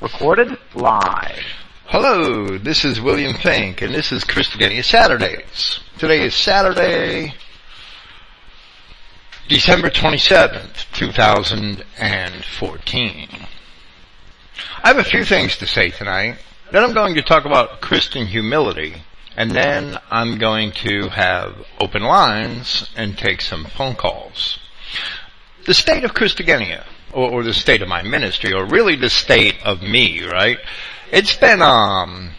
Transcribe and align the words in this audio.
Recorded 0.00 0.58
live. 0.74 1.44
Hello, 1.86 2.58
this 2.58 2.84
is 2.84 3.00
William 3.00 3.34
Finck, 3.34 3.80
and 3.80 3.94
this 3.94 4.10
is 4.10 4.24
Christogenea 4.24 4.82
Saturdays. 4.82 5.78
Today 5.98 6.24
is 6.24 6.34
Saturday, 6.34 7.34
December 9.46 9.88
27th, 9.88 10.90
2014. 10.92 13.28
I 14.82 14.88
have 14.88 14.98
a 14.98 15.04
few 15.04 15.24
things 15.24 15.58
to 15.58 15.66
say 15.68 15.90
tonight. 15.90 16.38
Then 16.72 16.82
I'm 16.82 16.92
going 16.92 17.14
to 17.14 17.22
talk 17.22 17.44
about 17.44 17.80
Christian 17.80 18.26
humility, 18.26 18.96
and 19.36 19.52
then 19.52 19.96
I'm 20.10 20.38
going 20.38 20.72
to 20.72 21.08
have 21.10 21.64
open 21.78 22.02
lines 22.02 22.90
and 22.96 23.16
take 23.16 23.40
some 23.40 23.64
phone 23.64 23.94
calls. 23.94 24.58
The 25.70 25.74
state 25.74 26.02
of 26.02 26.14
Christogenea, 26.14 26.84
or, 27.12 27.30
or 27.30 27.42
the 27.44 27.54
state 27.54 27.80
of 27.80 27.86
my 27.86 28.02
ministry, 28.02 28.52
or 28.52 28.64
really 28.64 28.96
the 28.96 29.08
state 29.08 29.54
of 29.64 29.82
me, 29.82 30.20
right? 30.24 30.58
It's 31.12 31.36
been, 31.36 31.62
um, 31.62 32.32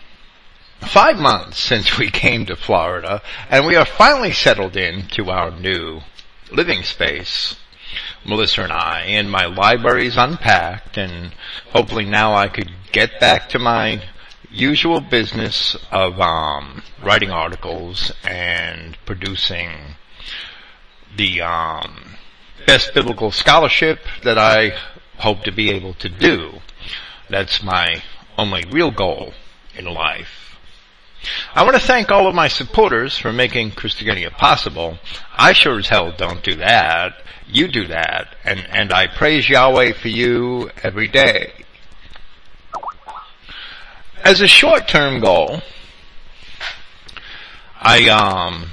five 0.82 1.18
months 1.18 1.58
since 1.58 1.98
we 1.98 2.12
came 2.12 2.46
to 2.48 2.58
Florida, 2.58 3.22
and 3.50 3.66
we 3.66 3.78
are 3.78 3.86
finally 3.86 4.34
settled 4.34 4.76
in 4.76 5.08
to 5.12 5.30
our 5.30 5.50
new 5.50 6.02
living 6.52 6.84
space. 6.84 7.56
Melissa 8.26 8.64
and 8.64 8.74
I, 8.74 9.04
and 9.04 9.32
my 9.32 9.46
library's 9.46 10.18
unpacked, 10.18 10.98
and 10.98 11.34
hopefully 11.72 12.04
now 12.04 12.34
I 12.34 12.50
could 12.50 12.70
get 12.92 13.18
back 13.22 13.48
to 13.52 13.60
my 13.60 14.04
usual 14.50 15.00
business 15.00 15.78
of 15.90 16.20
um, 16.20 16.84
writing 17.02 17.32
articles 17.32 18.12
and 18.26 18.98
producing 19.06 19.96
the 21.16 21.42
um, 21.42 22.11
best 22.66 22.94
biblical 22.94 23.32
scholarship 23.32 24.00
that 24.24 24.38
I 24.38 24.72
hope 25.18 25.44
to 25.44 25.52
be 25.52 25.72
able 25.72 25.94
to 25.96 26.10
do. 26.10 26.60
That's 27.30 27.64
my 27.64 28.04
only 28.38 28.66
real 28.72 28.92
goal 28.92 29.34
in 29.76 29.86
life. 29.86 30.58
I 31.54 31.64
want 31.64 31.76
to 31.76 31.86
thank 31.86 32.10
all 32.10 32.28
of 32.28 32.34
my 32.34 32.48
supporters 32.48 33.18
for 33.18 33.32
making 33.32 33.72
Christogenea 33.72 34.32
possible. 34.32 34.98
I 35.38 35.54
sure 35.54 35.78
as 35.78 35.88
hell 35.88 36.12
don't 36.12 36.44
do 36.44 36.56
that. 36.56 37.22
You 37.48 37.68
do 37.68 37.88
that. 37.88 38.36
And, 38.44 38.66
and 38.70 38.92
I 38.92 39.08
praise 39.08 39.48
Yahweh 39.48 39.94
for 39.94 40.08
you 40.08 40.72
every 40.84 41.08
day. 41.08 41.54
As 44.24 44.42
a 44.42 44.48
short-term 44.48 45.20
goal, 45.20 45.62
I 47.80 48.10
um, 48.10 48.70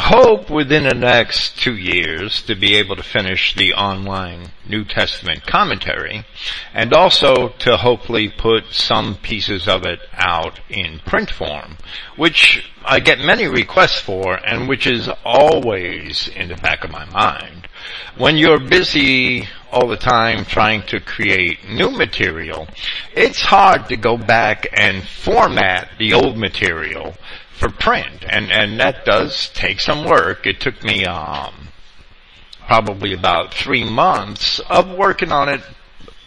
hope 0.00 0.48
within 0.48 0.84
the 0.84 0.94
next 0.94 1.58
two 1.58 1.76
years 1.76 2.42
to 2.42 2.54
be 2.54 2.74
able 2.74 2.96
to 2.96 3.02
finish 3.02 3.54
the 3.54 3.74
online 3.74 4.50
New 4.68 4.84
Testament 4.84 5.46
commentary 5.46 6.24
and 6.72 6.92
also 6.92 7.50
to 7.60 7.76
hopefully 7.76 8.28
put 8.28 8.72
some 8.72 9.16
pieces 9.16 9.68
of 9.68 9.84
it 9.84 10.00
out 10.14 10.58
in 10.68 11.00
print 11.00 11.30
form, 11.30 11.76
which 12.16 12.70
I 12.84 13.00
get 13.00 13.18
many 13.18 13.46
requests 13.46 14.00
for 14.00 14.34
and 14.34 14.68
which 14.68 14.86
is 14.86 15.08
always 15.24 16.28
in 16.28 16.48
the 16.48 16.56
back 16.56 16.82
of 16.82 16.90
my 16.90 17.04
mind. 17.04 17.68
When 18.16 18.36
you're 18.36 18.60
busy 18.60 19.48
all 19.70 19.86
the 19.86 19.96
time 19.96 20.44
trying 20.44 20.82
to 20.86 21.00
create 21.00 21.68
new 21.68 21.90
material, 21.90 22.68
it's 23.14 23.40
hard 23.40 23.88
to 23.88 23.96
go 23.96 24.16
back 24.16 24.66
and 24.72 25.06
format 25.06 25.90
the 25.98 26.12
old 26.14 26.36
material 26.36 27.14
for 27.60 27.68
print, 27.70 28.24
and 28.26 28.50
and 28.50 28.80
that 28.80 29.04
does 29.04 29.50
take 29.50 29.80
some 29.80 30.04
work. 30.04 30.46
It 30.46 30.60
took 30.60 30.82
me 30.82 31.04
um, 31.04 31.68
probably 32.66 33.12
about 33.12 33.52
three 33.52 33.84
months 33.84 34.60
of 34.70 34.90
working 34.90 35.30
on 35.30 35.50
it, 35.50 35.60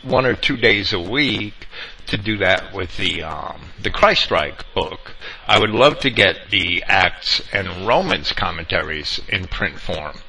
one 0.03 0.27
or 0.27 0.35
two 0.35 0.55
days 0.55 0.93
a 0.93 0.99
week, 0.99 1.67
to 2.05 2.17
do 2.17 2.37
that 2.37 2.73
with 2.73 2.95
the 2.97 3.23
um, 3.23 3.61
the 3.81 3.89
Christreich 3.89 4.61
book. 4.75 5.15
I 5.47 5.59
would 5.59 5.71
love 5.71 5.99
to 6.01 6.11
get 6.11 6.51
the 6.51 6.83
Acts 6.87 7.41
and 7.51 7.87
Romans 7.87 8.31
commentaries 8.31 9.19
in 9.27 9.47
print 9.47 9.79
form 9.79 10.19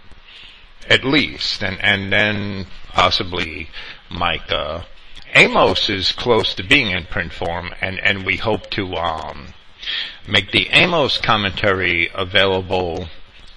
at 0.88 1.04
least, 1.04 1.62
and 1.62 1.78
and 1.82 2.10
then 2.12 2.66
possibly 2.88 3.68
Micah. 4.10 4.86
Amos 5.34 5.90
is 5.90 6.12
close 6.12 6.54
to 6.54 6.62
being 6.62 6.90
in 6.90 7.04
print 7.04 7.32
form, 7.32 7.74
and 7.80 7.98
and 8.00 8.24
we 8.24 8.36
hope 8.36 8.70
to 8.70 8.94
um, 8.96 9.54
make 10.26 10.50
the 10.52 10.68
Amos 10.70 11.18
commentary 11.18 12.10
available 12.14 13.08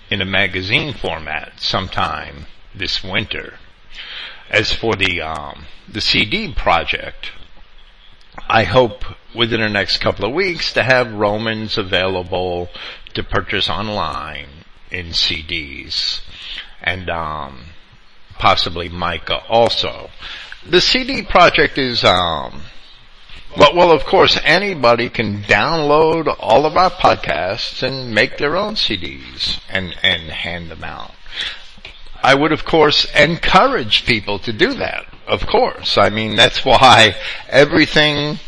in 0.10 0.22
a 0.22 0.26
magazine 0.26 0.94
format 0.94 1.60
sometime 1.60 2.46
this 2.74 3.04
winter. 3.04 3.56
As 4.50 4.72
for 4.72 4.96
the 4.96 5.22
um, 5.22 5.66
the 5.88 6.02
CD 6.02 6.54
project, 6.54 7.32
I 8.48 8.64
hope 8.64 9.04
within 9.36 9.60
the 9.60 9.70
next 9.70 9.98
couple 9.98 10.26
of 10.26 10.34
weeks 10.34 10.74
to 10.74 10.84
have 10.84 11.12
Romans 11.14 11.78
available 11.78 12.70
to 13.14 13.24
purchase 13.24 13.70
online 13.70 14.48
in 14.92 15.08
CDs 15.08 16.22
and 16.82 17.10
um, 17.10 17.66
possibly 18.38 18.90
Micah 18.90 19.44
also. 19.50 20.10
The 20.66 20.82
CD 20.82 21.24
project 21.24 21.78
is, 21.78 22.04
um, 22.04 22.64
well, 23.58 23.76
well, 23.76 23.92
of 23.92 24.06
course, 24.06 24.40
anybody 24.44 25.10
can 25.10 25.42
download 25.44 26.34
all 26.40 26.66
of 26.66 26.78
our 26.78 26.90
podcasts 26.90 27.82
and 27.82 28.14
make 28.14 28.38
their 28.38 28.56
own 28.56 28.76
CDs 28.76 29.60
and, 29.70 29.96
and 30.04 30.30
hand 30.30 30.70
them 30.70 30.84
out. 30.84 31.12
I 32.22 32.36
would, 32.36 32.52
of 32.52 32.66
course, 32.66 33.06
encourage 33.16 34.06
people 34.06 34.40
to 34.40 34.54
do 34.54 34.74
that. 34.76 35.06
Of 35.28 35.46
course. 35.46 35.98
I 35.98 36.10
mean, 36.10 36.36
that's 36.36 36.64
why 36.64 37.16
everything 37.50 38.40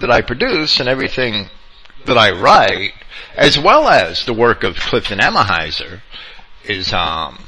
that 0.00 0.10
I 0.10 0.22
produce 0.22 0.80
and 0.80 0.88
everything 0.88 1.48
that 2.06 2.18
I 2.18 2.30
write, 2.30 2.92
as 3.36 3.58
well 3.58 3.88
as 3.88 4.24
the 4.24 4.34
work 4.34 4.64
of 4.64 4.76
Clifton 4.76 5.18
Emahiser, 5.18 6.02
is, 6.64 6.92
um, 6.92 7.38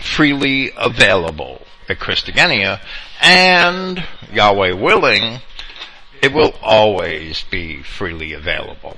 freely 0.00 0.72
available 0.76 1.62
at 1.88 1.98
Christogenea, 1.98 2.80
and 3.20 4.04
Yahweh 4.32 4.72
willing, 4.72 5.40
it 6.22 6.32
will 6.32 6.54
always 6.62 7.44
be 7.50 7.82
freely 7.82 8.32
available. 8.32 8.96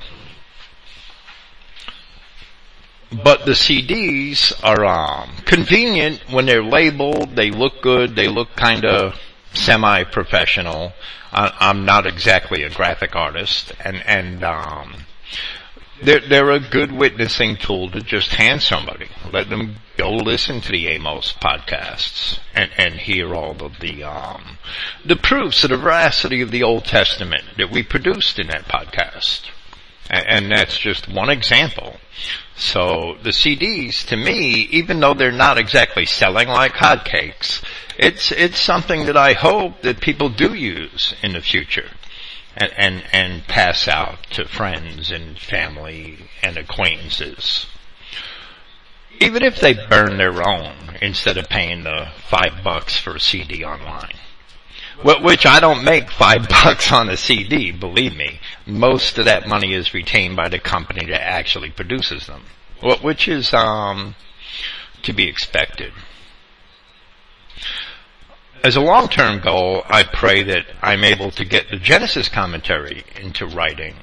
But 3.13 3.45
the 3.45 3.53
CDs 3.53 4.53
are 4.65 4.85
um, 4.85 5.31
convenient 5.45 6.23
when 6.31 6.47
they're 6.47 6.65
labeled. 6.65 7.37
They 7.37 7.51
look 7.51 7.83
good. 7.83 8.17
They 8.17 8.29
look 8.29 8.57
kind 8.57 8.87
of 8.87 9.21
semi-professional. 9.53 10.95
I, 11.31 11.53
I'm 11.61 11.85
not 11.85 12.07
exactly 12.07 12.63
a 12.63 12.71
graphic 12.71 13.15
artist, 13.15 13.73
and 13.85 13.97
and 14.07 14.43
um, 14.45 15.02
they're, 16.03 16.21
they're 16.21 16.51
a 16.51 16.61
good 16.61 16.93
witnessing 16.93 17.57
tool 17.57 17.91
to 17.91 18.01
just 18.01 18.35
hand 18.35 18.63
somebody. 18.63 19.09
Let 19.33 19.49
them 19.49 19.77
go 19.97 20.11
listen 20.11 20.61
to 20.61 20.73
the 20.73 20.89
Amos 20.89 21.33
podcasts 21.33 22.39
and, 22.55 22.71
and 22.77 22.95
hear 22.95 23.35
all 23.35 23.63
of 23.63 23.79
the, 23.81 24.03
um, 24.03 24.59
the 25.05 25.17
proofs 25.17 25.65
of 25.65 25.71
the 25.71 25.77
veracity 25.77 26.43
of 26.43 26.51
the 26.51 26.63
Old 26.63 26.85
Testament 26.85 27.45
that 27.57 27.71
we 27.71 27.83
produced 27.83 28.39
in 28.39 28.49
that 28.49 28.65
podcast. 28.65 29.51
And, 30.11 30.27
and 30.27 30.53
that's 30.53 30.77
just 30.77 31.09
one 31.09 31.31
example. 31.31 31.97
So 32.57 33.17
the 33.23 33.31
CDs, 33.31 34.07
to 34.09 34.17
me, 34.17 34.69
even 34.71 35.01
though 35.01 35.15
they're 35.15 35.33
not 35.33 35.59
exactly 35.59 36.05
selling 36.05 36.49
like 36.49 36.73
hotcakes, 36.73 37.63
it's, 37.99 38.33
it's 38.33 38.61
something 38.61 39.07
that 39.07 39.17
I 39.17 39.35
hope 39.35 39.83
that 39.83 40.01
people 40.01 40.29
do 40.29 40.55
use 40.55 41.15
in 41.23 41.33
the 41.33 41.41
future 41.41 41.89
and, 42.57 42.73
and, 42.77 43.05
and 43.13 43.47
pass 43.47 43.89
out 43.89 44.23
to 44.31 44.47
friends 44.47 45.11
and 45.11 45.39
family 45.39 46.19
and 46.43 46.57
acquaintances. 46.57 47.67
Even 49.21 49.43
if 49.43 49.61
they 49.61 49.75
burn 49.75 50.17
their 50.17 50.47
own 50.47 50.97
instead 51.01 51.37
of 51.37 51.49
paying 51.49 51.85
the 51.85 52.09
five 52.29 52.63
bucks 52.65 52.99
for 52.99 53.17
a 53.17 53.21
CD 53.21 53.65
online. 53.65 54.17
Which 55.05 55.47
I 55.47 55.59
don't 55.59 55.85
make 55.85 56.11
five 56.11 56.49
bucks 56.65 56.93
on 56.93 57.09
a 57.09 57.17
CD, 57.17 57.73
believe 57.73 58.17
me. 58.17 58.41
Most 58.67 59.19
of 59.19 59.25
that 59.25 59.49
money 59.49 59.75
is 59.75 59.95
retained 59.95 60.37
by 60.37 60.49
the 60.49 60.59
company 60.59 61.07
that 61.07 61.23
actually 61.23 61.71
produces 61.71 62.27
them. 62.27 62.45
Which 63.03 63.29
is, 63.29 63.55
um, 63.55 64.15
to 65.03 65.13
be 65.13 65.29
expected. 65.29 65.93
As 68.65 68.77
a 68.77 68.81
long-term 68.81 69.41
goal, 69.41 69.83
I 69.89 70.05
pray 70.05 70.45
that 70.45 70.67
I'm 70.81 71.03
able 71.03 71.33
to 71.33 71.45
get 71.45 71.69
the 71.69 71.79
Genesis 71.79 72.29
commentary 72.29 73.03
into 73.21 73.45
writing 73.45 73.97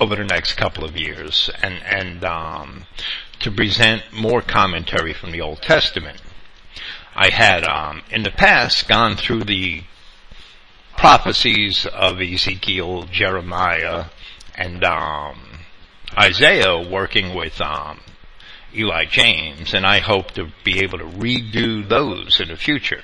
over 0.00 0.16
the 0.16 0.24
next 0.24 0.54
couple 0.54 0.86
of 0.86 0.96
years 0.96 1.50
and, 1.62 1.74
and, 1.84 2.24
um, 2.24 2.86
to 3.40 3.50
present 3.50 4.04
more 4.10 4.40
commentary 4.40 5.12
from 5.12 5.32
the 5.32 5.42
Old 5.42 5.60
Testament. 5.60 6.22
I 7.14 7.28
had, 7.28 7.62
um, 7.62 8.02
in 8.10 8.22
the 8.22 8.30
past 8.30 8.88
gone 8.88 9.16
through 9.16 9.44
the 9.44 9.82
prophecies 10.96 11.84
of 11.84 12.22
Ezekiel, 12.22 13.02
Jeremiah, 13.02 14.06
and, 14.54 14.82
um, 14.82 15.58
Isaiah 16.16 16.78
working 16.80 17.34
with, 17.34 17.60
um, 17.60 18.00
Eli 18.76 19.04
James, 19.04 19.74
and 19.74 19.86
I 19.86 20.00
hope 20.00 20.32
to 20.32 20.50
be 20.64 20.80
able 20.80 20.98
to 20.98 21.04
redo 21.04 21.88
those 21.88 22.40
in 22.40 22.48
the 22.48 22.56
future. 22.56 23.02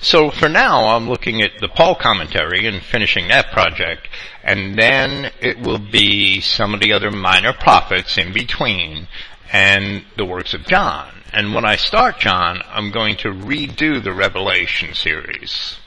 So 0.00 0.30
for 0.30 0.48
now, 0.48 0.96
I'm 0.96 1.08
looking 1.08 1.42
at 1.42 1.60
the 1.60 1.68
Paul 1.68 1.94
commentary 1.94 2.66
and 2.66 2.82
finishing 2.82 3.28
that 3.28 3.52
project, 3.52 4.08
and 4.42 4.76
then 4.76 5.30
it 5.40 5.60
will 5.60 5.78
be 5.78 6.40
some 6.40 6.74
of 6.74 6.80
the 6.80 6.92
other 6.92 7.10
minor 7.10 7.52
prophets 7.52 8.18
in 8.18 8.32
between 8.32 9.08
and 9.52 10.04
the 10.16 10.24
works 10.24 10.54
of 10.54 10.66
John. 10.66 11.12
And 11.32 11.54
when 11.54 11.64
I 11.64 11.76
start 11.76 12.18
John, 12.18 12.62
I'm 12.66 12.90
going 12.90 13.16
to 13.18 13.28
redo 13.28 14.02
the 14.02 14.12
Revelation 14.12 14.94
series. 14.94 15.78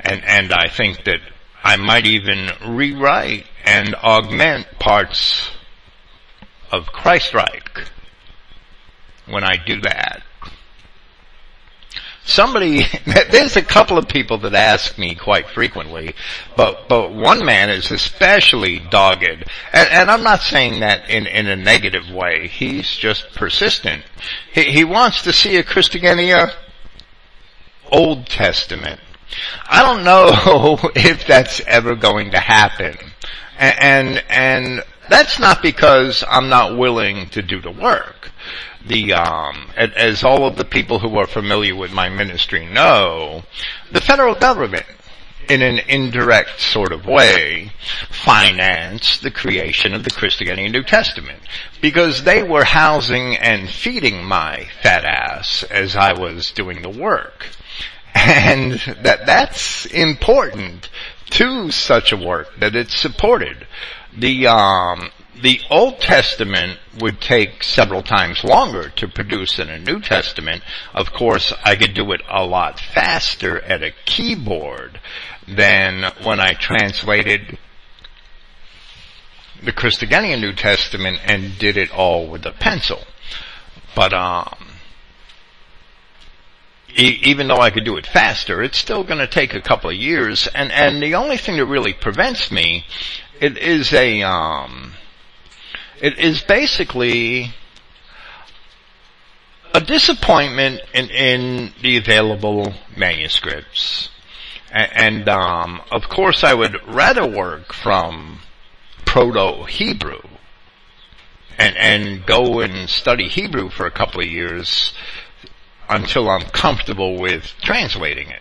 And, 0.00 0.22
and 0.24 0.52
I 0.52 0.68
think 0.68 1.04
that 1.04 1.20
I 1.64 1.76
might 1.76 2.06
even 2.06 2.50
rewrite 2.66 3.46
and 3.64 3.94
augment 3.96 4.78
parts 4.78 5.50
of 6.70 6.86
Christrike 6.86 7.88
when 9.30 9.44
I 9.44 9.56
do 9.56 9.80
that. 9.82 10.22
Somebody, 12.24 12.84
there's 13.30 13.56
a 13.56 13.62
couple 13.62 13.96
of 13.96 14.06
people 14.06 14.36
that 14.38 14.54
ask 14.54 14.98
me 14.98 15.14
quite 15.14 15.48
frequently, 15.48 16.14
but, 16.56 16.86
but 16.86 17.12
one 17.12 17.44
man 17.44 17.70
is 17.70 17.90
especially 17.90 18.80
dogged, 18.80 19.24
and, 19.72 19.88
and 19.90 20.10
I'm 20.10 20.22
not 20.22 20.42
saying 20.42 20.80
that 20.80 21.08
in, 21.08 21.26
in 21.26 21.46
a 21.46 21.56
negative 21.56 22.10
way, 22.10 22.48
he's 22.48 22.90
just 22.90 23.32
persistent. 23.34 24.04
He, 24.52 24.64
he 24.64 24.84
wants 24.84 25.22
to 25.22 25.32
see 25.32 25.56
a 25.56 25.64
Christogenea 25.64 26.52
Old 27.90 28.26
Testament. 28.26 29.00
I 29.66 29.82
don't 29.82 30.04
know 30.04 30.78
if 30.94 31.26
that's 31.26 31.60
ever 31.60 31.94
going 31.94 32.32
to 32.32 32.38
happen. 32.38 32.96
And, 33.58 33.78
and, 33.80 34.24
and 34.28 34.84
that's 35.08 35.38
not 35.38 35.62
because 35.62 36.24
I'm 36.28 36.48
not 36.48 36.76
willing 36.78 37.28
to 37.30 37.42
do 37.42 37.60
the 37.60 37.70
work 37.70 38.30
the 38.86 39.12
um, 39.12 39.70
as 39.76 40.24
all 40.24 40.46
of 40.46 40.56
the 40.56 40.64
people 40.64 40.98
who 40.98 41.18
are 41.18 41.26
familiar 41.26 41.76
with 41.76 41.92
my 41.92 42.08
ministry 42.08 42.64
know, 42.64 43.42
the 43.92 44.00
federal 44.00 44.34
government 44.34 44.86
in 45.48 45.62
an 45.62 45.78
indirect 45.88 46.60
sort 46.60 46.92
of 46.92 47.06
way, 47.06 47.72
financed 48.10 49.22
the 49.22 49.30
creation 49.30 49.94
of 49.94 50.04
the 50.04 50.10
Christogenea 50.10 50.70
New 50.70 50.82
Testament. 50.82 51.40
Because 51.80 52.24
they 52.24 52.42
were 52.42 52.64
housing 52.64 53.34
and 53.36 53.68
feeding 53.68 54.24
my 54.24 54.68
fat 54.82 55.04
ass 55.04 55.62
as 55.64 55.96
I 55.96 56.12
was 56.12 56.50
doing 56.50 56.82
the 56.82 56.90
work. 56.90 57.48
And 58.14 58.72
that, 59.02 59.26
that's 59.26 59.86
important 59.86 60.90
to 61.30 61.70
such 61.70 62.12
a 62.12 62.16
work 62.16 62.48
that 62.58 62.74
it's 62.74 62.98
supported. 62.98 63.66
The, 64.18 64.48
um, 64.48 65.10
the 65.40 65.60
Old 65.70 66.00
Testament 66.00 66.78
would 66.98 67.20
take 67.20 67.62
several 67.62 68.02
times 68.02 68.42
longer 68.42 68.90
to 68.96 69.06
produce 69.06 69.56
than 69.56 69.70
a 69.70 69.78
New 69.78 70.00
Testament. 70.00 70.62
Of 70.92 71.12
course, 71.12 71.52
I 71.64 71.76
could 71.76 71.94
do 71.94 72.10
it 72.12 72.22
a 72.28 72.44
lot 72.44 72.80
faster 72.80 73.60
at 73.60 73.82
a 73.82 73.92
keyboard 74.04 75.00
than 75.46 76.12
when 76.24 76.40
I 76.40 76.54
translated 76.54 77.58
the 79.62 79.72
Christogenea 79.72 80.40
New 80.40 80.52
Testament 80.52 81.20
and 81.24 81.58
did 81.58 81.76
it 81.76 81.92
all 81.92 82.26
with 82.26 82.44
a 82.46 82.52
pencil. 82.52 83.04
But, 83.94 84.12
um, 84.12 84.68
e- 86.96 87.20
even 87.22 87.48
though 87.48 87.60
I 87.60 87.70
could 87.70 87.84
do 87.84 87.96
it 87.96 88.06
faster, 88.06 88.62
it's 88.62 88.78
still 88.78 89.04
going 89.04 89.18
to 89.18 89.26
take 89.26 89.54
a 89.54 89.60
couple 89.60 89.90
of 89.90 89.96
years. 89.96 90.48
And, 90.54 90.70
and 90.72 91.02
the 91.02 91.14
only 91.14 91.36
thing 91.36 91.56
that 91.56 91.66
really 91.66 91.92
prevents 91.92 92.50
me, 92.50 92.84
it 93.40 93.58
is 93.58 93.92
a, 93.92 94.22
um, 94.22 94.94
it 96.00 96.18
is 96.18 96.42
basically 96.42 97.52
a 99.74 99.80
disappointment 99.80 100.80
in, 100.94 101.10
in 101.10 101.72
the 101.82 101.96
available 101.96 102.74
manuscripts. 102.96 104.10
And, 104.72 104.90
and 104.94 105.28
um, 105.28 105.82
of 105.90 106.08
course, 106.08 106.42
I 106.42 106.54
would 106.54 106.76
rather 106.86 107.26
work 107.26 107.72
from 107.72 108.40
Proto-Hebrew 109.04 110.22
and, 111.58 111.76
and 111.76 112.26
go 112.26 112.60
and 112.60 112.88
study 112.88 113.28
Hebrew 113.28 113.70
for 113.70 113.86
a 113.86 113.90
couple 113.90 114.20
of 114.20 114.26
years 114.26 114.92
until 115.88 116.28
I'm 116.28 116.42
comfortable 116.42 117.18
with 117.18 117.52
translating 117.62 118.28
it. 118.30 118.40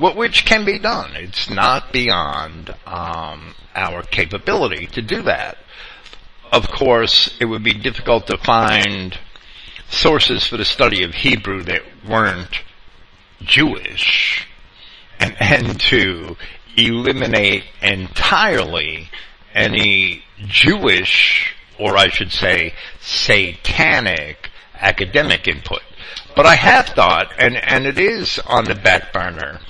Which 0.00 0.44
can 0.44 0.64
be 0.64 0.78
done. 0.78 1.14
It's 1.14 1.50
not 1.50 1.92
beyond 1.92 2.74
um, 2.86 3.54
our 3.78 4.02
capability 4.02 4.86
to 4.88 5.00
do 5.00 5.22
that 5.22 5.56
of 6.52 6.70
course, 6.70 7.34
it 7.40 7.44
would 7.44 7.62
be 7.62 7.74
difficult 7.74 8.26
to 8.28 8.38
find 8.38 9.18
sources 9.88 10.46
for 10.46 10.56
the 10.56 10.64
study 10.64 11.02
of 11.02 11.14
Hebrew 11.14 11.62
that 11.64 11.82
weren't 12.08 12.62
Jewish 13.42 14.46
and, 15.18 15.36
and 15.40 15.80
to 15.80 16.36
eliminate 16.76 17.64
entirely 17.82 19.10
any 19.54 20.22
Jewish, 20.38 21.54
or 21.78 21.96
I 21.96 22.08
should 22.08 22.32
say, 22.32 22.74
satanic 23.00 24.50
academic 24.74 25.48
input. 25.48 25.82
But 26.34 26.46
I 26.46 26.54
have 26.54 26.86
thought, 26.86 27.32
and, 27.38 27.56
and 27.56 27.86
it 27.86 27.98
is 27.98 28.38
on 28.40 28.64
the 28.64 28.74
back 28.74 29.12
burner, 29.12 29.60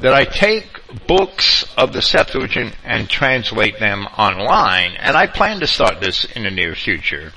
that 0.00 0.12
I 0.12 0.24
take 0.24 1.06
books 1.06 1.64
of 1.76 1.92
the 1.92 2.02
Septuagint 2.02 2.74
and 2.84 3.08
translate 3.08 3.78
them 3.78 4.06
online, 4.18 4.92
and 4.98 5.16
I 5.16 5.26
plan 5.26 5.60
to 5.60 5.66
start 5.66 6.00
this 6.00 6.24
in 6.24 6.42
the 6.42 6.50
near 6.50 6.74
future 6.74 7.32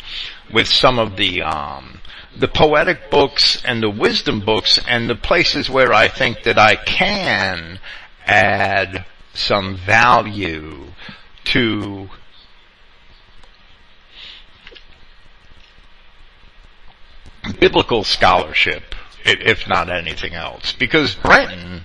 with 0.52 0.68
some 0.68 1.00
of 1.00 1.16
the, 1.16 1.42
um, 1.42 2.02
the 2.38 2.48
poetic 2.48 3.10
books 3.10 3.62
and 3.64 3.82
the 3.82 3.90
wisdom 3.90 4.42
books 4.42 4.80
and 4.88 5.10
the 5.10 5.16
places 5.16 5.70
where 5.70 5.94
I 5.94 6.08
think 6.08 6.44
that 6.44 6.58
I 6.58 6.76
can 6.76 7.80
add 8.26 9.06
some 9.34 9.78
value 9.78 10.88
to 11.46 12.10
biblical 17.60 18.04
scholarship, 18.04 18.96
if 19.26 19.68
not 19.68 19.90
anything 19.90 20.34
else. 20.34 20.74
Because 20.74 21.16
Brenton, 21.16 21.84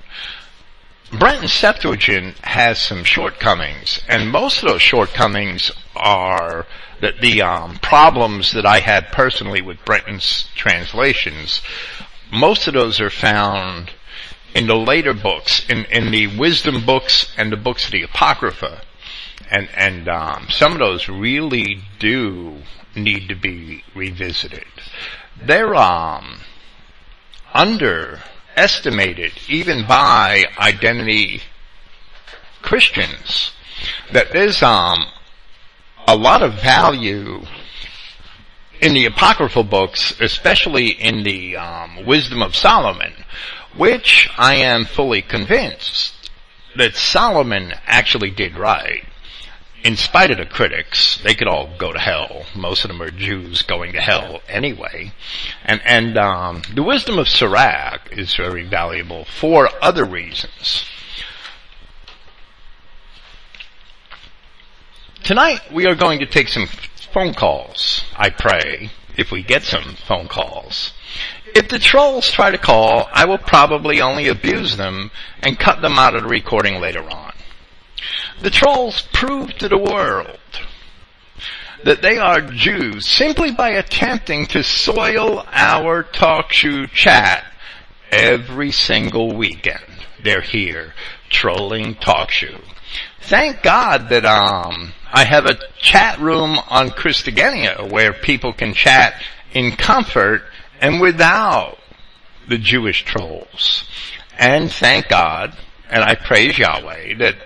Brenton 1.13 1.49
Septuagint 1.49 2.39
has 2.39 2.79
some 2.79 3.05
shortcomings, 3.05 4.01
and 4.09 4.31
most 4.31 4.63
of 4.63 4.69
those 4.69 4.83
shortcomings 4.83 5.71
are 5.95 6.67
that 7.01 7.21
the 7.21 7.43
um, 7.43 7.77
problems 7.79 8.53
that 8.53 8.65
I 8.67 8.81
had 8.81 9.13
personally 9.13 9.61
with 9.61 9.85
Brenton's 9.85 10.49
translations. 10.55 11.61
Most 12.33 12.67
of 12.67 12.75
those 12.75 13.01
are 13.01 13.11
found 13.11 13.91
in 14.55 14.67
the 14.67 14.77
later 14.77 15.13
books, 15.13 15.69
in, 15.69 15.85
in 15.87 16.11
the 16.11 16.39
wisdom 16.39 16.87
books 16.87 17.31
and 17.37 17.53
the 17.53 17.57
books 17.57 17.85
of 17.85 17.93
the 17.93 18.03
Apocrypha. 18.03 18.81
And, 19.51 19.69
and, 19.77 20.09
um, 20.09 20.49
some 20.51 20.73
of 20.73 20.79
those 20.79 21.09
really 21.09 21.83
do 22.01 22.63
need 22.97 23.29
to 23.29 23.37
be 23.37 23.85
revisited 23.95 24.65
they're 25.45 25.75
underestimated 27.53 29.33
even 29.49 29.87
by 29.87 30.45
identity 30.59 31.43
Christians. 32.63 33.53
That 34.13 34.33
there's 34.33 34.63
um, 34.63 35.07
a 36.07 36.17
lot 36.17 36.43
of 36.43 36.55
value 36.55 37.43
in 38.81 38.95
the 38.95 39.07
apocryphal 39.07 39.65
books, 39.65 40.19
especially 40.21 40.89
in 40.89 41.23
the 41.23 41.57
um, 41.57 42.05
Wisdom 42.05 42.43
of 42.43 42.55
Solomon, 42.55 43.13
which 43.77 44.29
I 44.37 44.57
am 44.57 44.85
fully 44.85 45.23
convinced 45.23 46.31
that 46.77 46.95
Solomon 46.97 47.73
actually 47.87 48.31
did 48.31 48.57
right 48.57 49.05
in 49.87 49.97
spite 49.97 50.33
of 50.33 50.39
the 50.39 50.45
critics, 50.45 51.19
they 51.23 51.33
could 51.33 51.47
all 51.47 51.71
go 51.79 51.93
to 51.93 51.99
hell. 52.01 52.45
Most 52.57 52.85
of 52.85 52.89
them 52.89 53.01
are 53.01 53.11
Jews 53.13 53.63
going 53.63 53.93
to 53.93 54.01
hell 54.01 54.41
anyway. 54.49 55.13
And, 55.65 55.81
and, 55.85 56.19
um, 56.19 56.63
the 56.75 56.83
wisdom 56.83 57.21
of 57.21 57.29
Sirach 57.29 58.09
is 58.11 58.35
very 58.35 58.65
valuable 58.65 59.25
for 59.25 59.71
other 59.81 60.05
reasons. 60.05 60.85
Tonight 65.23 65.61
we 65.73 65.87
are 65.87 65.95
going 65.95 66.19
to 66.19 66.27
take 66.27 66.49
some 66.49 66.67
phone 67.13 67.33
calls, 67.33 68.03
I 68.17 68.31
pray, 68.31 68.91
if 69.17 69.31
we 69.31 69.45
get 69.45 69.63
some 69.63 69.95
phone 70.09 70.27
calls. 70.27 70.95
If 71.55 71.69
the 71.69 71.79
trolls 71.79 72.29
try 72.29 72.51
to 72.51 72.59
call, 72.59 73.09
I 73.13 73.25
will 73.25 73.39
probably 73.39 74.01
only 74.01 74.27
abuse 74.27 74.77
them 74.77 75.13
and 75.45 75.61
cut 75.61 75.81
them 75.81 75.97
out 75.97 76.17
of 76.17 76.25
the 76.25 76.29
recording 76.29 76.81
later 76.81 77.09
on. 77.09 77.36
The 78.41 78.51
trolls 78.51 79.03
prove 79.13 79.55
to 79.59 79.69
the 79.69 79.79
world 79.79 80.39
that 81.85 82.03
they 82.03 82.19
are 82.19 82.41
Jews 82.41 83.07
simply 83.07 83.53
by 83.53 83.71
attempting 83.71 84.47
to 84.47 84.63
soil 84.63 85.45
our 85.53 86.03
TalkShoe 86.03 86.91
chat 86.91 87.45
every 88.11 88.73
single 88.73 89.37
weekend. 89.37 89.85
They're 90.23 90.41
here 90.41 90.95
trolling 91.29 91.95
TalkShoe. 91.95 92.63
Thank 93.21 93.63
God 93.63 94.09
that 94.09 94.25
um 94.25 94.93
I 95.13 95.25
have 95.25 95.47
a 95.47 95.59
chat 95.79 96.19
room 96.21 96.59
on 96.69 96.91
Christogenea 96.91 97.91
where 97.91 98.13
people 98.13 98.53
can 98.53 98.75
chat 98.75 99.23
in 99.53 99.73
comfort 99.73 100.43
and 100.81 101.01
without 101.01 101.79
the 102.49 102.59
Jewish 102.59 103.05
trolls. 103.05 103.85
And 104.39 104.71
thank 104.71 105.09
God, 105.09 105.57
and 105.89 106.05
I 106.05 106.15
praise 106.15 106.59
Yahweh, 106.59 107.15
that 107.19 107.37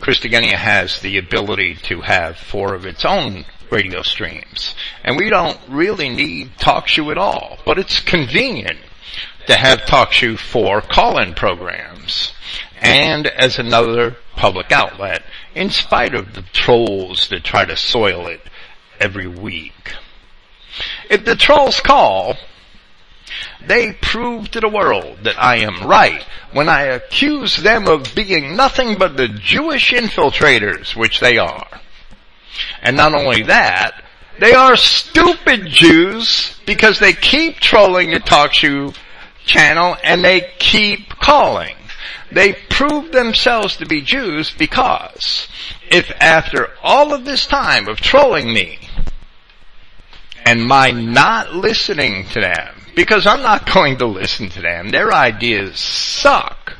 Christogenea 0.00 0.54
has 0.54 1.00
the 1.00 1.18
ability 1.18 1.74
to 1.84 2.00
have 2.00 2.36
four 2.36 2.74
of 2.74 2.86
its 2.86 3.04
own 3.04 3.44
radio 3.70 4.02
streams. 4.02 4.74
And 5.04 5.16
we 5.16 5.30
don't 5.30 5.58
really 5.68 6.08
need 6.08 6.56
TalkShoe 6.58 7.10
at 7.10 7.18
all, 7.18 7.58
but 7.64 7.78
it's 7.78 8.00
convenient 8.00 8.78
to 9.46 9.54
have 9.54 9.80
TalkShoe 9.80 10.38
for 10.38 10.80
call-in 10.80 11.34
programs 11.34 12.32
and 12.80 13.26
as 13.26 13.58
another 13.58 14.16
public 14.36 14.72
outlet 14.72 15.22
in 15.54 15.70
spite 15.70 16.14
of 16.14 16.34
the 16.34 16.42
trolls 16.52 17.28
that 17.28 17.44
try 17.44 17.64
to 17.64 17.76
soil 17.76 18.26
it 18.26 18.40
every 18.98 19.26
week. 19.26 19.94
If 21.10 21.24
the 21.24 21.36
trolls 21.36 21.80
call, 21.80 22.36
they 23.66 23.92
prove 23.92 24.50
to 24.50 24.60
the 24.60 24.68
world 24.68 25.18
that 25.22 25.40
I 25.42 25.58
am 25.58 25.86
right 25.86 26.22
when 26.52 26.68
I 26.68 26.82
accuse 26.82 27.56
them 27.56 27.86
of 27.86 28.14
being 28.14 28.56
nothing 28.56 28.98
but 28.98 29.16
the 29.16 29.28
Jewish 29.28 29.92
infiltrators, 29.92 30.96
which 30.96 31.20
they 31.20 31.38
are. 31.38 31.80
And 32.82 32.96
not 32.96 33.14
only 33.14 33.42
that, 33.42 34.02
they 34.38 34.54
are 34.54 34.76
stupid 34.76 35.66
Jews 35.66 36.58
because 36.66 36.98
they 36.98 37.12
keep 37.12 37.56
trolling 37.60 38.10
the 38.10 38.20
TalkShoe 38.20 38.96
channel 39.44 39.96
and 40.02 40.24
they 40.24 40.52
keep 40.58 41.10
calling. 41.10 41.76
They 42.32 42.54
prove 42.70 43.12
themselves 43.12 43.76
to 43.78 43.86
be 43.86 44.02
Jews 44.02 44.50
because 44.56 45.48
if 45.90 46.10
after 46.20 46.70
all 46.82 47.12
of 47.12 47.24
this 47.24 47.46
time 47.46 47.88
of 47.88 48.00
trolling 48.00 48.52
me 48.52 48.78
and 50.44 50.64
my 50.64 50.90
not 50.90 51.54
listening 51.54 52.26
to 52.28 52.40
them, 52.40 52.79
because 52.94 53.26
I'm 53.26 53.42
not 53.42 53.70
going 53.74 53.98
to 53.98 54.06
listen 54.06 54.48
to 54.50 54.62
them, 54.62 54.90
their 54.90 55.12
ideas 55.12 55.78
suck. 55.78 56.74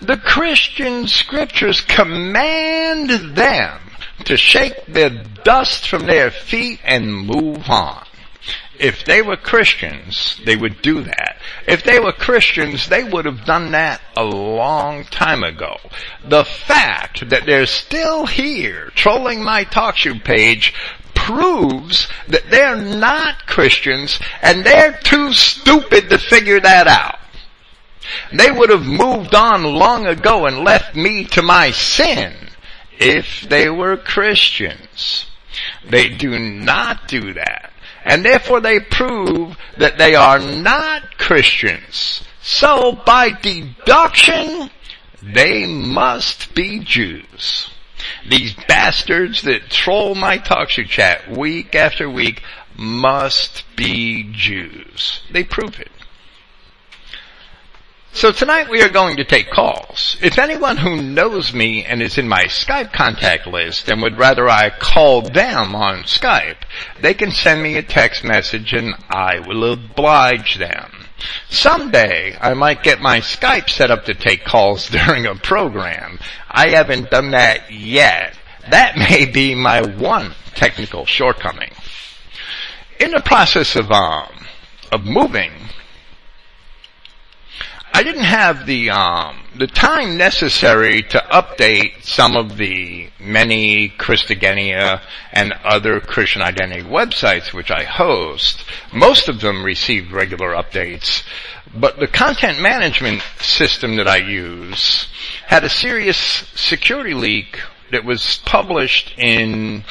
The 0.00 0.16
Christian 0.16 1.06
scriptures 1.06 1.80
command 1.80 3.10
them 3.36 3.80
to 4.24 4.36
shake 4.36 4.86
the 4.86 5.10
dust 5.44 5.88
from 5.88 6.06
their 6.06 6.30
feet 6.30 6.80
and 6.84 7.26
move 7.26 7.68
on. 7.70 8.04
If 8.78 9.04
they 9.04 9.22
were 9.22 9.36
Christians, 9.36 10.40
they 10.44 10.56
would 10.56 10.82
do 10.82 11.02
that. 11.02 11.36
If 11.66 11.84
they 11.84 12.00
were 12.00 12.12
Christians, 12.12 12.88
they 12.88 13.04
would 13.04 13.24
have 13.24 13.44
done 13.44 13.70
that 13.70 14.00
a 14.16 14.24
long 14.24 15.04
time 15.04 15.44
ago. 15.44 15.76
The 16.24 16.44
fact 16.44 17.30
that 17.30 17.46
they're 17.46 17.66
still 17.66 18.26
here 18.26 18.90
trolling 18.96 19.44
my 19.44 19.64
TalkShoe 19.64 20.24
page 20.24 20.74
proves 21.24 22.06
that 22.28 22.50
they're 22.50 22.76
not 22.76 23.46
Christians 23.46 24.20
and 24.42 24.64
they're 24.64 24.98
too 25.02 25.32
stupid 25.32 26.10
to 26.10 26.18
figure 26.18 26.60
that 26.60 26.86
out. 26.86 27.18
They 28.32 28.50
would 28.50 28.68
have 28.70 28.84
moved 28.84 29.34
on 29.34 29.62
long 29.64 30.06
ago 30.06 30.46
and 30.46 30.58
left 30.58 30.94
me 30.94 31.24
to 31.26 31.42
my 31.42 31.70
sin 31.70 32.34
if 32.98 33.40
they 33.48 33.70
were 33.70 33.96
Christians. 33.96 35.26
They 35.88 36.10
do 36.10 36.38
not 36.38 37.08
do 37.08 37.32
that. 37.32 37.72
And 38.04 38.22
therefore 38.22 38.60
they 38.60 38.80
prove 38.80 39.56
that 39.78 39.96
they 39.96 40.14
are 40.14 40.38
not 40.38 41.16
Christians. 41.16 42.22
So 42.42 42.92
by 42.92 43.30
deduction, 43.30 44.70
they 45.22 45.66
must 45.66 46.54
be 46.54 46.80
Jews. 46.80 47.70
These 48.28 48.54
bastards 48.68 49.42
that 49.42 49.68
troll 49.70 50.14
my 50.14 50.38
TalkShoe 50.38 50.88
chat 50.88 51.30
week 51.30 51.74
after 51.74 52.08
week 52.08 52.42
must 52.76 53.64
be 53.76 54.30
Jews. 54.32 55.22
They 55.30 55.44
prove 55.44 55.78
it. 55.80 55.90
So 58.14 58.30
tonight 58.30 58.70
we 58.70 58.80
are 58.80 58.88
going 58.88 59.16
to 59.16 59.24
take 59.24 59.50
calls. 59.50 60.16
If 60.22 60.38
anyone 60.38 60.76
who 60.76 61.02
knows 61.02 61.52
me 61.52 61.84
and 61.84 62.00
is 62.00 62.16
in 62.16 62.28
my 62.28 62.44
Skype 62.44 62.92
contact 62.92 63.48
list 63.48 63.88
and 63.88 64.00
would 64.02 64.16
rather 64.16 64.48
I 64.48 64.70
call 64.70 65.22
them 65.22 65.74
on 65.74 66.04
Skype, 66.04 66.62
they 67.00 67.12
can 67.12 67.32
send 67.32 67.60
me 67.60 67.76
a 67.76 67.82
text 67.82 68.22
message 68.22 68.72
and 68.72 68.94
I 69.10 69.40
will 69.40 69.72
oblige 69.72 70.58
them. 70.58 70.93
Someday 71.48 72.36
I 72.40 72.54
might 72.54 72.82
get 72.82 73.00
my 73.00 73.20
Skype 73.20 73.70
set 73.70 73.90
up 73.90 74.04
to 74.06 74.14
take 74.14 74.44
calls 74.44 74.88
during 74.90 75.26
a 75.26 75.34
program. 75.34 76.18
I 76.50 76.70
haven't 76.70 77.10
done 77.10 77.30
that 77.32 77.70
yet. 77.72 78.36
That 78.70 78.96
may 79.10 79.26
be 79.26 79.54
my 79.54 79.82
one 79.82 80.34
technical 80.54 81.06
shortcoming. 81.06 81.70
In 83.00 83.10
the 83.10 83.20
process 83.20 83.76
of, 83.76 83.90
um, 83.90 84.46
of 84.92 85.04
moving, 85.04 85.52
I 87.92 88.02
didn't 88.02 88.24
have 88.24 88.66
the 88.66 88.90
um, 88.90 89.43
the 89.56 89.66
time 89.68 90.16
necessary 90.16 91.02
to 91.02 91.18
update 91.30 92.02
some 92.02 92.36
of 92.36 92.56
the 92.56 93.08
many 93.20 93.88
Christogenea 93.88 95.00
and 95.32 95.52
other 95.64 96.00
Christian 96.00 96.42
identity 96.42 96.82
websites 96.82 97.52
which 97.52 97.70
I 97.70 97.84
host. 97.84 98.64
Most 98.92 99.28
of 99.28 99.40
them 99.40 99.64
received 99.64 100.10
regular 100.10 100.54
updates, 100.54 101.22
but 101.72 101.98
the 101.98 102.08
content 102.08 102.60
management 102.60 103.22
system 103.38 103.96
that 103.96 104.08
I 104.08 104.16
use 104.16 105.06
had 105.46 105.62
a 105.62 105.68
serious 105.68 106.18
security 106.54 107.14
leak 107.14 107.60
that 107.92 108.04
was 108.04 108.40
published 108.44 109.14
in 109.16 109.84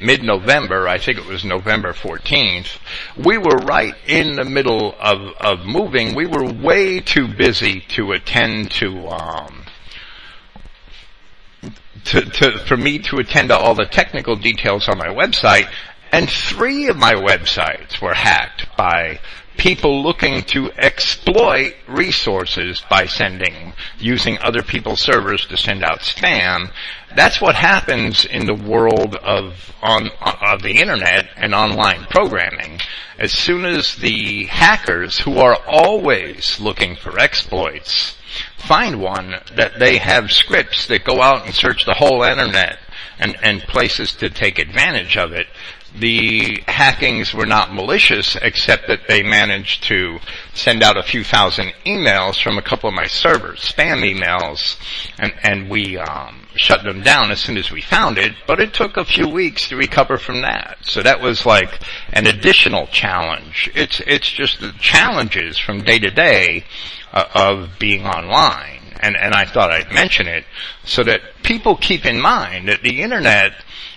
mid-November, 0.00 0.88
I 0.88 0.98
think 0.98 1.18
it 1.18 1.26
was 1.26 1.44
November 1.44 1.92
14th, 1.92 2.78
we 3.16 3.38
were 3.38 3.58
right 3.58 3.94
in 4.06 4.36
the 4.36 4.44
middle 4.44 4.94
of, 4.98 5.34
of 5.40 5.66
moving. 5.66 6.14
We 6.14 6.26
were 6.26 6.44
way 6.44 7.00
too 7.00 7.28
busy 7.28 7.80
to 7.90 8.12
attend 8.12 8.70
to, 8.72 9.08
um, 9.08 9.64
to, 12.04 12.20
to, 12.22 12.58
for 12.58 12.76
me 12.76 12.98
to 13.00 13.16
attend 13.16 13.48
to 13.48 13.58
all 13.58 13.74
the 13.74 13.86
technical 13.86 14.36
details 14.36 14.88
on 14.88 14.98
my 14.98 15.08
website, 15.08 15.70
and 16.12 16.28
three 16.28 16.88
of 16.88 16.96
my 16.96 17.14
websites 17.14 18.00
were 18.00 18.14
hacked 18.14 18.66
by 18.76 19.20
people 19.60 20.02
looking 20.02 20.42
to 20.42 20.72
exploit 20.72 21.74
resources 21.86 22.82
by 22.88 23.04
sending, 23.04 23.74
using 23.98 24.38
other 24.38 24.62
people's 24.62 25.02
servers 25.02 25.44
to 25.44 25.54
send 25.54 25.84
out 25.84 26.00
spam. 26.00 26.72
That's 27.14 27.42
what 27.42 27.54
happens 27.54 28.24
in 28.24 28.46
the 28.46 28.54
world 28.54 29.16
of, 29.16 29.70
on, 29.82 30.08
of 30.22 30.62
the 30.62 30.78
internet 30.78 31.28
and 31.36 31.54
online 31.54 32.06
programming. 32.08 32.80
As 33.18 33.32
soon 33.32 33.66
as 33.66 33.96
the 33.96 34.46
hackers, 34.46 35.18
who 35.18 35.36
are 35.36 35.58
always 35.68 36.58
looking 36.58 36.96
for 36.96 37.18
exploits, 37.18 38.16
find 38.56 38.98
one 38.98 39.34
that 39.56 39.78
they 39.78 39.98
have 39.98 40.32
scripts 40.32 40.86
that 40.86 41.04
go 41.04 41.20
out 41.20 41.44
and 41.44 41.54
search 41.54 41.84
the 41.84 41.92
whole 41.92 42.22
internet 42.22 42.78
and, 43.18 43.36
and 43.42 43.60
places 43.64 44.14
to 44.14 44.30
take 44.30 44.58
advantage 44.58 45.18
of 45.18 45.32
it, 45.32 45.48
the 45.98 46.62
hackings 46.68 47.34
were 47.34 47.46
not 47.46 47.74
malicious 47.74 48.36
except 48.36 48.86
that 48.88 49.08
they 49.08 49.22
managed 49.22 49.82
to 49.84 50.18
send 50.54 50.82
out 50.82 50.96
a 50.96 51.02
few 51.02 51.24
thousand 51.24 51.72
emails 51.84 52.40
from 52.42 52.58
a 52.58 52.62
couple 52.62 52.88
of 52.88 52.94
my 52.94 53.06
servers, 53.06 53.60
spam 53.60 54.02
emails, 54.02 54.76
and, 55.18 55.32
and 55.42 55.68
we 55.68 55.98
um, 55.98 56.46
shut 56.54 56.84
them 56.84 57.02
down 57.02 57.30
as 57.30 57.40
soon 57.40 57.56
as 57.56 57.70
we 57.70 57.80
found 57.80 58.18
it, 58.18 58.32
but 58.46 58.60
it 58.60 58.72
took 58.72 58.96
a 58.96 59.04
few 59.04 59.28
weeks 59.28 59.68
to 59.68 59.76
recover 59.76 60.18
from 60.18 60.42
that. 60.42 60.78
So 60.82 61.02
that 61.02 61.20
was 61.20 61.44
like 61.44 61.80
an 62.12 62.26
additional 62.26 62.86
challenge. 62.86 63.70
It's, 63.74 64.00
it's 64.06 64.30
just 64.30 64.60
the 64.60 64.72
challenges 64.78 65.58
from 65.58 65.82
day 65.82 65.98
to 65.98 66.10
day 66.10 66.64
uh, 67.12 67.24
of 67.34 67.78
being 67.78 68.06
online. 68.06 68.80
And, 69.00 69.16
and 69.16 69.34
I 69.34 69.46
thought 69.46 69.70
I'd 69.70 69.92
mention 69.92 70.26
it 70.26 70.44
so 70.84 71.02
that 71.04 71.22
people 71.42 71.76
keep 71.76 72.04
in 72.04 72.20
mind 72.20 72.68
that 72.68 72.82
the 72.82 73.00
internet 73.00 73.54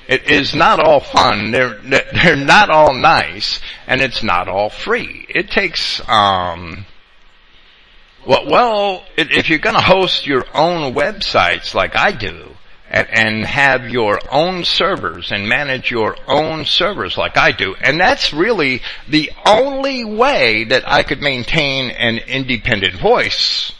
it 0.07 0.29
is 0.29 0.53
not 0.53 0.79
all 0.79 0.99
fun. 0.99 1.51
They're, 1.51 1.79
they're 1.81 2.35
not 2.35 2.69
all 2.69 2.93
nice 2.93 3.61
and 3.87 4.01
it's 4.01 4.23
not 4.23 4.47
all 4.47 4.69
free. 4.69 5.25
It 5.29 5.49
takes, 5.49 6.01
um, 6.09 6.85
well, 8.25 8.45
well, 8.49 9.03
if 9.17 9.49
you're 9.49 9.59
gonna 9.59 9.81
host 9.81 10.27
your 10.27 10.45
own 10.53 10.93
websites 10.93 11.73
like 11.73 11.95
I 11.95 12.11
do, 12.11 12.49
and, 12.89 13.07
and, 13.09 13.45
have 13.45 13.89
your 13.89 14.19
own 14.29 14.63
servers 14.63 15.31
and 15.31 15.49
manage 15.49 15.89
your 15.89 16.15
own 16.27 16.63
servers 16.63 17.17
like 17.17 17.37
I 17.37 17.51
do. 17.51 17.73
And 17.81 17.99
that's 17.99 18.33
really 18.33 18.83
the 19.09 19.31
only 19.47 20.05
way 20.05 20.65
that 20.65 20.87
I 20.87 21.01
could 21.01 21.19
maintain 21.19 21.89
an 21.89 22.19
independent 22.19 22.99
voice. 22.99 23.71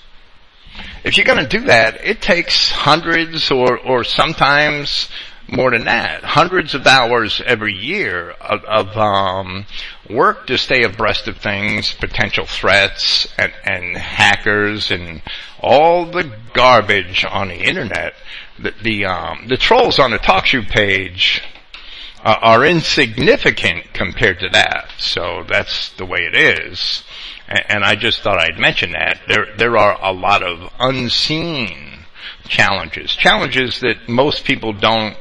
If 1.04 1.18
you're 1.18 1.28
gonna 1.28 1.48
do 1.48 1.66
that, 1.66 2.04
it 2.04 2.22
takes 2.22 2.72
hundreds 2.72 3.52
or, 3.52 3.78
or 3.78 4.04
sometimes 4.04 5.10
more 5.56 5.72
than 5.72 5.86
that, 5.86 6.24
hundreds 6.24 6.74
of 6.74 6.88
hours 6.88 7.42
every 7.46 7.74
year 7.74 8.32
of, 8.32 8.64
of 8.66 8.98
um, 8.98 9.66
work 10.10 10.48
to 10.48 10.58
stay 10.58 10.84
abreast 10.84 11.28
of 11.28 11.38
things, 11.38 11.94
potential 11.94 12.46
threats, 12.46 13.28
and, 13.38 13.54
and 13.64 13.96
hackers, 13.96 14.92
and 14.92 15.22
all 15.60 16.06
the 16.06 16.32
garbage 16.54 17.26
on 17.30 17.50
the 17.50 17.56
internet. 17.56 18.14
The 18.60 18.74
the, 18.82 19.06
um, 19.06 19.48
the 19.48 19.58
trolls 19.58 20.00
on 20.00 20.12
the 20.12 20.20
TalkShoe 20.20 20.68
page 20.68 21.44
uh, 22.24 22.38
are 22.42 22.66
insignificant 22.66 23.94
compared 23.94 24.40
to 24.40 24.50
that. 24.50 24.92
So 24.98 25.44
that's 25.48 25.90
the 25.98 26.06
way 26.06 26.22
it 26.22 26.36
is. 26.36 27.04
And, 27.48 27.64
and 27.70 27.84
I 27.84 27.96
just 27.96 28.22
thought 28.22 28.40
I'd 28.40 28.60
mention 28.60 28.94
that. 28.94 29.22
There, 29.28 29.48
there 29.58 29.78
are 29.78 29.98
a 30.02 30.14
lot 30.14 30.42
of 30.42 30.72
unseen 30.80 32.06
challenges, 32.48 33.12
challenges 33.12 33.80
that 33.82 34.08
most 34.08 34.46
people 34.46 34.74
don't 34.74 35.18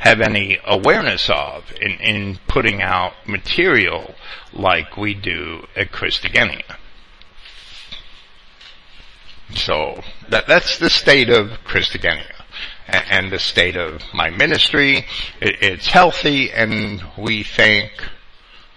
have 0.00 0.22
any 0.22 0.58
awareness 0.64 1.28
of 1.28 1.70
in, 1.78 1.92
in 2.00 2.38
putting 2.48 2.80
out 2.80 3.12
material 3.26 4.14
like 4.50 4.96
we 4.96 5.12
do 5.12 5.66
at 5.76 5.92
Christogenea. 5.92 6.76
So 9.54 10.00
that, 10.30 10.46
that's 10.46 10.78
the 10.78 10.88
state 10.88 11.28
of 11.28 11.50
Christogenea 11.64 12.32
and 12.88 13.30
the 13.30 13.38
state 13.38 13.76
of 13.76 14.02
my 14.14 14.30
ministry. 14.30 15.04
It's 15.38 15.88
healthy 15.88 16.50
and 16.50 17.04
we 17.18 17.42
thank 17.42 17.90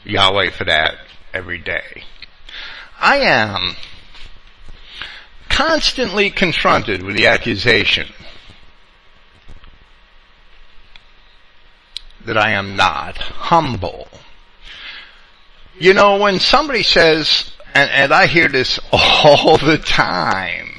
Yahweh 0.03 0.49
for 0.49 0.65
that 0.65 0.97
every 1.33 1.59
day. 1.59 2.03
I 2.99 3.19
am 3.19 3.77
constantly 5.47 6.31
confronted 6.31 7.01
with 7.01 7.15
the 7.15 7.27
accusation 7.27 8.07
that 12.25 12.37
I 12.37 12.51
am 12.51 12.75
not 12.75 13.17
humble. 13.17 14.07
You 15.79 15.93
know, 15.93 16.17
when 16.17 16.39
somebody 16.39 16.83
says, 16.83 17.51
and, 17.73 17.89
and 17.89 18.13
I 18.13 18.27
hear 18.27 18.47
this 18.47 18.79
all 18.91 19.57
the 19.63 19.77
time, 19.77 20.73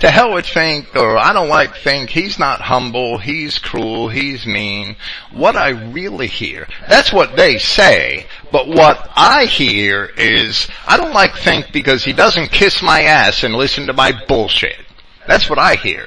to 0.00 0.10
hell 0.10 0.34
with 0.34 0.44
Finck, 0.44 0.94
or 0.96 1.16
I 1.16 1.32
don't 1.32 1.48
like 1.48 1.74
Finck, 1.74 2.10
he's 2.10 2.38
not 2.38 2.60
humble, 2.60 3.18
he's 3.18 3.58
cruel, 3.58 4.08
he's 4.08 4.44
mean. 4.44 4.96
What 5.32 5.56
I 5.56 5.70
really 5.70 6.26
hear, 6.26 6.68
that's 6.88 7.12
what 7.12 7.36
they 7.36 7.58
say, 7.58 8.26
but 8.52 8.68
what 8.68 9.10
I 9.16 9.46
hear 9.46 10.10
is, 10.16 10.68
I 10.86 10.96
don't 10.96 11.14
like 11.14 11.32
Finck 11.32 11.72
because 11.72 12.04
he 12.04 12.12
doesn't 12.12 12.52
kiss 12.52 12.82
my 12.82 13.02
ass 13.02 13.44
and 13.44 13.54
listen 13.54 13.86
to 13.86 13.92
my 13.92 14.12
bullshit. 14.26 14.84
That's 15.26 15.48
what 15.48 15.58
I 15.58 15.76
hear. 15.76 16.06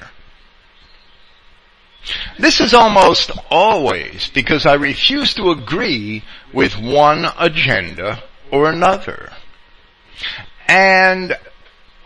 This 2.39 2.61
is 2.61 2.73
almost 2.73 3.31
always 3.49 4.29
because 4.29 4.65
I 4.65 4.75
refuse 4.75 5.33
to 5.35 5.51
agree 5.51 6.23
with 6.53 6.77
one 6.77 7.25
agenda 7.37 8.23
or 8.51 8.69
another. 8.69 9.31
And 10.67 11.35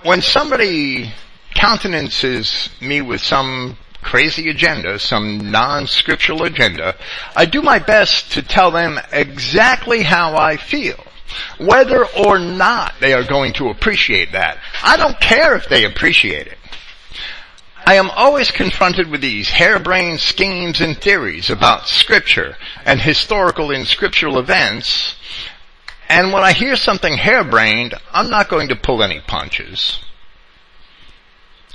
when 0.03 0.21
somebody 0.21 1.13
countenances 1.53 2.69
me 2.79 3.01
with 3.01 3.21
some 3.21 3.77
crazy 4.01 4.49
agenda, 4.49 4.99
some 4.99 5.51
non-scriptural 5.51 6.43
agenda, 6.43 6.95
I 7.35 7.45
do 7.45 7.61
my 7.61 7.79
best 7.79 8.31
to 8.33 8.41
tell 8.41 8.71
them 8.71 8.99
exactly 9.11 10.03
how 10.03 10.35
I 10.35 10.57
feel. 10.57 11.03
Whether 11.59 12.05
or 12.05 12.39
not 12.39 12.95
they 12.99 13.13
are 13.13 13.23
going 13.23 13.53
to 13.53 13.69
appreciate 13.69 14.33
that. 14.33 14.57
I 14.83 14.97
don't 14.97 15.19
care 15.19 15.55
if 15.55 15.69
they 15.69 15.85
appreciate 15.85 16.47
it. 16.47 16.57
I 17.85 17.95
am 17.95 18.09
always 18.11 18.51
confronted 18.51 19.09
with 19.09 19.21
these 19.21 19.49
harebrained 19.49 20.19
schemes 20.19 20.81
and 20.81 20.99
theories 20.99 21.49
about 21.49 21.87
scripture 21.87 22.55
and 22.85 23.01
historical 23.01 23.71
and 23.71 23.87
scriptural 23.87 24.37
events. 24.37 25.15
And 26.07 26.31
when 26.31 26.43
I 26.43 26.53
hear 26.53 26.75
something 26.75 27.17
harebrained, 27.17 27.95
I'm 28.13 28.29
not 28.29 28.49
going 28.49 28.67
to 28.69 28.75
pull 28.75 29.01
any 29.01 29.19
punches. 29.19 29.99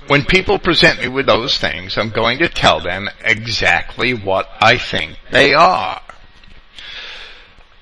When 0.07 0.25
people 0.25 0.59
present 0.61 1.01
me 1.01 1.09
with 1.09 1.27
those 1.27 1.59
things, 1.59 1.99
I'm 1.99 2.11
going 2.11 2.39
to 2.39 2.49
tell 2.49 2.81
them 2.81 3.11
exactly 3.25 4.15
what 4.15 4.49
I 4.61 4.79
think 4.79 5.19
they 5.33 5.55
are. 5.55 6.01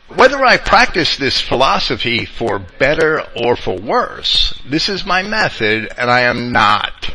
Whether 0.09 0.43
I 0.43 0.57
practice 0.57 1.17
this 1.17 1.41
philosophy 1.41 2.25
for 2.25 2.59
better 2.59 3.27
or 3.37 3.57
for 3.57 3.77
worse, 3.77 4.59
this 4.67 4.89
is 4.89 5.05
my 5.05 5.23
method 5.23 5.93
and 5.99 6.11
I 6.11 6.23
am 6.23 6.53
not 6.53 7.15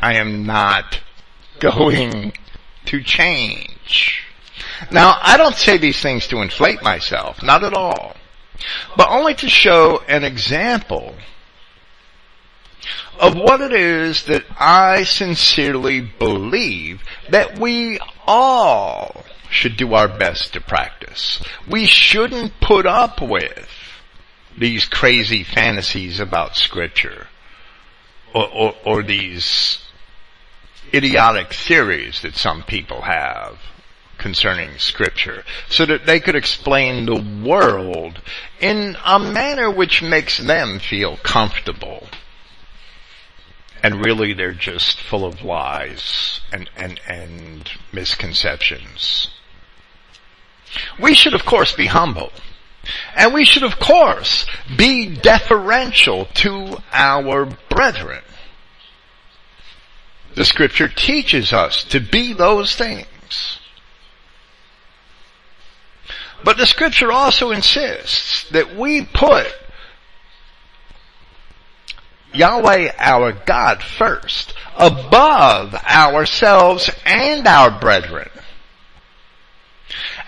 I 0.00 0.14
am 0.14 0.44
not 0.46 1.00
going 1.58 2.32
to 2.86 3.02
change. 3.02 4.24
Now, 4.90 5.18
I 5.20 5.36
don't 5.36 5.56
say 5.56 5.76
these 5.76 6.00
things 6.00 6.26
to 6.28 6.40
inflate 6.40 6.82
myself, 6.82 7.42
not 7.42 7.64
at 7.64 7.74
all, 7.74 8.14
but 8.96 9.08
only 9.08 9.34
to 9.34 9.48
show 9.48 10.02
an 10.08 10.24
example 10.24 11.14
of 13.18 13.34
what 13.34 13.60
it 13.60 13.72
is 13.72 14.24
that 14.24 14.44
I 14.58 15.02
sincerely 15.02 16.00
believe 16.00 17.02
that 17.30 17.58
we 17.58 17.98
all 18.26 19.24
should 19.50 19.76
do 19.76 19.94
our 19.94 20.08
best 20.08 20.52
to 20.52 20.60
practice. 20.60 21.42
We 21.68 21.86
shouldn't 21.86 22.60
put 22.60 22.86
up 22.86 23.20
with 23.20 23.68
these 24.56 24.84
crazy 24.84 25.42
fantasies 25.42 26.20
about 26.20 26.56
scripture 26.56 27.26
or, 28.34 28.48
or, 28.48 28.74
or 28.84 29.02
these 29.02 29.78
idiotic 30.94 31.52
theories 31.52 32.22
that 32.22 32.36
some 32.36 32.62
people 32.62 33.02
have 33.02 33.58
concerning 34.18 34.76
scripture 34.78 35.44
so 35.68 35.86
that 35.86 36.04
they 36.04 36.20
could 36.20 36.34
explain 36.34 37.06
the 37.06 37.44
world 37.46 38.20
in 38.60 38.96
a 39.04 39.18
manner 39.18 39.70
which 39.70 40.02
makes 40.02 40.38
them 40.38 40.78
feel 40.78 41.16
comfortable. 41.18 42.06
And 43.82 44.04
really 44.04 44.32
they're 44.32 44.52
just 44.52 45.00
full 45.00 45.24
of 45.24 45.42
lies 45.42 46.40
and, 46.52 46.68
and, 46.76 47.00
and 47.08 47.70
misconceptions. 47.92 49.30
We 51.00 51.14
should 51.14 51.34
of 51.34 51.44
course 51.44 51.72
be 51.72 51.86
humble. 51.86 52.32
And 53.14 53.32
we 53.32 53.44
should 53.44 53.62
of 53.62 53.78
course 53.78 54.46
be 54.76 55.14
deferential 55.14 56.26
to 56.34 56.78
our 56.92 57.46
brethren. 57.70 58.22
The 60.34 60.44
scripture 60.44 60.88
teaches 60.88 61.52
us 61.52 61.84
to 61.84 62.00
be 62.00 62.32
those 62.32 62.74
things. 62.74 63.58
But 66.44 66.56
the 66.56 66.66
scripture 66.66 67.10
also 67.10 67.50
insists 67.50 68.48
that 68.50 68.76
we 68.76 69.04
put 69.04 69.46
Yahweh 72.32 72.92
our 72.98 73.32
God 73.32 73.82
first, 73.82 74.54
above 74.76 75.74
ourselves 75.74 76.90
and 77.04 77.46
our 77.46 77.70
brethren. 77.80 78.30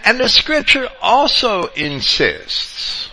And 0.04 0.18
the 0.18 0.28
scripture 0.28 0.88
also 1.00 1.66
insists 1.66 3.10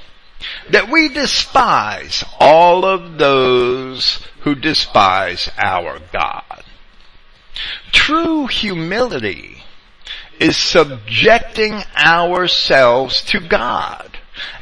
that 0.70 0.90
we 0.90 1.10
despise 1.10 2.24
all 2.40 2.86
of 2.86 3.18
those 3.18 4.26
who 4.42 4.56
despise 4.56 5.50
our 5.58 6.00
God. 6.12 6.57
True 7.92 8.48
humility 8.48 9.64
is 10.40 10.58
subjecting 10.58 11.82
ourselves 11.96 13.24
to 13.24 13.40
God. 13.40 14.18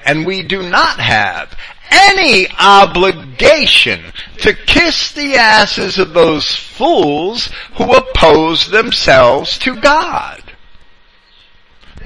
And 0.06 0.26
we 0.26 0.44
do 0.44 0.62
not 0.64 1.00
have 1.00 1.56
any 1.92 2.48
obligation 2.60 4.02
to 4.40 4.54
kiss 4.54 5.12
the 5.12 5.36
asses 5.36 5.98
of 5.98 6.14
those 6.14 6.56
fools 6.56 7.50
who 7.78 7.94
oppose 7.94 8.70
themselves 8.70 9.58
to 9.60 9.76
God. 9.76 10.42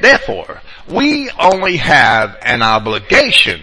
Therefore, 0.01 0.61
we 0.87 1.29
only 1.31 1.77
have 1.77 2.37
an 2.41 2.61
obligation 2.61 3.61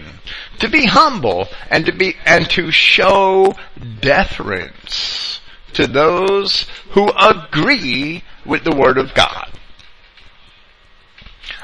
to 0.59 0.69
be 0.69 0.85
humble 0.85 1.47
and 1.69 1.85
to 1.85 1.91
be, 1.91 2.15
and 2.25 2.49
to 2.51 2.71
show 2.71 3.55
deference 3.99 5.39
to 5.73 5.87
those 5.87 6.67
who 6.91 7.11
agree 7.11 8.23
with 8.45 8.63
the 8.63 8.75
Word 8.75 8.97
of 8.97 9.13
God. 9.13 9.51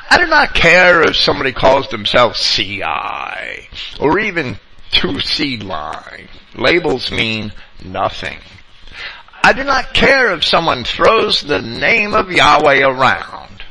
I 0.10 0.18
do 0.18 0.28
not 0.28 0.54
care 0.54 1.02
if 1.02 1.16
somebody 1.16 1.52
calls 1.52 1.89
themselves 1.89 2.39
CI 2.39 3.68
or 4.00 4.20
even 4.20 4.60
Two 4.92 5.13
Seedline. 5.13 6.28
Labels 6.54 7.12
mean 7.12 7.52
nothing. 7.84 8.38
I 9.44 9.54
do 9.54 9.63
not 9.63 9.94
care 9.94 10.32
if 10.34 10.46
someone 10.46 10.84
throws 10.84 11.42
the 11.42 11.62
name 11.62 12.13
of 12.13 12.32
Yahweh 12.32 12.82
around. 12.84 13.63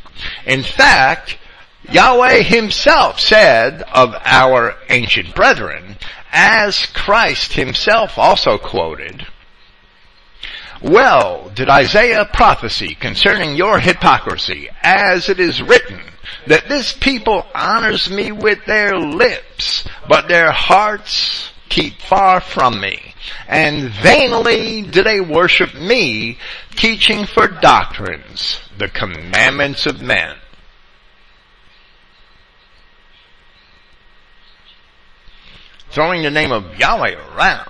In 0.45 0.62
fact, 0.62 1.38
Yahweh 1.90 2.42
himself 2.42 3.21
said 3.21 3.83
of 3.83 4.14
our 4.25 4.77
ancient 4.90 5.35
brethren, 5.35 5.97
as 6.33 6.87
Christ 6.87 7.53
himself 7.53 8.18
also 8.18 8.59
quoted, 8.59 9.27
well 10.83 11.51
did 11.55 11.68
Isaiah 11.68 12.25
prophesy 12.25 12.95
concerning 12.95 13.57
your 13.57 13.79
hypocrisy, 13.79 14.68
as 14.83 15.29
it 15.29 15.38
is 15.40 15.62
written, 15.62 16.01
that 16.47 16.68
this 16.68 16.92
people 16.92 17.47
honors 17.55 18.11
me 18.11 18.33
with 18.33 18.64
their 18.66 18.99
lips, 18.99 19.87
but 20.09 20.29
their 20.29 20.51
hearts 20.51 21.51
keep 21.68 22.01
far 22.01 22.40
from 22.40 22.81
me. 22.81 23.14
And 23.49 23.90
vainly 23.90 24.83
do 24.83 25.03
they 25.03 25.21
worship 25.21 25.75
me, 25.75 26.38
teaching 26.73 27.27
for 27.27 27.47
doctrines 27.47 28.61
the 28.79 28.88
commandments 28.88 29.87
of 29.87 30.03
men. 30.03 30.37
Throwing 35.90 36.23
the 36.23 36.31
name 36.31 36.53
of 36.53 36.79
Yahweh 36.79 37.14
around 37.37 37.68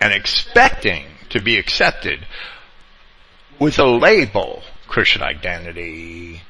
and 0.00 0.12
expecting 0.12 1.04
to 1.34 1.40
be 1.40 1.58
accepted 1.58 2.24
with 3.58 3.78
a 3.80 3.84
label, 3.84 4.62
Christian 4.86 5.20
identity, 5.20 6.40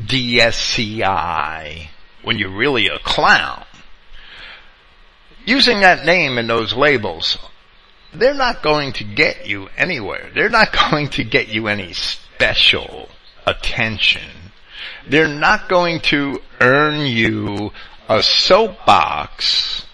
DSCI, 0.00 1.86
when 2.22 2.38
you're 2.38 2.56
really 2.56 2.88
a 2.88 2.98
clown. 2.98 3.64
Using 5.46 5.80
that 5.80 6.04
name 6.04 6.38
and 6.38 6.50
those 6.50 6.74
labels, 6.74 7.38
they're 8.12 8.34
not 8.34 8.62
going 8.62 8.94
to 8.94 9.04
get 9.04 9.46
you 9.46 9.68
anywhere. 9.76 10.28
They're 10.34 10.48
not 10.48 10.72
going 10.90 11.10
to 11.10 11.22
get 11.22 11.48
you 11.48 11.68
any 11.68 11.92
special 11.92 13.08
attention. 13.46 14.28
They're 15.08 15.28
not 15.28 15.68
going 15.68 16.00
to 16.00 16.40
earn 16.60 17.06
you 17.06 17.70
a 18.08 18.24
soapbox 18.24 19.86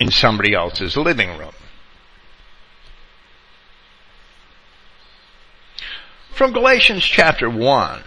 in 0.00 0.10
somebody 0.10 0.54
else's 0.54 0.96
living 0.96 1.38
room. 1.38 1.52
From 6.36 6.52
Galatians 6.52 7.02
chapter 7.02 7.48
1, 7.48 8.02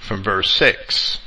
from 0.00 0.22
verse 0.22 0.48
6. 0.52 1.18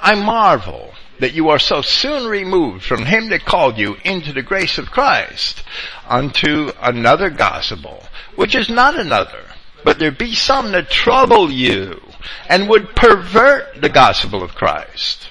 I 0.00 0.14
marvel 0.14 0.94
that 1.18 1.34
you 1.34 1.50
are 1.50 1.58
so 1.58 1.82
soon 1.82 2.26
removed 2.26 2.82
from 2.82 3.04
him 3.04 3.28
that 3.28 3.44
called 3.44 3.76
you 3.76 3.98
into 4.02 4.32
the 4.32 4.40
grace 4.40 4.78
of 4.78 4.90
Christ 4.90 5.62
unto 6.08 6.72
another 6.80 7.28
gospel, 7.28 8.02
which 8.34 8.54
is 8.54 8.70
not 8.70 8.98
another, 8.98 9.44
but 9.84 9.98
there 9.98 10.10
be 10.10 10.34
some 10.34 10.72
that 10.72 10.88
trouble 10.88 11.50
you 11.50 12.00
and 12.48 12.66
would 12.70 12.96
pervert 12.96 13.78
the 13.78 13.90
gospel 13.90 14.42
of 14.42 14.54
Christ. 14.54 15.28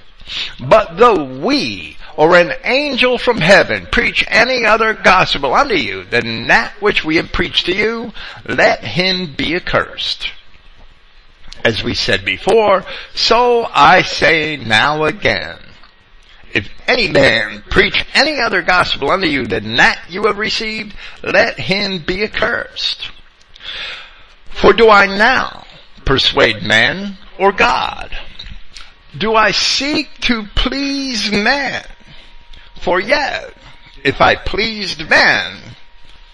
But 0.60 0.98
though 0.98 1.24
we 1.24 1.98
or 2.18 2.36
an 2.36 2.54
angel 2.64 3.18
from 3.18 3.38
heaven 3.38 3.88
preach 3.92 4.26
any 4.28 4.66
other 4.66 4.94
gospel 4.94 5.54
unto 5.54 5.76
you 5.76 6.04
than 6.04 6.48
that 6.48 6.74
which 6.82 7.04
we 7.04 7.16
have 7.18 7.32
preached 7.32 7.66
to 7.66 7.76
you, 7.76 8.12
let 8.46 8.84
him 8.84 9.34
be 9.36 9.56
accursed. 9.56 10.32
As 11.64 11.84
we 11.84 11.94
said 11.94 12.26
before, 12.26 12.84
so 13.14 13.68
I 13.72 14.02
say 14.02 14.58
now 14.58 15.04
again. 15.04 15.60
If 16.54 16.70
any 16.88 17.08
man 17.08 17.64
preach 17.70 18.06
any 18.14 18.40
other 18.40 18.62
gospel 18.62 19.10
unto 19.10 19.28
you 19.28 19.46
than 19.46 19.78
that 19.78 20.02
you 20.10 20.24
have 20.26 20.38
received, 20.38 20.96
let 21.24 21.60
him 21.60 22.00
be 22.00 22.24
accursed. 22.24 23.10
For 24.50 24.74
do 24.74 24.90
I 24.90 25.06
now 25.06 25.66
persuade 26.04 26.62
man 26.64 27.18
or 27.40 27.52
God? 27.52 28.16
Do 29.18 29.36
I 29.36 29.52
seek 29.52 30.10
to 30.22 30.46
please 30.56 31.32
man? 31.32 31.86
For 32.82 33.00
yet, 33.00 33.54
if 34.04 34.22
I 34.22 34.36
pleased 34.36 35.08
man, 35.10 35.76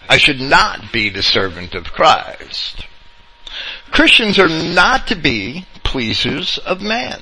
I 0.10 0.18
should 0.18 0.40
not 0.40 0.92
be 0.94 1.10
the 1.10 1.22
servant 1.22 1.76
of 1.76 1.92
Christ. 1.92 2.88
Christians 3.92 4.40
are 4.40 4.48
not 4.48 5.08
to 5.08 5.16
be 5.16 5.66
pleasers 5.84 6.58
of 6.60 6.82
men. 6.82 7.22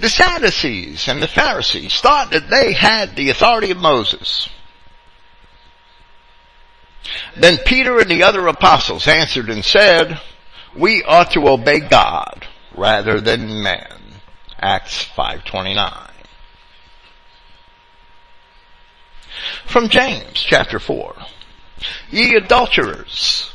The 0.00 0.08
Sadducees 0.08 1.08
and 1.08 1.22
the 1.22 1.28
Pharisees 1.28 2.00
thought 2.00 2.30
that 2.30 2.48
they 2.48 2.72
had 2.72 3.16
the 3.16 3.30
authority 3.30 3.70
of 3.70 3.78
Moses. 3.78 4.48
Then 7.36 7.58
Peter 7.66 7.98
and 7.98 8.10
the 8.10 8.22
other 8.22 8.46
apostles 8.46 9.06
answered 9.06 9.50
and 9.50 9.64
said, 9.64 10.20
we 10.74 11.02
ought 11.04 11.32
to 11.32 11.48
obey 11.48 11.80
God 11.80 12.46
rather 12.74 13.20
than 13.20 13.62
men. 13.62 13.88
Acts 14.58 15.04
529. 15.04 16.13
From 19.66 19.88
James 19.88 20.34
chapter 20.34 20.78
4. 20.78 21.14
Ye 22.10 22.36
adulterers 22.36 23.52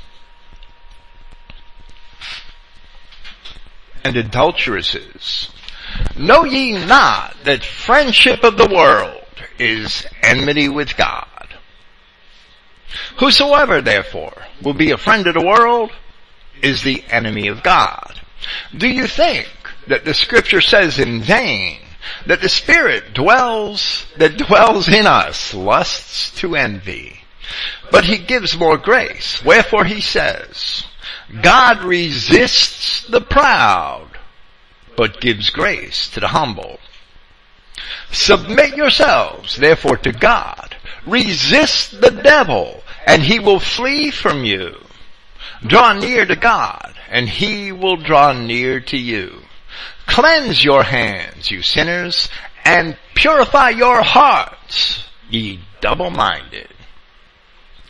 and 4.04 4.16
adulteresses, 4.16 5.50
know 6.18 6.44
ye 6.44 6.74
not 6.86 7.36
that 7.44 7.64
friendship 7.64 8.44
of 8.44 8.58
the 8.58 8.70
world 8.70 9.24
is 9.58 10.06
enmity 10.22 10.70
with 10.70 10.96
God? 10.96 11.26
Whosoever 13.20 13.82
therefore 13.82 14.46
will 14.62 14.74
be 14.74 14.92
a 14.92 14.98
friend 14.98 15.28
of 15.28 15.34
the 15.34 15.46
world 15.46 15.92
is 16.62 16.84
the 16.84 17.04
enemy 17.10 17.48
of 17.48 17.64
God. 17.64 18.20
Do 18.76 18.88
you 18.88 19.08
think 19.08 19.48
that 19.88 20.06
the 20.06 20.14
scripture 20.14 20.62
says 20.62 21.00
in 21.00 21.22
vain 21.22 21.80
that 22.26 22.42
the 22.42 22.50
Spirit 22.50 23.14
dwells, 23.14 24.06
that 24.18 24.38
dwells 24.38 24.88
in 24.88 25.08
us, 25.08 25.54
lusts 25.54 26.32
to 26.40 26.56
envy. 26.56 27.22
But 27.92 28.06
He 28.06 28.18
gives 28.18 28.58
more 28.58 28.78
grace. 28.78 29.44
Wherefore 29.44 29.86
He 29.86 30.02
says, 30.02 30.86
God 31.42 31.84
resists 31.84 33.06
the 33.08 33.22
proud, 33.22 34.10
but 34.96 35.22
gives 35.22 35.50
grace 35.50 36.10
to 36.10 36.20
the 36.20 36.30
humble. 36.30 36.80
Submit 38.12 38.76
yourselves, 38.76 39.56
therefore, 39.56 39.98
to 39.98 40.12
God. 40.12 40.76
Resist 41.06 42.02
the 42.02 42.12
devil, 42.12 42.84
and 43.06 43.24
he 43.24 43.40
will 43.40 43.60
flee 43.60 44.12
from 44.12 44.44
you. 44.44 44.76
Draw 45.66 45.94
near 45.94 46.26
to 46.26 46.36
God, 46.36 46.96
and 47.10 47.30
he 47.30 47.72
will 47.72 47.98
draw 47.98 48.34
near 48.34 48.80
to 48.82 48.98
you. 48.98 49.44
Cleanse 50.10 50.64
your 50.64 50.84
hands, 50.84 51.52
you 51.52 51.62
sinners, 51.62 52.30
and 52.66 52.98
purify 53.14 53.70
your 53.70 54.02
hearts, 54.02 55.04
ye 55.30 55.60
double-minded. 55.82 56.68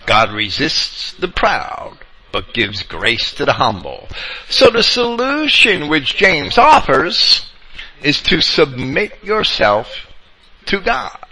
God 0.05 0.33
resists 0.33 1.13
the 1.13 1.29
proud, 1.29 1.97
but 2.33 2.53
gives 2.53 2.83
grace 2.83 3.33
to 3.35 3.45
the 3.45 3.53
humble. 3.53 4.09
So 4.49 4.69
the 4.69 4.83
solution 4.83 5.87
which 5.87 6.17
James 6.17 6.57
offers 6.57 7.49
is 8.03 8.21
to 8.23 8.41
submit 8.41 9.23
yourself 9.23 10.07
to 10.65 10.81
God. 10.81 11.25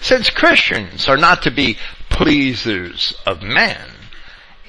Since 0.00 0.28
Christians 0.28 1.08
are 1.08 1.16
not 1.16 1.42
to 1.44 1.50
be 1.50 1.78
pleasers 2.10 3.14
of 3.24 3.42
men, 3.42 3.88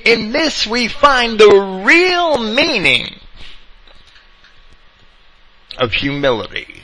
in 0.05 0.31
this 0.31 0.65
we 0.65 0.87
find 0.87 1.37
the 1.37 1.83
real 1.85 2.37
meaning 2.53 3.19
of 5.77 5.93
humility 5.93 6.83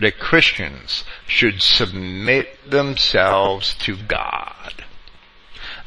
that 0.00 0.18
Christians 0.18 1.04
should 1.26 1.62
submit 1.62 2.70
themselves 2.70 3.74
to 3.80 3.96
God. 3.96 4.84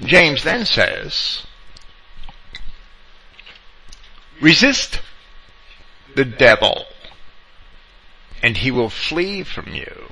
James 0.01 0.43
then 0.43 0.65
says, 0.65 1.45
resist 4.41 5.01
the 6.15 6.25
devil 6.25 6.85
and 8.41 8.57
he 8.57 8.71
will 8.71 8.89
flee 8.89 9.43
from 9.43 9.73
you. 9.73 10.11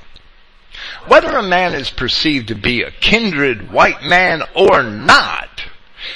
Whether 1.08 1.38
a 1.38 1.43
man 1.43 1.75
is 1.75 1.89
perceived 1.89 2.47
to 2.47 2.56
be 2.56 2.82
a 2.82 2.91
kindred 2.91 3.71
white 3.71 4.03
man 4.03 4.41
or 4.56 4.82
not, 4.82 5.62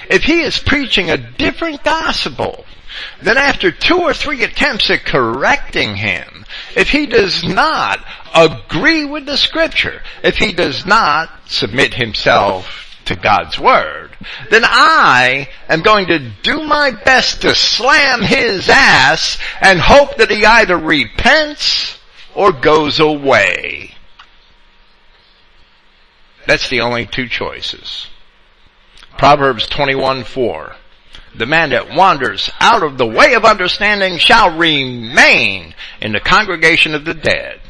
if 0.09 0.23
he 0.23 0.41
is 0.41 0.59
preaching 0.59 1.09
a 1.09 1.17
different 1.17 1.83
gospel 1.83 2.65
then 3.21 3.37
after 3.37 3.71
two 3.71 3.99
or 3.99 4.13
three 4.13 4.43
attempts 4.43 4.89
at 4.89 5.05
correcting 5.05 5.95
him, 5.95 6.45
if 6.75 6.89
he 6.89 7.05
does 7.05 7.43
not 7.43 8.03
agree 8.33 9.05
with 9.05 9.25
the 9.25 9.37
scripture, 9.37 10.01
if 10.23 10.37
he 10.37 10.53
does 10.53 10.85
not 10.85 11.29
submit 11.47 11.93
himself 11.93 12.99
to 13.05 13.15
God's 13.15 13.59
word, 13.59 14.11
then 14.49 14.63
I 14.65 15.49
am 15.69 15.81
going 15.81 16.07
to 16.07 16.31
do 16.43 16.63
my 16.63 16.91
best 16.91 17.41
to 17.41 17.55
slam 17.55 18.21
his 18.21 18.69
ass 18.69 19.37
and 19.61 19.79
hope 19.79 20.17
that 20.17 20.31
he 20.31 20.45
either 20.45 20.77
repents 20.77 21.97
or 22.35 22.51
goes 22.51 22.99
away. 22.99 23.95
That's 26.45 26.69
the 26.69 26.81
only 26.81 27.05
two 27.05 27.27
choices. 27.27 28.07
Proverbs 29.17 29.67
21 29.67 30.23
4. 30.23 30.75
The 31.35 31.45
man 31.45 31.69
that 31.71 31.93
wanders 31.93 32.49
out 32.59 32.83
of 32.83 32.97
the 32.97 33.05
way 33.05 33.33
of 33.33 33.45
understanding 33.45 34.17
shall 34.17 34.57
remain 34.57 35.75
in 36.01 36.11
the 36.11 36.19
congregation 36.19 36.95
of 36.95 37.05
the 37.05 37.13
dead. 37.13 37.61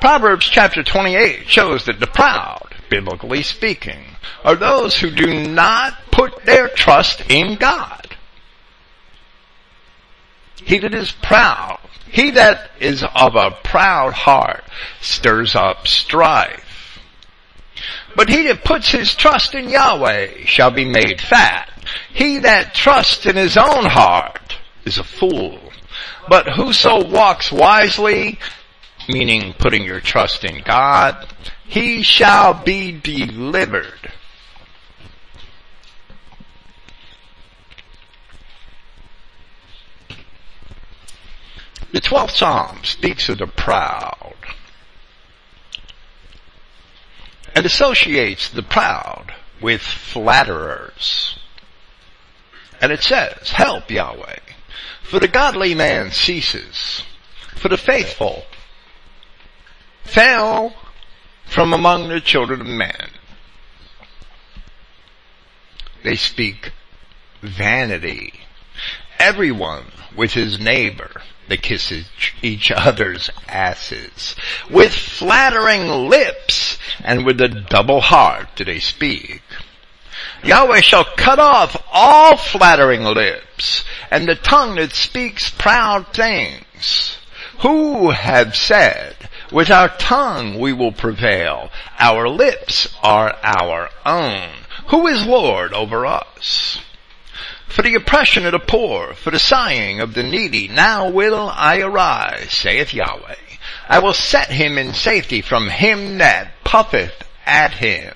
Proverbs 0.00 0.46
chapter 0.46 0.82
28 0.82 1.48
shows 1.48 1.86
that 1.86 2.00
the 2.00 2.06
proud, 2.06 2.74
biblically 2.88 3.42
speaking, 3.42 4.16
are 4.44 4.56
those 4.56 4.98
who 4.98 5.10
do 5.10 5.48
not 5.48 5.94
put 6.10 6.44
their 6.44 6.68
trust 6.68 7.22
in 7.28 7.56
God. 7.56 8.16
He 10.56 10.78
that 10.78 10.94
is 10.94 11.12
proud, 11.12 11.80
he 12.10 12.32
that 12.32 12.70
is 12.80 13.04
of 13.14 13.34
a 13.36 13.52
proud 13.62 14.12
heart 14.12 14.64
stirs 15.00 15.54
up 15.54 15.86
strife. 15.86 16.65
But 18.16 18.30
he 18.30 18.44
that 18.44 18.64
puts 18.64 18.90
his 18.90 19.14
trust 19.14 19.54
in 19.54 19.68
Yahweh 19.68 20.46
shall 20.46 20.70
be 20.70 20.86
made 20.86 21.20
fat. 21.20 21.70
He 22.12 22.38
that 22.38 22.74
trusts 22.74 23.26
in 23.26 23.36
his 23.36 23.58
own 23.58 23.84
heart 23.84 24.56
is 24.86 24.96
a 24.96 25.04
fool. 25.04 25.60
But 26.26 26.48
whoso 26.48 27.06
walks 27.06 27.52
wisely, 27.52 28.38
meaning 29.06 29.52
putting 29.58 29.84
your 29.84 30.00
trust 30.00 30.44
in 30.44 30.62
God, 30.62 31.28
he 31.66 32.02
shall 32.02 32.54
be 32.54 32.90
delivered. 32.92 34.12
The 41.92 42.00
12th 42.00 42.30
Psalm 42.30 42.78
speaks 42.82 43.28
of 43.28 43.38
the 43.38 43.46
proud 43.46 44.34
and 47.56 47.64
associates 47.64 48.50
the 48.50 48.62
proud 48.62 49.32
with 49.62 49.80
flatterers. 49.80 51.38
And 52.82 52.92
it 52.92 53.02
says, 53.02 53.50
help 53.50 53.90
Yahweh, 53.90 54.40
for 55.02 55.18
the 55.18 55.26
godly 55.26 55.74
man 55.74 56.10
ceases, 56.10 57.02
for 57.54 57.70
the 57.70 57.78
faithful 57.78 58.44
fell 60.04 60.74
from 61.46 61.72
among 61.72 62.08
the 62.08 62.20
children 62.20 62.60
of 62.60 62.66
men. 62.66 63.08
They 66.04 66.16
speak 66.16 66.72
vanity. 67.40 68.34
Everyone 69.18 69.86
with 70.14 70.32
his 70.32 70.60
neighbor 70.60 71.22
they 71.48 71.56
kiss 71.56 71.92
each 72.42 72.70
other's 72.70 73.30
asses. 73.48 74.34
With 74.70 74.92
flattering 74.92 75.88
lips 76.08 76.78
and 77.04 77.24
with 77.24 77.40
a 77.40 77.48
double 77.48 78.00
heart 78.00 78.48
do 78.56 78.64
they 78.64 78.80
speak. 78.80 79.42
Yahweh 80.42 80.80
shall 80.80 81.04
cut 81.04 81.38
off 81.38 81.82
all 81.92 82.36
flattering 82.36 83.02
lips 83.02 83.84
and 84.10 84.28
the 84.28 84.34
tongue 84.34 84.76
that 84.76 84.92
speaks 84.92 85.50
proud 85.50 86.08
things. 86.12 87.18
Who 87.60 88.10
have 88.10 88.54
said, 88.54 89.16
with 89.50 89.70
our 89.70 89.88
tongue 89.88 90.58
we 90.58 90.72
will 90.72 90.92
prevail. 90.92 91.70
Our 91.98 92.28
lips 92.28 92.94
are 93.02 93.36
our 93.42 93.90
own. 94.04 94.50
Who 94.88 95.06
is 95.06 95.26
Lord 95.26 95.72
over 95.72 96.04
us? 96.06 96.80
For 97.68 97.82
the 97.82 97.94
oppression 97.94 98.46
of 98.46 98.52
the 98.52 98.58
poor, 98.58 99.14
for 99.14 99.30
the 99.30 99.38
sighing 99.38 100.00
of 100.00 100.14
the 100.14 100.22
needy, 100.22 100.68
now 100.68 101.10
will 101.10 101.50
I 101.52 101.80
arise, 101.80 102.52
saith 102.52 102.94
Yahweh. 102.94 103.34
I 103.88 103.98
will 103.98 104.14
set 104.14 104.50
him 104.50 104.78
in 104.78 104.94
safety 104.94 105.42
from 105.42 105.68
him 105.68 106.18
that 106.18 106.64
puffeth 106.64 107.24
at 107.44 107.72
him. 107.72 108.14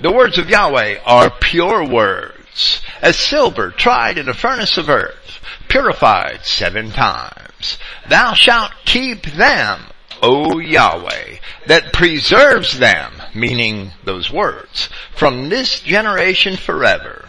The 0.00 0.12
words 0.12 0.38
of 0.38 0.50
Yahweh 0.50 0.98
are 1.04 1.30
pure 1.30 1.84
words, 1.84 2.80
as 3.02 3.16
silver 3.16 3.70
tried 3.70 4.18
in 4.18 4.28
a 4.28 4.34
furnace 4.34 4.78
of 4.78 4.88
earth, 4.88 5.40
purified 5.68 6.44
seven 6.44 6.90
times. 6.90 7.78
Thou 8.08 8.34
shalt 8.34 8.72
keep 8.84 9.24
them, 9.24 9.80
O 10.22 10.58
Yahweh, 10.58 11.36
that 11.66 11.92
preserves 11.92 12.78
them, 12.78 13.12
meaning 13.34 13.92
those 14.04 14.30
words, 14.30 14.88
from 15.14 15.48
this 15.48 15.80
generation 15.80 16.56
forever. 16.56 17.23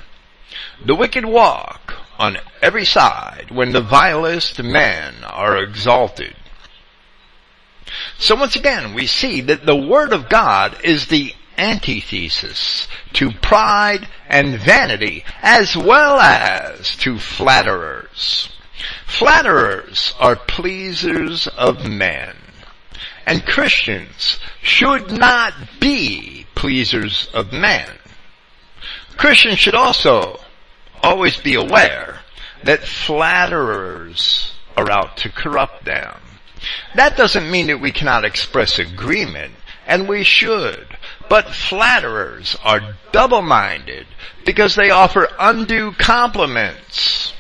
The 0.86 0.94
wicked 0.94 1.26
walk 1.26 1.96
on 2.20 2.38
every 2.62 2.86
side 2.86 3.48
when 3.50 3.72
the 3.72 3.82
vilest 3.82 4.62
men 4.62 5.24
are 5.24 5.58
exalted. 5.58 6.36
So 8.20 8.36
once 8.36 8.56
again, 8.56 8.94
we 8.94 9.08
see 9.08 9.42
that 9.42 9.66
the 9.66 9.76
Word 9.76 10.14
of 10.14 10.30
God 10.30 10.78
is 10.84 11.08
the 11.08 11.34
antithesis 11.58 12.88
to 13.14 13.32
pride 13.32 14.08
and 14.28 14.60
vanity 14.60 15.26
as 15.42 15.76
well 15.76 16.20
as 16.20 16.96
to 16.98 17.18
flatterers. 17.18 18.50
Flatterers 19.08 20.14
are 20.20 20.36
pleasers 20.36 21.48
of 21.48 21.90
men. 21.90 22.36
And 23.26 23.44
Christians 23.44 24.40
should 24.62 25.12
not 25.12 25.54
be 25.80 26.46
pleasers 26.54 27.28
of 27.34 27.52
men. 27.52 27.90
Christians 29.18 29.58
should 29.58 29.74
also 29.74 30.40
always 31.06 31.38
be 31.38 31.56
aware 31.56 32.20
that 32.64 32.84
flatterers 32.84 34.54
are 34.76 34.90
out 34.92 35.18
to 35.18 35.30
corrupt 35.30 35.86
them. 35.86 36.20
That 36.96 37.16
doesn't 37.16 37.50
mean 37.50 37.68
that 37.68 37.80
we 37.80 37.92
cannot 37.92 38.26
express 38.26 38.80
agreement, 38.80 39.54
and 39.86 40.08
we 40.08 40.24
should. 40.24 40.98
But 41.30 41.54
flatterers 41.54 42.58
are 42.64 42.96
double-minded 43.12 44.08
because 44.46 44.76
they 44.76 44.90
offer 44.90 45.30
undue 45.40 45.92
compliments, 45.94 47.34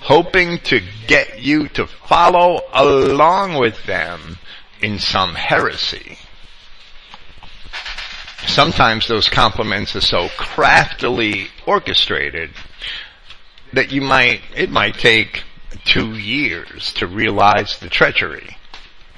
hoping 0.00 0.58
to 0.60 0.80
get 1.06 1.42
you 1.42 1.68
to 1.70 1.86
follow 1.86 2.60
along 2.72 3.54
with 3.58 3.84
them 3.84 4.38
in 4.80 4.98
some 4.98 5.34
heresy. 5.34 6.18
Sometimes 8.46 9.08
those 9.08 9.28
compliments 9.28 9.96
are 9.96 10.00
so 10.00 10.28
craftily 10.36 11.48
orchestrated 11.66 12.50
that 13.72 13.92
you 13.92 14.00
might, 14.00 14.40
it 14.56 14.70
might 14.70 14.94
take 14.94 15.44
two 15.84 16.14
years 16.14 16.92
to 16.94 17.06
realize 17.06 17.78
the 17.78 17.88
treachery. 17.88 18.56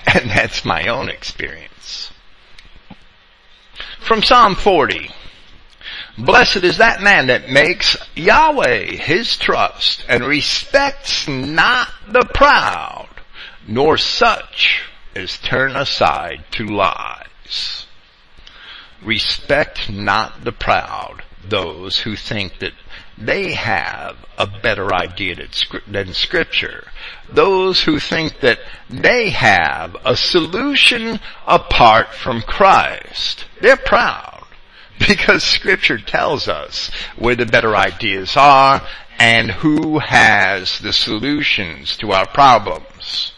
And 0.07 0.31
that's 0.31 0.65
my 0.65 0.87
own 0.89 1.09
experience. 1.09 2.11
From 4.01 4.23
Psalm 4.23 4.55
40. 4.55 5.11
Blessed 6.19 6.65
is 6.65 6.79
that 6.79 7.03
man 7.03 7.29
that 7.29 7.51
makes 7.51 7.97
Yahweh 8.17 8.87
his 8.97 9.37
trust 9.37 10.05
and 10.09 10.25
respects 10.25 11.29
not 11.29 11.89
the 12.09 12.29
proud, 12.35 13.09
nor 13.67 13.97
such 13.97 14.83
as 15.15 15.39
turn 15.39 15.77
aside 15.77 16.45
to 16.53 16.67
lies. 16.67 17.87
Respect 19.03 19.91
not 19.91 20.45
the 20.45 20.53
proud, 20.53 21.23
those 21.47 22.01
who 22.01 22.17
think 22.17 22.59
that 22.59 22.73
they 23.21 23.53
have 23.53 24.17
a 24.39 24.47
better 24.47 24.95
idea 24.95 25.37
than 25.87 26.15
scripture. 26.15 26.89
Those 27.29 27.83
who 27.83 27.99
think 27.99 28.41
that 28.41 28.59
they 28.89 29.31
have 29.31 29.97
a 30.05 30.17
solution 30.17 31.21
apart 31.47 32.15
from 32.15 32.41
Christ. 32.41 33.45
They're 33.61 33.77
proud 33.77 34.45
because 34.99 35.45
scripture 35.45 35.99
tells 35.99 36.49
us 36.49 36.91
where 37.17 37.37
the 37.37 37.47
better 37.47 37.77
ideas 37.77 38.37
are 38.37 38.83
and 39.19 39.51
who 39.51 39.99
has 39.99 40.79
the 40.79 40.95
solutions 40.95 41.99
to 41.99 42.13
our 42.13 42.27
problems. 42.27 43.33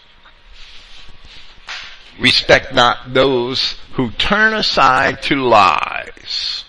Respect 2.21 2.73
not 2.73 3.15
those 3.15 3.75
who 3.95 4.13
turn 4.13 4.55
aside 4.55 5.23
to 5.23 5.35
lies 5.35 6.65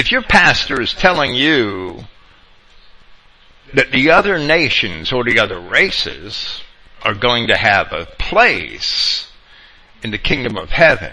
if 0.00 0.10
your 0.10 0.22
pastor 0.22 0.80
is 0.80 0.94
telling 0.94 1.34
you 1.34 2.04
that 3.74 3.92
the 3.92 4.10
other 4.10 4.38
nations 4.38 5.12
or 5.12 5.24
the 5.24 5.38
other 5.38 5.60
races 5.60 6.62
are 7.02 7.12
going 7.12 7.48
to 7.48 7.54
have 7.54 7.92
a 7.92 8.06
place 8.18 9.30
in 10.02 10.10
the 10.10 10.16
kingdom 10.16 10.56
of 10.56 10.70
heaven 10.70 11.12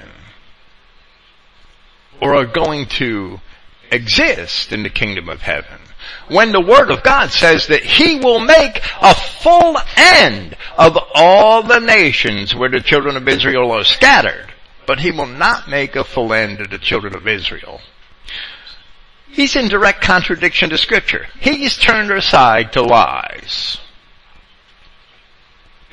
or 2.22 2.34
are 2.34 2.46
going 2.46 2.86
to 2.86 3.42
exist 3.92 4.72
in 4.72 4.84
the 4.84 4.90
kingdom 4.90 5.28
of 5.28 5.42
heaven. 5.42 5.82
When 6.30 6.54
the 6.54 6.62
word 6.62 6.90
of 6.90 7.04
God 7.04 7.32
says 7.32 7.68
that 7.68 7.84
he 7.84 8.18
will 8.22 8.40
make 8.40 8.82
a 9.02 9.14
full 9.14 9.76
end 9.98 10.56
of 10.78 10.98
all 11.14 11.62
the 11.62 11.80
nations 11.80 12.56
where 12.56 12.70
the 12.70 12.80
children 12.80 13.18
of 13.18 13.28
Israel 13.28 13.70
are 13.70 13.84
scattered, 13.84 14.54
but 14.86 15.02
he 15.02 15.12
will 15.12 15.28
not 15.28 15.68
make 15.68 15.98
a 15.98 16.06
full 16.06 16.32
end 16.32 16.62
of 16.62 16.70
the 16.70 16.80
children 16.80 17.18
of 17.18 17.28
Israel. 17.28 17.82
He's 19.38 19.56
in 19.56 19.68
direct 19.68 20.02
contradiction 20.02 20.72
to 20.72 20.80
scripture. 20.80 21.28
He's 21.40 21.78
turned 21.78 22.10
aside 22.10 22.74
to 22.74 22.82
lies. 22.82 23.78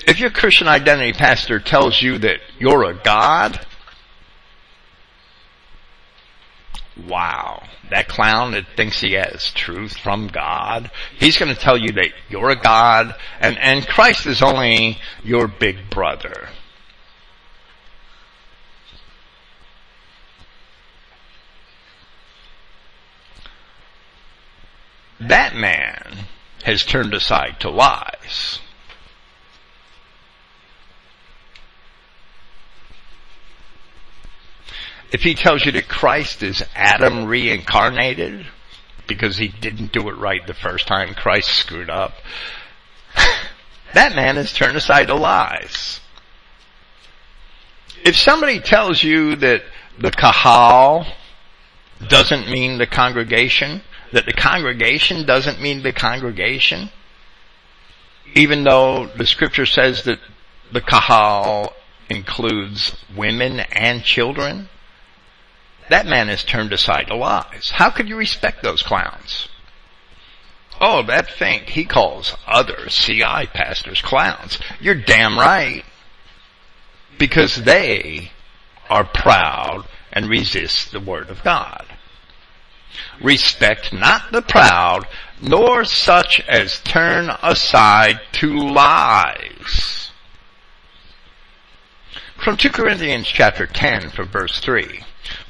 If 0.07 0.19
your 0.19 0.31
Christian 0.31 0.67
identity 0.67 1.13
pastor 1.13 1.61
tells 1.61 2.01
you 2.01 2.17
that 2.21 2.39
you're 2.59 2.85
a 2.85 2.95
God, 2.95 3.61
wow, 7.07 7.63
that 7.91 8.09
clown 8.09 8.53
that 8.53 8.65
thinks 8.79 9.03
he 9.03 9.13
has 9.13 9.51
truth 9.51 9.95
from 9.99 10.29
God, 10.29 10.91
he's 11.19 11.37
going 11.37 11.55
to 11.55 11.61
tell 11.61 11.77
you 11.77 11.93
that 11.93 12.13
you're 12.31 12.49
a 12.49 12.57
God 12.57 13.15
and, 13.41 13.59
and 13.59 13.87
Christ 13.87 14.25
is 14.25 14.41
only 14.41 14.99
your 15.23 15.49
big 15.49 15.91
brother. 15.91 16.49
That 25.21 25.55
man 25.55 26.27
has 26.65 26.85
turned 26.85 27.15
aside 27.15 27.57
to 27.61 27.71
lies. 27.71 28.61
If 35.13 35.23
he 35.23 35.35
tells 35.35 35.65
you 35.65 35.73
that 35.73 35.89
Christ 35.89 36.43
is 36.43 36.65
Adam 36.75 37.27
reincarnated 37.27 38.47
because 39.07 39.37
he 39.37 39.49
didn't 39.49 39.93
do 39.93 40.09
it 40.09 40.17
right 40.17 40.45
the 40.45 40.55
first 40.55 40.89
time, 40.89 41.15
Christ 41.15 41.51
screwed 41.51 41.89
up, 41.89 42.15
that 43.95 44.17
man 44.17 44.37
has 44.37 44.53
turned 44.53 44.77
aside 44.77 45.07
to 45.07 45.15
lies. 45.15 46.01
If 48.05 48.17
somebody 48.17 48.59
tells 48.59 49.03
you 49.03 49.37
that 49.37 49.63
the 49.99 50.11
kahal 50.11 51.07
doesn't 52.09 52.51
mean 52.51 52.79
the 52.79 52.87
congregation, 52.87 53.83
that 54.15 54.27
the 54.27 54.33
congregation 54.33 55.27
doesn't 55.27 55.61
mean 55.61 55.83
the 55.83 55.93
congregation, 55.93 56.89
even 58.37 58.63
though 58.63 59.07
the 59.17 59.27
scripture 59.27 59.67
says 59.67 60.05
that 60.05 60.21
the 60.73 60.81
kahal 60.81 61.75
includes 62.09 62.97
women 63.17 63.59
and 63.59 64.05
children, 64.05 64.69
that 65.91 66.07
man 66.07 66.29
has 66.29 66.45
turned 66.45 66.73
aside 66.73 67.09
to 67.09 67.17
lies. 67.17 67.71
How 67.71 67.91
could 67.91 68.09
you 68.09 68.17
respect 68.17 68.63
those 68.63 68.85
clowns? 68.85 69.49
Oh, 70.81 71.03
that 71.03 71.27
Finck, 71.27 71.69
he 71.69 71.85
calls 71.85 72.37
other 72.47 72.87
CI 72.89 73.47
pastors 73.53 74.01
clowns. 74.01 74.61
You're 74.81 74.95
damn 74.95 75.37
right. 75.37 75.85
Because 77.19 77.57
they 77.57 78.31
are 78.89 79.05
proud 79.05 79.87
and 80.13 80.29
resist 80.29 80.93
the 80.93 81.01
word 81.01 81.31
of 81.31 81.43
God. 81.43 81.85
Respect 83.21 83.93
not 83.93 84.33
the 84.33 84.43
proud, 84.43 85.07
nor 85.41 85.85
such 85.85 86.41
as 86.49 86.81
turn 86.81 87.31
aside 87.43 88.21
to 88.33 88.57
lies. 88.57 90.11
From 92.37 92.57
2 92.57 92.71
Corinthians 92.71 93.27
chapter 93.27 93.67
10 93.67 94.11
from 94.11 94.29
verse 94.29 94.61
3. 94.61 95.01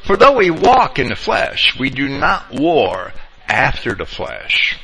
For 0.04 0.16
though 0.16 0.36
we 0.36 0.50
walk 0.50 0.98
in 0.98 1.08
the 1.08 1.16
flesh, 1.16 1.76
we 1.78 1.90
do 1.90 2.08
not 2.08 2.52
war 2.52 3.12
after 3.48 3.94
the 3.94 4.06
flesh. 4.06 4.78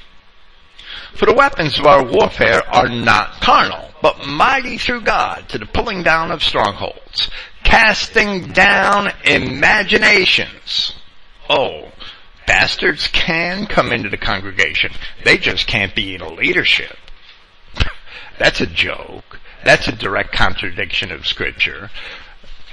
For 1.15 1.27
the 1.27 1.35
weapons 1.35 1.79
of 1.79 1.87
our 1.87 2.05
warfare 2.05 2.63
are 2.69 2.89
not 2.89 3.41
carnal, 3.41 3.91
but 4.01 4.27
mighty 4.27 4.79
through 4.79 5.03
God 5.03 5.49
to 5.51 5.59
the 5.59 5.67
pulling 5.67 6.03
down 6.03 6.31
of 6.31 6.43
strongholds, 6.43 7.31
casting 7.63 8.53
down 8.53 9.13
imaginations. 9.25 10.95
Oh, 11.49 11.91
bastards 12.51 13.07
can 13.07 13.65
come 13.65 13.93
into 13.93 14.09
the 14.09 14.17
congregation. 14.17 14.91
They 15.25 15.39
just 15.39 15.69
can't 15.69 15.95
be 15.95 16.17
in 16.17 16.21
a 16.21 16.33
leadership. 16.33 16.97
That's 18.41 18.61
a 18.61 18.67
joke. 18.67 19.39
That's 19.65 19.87
a 19.87 19.93
direct 19.93 20.33
contradiction 20.33 21.13
of 21.13 21.29
scripture. 21.29 21.91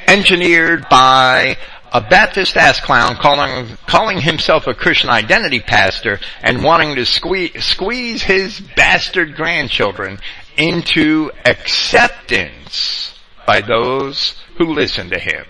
Engineered 0.08 0.90
by 0.90 1.58
a 1.94 2.02
Baptist 2.02 2.58
ass 2.58 2.80
clown 2.80 3.18
calling, 3.18 3.78
calling 3.86 4.20
himself 4.20 4.66
a 4.66 4.74
Christian 4.74 5.12
identity 5.12 5.60
pastor 5.60 6.20
and 6.42 6.64
wanting 6.64 6.96
to 6.96 7.06
squeeze 7.06 8.24
his 8.24 8.60
bastard 8.76 9.36
grandchildren 9.36 10.18
into 10.58 11.30
acceptance 11.46 13.14
by 13.46 13.62
those 13.62 14.34
who 14.58 14.74
listen 14.74 15.12
to 15.12 15.20
him. 15.20 15.46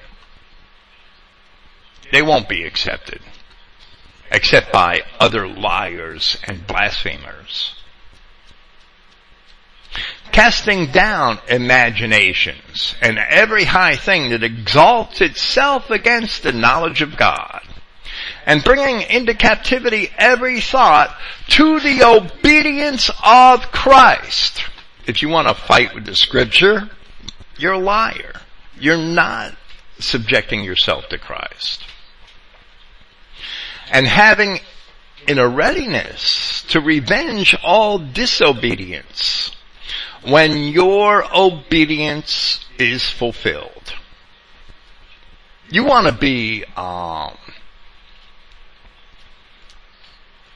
They 2.12 2.22
won't 2.22 2.50
be 2.50 2.66
accepted 2.66 3.22
except 4.32 4.72
by 4.72 5.02
other 5.20 5.48
liars 5.48 6.38
and 6.44 6.66
blasphemers 6.68 7.78
casting 10.38 10.86
down 10.92 11.40
imaginations 11.50 12.94
and 13.02 13.18
every 13.18 13.64
high 13.64 13.96
thing 13.96 14.30
that 14.30 14.44
exalts 14.44 15.20
itself 15.20 15.90
against 15.90 16.44
the 16.44 16.52
knowledge 16.52 17.02
of 17.02 17.18
God, 17.18 17.62
and 18.46 18.64
bringing 18.64 19.02
into 19.10 19.34
captivity 19.34 20.12
every 20.16 20.62
thought 20.62 21.16
to 21.48 21.80
the 21.80 22.04
obedience 22.04 23.10
of 23.26 23.72
Christ. 23.72 24.64
If 25.08 25.24
you 25.24 25.30
want 25.30 25.48
to 25.48 25.56
fight 25.56 25.96
with 25.96 26.06
the 26.06 26.16
scripture, 26.16 26.88
you're 27.58 27.74
a 27.74 27.80
liar. 27.80 28.34
You're 28.80 28.96
not 28.96 29.56
subjecting 29.98 30.64
yourself 30.64 31.10
to 31.10 31.18
Christ. 31.18 31.84
And 33.92 34.08
having 34.08 34.60
in 35.28 35.40
a 35.40 35.48
readiness 35.48 36.64
to 36.70 36.80
revenge 36.80 37.56
all 37.64 38.00
disobedience 38.00 39.52
when 40.24 40.58
your 40.58 41.24
obedience 41.36 42.66
is 42.80 43.08
fulfilled. 43.10 43.94
You 45.70 45.84
want 45.84 46.08
to 46.08 46.14
be 46.14 46.64
um, 46.76 47.38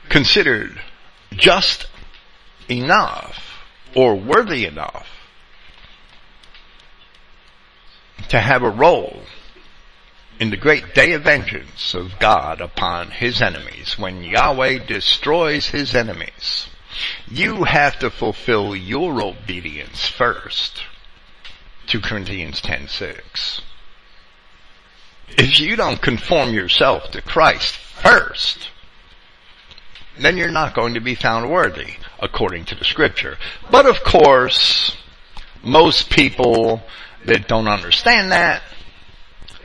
considered 0.09 0.81
just 1.31 1.87
enough 2.69 3.59
or 3.93 4.15
worthy 4.15 4.65
enough 4.65 5.07
to 8.29 8.39
have 8.39 8.63
a 8.63 8.69
role 8.69 9.21
in 10.41 10.49
the 10.49 10.57
great 10.57 10.95
day 10.95 11.13
of 11.13 11.21
vengeance 11.21 11.93
of 11.93 12.17
God 12.17 12.61
upon 12.61 13.11
his 13.11 13.43
enemies 13.43 13.99
when 13.99 14.23
Yahweh 14.23 14.79
destroys 14.87 15.67
his 15.67 15.93
enemies. 15.93 16.65
You 17.27 17.65
have 17.65 17.99
to 17.99 18.09
fulfill 18.09 18.75
your 18.75 19.21
obedience 19.21 20.07
first. 20.07 20.81
2 21.85 22.01
Corinthians 22.01 22.59
10:6. 22.59 23.61
If 25.37 25.59
you 25.59 25.75
don't 25.75 26.01
conform 26.01 26.55
yourself 26.55 27.11
to 27.11 27.21
Christ 27.21 27.75
first, 27.75 28.71
then 30.17 30.37
you're 30.37 30.49
not 30.49 30.73
going 30.73 30.95
to 30.95 31.01
be 31.01 31.13
found 31.13 31.51
worthy 31.51 31.97
according 32.19 32.65
to 32.65 32.75
the 32.75 32.83
scripture. 32.83 33.37
But 33.69 33.85
of 33.85 34.03
course, 34.03 34.97
most 35.61 36.09
people 36.09 36.81
that 37.25 37.47
don't 37.47 37.67
understand 37.67 38.31
that, 38.31 38.63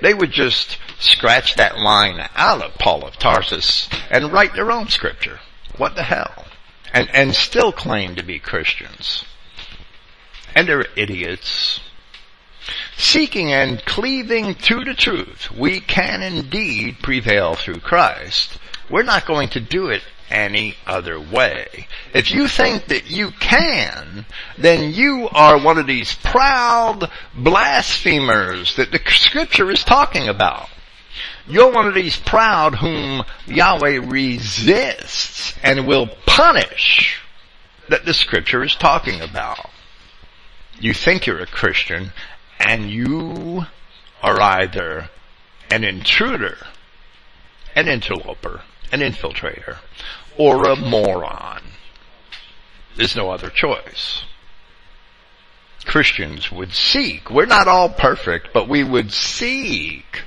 they 0.01 0.15
would 0.15 0.31
just 0.31 0.79
scratch 0.99 1.57
that 1.57 1.79
line 1.79 2.29
out 2.35 2.63
of 2.63 2.75
Paul 2.79 3.05
of 3.05 3.19
Tarsus 3.19 3.89
and 4.11 4.33
write 4.33 4.55
their 4.55 4.71
own 4.71 4.89
scripture. 4.89 5.41
What 5.77 5.95
the 5.95 6.05
hell? 6.05 6.47
and, 6.97 7.11
and 7.13 7.35
still 7.35 7.73
claim 7.73 8.15
to 8.17 8.23
be 8.23 8.39
Christians. 8.39 9.25
And 10.55 10.67
they're 10.67 10.87
idiots. 10.97 11.81
Seeking 12.97 13.53
and 13.53 13.85
cleaving 13.85 14.55
to 14.55 14.83
the 14.83 14.95
truth, 14.95 15.51
we 15.51 15.81
can 15.81 16.23
indeed 16.23 17.01
prevail 17.03 17.55
through 17.55 17.81
Christ. 17.81 18.59
We're 18.89 19.03
not 19.03 19.27
going 19.27 19.51
to 19.51 19.61
do 19.61 19.89
it 19.89 20.03
any 20.31 20.75
other 20.87 21.21
way. 21.21 21.87
If 22.13 22.33
you 22.33 22.49
think 22.49 22.87
that 22.87 23.11
you 23.11 23.31
can, 23.31 24.27
then 24.59 24.93
you 24.93 25.29
are 25.31 25.59
one 25.59 25.79
of 25.79 25.87
these 25.87 26.15
proud 26.15 27.11
blasphemers 27.35 28.77
that 28.77 28.93
the 28.93 29.01
scripture 29.07 29.71
is 29.71 29.85
talking 29.85 30.29
about. 30.29 30.69
You're 31.49 31.73
one 31.73 31.87
of 31.87 31.95
these 31.95 32.17
proud 32.17 32.77
whom 32.77 33.23
Yahweh 33.47 34.01
resists 34.05 35.55
and 35.63 35.87
will 35.87 36.09
punish 36.27 37.21
that 37.89 38.05
the 38.05 38.15
scripture 38.15 38.65
is 38.65 38.75
talking 38.75 39.21
about. 39.21 39.71
You 40.81 40.93
think 40.93 41.27
you're 41.27 41.41
a 41.41 41.47
Christian 41.47 42.13
and 42.59 42.91
you 42.91 43.67
are 44.23 44.41
either 44.41 45.11
an 45.71 45.85
intruder, 45.85 46.59
an 47.75 47.87
interloper, 47.89 48.63
an 48.93 49.01
infiltrator, 49.01 49.79
or 50.37 50.69
a 50.69 50.77
moron. 50.77 51.63
There's 52.97 53.17
no 53.17 53.31
other 53.31 53.51
choice. 53.51 54.25
Christians 55.85 56.51
would 56.51 56.73
seek, 56.73 57.31
we're 57.31 57.47
not 57.47 57.69
all 57.69 57.89
perfect, 57.89 58.49
but 58.53 58.69
we 58.69 58.83
would 58.83 59.13
seek 59.13 60.23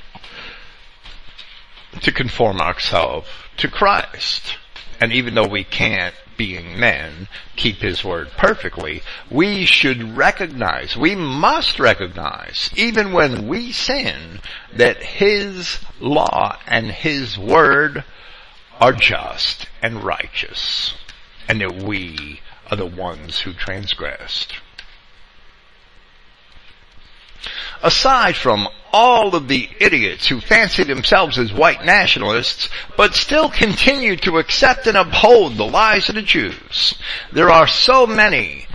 to 2.02 2.12
conform 2.12 2.62
ourselves 2.62 3.28
to 3.58 3.68
Christ. 3.68 4.58
And 5.02 5.12
even 5.12 5.34
though 5.34 5.48
we 5.48 5.64
can't, 5.64 6.16
being 6.38 6.80
men, 6.80 7.28
keep 7.58 7.78
His 7.78 8.04
word 8.04 8.30
perfectly, 8.38 9.02
we 9.30 9.66
should 9.66 10.16
recognize, 10.16 10.96
we 10.96 11.14
must 11.14 11.80
recognize, 11.80 12.72
even 12.78 13.12
when 13.12 13.48
we 13.48 13.74
sin, 13.74 14.40
that 14.74 15.04
His 15.04 15.80
law 16.00 16.58
and 16.66 16.88
His 16.88 17.38
word 17.38 18.06
are 18.80 18.94
just 18.94 19.68
and 19.82 20.04
righteous. 20.04 20.96
And 21.48 21.62
that 21.62 21.76
we 21.76 22.42
are 22.70 22.78
the 22.78 22.86
ones 22.86 23.40
who 23.40 23.54
transgressed. 23.54 24.54
Aside 27.82 28.36
from 28.36 28.68
all 28.92 29.36
of 29.36 29.48
the 29.48 29.70
idiots 29.80 30.28
who 30.28 30.42
fancy 30.42 30.84
themselves 30.84 31.38
as 31.38 31.54
white 31.54 31.86
nationalists, 31.86 32.70
but 32.98 33.16
still 33.16 33.50
continue 33.50 34.16
to 34.18 34.38
accept 34.38 34.88
and 34.88 34.98
uphold 34.98 35.56
the 35.56 35.66
lies 35.66 36.10
of 36.10 36.16
the 36.16 36.22
Jews. 36.22 36.96
There 37.32 37.50
are 37.50 37.68
so 37.68 38.06
many 38.06 38.68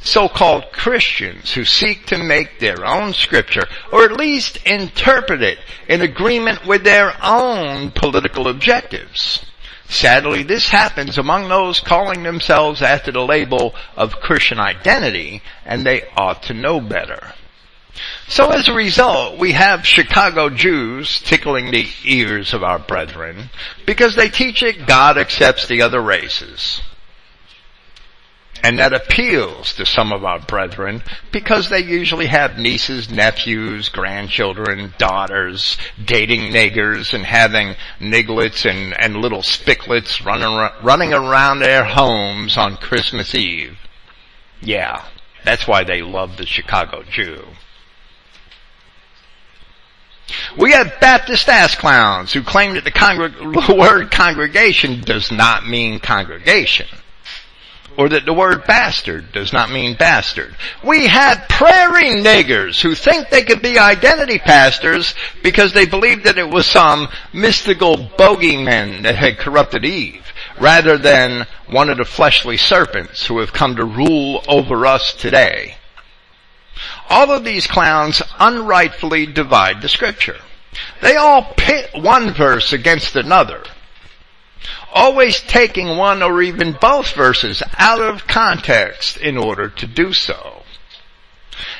so-called 0.00 0.72
Christians 0.72 1.52
who 1.52 1.64
seek 1.64 2.06
to 2.06 2.18
make 2.18 2.58
their 2.58 2.84
own 2.84 3.12
scripture, 3.14 3.66
or 3.92 4.04
at 4.04 4.16
least 4.16 4.58
interpret 4.66 5.42
it 5.42 5.58
in 5.88 6.02
agreement 6.02 6.66
with 6.66 6.84
their 6.84 7.14
own 7.22 7.90
political 7.92 8.48
objectives. 8.48 9.44
Sadly, 9.92 10.42
this 10.42 10.70
happens 10.70 11.18
among 11.18 11.48
those 11.48 11.78
calling 11.78 12.22
themselves 12.22 12.80
after 12.80 13.12
the 13.12 13.26
label 13.26 13.74
of 13.94 14.20
Christian 14.20 14.58
identity, 14.58 15.42
and 15.66 15.84
they 15.84 16.08
ought 16.16 16.42
to 16.44 16.54
know 16.54 16.80
better. 16.80 17.34
So 18.26 18.48
as 18.48 18.68
a 18.68 18.72
result, 18.72 19.38
we 19.38 19.52
have 19.52 19.86
Chicago 19.86 20.48
Jews 20.48 21.20
tickling 21.20 21.70
the 21.70 21.86
ears 22.04 22.54
of 22.54 22.64
our 22.64 22.78
brethren 22.78 23.50
because 23.84 24.16
they 24.16 24.30
teach 24.30 24.62
that 24.62 24.86
God 24.86 25.18
accepts 25.18 25.66
the 25.66 25.82
other 25.82 26.00
races. 26.00 26.80
And 28.62 28.78
that 28.78 28.92
appeals 28.92 29.74
to 29.74 29.84
some 29.84 30.12
of 30.12 30.24
our 30.24 30.38
brethren 30.38 31.02
because 31.32 31.68
they 31.68 31.80
usually 31.80 32.26
have 32.26 32.58
nieces, 32.58 33.10
nephews, 33.10 33.88
grandchildren, 33.88 34.94
daughters, 34.98 35.76
dating 36.04 36.52
niggers 36.52 37.12
and 37.12 37.24
having 37.24 37.74
nigglets 37.98 38.64
and, 38.68 38.94
and 39.00 39.16
little 39.16 39.42
spicklets 39.42 40.24
running, 40.24 40.70
running 40.84 41.12
around 41.12 41.58
their 41.58 41.84
homes 41.84 42.56
on 42.56 42.76
Christmas 42.76 43.34
Eve. 43.34 43.76
Yeah, 44.60 45.04
that's 45.44 45.66
why 45.66 45.82
they 45.82 46.02
love 46.02 46.36
the 46.36 46.46
Chicago 46.46 47.02
Jew. 47.02 47.44
We 50.56 50.70
have 50.70 51.00
Baptist 51.00 51.48
ass 51.48 51.74
clowns 51.74 52.32
who 52.32 52.44
claim 52.44 52.74
that 52.74 52.84
the 52.84 52.92
congreg- 52.92 53.76
word 53.76 54.12
congregation 54.12 55.00
does 55.00 55.32
not 55.32 55.66
mean 55.66 55.98
congregation 55.98 56.86
or 57.96 58.08
that 58.08 58.24
the 58.24 58.32
word 58.32 58.64
bastard 58.64 59.32
does 59.32 59.52
not 59.52 59.70
mean 59.70 59.96
bastard. 59.96 60.54
We 60.84 61.06
had 61.06 61.48
prairie 61.48 62.22
niggers 62.22 62.80
who 62.80 62.94
think 62.94 63.28
they 63.28 63.42
could 63.42 63.62
be 63.62 63.78
identity 63.78 64.38
pastors 64.38 65.14
because 65.42 65.72
they 65.72 65.86
believed 65.86 66.24
that 66.24 66.38
it 66.38 66.48
was 66.48 66.66
some 66.66 67.08
mystical 67.32 67.96
bogeyman 67.96 69.02
that 69.02 69.16
had 69.16 69.38
corrupted 69.38 69.84
Eve, 69.84 70.32
rather 70.58 70.96
than 70.96 71.46
one 71.68 71.90
of 71.90 71.98
the 71.98 72.04
fleshly 72.04 72.56
serpents 72.56 73.26
who 73.26 73.38
have 73.38 73.52
come 73.52 73.76
to 73.76 73.84
rule 73.84 74.42
over 74.48 74.86
us 74.86 75.12
today. 75.14 75.76
All 77.10 77.30
of 77.30 77.44
these 77.44 77.66
clowns 77.66 78.22
unrightfully 78.38 79.26
divide 79.26 79.82
the 79.82 79.88
scripture. 79.88 80.38
They 81.02 81.16
all 81.16 81.52
pit 81.56 81.90
one 81.94 82.32
verse 82.32 82.72
against 82.72 83.14
another 83.16 83.62
always 84.92 85.40
taking 85.40 85.96
one 85.96 86.22
or 86.22 86.42
even 86.42 86.76
both 86.80 87.12
verses 87.14 87.62
out 87.78 88.00
of 88.00 88.26
context 88.26 89.16
in 89.16 89.36
order 89.36 89.68
to 89.68 89.86
do 89.86 90.12
so. 90.12 90.62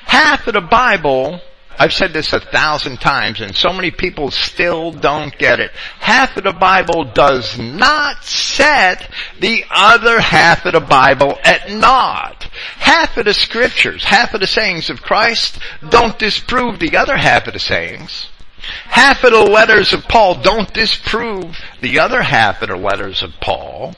Half 0.05 0.47
of 0.47 0.55
the 0.55 0.61
Bible, 0.61 1.41
I've 1.78 1.93
said 1.93 2.12
this 2.12 2.33
a 2.33 2.41
thousand 2.41 3.01
times 3.01 3.41
and 3.41 3.57
so 3.57 3.72
many 3.72 3.91
people 3.91 4.30
still 4.30 4.93
don't 4.93 5.37
get 5.37 5.61
it. 5.61 5.70
Half 5.99 6.37
of 6.37 6.45
the 6.45 6.53
Bible 6.53 7.05
does 7.05 7.59
not 7.59 8.24
set 8.24 9.11
the 9.41 9.64
other 9.70 10.20
half 10.20 10.66
of 10.66 10.74
the 10.74 10.80
Bible 10.80 11.39
at 11.43 11.70
naught. 11.70 12.49
Half 12.76 13.16
of 13.16 13.24
the 13.24 13.35
scriptures, 13.35 14.05
half 14.05 14.35
of 14.35 14.41
the 14.41 14.47
sayings 14.47 14.91
of 14.91 15.03
Christ 15.03 15.59
don't 15.89 16.18
disprove 16.18 16.78
the 16.78 16.97
other 16.97 17.16
half 17.16 17.47
of 17.47 17.55
the 17.55 17.59
sayings. 17.59 18.28
Half 18.85 19.25
of 19.25 19.33
the 19.33 19.43
letters 19.43 19.93
of 19.93 20.05
Paul 20.05 20.43
don't 20.43 20.73
disprove 20.73 21.59
the 21.81 21.99
other 21.99 22.23
half 22.23 22.62
of 22.62 22.68
the 22.68 22.77
letters 22.77 23.23
of 23.23 23.33
Paul. 23.41 23.95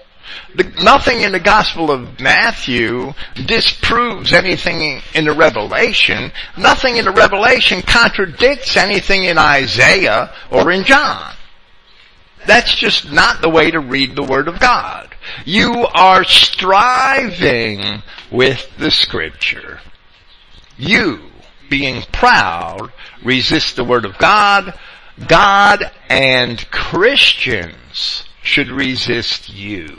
The, 0.55 0.64
nothing 0.83 1.20
in 1.20 1.33
the 1.33 1.41
Gospel 1.41 1.91
of 1.91 2.20
Matthew 2.20 3.12
disproves 3.35 4.33
anything 4.33 5.03
in 5.14 5.25
the 5.25 5.33
Revelation. 5.33 6.33
Nothing 6.57 6.97
in 6.97 7.05
the 7.05 7.12
Revelation 7.12 7.83
contradicts 7.83 8.77
anything 8.77 9.25
in 9.25 9.39
Isaiah 9.39 10.33
or 10.51 10.70
in 10.70 10.85
John. 10.85 11.35
That's 12.47 12.75
just 12.75 13.11
not 13.11 13.41
the 13.41 13.49
way 13.49 13.70
to 13.70 13.81
read 13.81 14.14
the 14.14 14.22
Word 14.22 14.49
of 14.49 14.61
God. 14.61 15.14
You 15.45 15.87
are 15.87 16.25
striving 16.25 18.03
with 18.31 18.68
the 18.79 18.91
Scripture. 18.91 19.81
You 20.77 21.20
being 21.75 22.03
proud, 22.12 22.93
resist 23.25 23.75
the 23.75 23.83
word 23.83 24.05
of 24.05 24.16
God. 24.16 24.79
God 25.27 25.91
and 26.09 26.64
Christians 26.70 28.22
should 28.45 28.68
resist 28.68 29.53
you. 29.53 29.99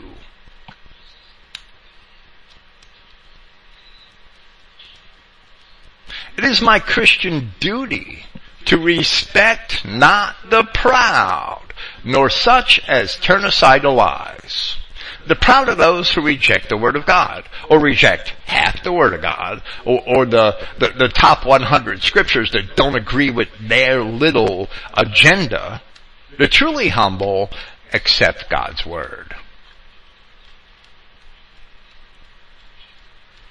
It 6.38 6.46
is 6.46 6.62
my 6.62 6.80
Christian 6.80 7.52
duty 7.60 8.26
to 8.64 8.78
respect 8.78 9.84
not 9.84 10.38
the 10.50 10.64
proud, 10.64 11.74
nor 12.06 12.30
such 12.30 12.80
as 12.88 13.18
turn 13.18 13.44
aside 13.44 13.82
the 13.82 13.90
lies. 13.90 14.78
The 15.28 15.36
proud 15.36 15.70
are 15.70 15.76
those 15.76 16.12
who 16.12 16.22
reject 16.22 16.70
the 16.70 16.78
Word 16.78 16.96
of 16.96 17.06
God, 17.06 17.50
or 17.70 17.80
reject 17.80 18.30
half 18.46 18.84
the 18.84 18.94
Word 18.94 19.14
of 19.14 19.22
God, 19.22 19.64
or, 19.84 20.02
or 20.06 20.26
the, 20.26 20.56
the, 20.78 20.90
the 20.90 21.08
top 21.08 21.46
100 21.46 22.04
scriptures 22.04 22.52
that 22.52 22.76
don't 22.76 22.96
agree 22.96 23.32
with 23.32 23.50
their 23.60 24.04
little 24.04 24.70
agenda. 24.94 25.82
The 26.38 26.48
truly 26.48 26.90
humble 26.90 27.50
accept 27.92 28.50
God's 28.50 28.86
Word. 28.86 29.36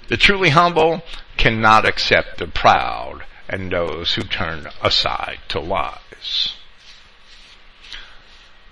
The 0.07 0.17
truly 0.17 0.49
humble 0.49 1.01
cannot 1.35 1.85
accept 1.85 2.37
the 2.37 2.47
proud 2.47 3.25
and 3.49 3.71
those 3.71 4.13
who 4.13 4.21
turn 4.23 4.67
aside 4.81 5.39
to 5.49 5.59
lies. 5.59 6.53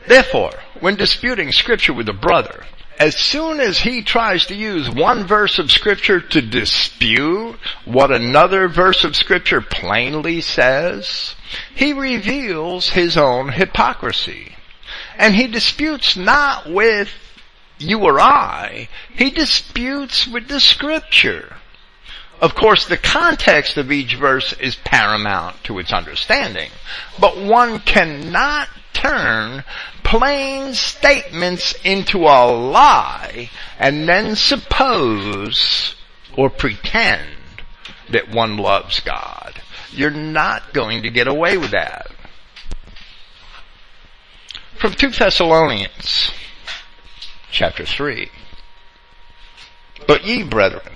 Therefore, 0.08 0.52
when 0.80 0.96
disputing 0.96 1.52
scripture 1.52 1.94
with 1.94 2.10
a 2.10 2.14
brother, 2.14 2.66
as 3.00 3.16
soon 3.16 3.60
as 3.60 3.80
he 3.80 4.02
tries 4.02 4.46
to 4.48 4.56
use 4.56 4.90
one 4.90 5.26
verse 5.26 5.60
of 5.60 5.72
scripture 5.72 6.22
to 6.22 6.42
dispute 6.42 7.58
what 7.86 8.12
another 8.12 8.68
verse 8.68 9.04
of 9.04 9.16
scripture 9.16 9.62
plainly 9.62 10.42
says, 10.42 11.36
he 11.76 11.94
reveals 11.94 12.90
his 12.90 13.18
own 13.18 13.50
hypocrisy. 13.50 14.56
And 15.18 15.36
he 15.36 15.48
disputes 15.48 16.16
not 16.16 16.70
with 16.70 17.10
you 17.78 18.00
or 18.00 18.20
I, 18.20 18.90
he 19.16 19.32
disputes 19.32 20.28
with 20.28 20.48
the 20.48 20.60
scripture. 20.60 21.58
Of 22.44 22.56
course, 22.56 22.88
the 22.88 22.98
context 22.98 23.78
of 23.78 23.90
each 23.90 24.16
verse 24.16 24.52
is 24.60 24.76
paramount 24.76 25.64
to 25.64 25.80
its 25.80 25.94
understanding, 25.94 26.72
but 27.18 27.38
one 27.38 27.80
cannot 27.80 28.68
turn 28.92 29.64
plain 30.04 30.74
statements 30.74 31.74
into 31.86 32.26
a 32.26 32.52
lie 32.52 33.50
and 33.80 34.10
then 34.10 34.36
suppose 34.36 35.96
or 36.36 36.50
pretend 36.50 37.30
that 38.12 38.30
one 38.30 38.58
loves 38.58 39.00
God. 39.00 39.62
You're 39.92 40.12
not 40.12 40.74
going 40.74 41.04
to 41.04 41.10
get 41.10 41.30
away 41.30 41.58
with 41.58 41.72
that. 41.72 42.12
From 44.78 44.96
2 44.96 45.12
Thessalonians 45.12 46.34
chapter 47.52 47.86
3. 47.86 48.30
But 50.06 50.26
ye 50.26 50.44
brethren, 50.44 50.94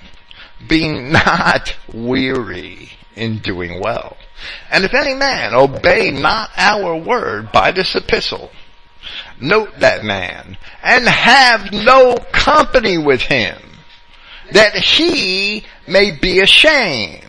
being 0.66 1.12
not 1.12 1.76
weary 1.92 2.90
in 3.14 3.38
doing 3.38 3.80
well. 3.80 4.16
And 4.70 4.84
if 4.84 4.94
any 4.94 5.14
man 5.14 5.54
obey 5.54 6.10
not 6.10 6.50
our 6.56 6.96
word 6.96 7.52
by 7.52 7.72
this 7.72 7.94
epistle, 7.94 8.50
note 9.40 9.80
that 9.80 10.04
man, 10.04 10.56
and 10.82 11.06
have 11.06 11.72
no 11.72 12.16
company 12.32 12.98
with 12.98 13.22
him, 13.22 13.58
that 14.52 14.74
he 14.74 15.64
may 15.86 16.10
be 16.10 16.40
ashamed. 16.40 17.24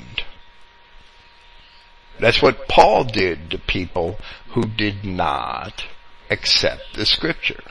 That's 2.20 2.42
what 2.42 2.68
Paul 2.68 3.06
did 3.06 3.52
to 3.52 3.58
people 3.58 4.20
who 4.50 4.64
did 4.64 5.06
not 5.06 5.86
accept 6.30 6.96
the 6.96 7.06
scripture. 7.06 7.64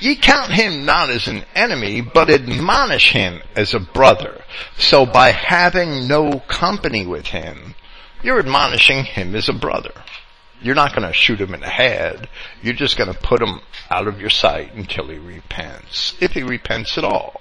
Ye 0.00 0.16
count 0.16 0.52
him 0.52 0.84
not 0.86 1.10
as 1.10 1.28
an 1.28 1.44
enemy, 1.54 2.00
but 2.00 2.30
admonish 2.30 3.12
him 3.12 3.42
as 3.54 3.74
a 3.74 3.80
brother. 3.80 4.42
So 4.78 5.04
by 5.04 5.30
having 5.30 6.08
no 6.08 6.40
company 6.40 7.06
with 7.06 7.26
him, 7.26 7.74
you're 8.22 8.38
admonishing 8.38 9.04
him 9.04 9.34
as 9.34 9.48
a 9.48 9.54
brother. 9.54 9.92
You're 10.62 10.74
not 10.74 10.94
going 10.94 11.06
to 11.06 11.12
shoot 11.12 11.40
him 11.40 11.54
in 11.54 11.60
the 11.60 11.68
head. 11.68 12.28
You're 12.62 12.74
just 12.74 12.96
going 12.96 13.12
to 13.12 13.18
put 13.18 13.42
him 13.42 13.60
out 13.90 14.08
of 14.08 14.20
your 14.20 14.30
sight 14.30 14.74
until 14.74 15.08
he 15.08 15.18
repents. 15.18 16.14
If 16.20 16.32
he 16.32 16.42
repents 16.42 16.98
at 16.98 17.04
all. 17.04 17.40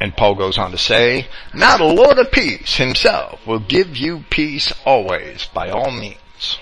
And 0.00 0.16
Paul 0.16 0.34
goes 0.34 0.58
on 0.58 0.72
to 0.72 0.78
say, 0.78 1.28
now 1.54 1.76
the 1.76 1.84
Lord 1.84 2.18
of 2.18 2.30
peace 2.30 2.76
himself 2.76 3.44
will 3.46 3.60
give 3.60 3.96
you 3.96 4.24
peace 4.28 4.72
always 4.84 5.46
by 5.54 5.70
all 5.70 5.90
means. 5.90 6.58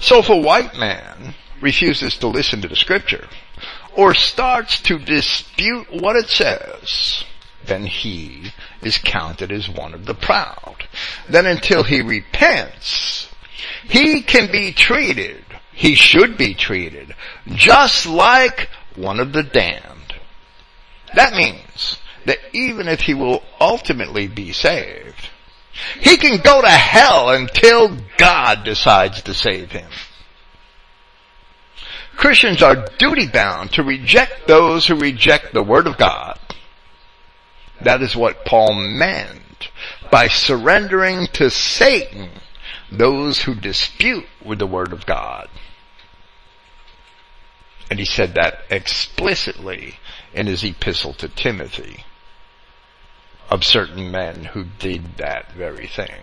So 0.00 0.18
if 0.18 0.28
a 0.28 0.36
white 0.36 0.76
man 0.76 1.34
refuses 1.60 2.16
to 2.18 2.26
listen 2.28 2.60
to 2.62 2.68
the 2.68 2.76
scripture 2.76 3.28
or 3.94 4.14
starts 4.14 4.80
to 4.82 4.98
dispute 4.98 5.92
what 5.92 6.16
it 6.16 6.28
says, 6.28 7.24
then 7.64 7.84
he 7.84 8.52
is 8.82 8.98
counted 8.98 9.52
as 9.52 9.68
one 9.68 9.94
of 9.94 10.06
the 10.06 10.14
proud. 10.14 10.86
Then 11.28 11.46
until 11.46 11.82
he 11.82 12.00
repents, 12.00 13.28
he 13.84 14.22
can 14.22 14.50
be 14.50 14.72
treated, 14.72 15.44
he 15.72 15.94
should 15.94 16.36
be 16.36 16.54
treated, 16.54 17.14
just 17.46 18.06
like 18.06 18.68
one 18.96 19.20
of 19.20 19.32
the 19.32 19.42
damned. 19.42 20.14
That 21.14 21.34
means 21.34 21.98
that 22.26 22.38
even 22.52 22.88
if 22.88 23.00
he 23.00 23.14
will 23.14 23.42
ultimately 23.60 24.28
be 24.28 24.52
saved, 24.52 25.28
he 26.00 26.16
can 26.16 26.40
go 26.40 26.60
to 26.60 26.68
hell 26.68 27.30
until 27.30 27.96
God 28.16 28.64
decides 28.64 29.22
to 29.22 29.34
save 29.34 29.72
him. 29.72 29.90
Christians 32.20 32.62
are 32.62 32.86
duty 32.98 33.26
bound 33.26 33.72
to 33.72 33.82
reject 33.82 34.46
those 34.46 34.86
who 34.86 34.94
reject 34.94 35.54
the 35.54 35.62
Word 35.62 35.86
of 35.86 35.96
God. 35.96 36.38
That 37.80 38.02
is 38.02 38.14
what 38.14 38.44
Paul 38.44 38.74
meant 38.74 39.70
by 40.10 40.28
surrendering 40.28 41.28
to 41.28 41.48
Satan 41.48 42.28
those 42.92 43.40
who 43.40 43.54
dispute 43.54 44.26
with 44.44 44.58
the 44.58 44.66
Word 44.66 44.92
of 44.92 45.06
God. 45.06 45.48
And 47.88 47.98
he 47.98 48.04
said 48.04 48.34
that 48.34 48.64
explicitly 48.68 49.94
in 50.34 50.46
his 50.46 50.62
epistle 50.62 51.14
to 51.14 51.28
Timothy 51.28 52.04
of 53.48 53.64
certain 53.64 54.10
men 54.10 54.44
who 54.44 54.64
did 54.78 55.16
that 55.16 55.52
very 55.52 55.86
thing. 55.86 56.20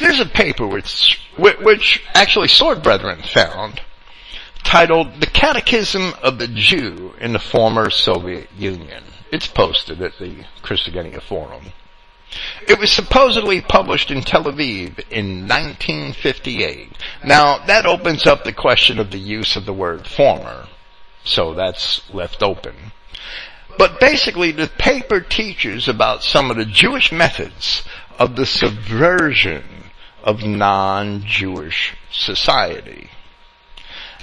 There's 0.00 0.20
a 0.20 0.26
paper 0.26 0.66
which, 0.66 1.20
which 1.38 2.02
actually 2.14 2.48
Sword 2.48 2.82
Brethren 2.82 3.22
found 3.22 3.80
titled 4.64 5.20
The 5.20 5.26
Catechism 5.26 6.14
of 6.22 6.38
the 6.38 6.48
Jew 6.48 7.14
in 7.20 7.32
the 7.32 7.38
Former 7.38 7.90
Soviet 7.90 8.48
Union. 8.58 9.04
It's 9.30 9.46
posted 9.46 10.02
at 10.02 10.18
the 10.18 10.44
Christogenea 10.62 11.22
Forum. 11.22 11.72
It 12.66 12.80
was 12.80 12.90
supposedly 12.90 13.60
published 13.60 14.10
in 14.10 14.22
Tel 14.22 14.44
Aviv 14.44 14.98
in 15.10 15.46
1958. 15.46 16.90
Now, 17.24 17.64
that 17.66 17.86
opens 17.86 18.26
up 18.26 18.42
the 18.42 18.52
question 18.52 18.98
of 18.98 19.12
the 19.12 19.18
use 19.18 19.54
of 19.54 19.66
the 19.66 19.72
word 19.72 20.08
former. 20.08 20.66
So 21.22 21.54
that's 21.54 22.02
left 22.12 22.42
open. 22.42 22.74
But 23.78 24.00
basically 24.00 24.50
the 24.50 24.66
paper 24.66 25.20
teaches 25.20 25.86
about 25.86 26.24
some 26.24 26.50
of 26.50 26.56
the 26.56 26.64
Jewish 26.64 27.12
methods 27.12 27.84
of 28.18 28.36
the 28.36 28.46
subversion 28.46 29.64
of 30.24 30.42
non-Jewish 30.42 31.94
society. 32.10 33.10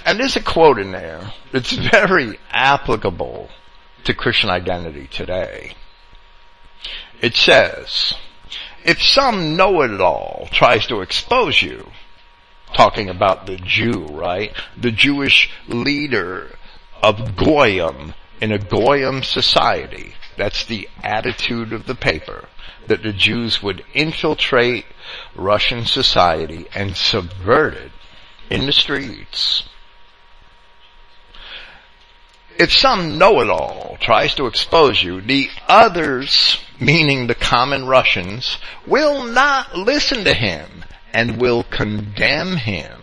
And 0.04 0.18
there's 0.18 0.36
a 0.36 0.42
quote 0.42 0.78
in 0.78 0.90
there 0.90 1.32
that's 1.52 1.72
very 1.72 2.38
applicable 2.50 3.48
to 4.04 4.12
Christian 4.12 4.50
identity 4.50 5.06
today. 5.06 5.74
It 7.20 7.36
says, 7.36 8.14
if 8.84 9.00
some 9.00 9.56
know-it-all 9.56 10.48
tries 10.50 10.88
to 10.88 11.02
expose 11.02 11.62
you, 11.62 11.92
talking 12.74 13.08
about 13.08 13.46
the 13.46 13.56
Jew, 13.58 14.06
right? 14.10 14.52
The 14.76 14.90
Jewish 14.90 15.50
leader 15.68 16.56
of 17.00 17.36
Goyim 17.36 18.14
in 18.40 18.50
a 18.50 18.58
Goyim 18.58 19.22
society. 19.22 20.14
That's 20.36 20.64
the 20.64 20.88
attitude 21.04 21.72
of 21.72 21.86
the 21.86 21.94
paper. 21.94 22.48
That 22.88 23.02
the 23.02 23.12
Jews 23.12 23.62
would 23.62 23.84
infiltrate 23.94 24.86
Russian 25.34 25.86
society 25.86 26.66
and 26.74 26.96
subvert 26.96 27.74
it 27.74 27.92
in 28.50 28.66
the 28.66 28.72
streets. 28.72 29.62
If 32.58 32.72
some 32.72 33.18
know-it-all 33.18 33.96
tries 34.00 34.34
to 34.34 34.46
expose 34.46 35.02
you, 35.02 35.20
the 35.20 35.48
others, 35.68 36.58
meaning 36.78 37.26
the 37.26 37.34
common 37.34 37.86
Russians, 37.86 38.58
will 38.86 39.24
not 39.24 39.74
listen 39.74 40.24
to 40.24 40.34
him 40.34 40.84
and 41.12 41.40
will 41.40 41.62
condemn 41.62 42.56
him. 42.56 43.00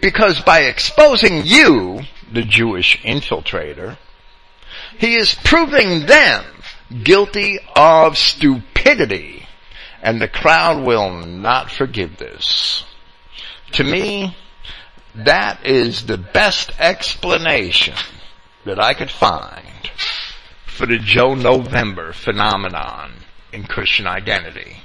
Because 0.00 0.40
by 0.40 0.62
exposing 0.62 1.42
you, 1.44 2.02
the 2.32 2.42
Jewish 2.42 3.00
infiltrator, 3.02 3.98
he 4.98 5.16
is 5.16 5.34
proving 5.44 6.06
them 6.06 6.44
guilty 7.02 7.58
of 7.74 8.18
stupidity. 8.18 8.71
And 10.02 10.20
the 10.20 10.28
crowd 10.28 10.84
will 10.84 11.24
not 11.26 11.70
forgive 11.70 12.16
this. 12.16 12.84
To 13.72 13.84
me, 13.84 14.36
that 15.14 15.64
is 15.64 16.06
the 16.06 16.18
best 16.18 16.72
explanation 16.78 17.94
that 18.64 18.80
I 18.80 18.94
could 18.94 19.10
find 19.10 19.90
for 20.66 20.86
the 20.86 20.98
Joe 20.98 21.34
November 21.34 22.12
phenomenon 22.12 23.12
in 23.52 23.64
Christian 23.64 24.06
identity. 24.06 24.78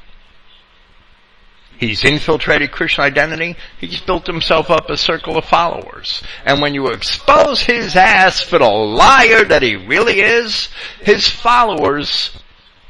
He's 1.80 2.04
infiltrated 2.04 2.72
Christian 2.72 3.04
identity. 3.04 3.56
He's 3.80 4.02
built 4.02 4.26
himself 4.26 4.70
up 4.72 4.90
a 4.90 4.98
circle 4.98 5.38
of 5.38 5.46
followers. 5.46 6.24
And 6.44 6.60
when 6.60 6.74
you 6.74 6.88
expose 6.88 7.62
his 7.62 7.96
ass 7.96 8.42
for 8.42 8.58
the 8.58 8.66
liar 8.66 9.44
that 9.46 9.62
he 9.62 9.76
really 9.76 10.22
is, 10.22 10.70
his 11.02 11.28
followers 11.28 12.38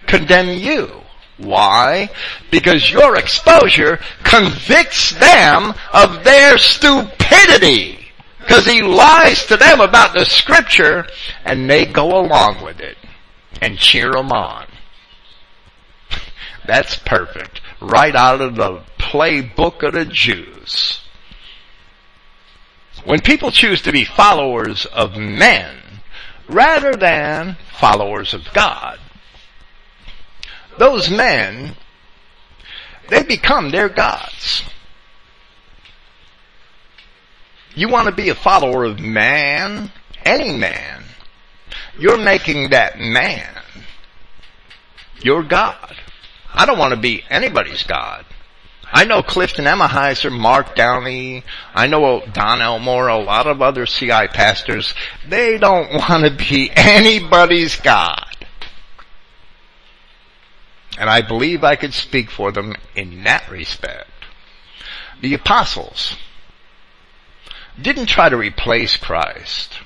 condemn 0.07 0.57
you. 0.57 1.01
Why? 1.37 2.09
Because 2.49 2.89
your 2.89 3.15
exposure 3.15 3.99
convicts 4.23 5.11
them 5.11 5.73
of 5.93 6.23
their 6.23 6.57
stupidity. 6.57 7.99
Because 8.39 8.65
he 8.65 8.81
lies 8.81 9.45
to 9.47 9.57
them 9.57 9.81
about 9.81 10.13
the 10.13 10.25
scripture 10.25 11.05
and 11.45 11.69
they 11.69 11.85
go 11.85 12.19
along 12.19 12.63
with 12.63 12.79
it 12.79 12.97
and 13.61 13.77
cheer 13.77 14.15
him 14.15 14.31
on. 14.31 14.67
That's 16.65 16.95
perfect 16.95 17.61
right 17.79 18.15
out 18.15 18.41
of 18.41 18.55
the 18.55 18.81
playbook 18.97 19.83
of 19.83 19.93
the 19.93 20.05
Jews. 20.05 21.01
When 23.05 23.21
people 23.21 23.51
choose 23.51 23.81
to 23.83 23.91
be 23.91 24.03
followers 24.03 24.85
of 24.87 25.15
men 25.15 25.77
rather 26.49 26.93
than 26.93 27.57
followers 27.79 28.33
of 28.33 28.51
God, 28.53 28.99
those 30.77 31.09
men, 31.09 31.75
they 33.09 33.23
become 33.23 33.71
their 33.71 33.89
gods. 33.89 34.63
You 37.75 37.89
want 37.89 38.07
to 38.07 38.13
be 38.13 38.29
a 38.29 38.35
follower 38.35 38.85
of 38.85 38.99
man, 38.99 39.91
any 40.25 40.57
man, 40.57 41.03
you're 41.99 42.17
making 42.17 42.69
that 42.69 42.99
man 42.99 43.57
your 45.21 45.43
God. 45.43 45.95
I 46.53 46.65
don't 46.65 46.77
want 46.77 46.93
to 46.93 46.99
be 46.99 47.23
anybody's 47.29 47.83
God. 47.83 48.25
I 48.91 49.03
know 49.03 49.21
Clifton 49.21 49.65
Emahiser, 49.65 50.31
Mark 50.31 50.75
Downey, 50.75 51.43
I 51.75 51.87
know 51.87 52.23
Don 52.31 52.61
Elmore, 52.61 53.09
a 53.09 53.17
lot 53.17 53.45
of 53.45 53.61
other 53.61 53.85
CI 53.85 54.27
pastors, 54.27 54.93
they 55.27 55.57
don't 55.57 55.93
want 56.09 56.23
to 56.23 56.31
be 56.31 56.71
anybody's 56.73 57.75
God. 57.75 58.26
And 60.97 61.09
I 61.09 61.21
believe 61.21 61.63
I 61.63 61.75
could 61.75 61.93
speak 61.93 62.31
for 62.31 62.51
them 62.51 62.75
in 62.95 63.23
that 63.23 63.49
respect. 63.49 64.09
The 65.21 65.33
apostles 65.33 66.15
didn't 67.79 68.07
try 68.07 68.29
to 68.29 68.37
replace 68.37 68.97
Christ. 68.97 69.79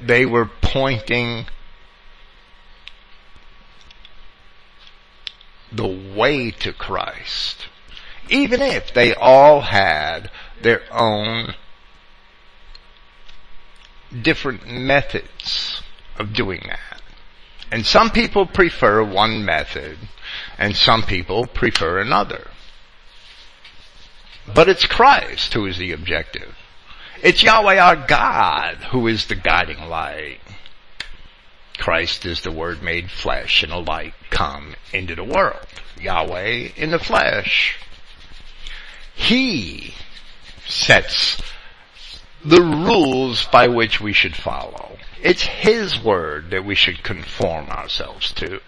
They 0.00 0.24
were 0.24 0.46
pointing 0.46 1.46
the 5.70 5.86
way 5.86 6.50
to 6.50 6.72
Christ. 6.72 7.66
Even 8.30 8.62
if 8.62 8.92
they 8.92 9.14
all 9.14 9.60
had 9.60 10.30
their 10.62 10.82
own 10.90 11.54
different 14.22 14.66
methods 14.66 15.82
of 16.18 16.32
doing 16.32 16.62
that. 16.66 16.97
And 17.70 17.84
some 17.84 18.10
people 18.10 18.46
prefer 18.46 19.02
one 19.04 19.44
method 19.44 19.98
and 20.58 20.74
some 20.74 21.02
people 21.02 21.46
prefer 21.46 21.98
another. 21.98 22.48
But 24.52 24.68
it's 24.68 24.86
Christ 24.86 25.54
who 25.54 25.66
is 25.66 25.76
the 25.76 25.92
objective. 25.92 26.54
It's 27.22 27.42
Yahweh 27.42 27.78
our 27.78 27.96
God 27.96 28.76
who 28.90 29.06
is 29.06 29.26
the 29.26 29.34
guiding 29.34 29.88
light. 29.88 30.40
Christ 31.78 32.24
is 32.26 32.40
the 32.40 32.50
Word 32.50 32.82
made 32.82 33.10
flesh 33.10 33.62
and 33.62 33.72
a 33.72 33.78
light 33.78 34.14
come 34.30 34.74
into 34.92 35.14
the 35.14 35.24
world. 35.24 35.66
Yahweh 36.00 36.70
in 36.76 36.90
the 36.90 36.98
flesh. 36.98 37.78
He 39.14 39.94
sets 40.66 41.40
the 42.44 42.62
rules 42.62 43.44
by 43.46 43.68
which 43.68 44.00
we 44.00 44.12
should 44.12 44.36
follow. 44.36 44.97
It's 45.22 45.42
His 45.42 46.02
Word 46.02 46.50
that 46.50 46.64
we 46.64 46.74
should 46.74 47.02
conform 47.02 47.68
ourselves 47.68 48.32
to. 48.34 48.60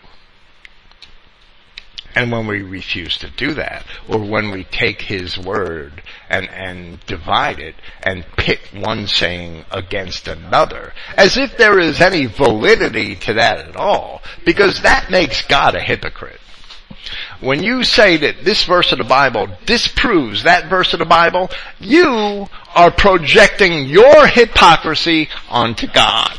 And 2.14 2.32
when 2.32 2.48
we 2.48 2.62
refuse 2.62 3.16
to 3.18 3.30
do 3.30 3.54
that, 3.54 3.86
or 4.08 4.18
when 4.18 4.50
we 4.50 4.64
take 4.64 5.02
His 5.02 5.38
Word 5.38 6.02
and, 6.28 6.48
and 6.50 6.98
divide 7.06 7.60
it 7.60 7.76
and 8.02 8.26
pit 8.36 8.60
one 8.74 9.06
saying 9.06 9.64
against 9.70 10.26
another, 10.26 10.92
as 11.16 11.36
if 11.36 11.56
there 11.56 11.78
is 11.78 12.00
any 12.00 12.26
validity 12.26 13.14
to 13.14 13.34
that 13.34 13.58
at 13.58 13.76
all, 13.76 14.22
because 14.44 14.82
that 14.82 15.10
makes 15.10 15.46
God 15.46 15.76
a 15.76 15.80
hypocrite. 15.80 16.40
When 17.40 17.62
you 17.62 17.84
say 17.84 18.16
that 18.18 18.44
this 18.44 18.64
verse 18.64 18.92
of 18.92 18.98
the 18.98 19.04
Bible 19.04 19.48
disproves 19.66 20.42
that 20.42 20.68
verse 20.68 20.92
of 20.92 20.98
the 20.98 21.04
Bible, 21.04 21.50
you 21.78 22.46
are 22.74 22.90
projecting 22.90 23.86
your 23.86 24.26
hypocrisy 24.26 25.28
onto 25.48 25.86
God. 25.86 26.38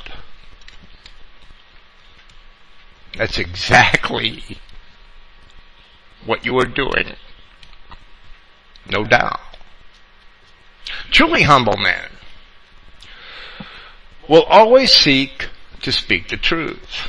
That's 3.17 3.37
exactly 3.37 4.59
what 6.25 6.45
you 6.45 6.57
are 6.59 6.65
doing. 6.65 7.15
No 8.89 9.03
doubt. 9.03 9.39
Truly 11.11 11.43
humble 11.43 11.77
men 11.77 12.09
will 14.29 14.43
always 14.43 14.93
seek 14.93 15.49
to 15.81 15.91
speak 15.91 16.29
the 16.29 16.37
truth. 16.37 17.07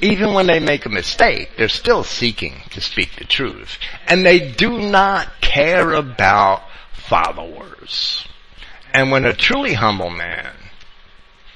Even 0.00 0.32
when 0.32 0.46
they 0.46 0.60
make 0.60 0.86
a 0.86 0.90
mistake, 0.90 1.50
they're 1.56 1.68
still 1.68 2.04
seeking 2.04 2.54
to 2.70 2.80
speak 2.80 3.16
the 3.16 3.24
truth. 3.24 3.78
And 4.06 4.24
they 4.24 4.52
do 4.52 4.78
not 4.78 5.40
care 5.40 5.92
about 5.92 6.62
followers. 6.92 8.26
And 8.92 9.10
when 9.10 9.24
a 9.24 9.32
truly 9.32 9.74
humble 9.74 10.10
man 10.10 10.52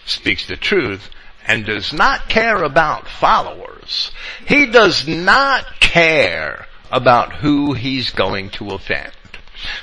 speaks 0.05 0.47
the 0.47 0.57
truth 0.57 1.09
and 1.47 1.65
does 1.65 1.93
not 1.93 2.29
care 2.29 2.63
about 2.63 3.09
followers, 3.09 4.11
he 4.47 4.67
does 4.67 5.07
not 5.07 5.81
care 5.81 6.67
about 6.91 7.33
who 7.35 7.73
he's 7.73 8.11
going 8.11 8.51
to 8.51 8.71
offend. 8.71 9.13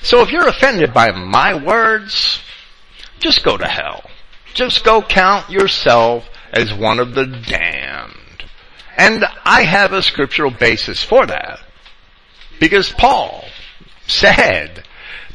So 0.01 0.21
if 0.21 0.31
you're 0.31 0.47
offended 0.47 0.93
by 0.93 1.11
my 1.11 1.53
words, 1.53 2.41
just 3.19 3.43
go 3.43 3.57
to 3.57 3.67
hell. 3.67 4.03
Just 4.53 4.83
go 4.83 5.01
count 5.01 5.49
yourself 5.49 6.27
as 6.51 6.73
one 6.73 6.99
of 6.99 7.13
the 7.13 7.25
damned. 7.25 8.15
And 8.99 9.23
I 9.45 9.63
have 9.63 9.93
a 9.93 10.03
scriptural 10.03 10.51
basis 10.51 11.01
for 11.01 11.25
that. 11.25 11.61
Because 12.59 12.91
Paul 12.91 13.45
said 14.07 14.83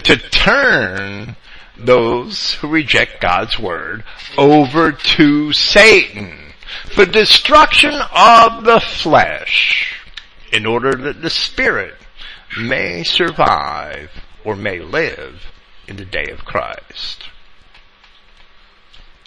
to 0.02 0.18
turn 0.18 1.34
those 1.74 2.52
who 2.56 2.68
reject 2.68 3.22
God's 3.22 3.58
word 3.58 4.04
over 4.36 4.92
to 4.92 5.52
Satan 5.54 6.52
for 6.94 7.06
destruction 7.06 7.94
of 8.14 8.64
the 8.64 8.80
flesh 8.80 9.96
in 10.52 10.66
order 10.66 10.92
that 10.92 11.22
the 11.22 11.30
spirit 11.30 11.94
may 12.60 13.02
survive 13.02 14.10
or 14.44 14.56
may 14.56 14.78
live 14.80 15.50
in 15.88 15.96
the 15.96 16.04
day 16.04 16.26
of 16.30 16.44
Christ. 16.44 17.30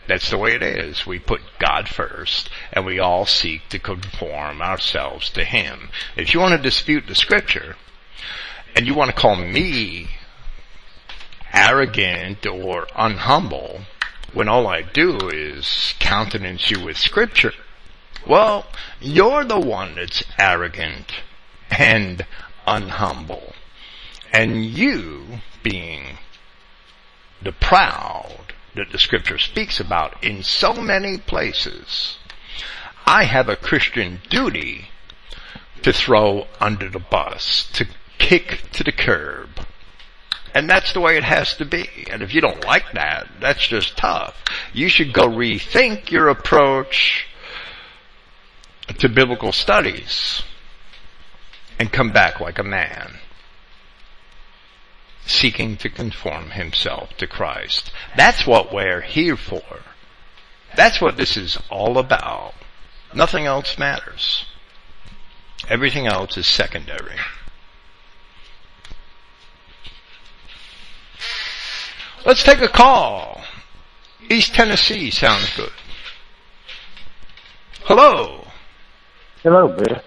That's 0.08 0.30
the 0.30 0.38
way 0.38 0.54
it 0.54 0.64
is. 0.64 1.06
We 1.06 1.20
put 1.20 1.42
God 1.60 1.90
first 1.90 2.50
and 2.72 2.86
we 2.86 3.00
all 3.00 3.26
seek 3.26 3.68
to 3.70 3.80
conform 3.80 4.62
ourselves 4.62 5.30
to 5.32 5.44
Him. 5.44 5.90
If 6.16 6.34
you 6.34 6.40
want 6.40 6.54
to 6.54 6.62
dispute 6.62 7.08
the 7.08 7.16
scripture 7.16 7.76
and 8.76 8.88
you 8.88 8.94
want 8.94 9.10
to 9.10 9.16
call 9.16 9.36
me 9.36 10.08
arrogant 11.54 12.46
or 12.46 12.86
unhumble 12.88 13.86
when 14.34 14.48
all 14.48 14.68
I 14.68 14.82
do 14.82 15.30
is 15.30 15.94
countenance 16.00 16.72
you 16.72 16.84
with 16.84 16.98
scripture, 16.98 17.54
well, 18.26 18.66
you're 19.00 19.44
the 19.44 19.60
one 19.60 19.96
that's 19.96 20.24
arrogant 20.38 21.12
and 21.70 22.26
unhumble. 22.66 23.54
And 24.32 24.66
you 24.66 25.40
being 25.64 26.18
the 27.42 27.52
proud 27.52 28.54
that 28.78 28.92
the 28.92 29.00
scripture 29.00 29.38
speaks 29.38 29.80
about 29.80 30.24
in 30.24 30.44
so 30.44 30.74
many 30.74 31.18
places, 31.18 32.18
I 33.06 33.26
have 33.26 33.50
a 33.50 33.56
Christian 33.56 34.22
duty 34.30 34.90
to 35.84 35.94
throw 35.94 36.48
under 36.60 36.90
the 36.90 37.00
bus, 37.00 37.70
to 37.74 37.88
kick 38.18 38.64
to 38.74 38.84
the 38.84 38.92
curb. 38.92 39.50
And 40.54 40.70
that's 40.70 40.94
the 40.94 41.02
way 41.02 41.18
it 41.18 41.24
has 41.24 41.56
to 41.58 41.66
be. 41.66 41.88
And 42.10 42.24
if 42.24 42.34
you 42.34 42.42
don't 42.42 42.66
like 42.66 42.94
that, 42.94 43.28
that's 43.40 43.68
just 43.68 43.98
tough. 43.98 44.36
You 44.74 44.90
should 44.90 45.14
go 45.14 45.28
rethink 45.28 46.10
your 46.10 46.30
approach 46.30 47.28
to 48.98 49.10
biblical 49.10 49.52
studies 49.52 50.42
and 51.78 51.92
come 51.92 52.12
back 52.12 52.40
like 52.40 52.58
a 52.58 52.64
man 52.64 53.20
seeking 55.30 55.78
to 55.78 55.90
conform 55.90 56.52
himself 56.52 57.16
to 57.18 57.28
Christ. 57.28 57.92
That's 58.16 58.48
what 58.48 58.74
we're 58.74 59.02
here 59.02 59.38
for. 59.38 59.64
That's 60.76 61.02
what 61.02 61.18
this 61.18 61.38
is 61.38 61.58
all 61.70 61.98
about. 61.98 62.54
Nothing 63.14 63.46
else 63.46 63.78
matters. 63.78 64.46
Everything 65.70 66.08
else 66.08 66.38
is 66.38 66.48
secondary. 66.48 67.18
Let's 72.26 72.44
take 72.44 72.62
a 72.62 72.68
call. 72.68 73.42
East 74.30 74.54
Tennessee 74.54 75.10
sounds 75.10 75.56
good. 75.56 75.72
Hello. 77.86 78.46
Hello, 79.44 79.70
Bill. 79.70 80.02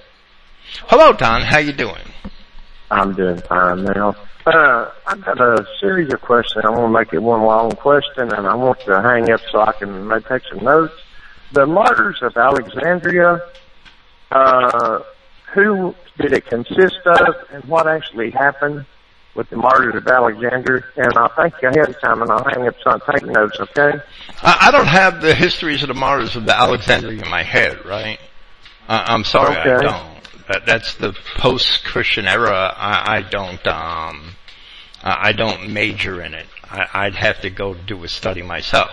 Hello, 0.88 1.12
Don. 1.12 1.40
How 1.42 1.58
you 1.58 1.72
doing? 1.72 2.12
I'm 2.90 3.14
doing 3.14 3.38
fine 3.38 3.84
now. 3.84 4.14
Uh, 4.52 4.90
I've 5.06 5.24
got 5.24 5.40
a 5.40 5.64
series 5.78 6.12
of 6.12 6.20
questions. 6.22 6.64
I'm 6.64 6.74
gonna 6.74 6.88
make 6.88 7.12
it 7.12 7.22
one 7.22 7.42
long 7.42 7.70
question, 7.70 8.32
and 8.32 8.46
I 8.48 8.54
want 8.54 8.80
to 8.80 9.00
hang 9.00 9.30
up 9.30 9.40
so 9.52 9.60
I 9.60 9.72
can 9.72 10.08
maybe 10.08 10.24
take 10.24 10.42
some 10.52 10.64
notes. 10.64 10.94
The 11.52 11.66
martyrs 11.66 12.18
of 12.22 12.36
Alexandria, 12.36 13.40
uh, 14.32 15.00
who 15.54 15.94
did 16.18 16.32
it 16.32 16.46
consist 16.46 16.98
of, 17.06 17.34
and 17.52 17.64
what 17.66 17.86
actually 17.86 18.30
happened 18.30 18.86
with 19.36 19.48
the 19.50 19.56
martyrs 19.56 19.94
of 19.94 20.06
Alexandria? 20.08 20.82
And 20.96 21.12
I'll 21.16 21.32
thank 21.36 21.54
you 21.62 21.68
ahead 21.68 21.88
of 21.88 22.00
time, 22.00 22.22
and 22.22 22.30
I'll 22.32 22.44
hang 22.44 22.66
up 22.66 22.74
so 22.82 22.90
I 22.90 22.98
can 22.98 23.20
take 23.20 23.30
notes, 23.30 23.56
okay? 23.60 23.98
I, 24.42 24.56
I 24.62 24.70
don't 24.72 24.86
have 24.88 25.20
the 25.22 25.34
histories 25.34 25.82
of 25.82 25.88
the 25.88 25.94
martyrs 25.94 26.34
of 26.34 26.44
the 26.46 26.56
Alexandria 26.56 27.22
in 27.22 27.30
my 27.30 27.44
head, 27.44 27.84
right? 27.84 28.18
I, 28.88 29.14
I'm 29.14 29.22
sorry, 29.24 29.54
I 29.56 29.68
Okay. 29.76 29.86
don't. 29.86 30.10
That, 30.48 30.66
that's 30.66 30.94
the 30.96 31.12
post-Christian 31.36 32.26
era. 32.26 32.74
I, 32.76 33.18
I 33.18 33.22
don't, 33.22 33.64
um, 33.68 34.34
I 35.02 35.32
don't 35.32 35.70
major 35.72 36.22
in 36.22 36.34
it. 36.34 36.46
I, 36.64 36.86
I'd 36.92 37.14
have 37.14 37.40
to 37.40 37.50
go 37.50 37.74
do 37.74 38.04
a 38.04 38.08
study 38.08 38.42
myself. 38.42 38.90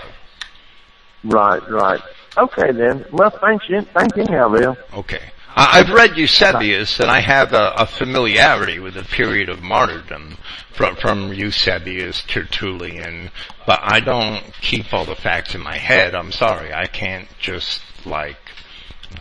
Right, 1.24 1.62
right. 1.70 2.02
Okay 2.38 2.72
then. 2.72 3.06
Well, 3.12 3.30
thank 3.42 3.68
you. 3.70 3.82
Thank 3.94 4.16
you, 4.16 4.24
now, 4.26 4.50
Bill. 4.50 4.78
Okay. 4.94 5.22
I- 5.56 5.80
I've 5.80 5.90
read 5.90 6.18
Eusebius 6.18 7.00
and 7.00 7.10
I 7.10 7.20
have 7.20 7.54
a, 7.54 7.72
a 7.78 7.86
familiarity 7.88 8.80
with 8.80 8.94
the 8.94 9.04
period 9.04 9.50
of 9.50 9.62
martyrdom 9.64 10.38
from, 10.72 10.96
from 10.98 11.34
Eusebius, 11.34 12.22
Tertullian, 12.28 13.32
but 13.66 13.80
I 13.82 14.00
don't 14.00 14.44
keep 14.62 14.94
all 14.94 15.06
the 15.06 15.16
facts 15.16 15.56
in 15.56 15.62
my 15.62 15.78
head. 15.78 16.14
I'm 16.14 16.32
sorry. 16.32 16.74
I 16.74 16.86
can't 16.86 17.28
just 17.40 17.82
like 18.06 18.38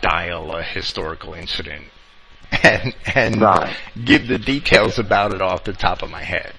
dial 0.01 0.55
a 0.55 0.61
historical 0.61 1.33
incident 1.33 1.85
and, 2.63 2.95
and 3.15 3.41
Right. 3.41 3.75
give 4.05 4.27
the 4.27 4.37
details 4.37 4.99
about 4.99 5.33
it 5.33 5.41
off 5.41 5.63
the 5.63 5.73
top 5.73 6.03
of 6.03 6.11
my 6.11 6.23
head. 6.23 6.53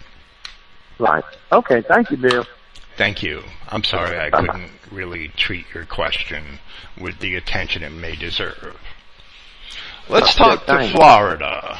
Right. 0.98 1.24
Okay, 1.52 1.82
thank 1.82 2.10
you, 2.10 2.16
Bill. 2.16 2.44
Thank 2.96 3.22
you. 3.22 3.42
I'm 3.68 3.84
sorry 3.84 4.18
I 4.18 4.30
couldn't 4.30 4.70
really 4.90 5.28
treat 5.28 5.66
your 5.72 5.84
question 5.84 6.58
with 7.00 7.20
the 7.20 7.36
attention 7.36 7.82
it 7.82 7.92
may 7.92 8.16
deserve. 8.16 8.76
Let's 10.08 10.34
talk 10.34 10.66
to. 10.66 10.88
Florida. 10.90 11.78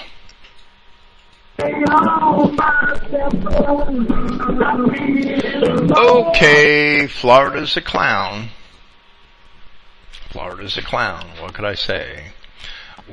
Okay, 5.96 7.06
Florida's 7.08 7.76
a 7.76 7.80
clown. 7.80 8.50
Florida's 10.30 10.76
a 10.76 10.82
clown. 10.82 11.26
What 11.40 11.54
could 11.54 11.64
I 11.64 11.74
say? 11.74 12.32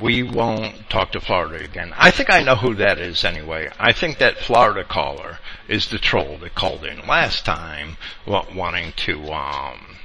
We 0.00 0.22
won't 0.22 0.90
talk 0.90 1.12
to 1.12 1.20
Florida 1.20 1.64
again. 1.64 1.94
I 1.96 2.10
think 2.10 2.30
I 2.30 2.42
know 2.42 2.56
who 2.56 2.74
that 2.74 2.98
is 2.98 3.24
anyway. 3.24 3.70
I 3.78 3.92
think 3.92 4.18
that 4.18 4.38
Florida 4.38 4.84
caller 4.84 5.38
is 5.68 5.88
the 5.88 5.98
troll 5.98 6.38
that 6.38 6.54
called 6.54 6.84
in 6.84 7.06
last 7.06 7.44
time 7.44 7.96
wanting 8.26 8.92
to 8.96 9.32
um 9.32 9.96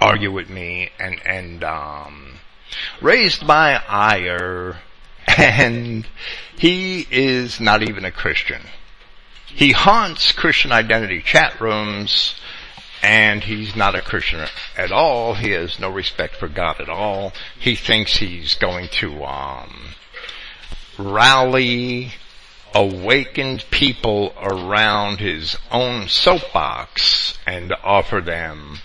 argue 0.00 0.32
with 0.32 0.48
me 0.48 0.90
and 0.98 1.20
and 1.26 1.62
um 1.62 2.40
raised 3.00 3.42
my 3.44 3.82
ire 3.86 4.78
and 5.26 6.06
he 6.58 7.06
is 7.10 7.60
not 7.60 7.82
even 7.82 8.04
a 8.04 8.10
Christian. 8.12 8.62
He 9.46 9.72
haunts 9.72 10.32
Christian 10.32 10.72
identity 10.72 11.20
chat 11.20 11.60
rooms 11.60 12.34
and 13.02 13.42
he's 13.42 13.74
not 13.74 13.94
a 13.94 14.00
Christian 14.00 14.46
at 14.76 14.92
all. 14.92 15.34
He 15.34 15.50
has 15.50 15.78
no 15.78 15.90
respect 15.90 16.36
for 16.36 16.48
God 16.48 16.80
at 16.80 16.88
all. 16.88 17.32
He 17.58 17.74
thinks 17.74 18.16
he's 18.16 18.54
going 18.54 18.88
to 18.88 19.24
um, 19.24 19.94
rally 20.98 22.12
awakened 22.74 23.64
people 23.70 24.32
around 24.40 25.18
his 25.18 25.58
own 25.70 26.08
soapbox 26.08 27.38
and 27.46 27.74
offer 27.82 28.20
them 28.20 28.78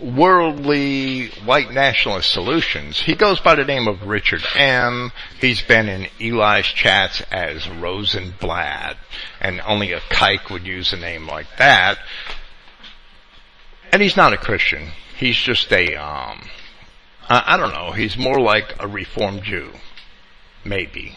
worldly 0.00 1.28
white 1.44 1.70
nationalist 1.70 2.32
solutions. 2.32 3.00
He 3.00 3.14
goes 3.14 3.40
by 3.40 3.54
the 3.54 3.64
name 3.64 3.86
of 3.86 4.06
Richard 4.06 4.42
M. 4.56 5.12
He's 5.40 5.62
been 5.62 5.88
in 5.88 6.06
Eli's 6.18 6.66
chats 6.66 7.20
as 7.30 7.68
Rosenblatt, 7.68 8.96
and 9.40 9.60
only 9.60 9.92
a 9.92 10.00
kike 10.00 10.50
would 10.50 10.66
use 10.66 10.92
a 10.92 10.96
name 10.96 11.26
like 11.26 11.56
that. 11.58 11.98
And 13.92 14.00
he's 14.00 14.16
not 14.16 14.32
a 14.32 14.38
Christian. 14.38 14.92
He's 15.16 15.36
just 15.36 15.72
a, 15.72 15.96
um, 15.96 16.48
I, 17.28 17.54
I 17.54 17.56
don't 17.56 17.72
know, 17.72 17.92
he's 17.92 18.16
more 18.16 18.40
like 18.40 18.74
a 18.78 18.88
Reformed 18.88 19.42
Jew. 19.42 19.72
Maybe. 20.64 21.16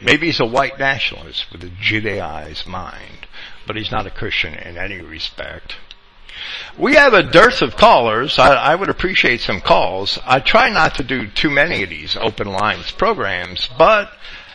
Maybe 0.00 0.26
he's 0.26 0.40
a 0.40 0.44
white 0.46 0.78
nationalist 0.78 1.46
with 1.52 1.62
a 1.64 1.70
Judaized 1.80 2.66
mind, 2.66 3.26
but 3.66 3.76
he's 3.76 3.90
not 3.90 4.06
a 4.06 4.10
Christian 4.10 4.54
in 4.54 4.76
any 4.76 5.00
respect. 5.00 5.76
We 6.76 6.94
have 6.94 7.14
a 7.14 7.22
dearth 7.22 7.62
of 7.62 7.76
callers. 7.76 8.38
I, 8.38 8.54
I, 8.54 8.74
would 8.74 8.90
appreciate 8.90 9.40
some 9.40 9.60
calls. 9.60 10.18
I 10.24 10.40
try 10.40 10.68
not 10.70 10.96
to 10.96 11.04
do 11.04 11.28
too 11.28 11.48
many 11.48 11.84
of 11.84 11.90
these 11.90 12.16
open 12.16 12.48
lines 12.48 12.90
programs, 12.90 13.68
but 13.78 14.10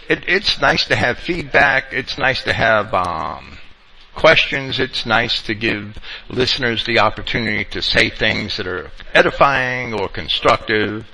it, 0.09 0.25
it's 0.27 0.59
nice 0.59 0.85
to 0.87 0.95
have 0.95 1.19
feedback. 1.19 1.93
It's 1.93 2.17
nice 2.17 2.43
to 2.43 2.53
have 2.53 2.93
um, 2.93 3.58
questions. 4.19 4.79
It's 4.79 5.05
nice 5.05 5.41
to 5.43 5.55
give 5.55 5.97
listeners 6.27 6.85
the 6.85 6.99
opportunity 6.99 7.63
to 7.71 7.81
say 7.81 8.09
things 8.09 8.57
that 8.57 8.67
are 8.67 8.91
edifying 9.13 9.93
or 9.93 10.09
constructive, 10.09 11.07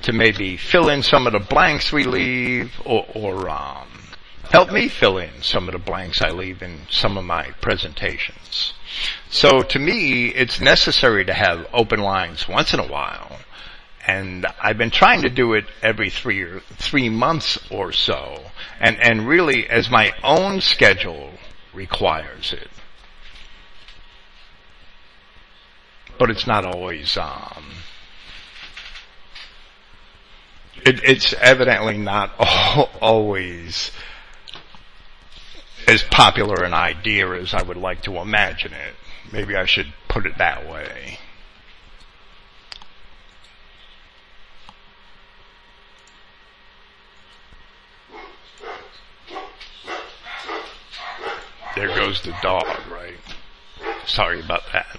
to 0.00 0.12
maybe 0.14 0.56
fill 0.56 0.88
in 0.88 1.02
some 1.02 1.26
of 1.26 1.34
the 1.34 1.38
blanks 1.38 1.92
we 1.92 2.04
leave, 2.04 2.72
or, 2.86 3.06
or 3.14 3.50
um, 3.50 3.88
help 4.50 4.72
me 4.72 4.88
fill 4.88 5.18
in 5.18 5.42
some 5.42 5.68
of 5.68 5.72
the 5.72 5.78
blanks 5.78 6.22
I 6.22 6.30
leave 6.30 6.62
in 6.62 6.78
some 6.88 7.18
of 7.18 7.26
my 7.26 7.50
presentations. 7.60 8.72
So 9.28 9.60
to 9.60 9.78
me, 9.78 10.28
it's 10.28 10.58
necessary 10.58 11.26
to 11.26 11.34
have 11.34 11.66
open 11.74 12.00
lines 12.00 12.48
once 12.48 12.72
in 12.72 12.80
a 12.80 12.88
while. 12.88 13.38
And 14.06 14.46
I've 14.62 14.78
been 14.78 14.90
trying 14.90 15.22
to 15.22 15.28
do 15.28 15.52
it 15.54 15.66
every 15.82 16.08
three 16.08 16.40
or 16.40 16.60
three 16.78 17.10
months 17.10 17.58
or 17.70 17.92
so. 17.92 18.40
And, 18.80 18.98
and 18.98 19.28
really 19.28 19.68
as 19.68 19.90
my 19.90 20.12
own 20.22 20.62
schedule 20.62 21.32
requires 21.76 22.52
it. 22.52 22.68
But 26.18 26.30
it's 26.30 26.46
not 26.46 26.64
always, 26.64 27.16
um, 27.18 27.66
it, 30.84 31.00
it's 31.04 31.34
evidently 31.34 31.98
not 31.98 32.32
always 33.00 33.92
as 35.86 36.02
popular 36.02 36.64
an 36.64 36.74
idea 36.74 37.30
as 37.32 37.54
I 37.54 37.62
would 37.62 37.76
like 37.76 38.02
to 38.02 38.16
imagine 38.16 38.72
it. 38.72 38.94
Maybe 39.30 39.54
I 39.54 39.66
should 39.66 39.92
put 40.08 40.26
it 40.26 40.38
that 40.38 40.68
way. 40.68 41.18
There 51.76 51.88
goes 51.88 52.22
the 52.22 52.34
dog, 52.42 52.64
right? 52.90 53.18
Sorry 54.06 54.40
about 54.40 54.62
that. 54.72 54.98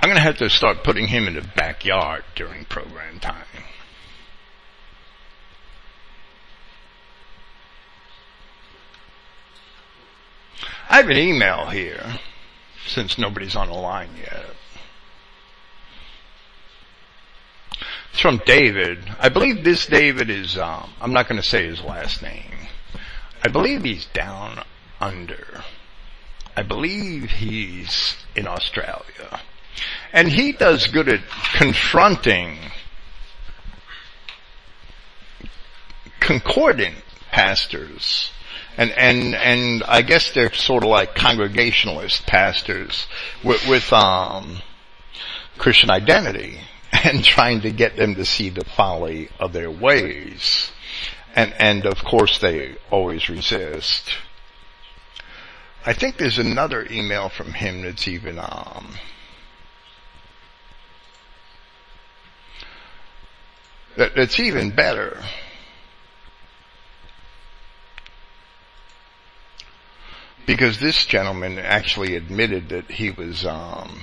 I'm 0.00 0.08
gonna 0.08 0.20
have 0.20 0.38
to 0.38 0.48
start 0.48 0.82
putting 0.82 1.08
him 1.08 1.28
in 1.28 1.34
the 1.34 1.42
backyard 1.42 2.24
during 2.34 2.64
program 2.64 3.20
time. 3.20 3.44
I 10.88 10.96
have 10.96 11.08
an 11.10 11.18
email 11.18 11.66
here, 11.66 12.18
since 12.86 13.18
nobody's 13.18 13.54
on 13.54 13.68
the 13.68 13.74
line 13.74 14.10
yet. 14.18 14.46
It's 18.12 18.20
from 18.20 18.40
David. 18.46 18.98
I 19.18 19.28
believe 19.28 19.62
this 19.62 19.86
David 19.86 20.30
is, 20.30 20.56
um, 20.56 20.90
I'm 21.00 21.12
not 21.12 21.28
going 21.28 21.40
to 21.40 21.46
say 21.46 21.66
his 21.66 21.80
last 21.80 22.22
name. 22.22 22.68
I 23.42 23.48
believe 23.48 23.84
he's 23.84 24.04
down 24.06 24.64
under. 25.02 25.62
I 26.56 26.62
believe 26.62 27.30
he's 27.30 28.16
in 28.36 28.46
Australia. 28.46 29.40
And 30.12 30.28
he 30.28 30.52
does 30.52 30.86
good 30.86 31.08
at 31.08 31.20
confronting 31.56 32.58
concordant 36.20 36.94
pastors 37.32 38.30
and 38.76 38.90
and 38.92 39.34
and 39.34 39.82
I 39.84 40.02
guess 40.02 40.32
they're 40.32 40.52
sort 40.52 40.82
of 40.84 40.90
like 40.90 41.14
congregationalist 41.14 42.26
pastors 42.26 43.06
with, 43.44 43.66
with 43.68 43.92
um, 43.92 44.62
Christian 45.58 45.90
identity 45.90 46.60
and 46.92 47.24
trying 47.24 47.62
to 47.62 47.70
get 47.70 47.96
them 47.96 48.14
to 48.14 48.24
see 48.24 48.50
the 48.50 48.64
folly 48.64 49.28
of 49.38 49.52
their 49.52 49.70
ways, 49.70 50.72
and 51.34 51.52
and 51.58 51.86
of 51.86 52.02
course 52.04 52.38
they 52.38 52.76
always 52.90 53.28
resist. 53.28 54.14
I 55.84 55.92
think 55.92 56.16
there's 56.16 56.38
another 56.38 56.86
email 56.90 57.28
from 57.28 57.52
him 57.52 57.82
that's 57.82 58.06
even 58.06 58.38
um, 58.38 58.94
that, 63.96 64.14
that's 64.14 64.38
even 64.38 64.70
better. 64.70 65.22
because 70.46 70.80
this 70.80 71.06
gentleman 71.06 71.58
actually 71.58 72.16
admitted 72.16 72.68
that 72.70 72.90
he 72.90 73.10
was 73.10 73.46
um, 73.46 74.02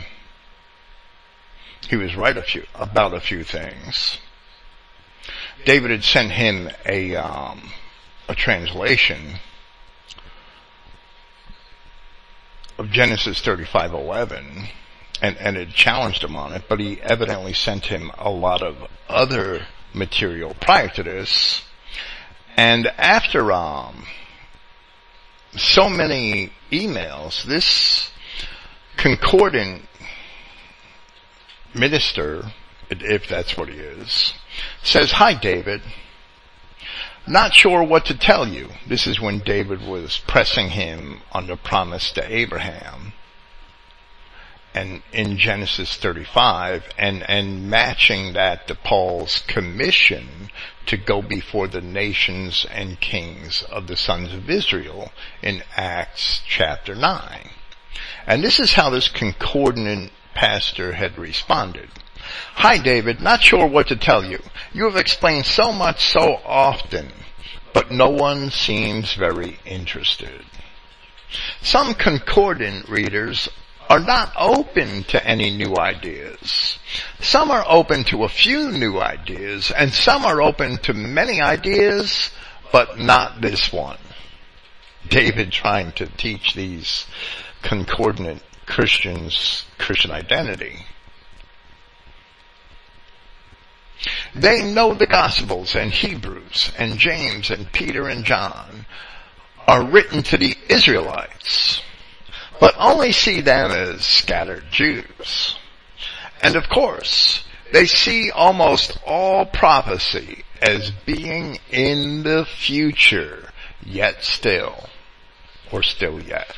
he 1.88 1.95
was 1.95 2.15
right 2.15 2.38
a 2.38 2.41
few 2.41 2.63
about 2.75 3.13
a 3.13 3.19
few 3.19 3.43
things. 3.43 4.17
David 5.65 5.91
had 5.91 6.03
sent 6.03 6.32
him 6.32 6.69
a 6.86 7.15
um, 7.15 7.71
a 8.27 8.36
translation 8.36 9.36
of 12.80 12.89
Genesis 12.89 13.41
thirty 13.41 13.65
five 13.65 13.93
eleven, 13.93 14.69
and 15.21 15.38
and 15.38 15.57
it 15.57 15.69
challenged 15.69 16.23
him 16.23 16.36
on 16.36 16.53
it. 16.53 16.63
But 16.67 16.80
he 16.80 16.99
evidently 17.01 17.53
sent 17.53 17.86
him 17.86 18.11
a 18.17 18.32
lot 18.32 18.63
of 18.63 18.77
other 19.07 19.67
material 19.93 20.55
prior 20.59 20.88
to 20.89 21.03
this, 21.03 21.61
and 22.57 22.88
after 22.97 23.51
um 23.51 24.05
so 25.55 25.89
many 25.89 26.51
emails. 26.71 27.43
This 27.43 28.11
concordant 28.97 29.84
minister, 31.73 32.43
if 32.89 33.27
that's 33.27 33.57
what 33.57 33.69
he 33.69 33.75
is, 33.75 34.34
says, 34.84 35.11
Hi 35.11 35.34
David. 35.34 35.82
Not 37.30 37.53
sure 37.53 37.84
what 37.84 38.05
to 38.05 38.17
tell 38.17 38.47
you. 38.47 38.69
This 38.88 39.05
is 39.05 39.21
when 39.21 39.38
David 39.38 39.86
was 39.86 40.17
pressing 40.25 40.71
him 40.71 41.21
on 41.32 41.45
the 41.45 41.57
promise 41.57 42.11
to 42.13 42.36
Abraham 42.36 43.13
and 44.73 45.03
in 45.13 45.38
Genesis 45.38 45.95
35 45.95 46.86
and, 46.97 47.21
and 47.30 47.69
matching 47.69 48.34
that 48.34 48.67
to 48.67 48.73
Paul's 48.73 49.43
commission 49.45 50.49
to 50.88 50.97
go 50.97 51.21
before 51.21 51.67
the 51.67 51.82
nations 51.82 52.65
and 52.71 52.99
kings 52.99 53.61
of 53.61 53.86
the 53.86 53.95
sons 53.95 54.34
of 54.34 54.49
Israel 54.49 55.11
in 55.43 55.61
Acts 55.77 56.41
chapter 56.47 56.95
9. 56.95 57.49
And 58.25 58.43
this 58.43 58.59
is 58.59 58.73
how 58.73 58.89
this 58.89 59.07
concordant 59.07 60.11
pastor 60.34 60.93
had 60.93 61.15
responded. 61.19 61.91
Hi 62.55 62.77
David, 62.77 63.21
not 63.21 63.41
sure 63.41 63.67
what 63.67 63.88
to 63.88 63.95
tell 63.95 64.23
you. 64.23 64.39
You 64.73 64.86
have 64.86 64.95
explained 64.95 65.45
so 65.45 65.71
much 65.71 66.11
so 66.11 66.39
often, 66.45 67.11
but 67.73 67.91
no 67.91 68.09
one 68.09 68.51
seems 68.51 69.13
very 69.13 69.59
interested. 69.65 70.43
Some 71.61 71.93
concordant 71.93 72.89
readers 72.89 73.49
are 73.89 73.99
not 73.99 74.32
open 74.38 75.03
to 75.05 75.25
any 75.25 75.49
new 75.49 75.75
ideas. 75.77 76.77
Some 77.19 77.49
are 77.49 77.65
open 77.67 78.03
to 78.05 78.23
a 78.23 78.30
few 78.30 78.71
new 78.71 78.99
ideas 78.99 79.71
and 79.71 79.91
some 79.91 80.25
are 80.25 80.41
open 80.41 80.77
to 80.80 80.93
many 80.93 81.41
ideas, 81.41 82.30
but 82.71 82.99
not 82.99 83.41
this 83.41 83.73
one. 83.73 83.97
David 85.07 85.51
trying 85.51 85.91
to 85.93 86.05
teach 86.05 86.53
these 86.53 87.07
concordant 87.63 88.43
Christians 88.67 89.65
Christian 89.80 90.11
identity. 90.11 90.86
They 94.36 94.64
know 94.64 94.93
the 94.93 95.08
Gospels 95.08 95.76
and 95.76 95.91
Hebrews 95.91 96.72
and 96.78 96.97
James 96.97 97.50
and 97.50 97.72
Peter 97.72 98.08
and 98.08 98.24
John 98.24 98.86
are 99.68 99.84
written 99.84 100.24
to 100.24 100.38
the 100.38 100.56
Israelites 100.70 101.82
but 102.60 102.76
only 102.78 103.12
see 103.12 103.41
them 103.41 103.72
as 103.72 104.06
scattered 104.06 104.66
Jews. 104.70 105.56
And 106.41 106.56
of 106.56 106.70
course, 106.70 107.43
they 107.72 107.86
see 107.86 108.32
almost 108.32 108.97
all 109.06 109.45
prophecy 109.45 110.43
as 110.62 110.91
being 111.06 111.58
in 111.72 112.24
the 112.24 112.45
future, 112.45 113.50
yet 113.84 114.24
still, 114.24 114.89
or 115.72 115.84
still 115.84 116.22
yet. 116.22 116.54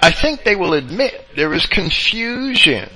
I 0.00 0.10
think 0.10 0.42
they 0.42 0.56
will 0.56 0.74
admit 0.74 1.28
there 1.36 1.52
is 1.54 1.66
confusion 1.66 2.90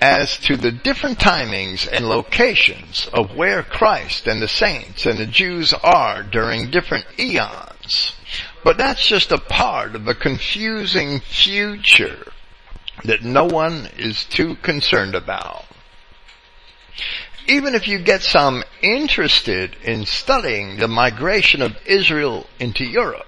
as 0.00 0.38
to 0.38 0.56
the 0.56 0.72
different 0.72 1.18
timings 1.18 1.86
and 1.90 2.08
locations 2.08 3.08
of 3.12 3.36
where 3.36 3.62
Christ 3.62 4.26
and 4.26 4.40
the 4.40 4.48
saints 4.48 5.04
and 5.04 5.18
the 5.18 5.26
Jews 5.26 5.74
are 5.74 6.22
during 6.22 6.70
different 6.70 7.04
eons. 7.18 8.14
But 8.64 8.78
that's 8.78 9.06
just 9.06 9.30
a 9.30 9.38
part 9.38 9.94
of 9.94 10.08
a 10.08 10.14
confusing 10.14 11.20
future 11.20 12.32
that 13.04 13.22
no 13.22 13.44
one 13.44 13.88
is 13.98 14.24
too 14.24 14.56
concerned 14.56 15.14
about. 15.14 15.64
Even 17.46 17.74
if 17.74 17.88
you 17.88 17.98
get 17.98 18.22
some 18.22 18.62
interested 18.82 19.76
in 19.82 20.06
studying 20.06 20.76
the 20.76 20.88
migration 20.88 21.62
of 21.62 21.76
Israel 21.84 22.46
into 22.58 22.84
Europe, 22.84 23.26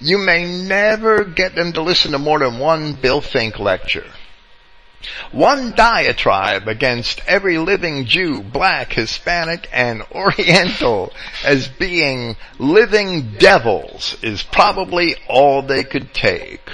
you 0.00 0.18
may 0.18 0.46
never 0.46 1.24
get 1.24 1.54
them 1.54 1.72
to 1.72 1.82
listen 1.82 2.12
to 2.12 2.18
more 2.18 2.38
than 2.38 2.58
one 2.58 2.94
Bill 2.94 3.20
Finck 3.20 3.58
lecture. 3.58 4.06
One 5.32 5.72
diatribe 5.72 6.68
against 6.68 7.22
every 7.26 7.56
living 7.56 8.04
Jew, 8.04 8.42
black, 8.42 8.92
Hispanic, 8.92 9.68
and 9.72 10.02
Oriental 10.12 11.12
as 11.44 11.68
being 11.68 12.36
living 12.58 13.32
devils 13.38 14.16
is 14.22 14.42
probably 14.42 15.16
all 15.28 15.62
they 15.62 15.84
could 15.84 16.12
take. 16.12 16.68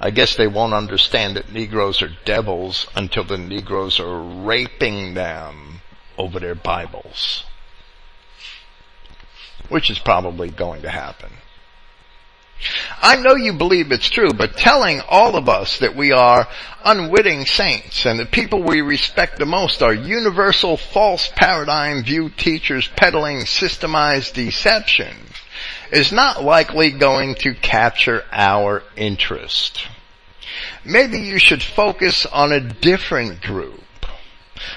I 0.00 0.10
guess 0.10 0.34
they 0.34 0.48
won't 0.48 0.74
understand 0.74 1.36
that 1.36 1.52
Negroes 1.52 2.02
are 2.02 2.10
devils 2.24 2.88
until 2.94 3.24
the 3.24 3.38
Negroes 3.38 4.00
are 4.00 4.20
raping 4.20 5.14
them 5.14 5.80
over 6.18 6.40
their 6.40 6.56
Bibles. 6.56 7.44
Which 9.68 9.88
is 9.90 9.98
probably 9.98 10.50
going 10.50 10.82
to 10.82 10.90
happen. 10.90 11.30
I 13.00 13.16
know 13.16 13.34
you 13.34 13.52
believe 13.52 13.90
it's 13.90 14.08
true, 14.08 14.32
but 14.32 14.56
telling 14.56 15.00
all 15.08 15.36
of 15.36 15.48
us 15.48 15.78
that 15.78 15.96
we 15.96 16.12
are 16.12 16.46
unwitting 16.84 17.46
saints 17.46 18.06
and 18.06 18.18
the 18.18 18.26
people 18.26 18.62
we 18.62 18.80
respect 18.80 19.38
the 19.38 19.46
most 19.46 19.82
are 19.82 19.94
universal 19.94 20.76
false 20.76 21.28
paradigm 21.34 22.04
view 22.04 22.30
teachers 22.30 22.88
peddling 22.96 23.38
systemized 23.38 24.34
deception 24.34 25.16
is 25.90 26.12
not 26.12 26.42
likely 26.42 26.90
going 26.90 27.34
to 27.36 27.54
capture 27.54 28.24
our 28.32 28.82
interest. 28.96 29.86
Maybe 30.84 31.18
you 31.18 31.38
should 31.38 31.62
focus 31.62 32.26
on 32.26 32.52
a 32.52 32.60
different 32.60 33.42
group. 33.42 33.80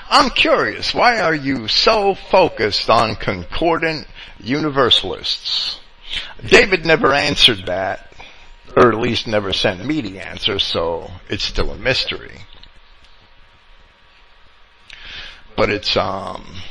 I'm 0.09 0.29
curious, 0.31 0.93
why 0.93 1.19
are 1.19 1.35
you 1.35 1.67
so 1.67 2.15
focused 2.15 2.89
on 2.89 3.15
concordant 3.15 4.07
universalists? 4.39 5.79
David 6.45 6.85
never 6.85 7.13
answered 7.13 7.65
that, 7.65 8.11
or 8.75 8.91
at 8.91 8.99
least 8.99 9.27
never 9.27 9.53
sent 9.53 9.85
me 9.85 10.01
the 10.01 10.19
answer, 10.19 10.59
so 10.59 11.11
it's 11.29 11.43
still 11.43 11.71
a 11.71 11.77
mystery. 11.77 12.41
But 15.55 15.69
it's, 15.69 15.95
um, 15.95 16.61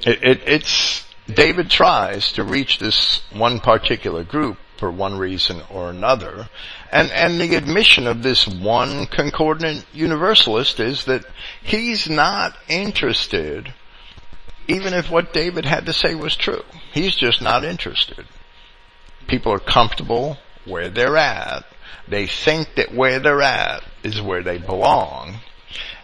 it, 0.00 0.22
it, 0.22 0.42
it's, 0.46 1.06
David 1.32 1.70
tries 1.70 2.32
to 2.32 2.42
reach 2.42 2.78
this 2.78 3.22
one 3.32 3.60
particular 3.60 4.24
group 4.24 4.58
for 4.76 4.90
one 4.90 5.16
reason 5.16 5.62
or 5.70 5.90
another, 5.90 6.48
and, 6.90 7.10
and 7.12 7.40
the 7.40 7.54
admission 7.54 8.06
of 8.06 8.22
this 8.22 8.48
one 8.48 9.06
concordant 9.06 9.84
universalist 9.92 10.80
is 10.80 11.04
that 11.04 11.24
he's 11.62 12.08
not 12.08 12.56
interested 12.68 13.72
even 14.70 14.94
if 14.94 15.10
what 15.10 15.32
David 15.32 15.64
had 15.64 15.86
to 15.86 15.92
say 15.92 16.14
was 16.14 16.36
true. 16.36 16.62
He's 16.92 17.14
just 17.14 17.40
not 17.40 17.64
interested. 17.64 18.26
People 19.28 19.52
are 19.52 19.60
comfortable 19.60 20.38
where 20.64 20.88
they're 20.88 21.16
at. 21.16 21.64
They 22.08 22.26
think 22.26 22.74
that 22.74 22.92
where 22.92 23.20
they're 23.20 23.42
at 23.42 23.84
is 24.02 24.20
where 24.20 24.42
they 24.42 24.58
belong. 24.58 25.36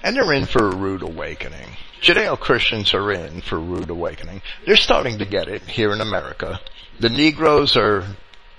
And 0.02 0.14
they're 0.14 0.32
in 0.32 0.46
for 0.46 0.68
a 0.68 0.76
rude 0.76 1.02
awakening. 1.02 1.70
Judeo-Christians 2.00 2.94
are 2.94 3.10
in 3.10 3.40
for 3.40 3.56
a 3.56 3.60
rude 3.60 3.90
awakening. 3.90 4.42
They're 4.64 4.76
starting 4.76 5.18
to 5.18 5.24
get 5.24 5.48
it 5.48 5.62
here 5.62 5.92
in 5.92 6.00
America. 6.00 6.60
The 7.00 7.08
Negroes 7.08 7.76
are 7.76 8.04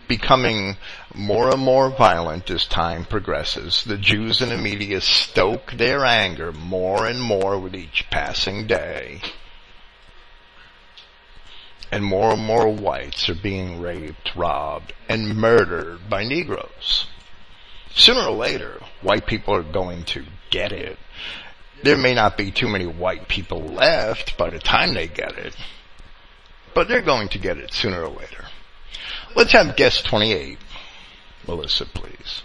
becoming 0.10 0.76
more 1.14 1.50
and 1.52 1.62
more 1.62 1.90
violent 1.90 2.50
as 2.50 2.66
time 2.66 3.06
progresses. 3.06 3.84
The 3.86 3.98
Jews 3.98 4.42
in 4.42 4.50
the 4.50 4.58
media 4.58 5.00
stoke 5.00 5.74
their 5.74 6.04
anger 6.06 6.52
more 6.52 7.06
and 7.06 7.22
more 7.22 7.58
with 7.58 7.76
each 7.76 8.10
passing 8.10 8.68
day 8.68 9.22
and 11.92 12.04
more 12.04 12.32
and 12.34 12.44
more 12.44 12.70
whites 12.70 13.30
are 13.30 13.36
being 13.36 13.82
raped, 13.82 14.36
robbed, 14.36 14.94
and 15.08 15.36
murdered 15.36 16.10
by 16.10 16.24
Negroes. 16.24 17.08
Sooner 17.94 18.22
or 18.22 18.36
later, 18.36 18.82
white 19.02 19.26
people 19.26 19.56
are 19.56 19.64
going 19.64 20.04
to 20.04 20.26
get 20.50 20.72
it. 20.72 20.98
There 21.84 21.98
may 21.98 22.14
not 22.14 22.38
be 22.38 22.52
too 22.52 22.68
many 22.68 22.86
white 22.86 23.28
people 23.28 23.62
left 23.62 24.38
by 24.38 24.50
the 24.50 24.60
time 24.60 24.94
they 24.94 25.08
get 25.08 25.38
it, 25.38 25.56
but 26.74 26.88
they're 26.88 27.02
going 27.02 27.30
to 27.30 27.40
get 27.40 27.58
it 27.58 27.74
sooner 27.74 28.04
or 28.04 28.10
later. 28.10 28.46
Let's 29.36 29.52
have 29.54 29.76
guest 29.76 30.06
28. 30.06 30.58
Melissa, 31.48 31.86
please. 31.86 32.44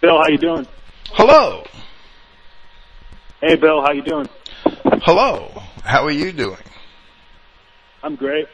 Bill, 0.00 0.18
how 0.18 0.28
you 0.28 0.38
doing? 0.38 0.66
Hello. 1.12 1.64
Hey, 3.40 3.56
Bill, 3.56 3.82
how 3.82 3.92
you 3.92 4.02
doing? 4.02 4.28
Hello. 5.02 5.62
How 5.84 6.04
are 6.04 6.10
you 6.10 6.32
doing? 6.32 6.58
I'm 8.06 8.14
great. 8.14 8.46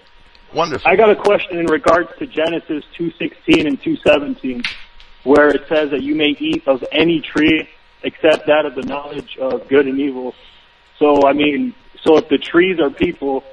Wonderful. 0.54 0.90
I 0.90 0.96
got 0.96 1.10
a 1.10 1.14
question 1.14 1.58
in 1.58 1.66
regards 1.66 2.08
to 2.18 2.26
Genesis 2.26 2.84
2:16 2.96 3.66
and 3.66 3.78
2:17, 3.82 4.64
where 5.24 5.48
it 5.48 5.68
says 5.68 5.90
that 5.90 6.02
you 6.02 6.14
may 6.14 6.34
eat 6.38 6.66
of 6.66 6.82
any 6.90 7.20
tree 7.20 7.68
except 8.02 8.46
that 8.46 8.64
of 8.64 8.74
the 8.74 8.82
knowledge 8.82 9.36
of 9.36 9.68
good 9.68 9.86
and 9.86 10.00
evil. 10.00 10.34
So, 10.98 11.28
I 11.28 11.34
mean, 11.34 11.74
so 12.02 12.16
if 12.16 12.30
the 12.30 12.38
trees 12.38 12.80
are 12.80 12.88
people, 12.88 13.44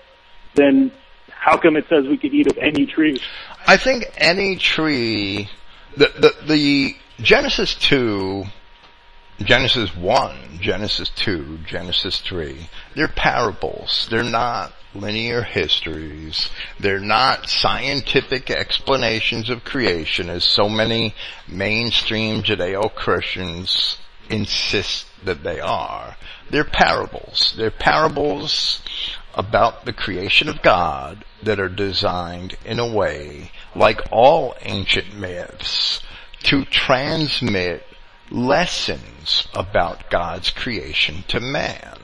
then 0.56 0.92
how 1.30 1.58
come 1.58 1.76
it 1.76 1.86
says 1.90 2.08
we 2.08 2.18
could 2.18 2.34
eat 2.34 2.50
of 2.50 2.58
any 2.58 2.86
tree? 2.86 3.20
I 3.68 3.76
think 3.76 4.06
any 4.18 4.56
tree, 4.56 5.50
the, 5.98 6.08
the, 6.18 6.46
the 6.48 6.96
Genesis 7.22 7.76
2, 7.76 8.46
Genesis 9.44 9.96
1, 9.96 10.60
Genesis 10.60 11.10
2, 11.16 11.60
Genesis 11.66 12.20
3, 12.20 12.70
they're 12.96 13.08
parables. 13.08 14.08
They're 14.12 14.24
not 14.24 14.74
linear 14.94 15.44
histories. 15.44 16.50
They're 16.80 17.00
not 17.00 17.48
scientific 17.48 18.52
explanations 18.52 19.50
of 19.50 19.64
creation 19.64 20.30
as 20.30 20.44
so 20.44 20.68
many 20.68 21.16
mainstream 21.48 22.44
Judeo-Christians 22.44 23.98
insist 24.30 25.08
that 25.24 25.44
they 25.44 25.60
are. 25.60 26.18
They're 26.50 26.64
parables. 26.64 27.54
They're 27.56 27.72
parables 27.72 28.82
about 29.34 29.86
the 29.86 29.94
creation 29.94 30.50
of 30.50 30.62
God 30.62 31.24
that 31.44 31.60
are 31.60 31.70
designed 31.70 32.58
in 32.66 32.80
a 32.80 32.94
way, 32.94 33.52
like 33.76 34.02
all 34.12 34.56
ancient 34.64 35.16
myths, 35.16 36.02
to 36.44 36.66
transmit 36.66 37.86
lessons 38.32 39.48
about 39.54 40.10
God's 40.10 40.50
creation 40.52 41.24
to 41.28 41.40
man. 41.40 41.98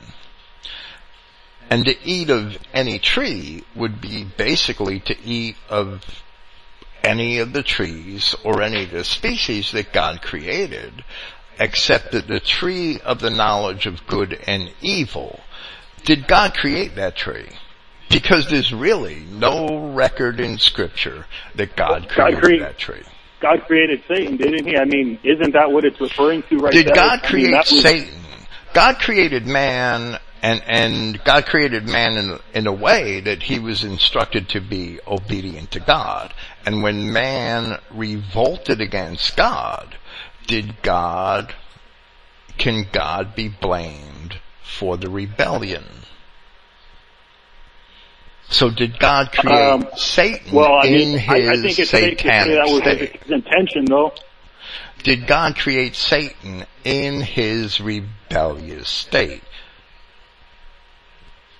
And 1.68 1.84
to 1.86 1.96
eat 2.04 2.30
of 2.30 2.58
any 2.72 2.98
tree 2.98 3.64
would 3.74 4.00
be 4.00 4.24
basically 4.24 5.00
to 5.00 5.16
eat 5.24 5.56
of 5.68 6.22
any 7.02 7.38
of 7.38 7.52
the 7.52 7.62
trees 7.62 8.34
or 8.44 8.62
any 8.62 8.84
of 8.84 8.90
the 8.90 9.04
species 9.04 9.72
that 9.72 9.92
God 9.92 10.22
created, 10.22 11.04
except 11.58 12.12
that 12.12 12.26
the 12.28 12.40
tree 12.40 13.00
of 13.00 13.20
the 13.20 13.30
knowledge 13.30 13.86
of 13.86 14.06
good 14.06 14.38
and 14.46 14.72
evil, 14.80 15.40
did 16.04 16.28
God 16.28 16.54
create 16.54 16.94
that 16.96 17.16
tree? 17.16 17.48
Because 18.08 18.48
there's 18.48 18.72
really 18.72 19.26
no 19.28 19.92
record 19.92 20.38
in 20.38 20.58
scripture 20.58 21.26
that 21.56 21.76
God 21.76 22.08
created 22.08 22.42
create- 22.42 22.60
that 22.60 22.78
tree. 22.78 23.02
God 23.40 23.64
created 23.66 24.02
Satan, 24.08 24.36
didn't 24.36 24.66
he? 24.66 24.76
I 24.76 24.84
mean, 24.84 25.18
isn't 25.22 25.52
that 25.52 25.70
what 25.70 25.84
it's 25.84 26.00
referring 26.00 26.42
to 26.44 26.56
right 26.58 26.72
Did 26.72 26.86
there? 26.86 26.94
God 26.94 27.20
I 27.22 27.32
mean, 27.32 27.46
create 27.46 27.70
was- 27.70 27.82
Satan? 27.82 28.14
God 28.72 28.98
created 28.98 29.46
man 29.46 30.18
and, 30.42 30.62
and 30.66 31.24
God 31.24 31.46
created 31.46 31.88
man 31.88 32.16
in, 32.16 32.38
in 32.54 32.66
a 32.66 32.72
way 32.72 33.20
that 33.20 33.42
he 33.42 33.58
was 33.58 33.82
instructed 33.84 34.48
to 34.50 34.60
be 34.60 35.00
obedient 35.06 35.70
to 35.72 35.80
God. 35.80 36.34
And 36.64 36.82
when 36.82 37.12
man 37.12 37.80
revolted 37.90 38.80
against 38.80 39.36
God, 39.36 39.96
did 40.46 40.82
God, 40.82 41.54
can 42.58 42.86
God 42.92 43.34
be 43.34 43.48
blamed 43.48 44.38
for 44.62 44.96
the 44.96 45.08
rebellion? 45.10 45.84
So 48.56 48.70
did 48.70 48.98
God 48.98 49.32
create 49.32 49.52
Um, 49.54 49.86
Satan 49.96 50.54
Well, 50.54 50.72
I 50.82 50.86
in 50.86 50.92
mean, 50.94 51.18
his 51.18 51.48
I, 51.48 51.52
I 51.52 51.56
think 51.56 51.78
it's 51.78 51.90
safe 51.90 52.16
to 52.16 52.16
say 52.16 52.16
satanic 52.16 52.54
that 52.56 52.68
was 52.72 52.80
state? 52.80 53.22
his 53.22 53.30
intention, 53.30 53.84
though. 53.84 54.12
Did 55.02 55.26
God 55.26 55.56
create 55.58 55.94
Satan 55.94 56.64
in 56.82 57.20
his 57.20 57.82
rebellious 57.82 58.88
state? 58.88 59.42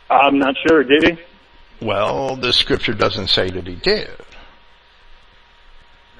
I'm 0.09 0.39
not 0.39 0.55
sure. 0.67 0.85
Did 0.85 1.19
he? 1.19 1.85
Well, 1.87 2.37
the 2.37 2.55
scripture 2.55 2.95
doesn't 2.95 3.29
say 3.29 3.51
that 3.51 3.67
he 3.67 3.75
did. 3.75 4.09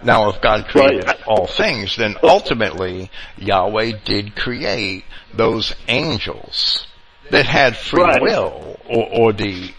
Now, 0.05 0.29
if 0.29 0.43
God 0.43 0.67
created 0.69 1.07
Right. 1.07 1.23
all 1.27 1.47
things, 1.47 1.97
then 1.97 2.17
ultimately 2.23 3.11
Yahweh 3.39 3.93
did 4.05 4.37
create 4.37 5.07
those 5.33 5.75
angels 5.89 6.87
that 7.31 7.47
had 7.47 7.79
free 7.79 8.03
Right. 8.03 8.21
will, 8.21 8.79
or, 8.87 9.09
or 9.11 9.33
the, 9.33 9.73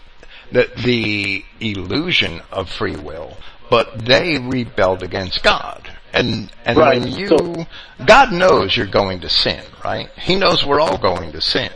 the 0.52 0.70
the 0.84 1.44
illusion 1.60 2.40
of 2.50 2.70
free 2.70 2.96
will, 2.96 3.36
but 3.70 4.04
they 4.04 4.38
rebelled 4.38 5.02
against 5.02 5.42
God. 5.42 5.90
And 6.12 6.50
and 6.64 6.78
Right. 6.78 7.00
when 7.00 7.12
you, 7.12 7.28
So- 7.28 7.66
God 8.04 8.32
knows 8.32 8.76
you're 8.76 8.86
going 8.86 9.20
to 9.20 9.28
sin, 9.28 9.62
right? 9.84 10.08
He 10.18 10.36
knows 10.36 10.64
we're 10.64 10.80
all 10.80 10.98
going 10.98 11.32
to 11.32 11.40
sin. 11.40 11.70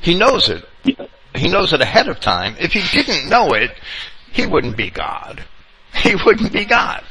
He 0.00 0.14
knows 0.14 0.48
it. 0.48 0.68
He 1.34 1.48
knows 1.48 1.72
it 1.72 1.80
ahead 1.80 2.08
of 2.08 2.20
time. 2.20 2.54
If 2.60 2.72
he 2.72 2.82
didn't 3.02 3.28
know 3.28 3.48
it, 3.54 3.72
he 4.32 4.46
wouldn't 4.46 4.76
be 4.76 4.90
God. 4.90 5.42
He 5.94 6.14
wouldn't 6.14 6.52
be 6.52 6.64
God. 6.64 7.02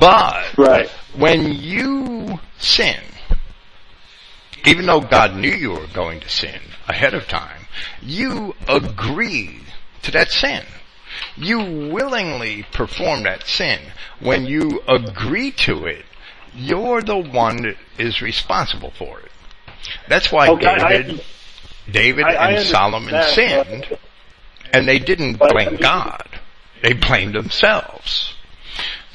But 0.00 0.56
Right. 0.56 0.88
when 1.14 1.52
you 1.54 2.40
sin, 2.58 3.00
even 4.64 4.86
though 4.86 5.00
God 5.00 5.34
knew 5.36 5.50
you 5.50 5.70
were 5.72 5.86
going 5.92 6.20
to 6.20 6.28
sin 6.28 6.60
ahead 6.88 7.14
of 7.14 7.28
time, 7.28 7.66
you 8.02 8.54
agree 8.66 9.60
to 10.02 10.10
that 10.12 10.30
sin. 10.30 10.64
You 11.36 11.58
willingly 11.92 12.64
perform 12.72 13.22
that 13.24 13.46
sin. 13.46 13.80
When 14.20 14.46
you 14.46 14.82
agree 14.86 15.50
to 15.52 15.86
it, 15.86 16.04
you're 16.54 17.02
the 17.02 17.16
one 17.16 17.62
that 17.62 17.76
is 17.98 18.22
responsible 18.22 18.92
for 18.96 19.20
it. 19.20 19.32
That's 20.08 20.32
why 20.32 20.48
Okay, 20.48 20.66
I- 20.66 20.88
David, 20.88 21.24
David 21.90 22.24
I- 22.24 22.28
I 22.28 22.32
and 22.32 22.38
understand 22.38 22.70
Solomon 22.70 23.22
sinned, 23.32 23.86
but- 23.90 24.00
and 24.72 24.88
they 24.88 24.98
didn't 24.98 25.34
But- 25.34 25.52
blame 25.52 25.76
God. 25.76 26.40
They 26.82 26.92
blamed 26.92 27.34
themselves. 27.34 28.34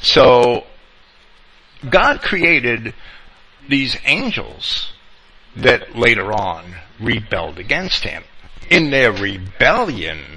So, 0.01 0.65
God 1.89 2.21
created 2.21 2.93
these 3.67 3.97
angels 4.05 4.91
that 5.55 5.95
later 5.97 6.33
on 6.33 6.75
rebelled 6.99 7.59
against 7.59 8.03
Him. 8.03 8.23
In 8.69 8.89
their 8.91 9.11
rebellion, 9.11 10.32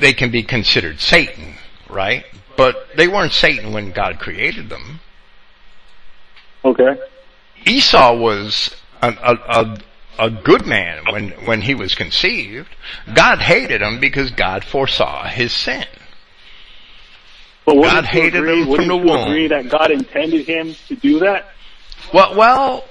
they 0.00 0.12
can 0.12 0.30
be 0.30 0.42
considered 0.42 1.00
Satan, 1.00 1.54
right? 1.88 2.24
But 2.56 2.96
they 2.96 3.08
weren't 3.08 3.32
Satan 3.32 3.72
when 3.72 3.92
God 3.92 4.18
created 4.18 4.68
them. 4.68 5.00
Okay. 6.64 6.98
Esau 7.66 8.16
was 8.16 8.74
a, 9.02 9.08
a, 9.08 9.34
a, 9.62 9.78
a 10.26 10.30
good 10.30 10.66
man 10.66 11.04
when, 11.12 11.30
when 11.46 11.60
he 11.60 11.74
was 11.74 11.94
conceived. 11.94 12.68
God 13.14 13.38
hated 13.38 13.80
him 13.80 14.00
because 14.00 14.30
God 14.30 14.64
foresaw 14.64 15.26
his 15.26 15.52
sin. 15.52 15.86
But 17.64 17.82
God 17.82 18.04
hated 18.06 18.36
agree, 18.36 18.62
him 18.62 18.76
from 18.76 18.88
the 18.88 18.96
womb. 18.96 19.28
agree 19.28 19.48
that 19.48 19.68
God 19.68 19.90
intended 19.90 20.46
him 20.46 20.74
to 20.88 20.96
do 20.96 21.18
that? 21.20 21.52
Well, 22.14 22.34
well, 22.36 22.84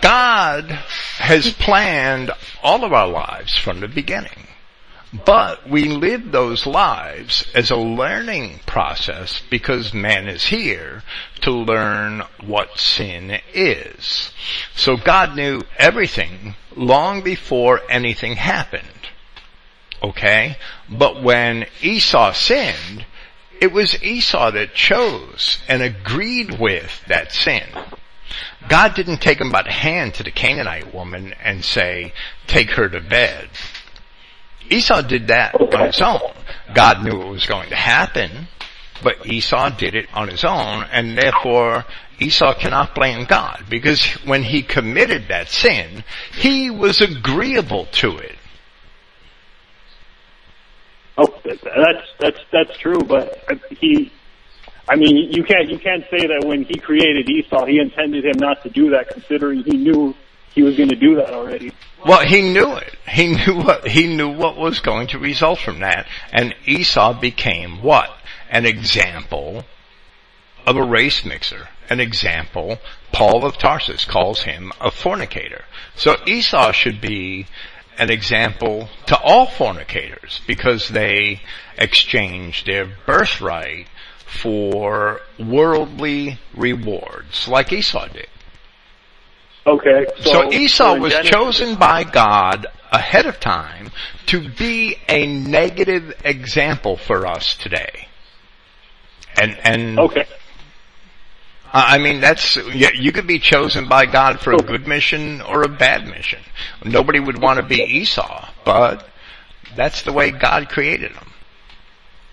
God 0.00 0.70
has 1.18 1.50
planned 1.50 2.30
all 2.62 2.84
of 2.84 2.92
our 2.92 3.08
lives 3.08 3.56
from 3.56 3.80
the 3.80 3.88
beginning. 3.88 4.48
But 5.24 5.68
we 5.68 5.84
live 5.84 6.32
those 6.32 6.66
lives 6.66 7.46
as 7.54 7.70
a 7.70 7.76
learning 7.76 8.60
process 8.66 9.40
because 9.48 9.94
man 9.94 10.26
is 10.26 10.46
here 10.46 11.04
to 11.42 11.52
learn 11.52 12.22
what 12.44 12.80
sin 12.80 13.38
is. 13.52 14.32
So 14.74 14.96
God 14.96 15.36
knew 15.36 15.60
everything 15.78 16.56
long 16.74 17.22
before 17.22 17.82
anything 17.88 18.34
happened. 18.34 18.88
Okay? 20.02 20.56
But 20.88 21.22
when 21.22 21.66
Esau 21.80 22.32
sinned, 22.32 23.06
it 23.60 23.72
was 23.72 24.02
Esau 24.02 24.50
that 24.50 24.74
chose 24.74 25.58
and 25.68 25.80
agreed 25.80 26.58
with 26.58 27.04
that 27.06 27.30
sin. 27.30 27.68
God 28.68 28.94
didn't 28.94 29.18
take 29.18 29.40
him 29.40 29.50
by 29.50 29.62
the 29.62 29.72
hand 29.72 30.14
to 30.14 30.22
the 30.22 30.30
Canaanite 30.30 30.94
woman 30.94 31.34
and 31.42 31.64
say, 31.64 32.12
take 32.46 32.70
her 32.72 32.88
to 32.88 33.00
bed. 33.00 33.48
Esau 34.70 35.02
did 35.02 35.28
that 35.28 35.54
on 35.54 35.86
his 35.86 36.00
own. 36.00 36.32
God 36.74 37.04
knew 37.04 37.20
it 37.20 37.28
was 37.28 37.46
going 37.46 37.68
to 37.68 37.76
happen, 37.76 38.48
but 39.02 39.26
Esau 39.26 39.70
did 39.70 39.94
it 39.94 40.06
on 40.14 40.28
his 40.28 40.44
own, 40.44 40.84
and 40.90 41.18
therefore 41.18 41.84
Esau 42.18 42.54
cannot 42.54 42.94
blame 42.94 43.26
God, 43.26 43.64
because 43.68 44.02
when 44.24 44.42
he 44.42 44.62
committed 44.62 45.28
that 45.28 45.48
sin, 45.48 46.04
he 46.32 46.70
was 46.70 47.00
agreeable 47.00 47.86
to 47.86 48.16
it. 48.16 48.36
Oh, 51.16 51.32
that's 51.44 52.06
that's 52.18 52.40
that's 52.50 52.78
true. 52.78 52.98
But 52.98 53.38
he, 53.70 54.10
I 54.88 54.96
mean, 54.96 55.32
you 55.32 55.44
can't 55.44 55.68
you 55.70 55.78
can't 55.78 56.04
say 56.10 56.26
that 56.26 56.44
when 56.44 56.64
he 56.64 56.74
created 56.74 57.28
Esau, 57.28 57.64
he 57.64 57.78
intended 57.78 58.24
him 58.24 58.36
not 58.38 58.62
to 58.64 58.70
do 58.70 58.90
that, 58.90 59.08
considering 59.08 59.64
he 59.64 59.76
knew 59.76 60.14
he 60.54 60.62
was 60.62 60.76
going 60.76 60.90
to 60.90 60.96
do 60.96 61.16
that 61.16 61.32
already. 61.32 61.72
Well, 62.06 62.24
he 62.24 62.42
knew 62.42 62.74
it. 62.74 62.94
He 63.08 63.28
knew 63.28 63.56
what, 63.56 63.88
he 63.88 64.14
knew 64.14 64.30
what 64.30 64.56
was 64.56 64.80
going 64.80 65.08
to 65.08 65.18
result 65.18 65.58
from 65.58 65.80
that. 65.80 66.06
And 66.32 66.54
Esau 66.66 67.18
became 67.18 67.82
what? 67.82 68.10
An 68.50 68.66
example 68.66 69.64
of 70.66 70.76
a 70.76 70.82
race 70.82 71.24
mixer. 71.24 71.68
An 71.88 72.00
example, 72.00 72.78
Paul 73.12 73.44
of 73.44 73.58
Tarsus 73.58 74.04
calls 74.04 74.42
him 74.42 74.72
a 74.80 74.90
fornicator. 74.90 75.64
So 75.96 76.16
Esau 76.26 76.72
should 76.72 77.00
be 77.00 77.46
an 77.98 78.10
example 78.10 78.88
to 79.06 79.18
all 79.18 79.46
fornicators 79.46 80.40
because 80.46 80.88
they 80.88 81.40
exchange 81.78 82.64
their 82.64 82.86
birthright 83.06 83.86
for 84.40 85.20
worldly 85.38 86.38
rewards 86.54 87.48
like 87.48 87.72
Esau 87.72 88.08
did. 88.08 88.28
Okay. 89.66 90.06
So, 90.20 90.30
So 90.32 90.52
Esau 90.52 90.94
was 90.96 91.12
Genesis- 91.12 91.30
chosen 91.30 91.74
by 91.76 92.04
God 92.04 92.66
ahead 92.92 93.26
of 93.26 93.40
time 93.40 93.90
to 94.26 94.48
be 94.48 94.96
a 95.08 95.26
negative 95.26 96.14
example 96.24 96.96
for 96.96 97.26
us 97.26 97.54
today. 97.54 98.08
And, 99.40 99.56
and, 99.64 99.98
Okay. 99.98 100.26
I 101.76 101.98
mean, 101.98 102.20
that's, 102.20 102.56
yeah, 102.72 102.90
you 102.94 103.10
could 103.10 103.26
be 103.26 103.40
chosen 103.40 103.88
by 103.88 104.06
God 104.06 104.38
for 104.38 104.52
a 104.52 104.58
good 104.58 104.86
mission 104.86 105.40
or 105.40 105.62
a 105.64 105.68
bad 105.68 106.06
mission. 106.06 106.38
Nobody 106.84 107.18
would 107.18 107.42
want 107.42 107.56
to 107.56 107.64
be 107.64 107.82
Esau, 107.82 108.48
but 108.64 109.08
that's 109.74 110.02
the 110.02 110.12
way 110.12 110.30
God 110.30 110.68
created 110.68 111.10
him. 111.12 111.32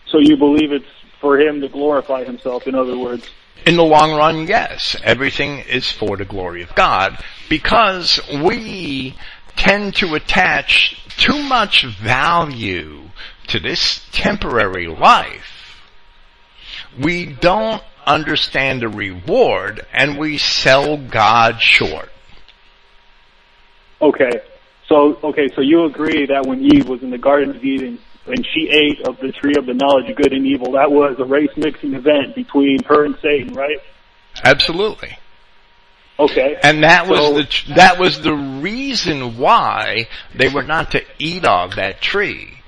So 0.06 0.20
you 0.20 0.38
believe 0.38 0.72
it's 0.72 0.86
for 1.22 1.40
him 1.40 1.62
to 1.62 1.70
glorify 1.70 2.24
himself, 2.24 2.68
in 2.68 2.76
other 2.76 2.98
words. 2.98 3.30
In 3.66 3.78
the 3.78 3.84
long 3.84 4.12
run, 4.12 4.48
yes. 4.48 4.98
Everything 5.04 5.60
is 5.60 5.90
for 5.92 6.18
the 6.18 6.26
glory 6.26 6.64
of 6.64 6.74
God 6.74 7.24
because 7.48 8.20
we 8.44 9.16
tend 9.56 9.96
to 9.98 10.16
attach 10.16 10.98
too 11.18 11.44
much 11.44 11.86
value 11.86 13.04
to 13.48 13.60
this 13.60 14.04
temporary 14.12 14.88
life. 14.88 15.80
We 17.00 17.28
don't 17.28 17.84
understand 18.06 18.82
the 18.82 18.90
reward 18.90 19.86
and 19.94 20.18
we 20.18 20.40
sell 20.40 20.98
God 20.98 21.62
short. 21.62 22.10
Okay. 24.02 24.42
So 24.88 25.18
okay, 25.24 25.48
so 25.56 25.62
you 25.62 25.86
agree 25.86 26.26
that 26.26 26.46
when 26.48 26.62
Eve 26.62 26.90
was 26.90 27.04
in 27.04 27.12
the 27.12 27.18
Garden 27.18 27.56
of 27.56 27.64
Eden 27.64 28.00
and 28.26 28.46
she 28.54 28.70
ate 28.70 29.08
of 29.08 29.18
the 29.20 29.32
tree 29.32 29.56
of 29.58 29.66
the 29.66 29.74
knowledge 29.74 30.10
of 30.10 30.16
good 30.16 30.34
and 30.34 30.46
evil, 30.46 30.74
that 30.74 30.92
was 30.92 31.16
a 31.20 31.26
race 31.26 31.50
mixing 31.58 31.94
event 31.94 32.36
between 32.36 32.84
her 32.84 33.06
and 33.06 33.18
Satan, 33.22 33.54
right? 33.54 33.78
Absolutely. 34.44 35.18
Okay. 36.20 36.56
And 36.64 36.84
that 36.84 37.08
was 37.08 37.20
So- 37.20 37.34
the, 37.34 37.74
that 37.76 38.00
was 38.00 38.22
the 38.22 38.34
reason 38.34 39.38
why 39.38 40.08
they 40.36 40.50
were 40.50 40.64
not 40.64 40.92
to 40.92 41.04
eat 41.18 41.46
of 41.46 41.76
that 41.76 42.02
tree. 42.02 42.60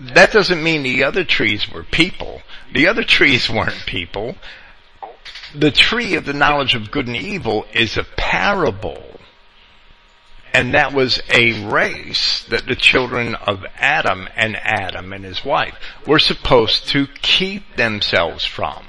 That 0.00 0.32
doesn't 0.32 0.62
mean 0.62 0.82
the 0.82 1.04
other 1.04 1.24
trees 1.24 1.70
were 1.70 1.82
people. 1.82 2.42
The 2.72 2.86
other 2.88 3.02
trees 3.04 3.50
weren't 3.50 3.84
people. 3.86 4.36
The 5.54 5.70
tree 5.70 6.14
of 6.14 6.24
the 6.24 6.32
knowledge 6.32 6.74
of 6.74 6.90
good 6.90 7.06
and 7.06 7.16
evil 7.16 7.66
is 7.74 7.96
a 7.96 8.04
parable. 8.16 9.09
And 10.52 10.74
that 10.74 10.92
was 10.92 11.20
a 11.32 11.64
race 11.68 12.44
that 12.50 12.66
the 12.66 12.74
children 12.74 13.34
of 13.36 13.64
Adam 13.76 14.28
and 14.34 14.56
Adam 14.56 15.12
and 15.12 15.24
his 15.24 15.44
wife 15.44 15.76
were 16.06 16.18
supposed 16.18 16.88
to 16.88 17.06
keep 17.22 17.76
themselves 17.76 18.44
from, 18.44 18.84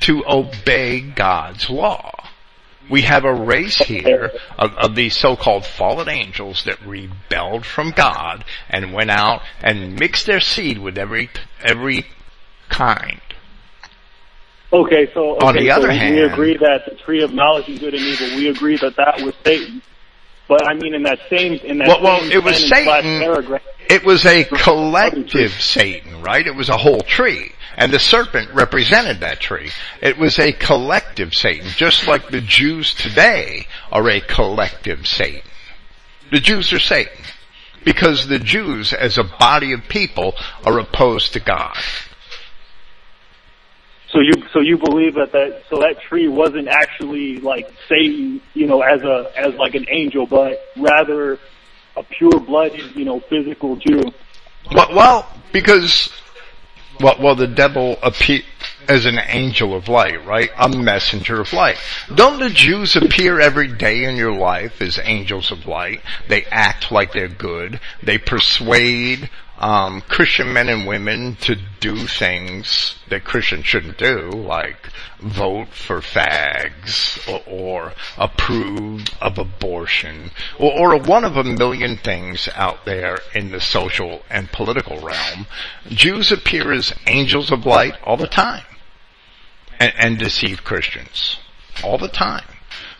to 0.00 0.24
obey 0.26 1.00
God's 1.00 1.68
law. 1.68 2.10
We 2.90 3.02
have 3.02 3.24
a 3.24 3.34
race 3.34 3.78
here 3.78 4.30
of, 4.58 4.74
of 4.74 4.94
these 4.94 5.16
so-called 5.16 5.64
fallen 5.64 6.08
angels 6.08 6.64
that 6.64 6.84
rebelled 6.84 7.64
from 7.64 7.92
God 7.92 8.44
and 8.68 8.92
went 8.92 9.10
out 9.10 9.42
and 9.62 9.98
mixed 9.98 10.26
their 10.26 10.40
seed 10.40 10.78
with 10.78 10.98
every, 10.98 11.30
every 11.62 12.06
kind. 12.68 13.20
Okay, 14.72 15.08
so 15.14 15.36
okay, 15.36 15.46
On 15.46 15.54
the 15.54 15.68
so 15.68 15.72
other 15.76 15.92
hand, 15.92 16.14
we 16.16 16.22
agree 16.22 16.56
that 16.56 16.84
the 16.86 16.96
tree 16.96 17.22
of 17.22 17.32
knowledge 17.32 17.68
of 17.68 17.78
good 17.78 17.94
and 17.94 18.02
evil. 18.02 18.36
We 18.36 18.48
agree 18.48 18.76
that 18.78 18.96
that 18.96 19.20
was 19.22 19.34
Satan. 19.44 19.82
But 20.48 20.66
I 20.68 20.74
mean, 20.74 20.94
in 20.94 21.02
that 21.04 21.20
same 21.30 21.54
in 21.54 21.78
that 21.78 21.88
Well, 21.88 22.02
well, 22.02 22.20
same 22.20 22.32
it 22.32 22.44
was 22.44 22.68
Satan. 22.68 23.20
paragraph, 23.20 23.62
It 23.88 24.04
was 24.04 24.26
a 24.26 24.44
collective 24.62 25.52
Satan, 25.52 26.22
right? 26.22 26.46
It 26.46 26.54
was 26.54 26.68
a 26.68 26.76
whole 26.76 27.00
tree. 27.00 27.52
And 27.76 27.92
the 27.92 27.98
serpent 27.98 28.50
represented 28.52 29.20
that 29.20 29.40
tree. 29.40 29.70
It 30.00 30.16
was 30.16 30.38
a 30.38 30.52
collective 30.52 31.34
Satan, 31.34 31.66
just 31.76 32.06
like 32.06 32.28
the 32.28 32.40
Jews 32.40 32.94
today 32.94 33.66
are 33.90 34.08
a 34.08 34.20
collective 34.20 35.06
Satan. 35.08 35.42
The 36.30 36.38
Jews 36.40 36.72
are 36.72 36.78
Satan. 36.78 37.24
Because 37.84 38.28
the 38.28 38.38
Jews 38.38 38.92
as 38.92 39.18
a 39.18 39.24
body 39.24 39.72
of 39.72 39.88
people 39.88 40.34
are 40.64 40.78
opposed 40.78 41.32
to 41.32 41.40
God. 41.40 41.76
So 44.14 44.20
you 44.20 44.32
so 44.52 44.60
you 44.60 44.78
believe 44.78 45.14
that 45.14 45.32
that 45.32 45.64
so 45.68 45.80
that 45.80 46.00
tree 46.00 46.28
wasn't 46.28 46.68
actually 46.68 47.40
like 47.40 47.68
Satan, 47.88 48.40
you 48.54 48.68
know, 48.68 48.80
as 48.80 49.02
a 49.02 49.32
as 49.36 49.54
like 49.54 49.74
an 49.74 49.86
angel, 49.88 50.24
but 50.24 50.64
rather 50.76 51.40
a 51.96 52.02
pure 52.04 52.38
blooded, 52.38 52.94
you 52.94 53.04
know, 53.04 53.18
physical 53.18 53.74
Jew. 53.74 54.02
Well, 54.72 54.94
well 54.94 55.28
because, 55.52 56.12
well, 57.00 57.16
well, 57.18 57.34
the 57.34 57.48
devil 57.48 57.98
appear 58.04 58.42
as 58.88 59.04
an 59.04 59.18
angel 59.18 59.74
of 59.74 59.88
light, 59.88 60.24
right? 60.24 60.50
A 60.58 60.68
messenger 60.68 61.40
of 61.40 61.52
light. 61.52 61.76
Don't 62.14 62.38
the 62.38 62.50
Jews 62.50 62.94
appear 62.94 63.40
every 63.40 63.68
day 63.68 64.04
in 64.04 64.14
your 64.14 64.32
life 64.32 64.80
as 64.80 65.00
angels 65.02 65.50
of 65.50 65.66
light? 65.66 66.02
They 66.28 66.44
act 66.44 66.92
like 66.92 67.12
they're 67.12 67.28
good. 67.28 67.80
They 68.02 68.18
persuade 68.18 69.28
um, 69.58 70.00
Christian 70.02 70.52
men 70.52 70.68
and 70.68 70.86
women 70.86 71.36
to 71.42 71.56
do 71.80 72.06
things 72.06 72.96
that 73.08 73.24
Christians 73.24 73.66
shouldn't 73.66 73.98
do, 73.98 74.30
like 74.30 74.88
vote 75.20 75.68
for 75.68 76.00
fags 76.00 77.18
or, 77.28 77.42
or 77.46 77.92
approve 78.18 79.06
of 79.20 79.38
abortion 79.38 80.30
or, 80.58 80.94
or 80.94 80.98
one 80.98 81.24
of 81.24 81.36
a 81.36 81.44
million 81.44 81.96
things 81.96 82.48
out 82.54 82.84
there 82.84 83.18
in 83.34 83.50
the 83.50 83.60
social 83.60 84.22
and 84.28 84.50
political 84.50 84.98
realm. 85.00 85.46
Jews 85.88 86.32
appear 86.32 86.72
as 86.72 86.92
angels 87.06 87.50
of 87.52 87.64
light 87.64 87.94
all 88.02 88.16
the 88.16 88.26
time 88.26 88.64
and, 89.78 89.92
and 89.96 90.18
deceive 90.18 90.64
Christians 90.64 91.38
all 91.82 91.98
the 91.98 92.08
time. 92.08 92.44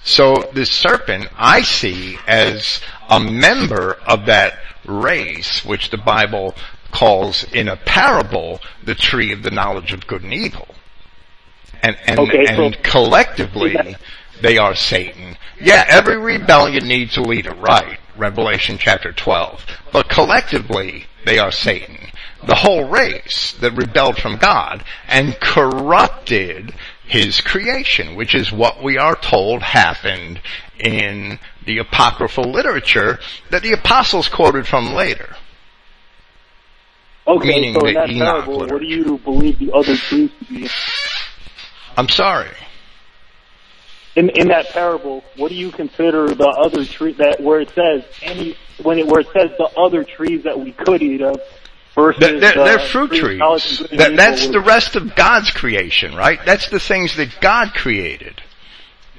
So 0.05 0.51
this 0.53 0.71
serpent 0.71 1.29
I 1.37 1.63
see 1.63 2.19
as 2.27 2.81
a 3.09 3.19
member 3.19 3.95
of 4.07 4.27
that 4.27 4.59
race, 4.87 5.65
which 5.65 5.91
the 5.91 5.99
Bible 5.99 6.55
calls 6.93 7.45
in 7.53 7.69
a 7.69 7.77
parable 7.77 8.61
the 8.85 8.95
tree 8.95 9.33
of 9.33 9.43
the 9.43 9.51
knowledge 9.51 9.93
of 9.93 10.07
good 10.07 10.23
and 10.23 10.33
evil. 10.33 10.69
And, 11.83 11.97
and, 12.07 12.21
Okay, 12.21 12.47
so- 12.47 12.65
and 12.65 12.83
collectively 12.83 13.97
they 14.41 14.59
are 14.59 14.75
Satan. 14.75 15.37
Yeah, 15.61 15.85
every 15.89 16.17
rebellion 16.17 16.87
needs 16.87 17.17
a 17.17 17.23
leader, 17.23 17.55
right? 17.55 17.99
Revelation 18.17 18.79
chapter 18.79 19.13
12. 19.13 19.65
But 19.93 20.09
collectively 20.09 21.07
they 21.25 21.39
are 21.39 21.51
Satan. 21.53 21.99
The 22.47 22.55
whole 22.57 22.89
race 22.89 23.53
that 23.61 23.73
rebelled 23.73 24.19
from 24.19 24.37
God 24.37 24.85
and 25.09 25.39
corrupted 25.41 26.75
his 27.07 27.41
creation, 27.41 28.17
which 28.17 28.35
is 28.35 28.51
what 28.51 28.83
we 28.83 28.99
are 28.99 29.17
told 29.17 29.63
happened 29.63 30.41
in 30.79 31.39
the 31.67 31.79
apocryphal 31.79 32.51
literature 32.51 33.19
that 33.51 33.63
the 33.63 33.73
apostles 33.73 34.29
quoted 34.29 34.67
from 34.67 34.93
later. 34.95 35.37
Okay, 37.27 37.49
Meaning 37.49 37.75
so 37.75 37.87
in 37.87 37.95
that 37.95 38.09
parable, 38.09 38.59
what 38.61 38.81
do 38.81 38.87
you 38.87 39.19
believe 39.19 39.59
the 39.59 39.73
other 39.73 39.97
trees 39.97 40.31
to 40.39 40.45
be? 40.45 40.69
I'm 41.97 42.09
sorry. 42.09 42.51
In 44.15 44.29
in 44.31 44.49
that 44.49 44.69
parable, 44.69 45.25
what 45.37 45.49
do 45.49 45.55
you 45.55 45.73
consider 45.73 46.29
the 46.29 46.49
other 46.49 46.85
tree 46.85 47.13
that 47.15 47.41
where 47.41 47.61
it 47.61 47.71
says 47.71 48.05
any 48.23 48.57
when 48.83 48.99
it 48.99 49.07
where 49.07 49.21
it 49.21 49.29
says 49.33 49.51
the 49.59 49.71
other 49.77 50.05
trees 50.05 50.45
that 50.45 50.59
we 50.59 50.73
could 50.73 51.03
eat 51.03 51.23
of 51.23 51.41
versus 51.95 52.21
They're, 52.21 52.41
they're, 52.41 52.55
they're 52.55 52.79
uh, 52.79 52.87
fruit 52.87 53.11
tree 53.11 53.21
trees. 53.21 53.39
knowledge 53.39 53.73
of 53.73 53.79
good 53.79 53.91
and 53.93 54.01
That, 54.01 54.17
that's 54.17 54.49
the 54.49 54.61
rest 54.61 54.97
of 54.97 55.15
God's 55.15 55.51
creation, 55.51 56.15
right? 56.15 56.41
That's 56.45 56.69
the 56.69 56.81
things 56.81 57.17
that 57.17 57.41
God 57.41 57.75
created 57.75 58.43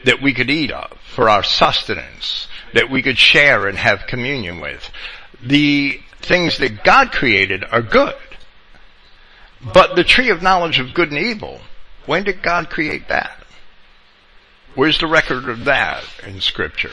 that 0.06 0.22
we 0.22 0.34
could 0.34 0.50
eat 0.50 0.72
of 0.72 0.98
for 1.14 1.30
our 1.30 1.44
sustenance, 1.44 2.48
that 2.74 2.90
we 2.90 3.02
could 3.02 3.18
share 3.18 3.68
and 3.68 3.78
have 3.78 4.08
communion 4.08 4.60
with. 4.60 4.90
The 5.44 6.00
things 6.22 6.58
that 6.60 6.84
God 6.84 7.12
created 7.12 7.64
are 7.64 7.82
good. 7.82 8.16
But 9.74 9.96
the 9.96 10.04
tree 10.04 10.30
of 10.30 10.42
knowledge 10.42 10.80
of 10.80 10.94
good 10.94 11.10
and 11.12 11.18
evil, 11.18 11.62
when 12.06 12.24
did 12.24 12.44
God 12.44 12.70
create 12.70 13.08
that? 13.08 13.44
Where's 14.76 15.00
the 15.00 15.08
record 15.08 15.50
of 15.50 15.66
that 15.66 16.04
in 16.26 16.42
scripture? 16.42 16.92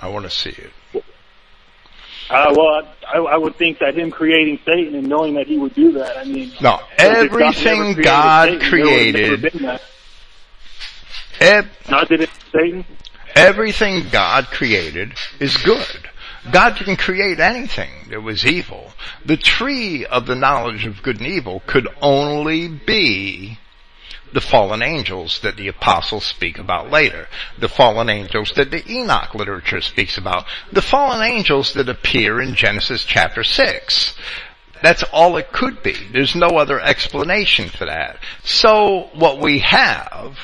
I 0.00 0.08
want 0.08 0.24
to 0.24 0.30
see 0.30 0.50
it. 0.50 0.72
Uh, 2.28 2.52
well, 2.56 2.82
I, 3.06 3.18
I 3.18 3.36
would 3.36 3.56
think 3.56 3.78
that 3.78 3.96
him 3.96 4.10
creating 4.10 4.58
Satan 4.64 4.94
and 4.96 5.08
knowing 5.08 5.34
that 5.34 5.46
he 5.46 5.58
would 5.58 5.74
do 5.74 5.92
that. 5.92 6.16
I 6.18 6.24
mean, 6.24 6.52
No, 6.60 6.80
if 6.98 7.30
God 7.30 7.54
everything 7.54 7.94
created 7.94 8.04
God 8.04 8.48
Satan, 8.48 8.70
there 8.70 8.84
would 8.84 9.14
have 9.14 9.14
never 9.54 9.78
created, 9.78 9.82
ev- 11.40 11.68
Not 11.88 12.08
that 12.08 12.20
it's 12.20 12.32
Satan. 12.52 12.84
Everything 13.36 14.06
God 14.10 14.46
created 14.46 15.12
is 15.38 15.56
good. 15.58 16.08
God 16.50 16.78
didn't 16.78 16.96
create 16.96 17.38
anything 17.38 17.90
that 18.10 18.22
was 18.22 18.46
evil. 18.46 18.92
The 19.24 19.36
tree 19.36 20.06
of 20.06 20.26
the 20.26 20.34
knowledge 20.34 20.86
of 20.86 21.02
good 21.02 21.18
and 21.18 21.26
evil 21.26 21.62
could 21.66 21.88
only 22.00 22.68
be 22.68 23.58
the 24.32 24.40
fallen 24.40 24.82
angels 24.82 25.40
that 25.40 25.56
the 25.56 25.68
apostles 25.68 26.24
speak 26.24 26.58
about 26.58 26.90
later. 26.90 27.28
The 27.58 27.68
fallen 27.68 28.08
angels 28.08 28.52
that 28.56 28.70
the 28.70 28.86
Enoch 28.90 29.34
literature 29.34 29.80
speaks 29.80 30.18
about. 30.18 30.44
The 30.72 30.82
fallen 30.82 31.22
angels 31.22 31.74
that 31.74 31.88
appear 31.88 32.40
in 32.40 32.54
Genesis 32.54 33.04
chapter 33.04 33.44
6. 33.44 34.14
That's 34.82 35.02
all 35.04 35.36
it 35.36 35.52
could 35.52 35.82
be. 35.82 35.96
There's 36.12 36.34
no 36.34 36.48
other 36.48 36.80
explanation 36.80 37.68
for 37.68 37.86
that. 37.86 38.18
So 38.44 39.10
what 39.14 39.40
we 39.40 39.60
have 39.60 40.38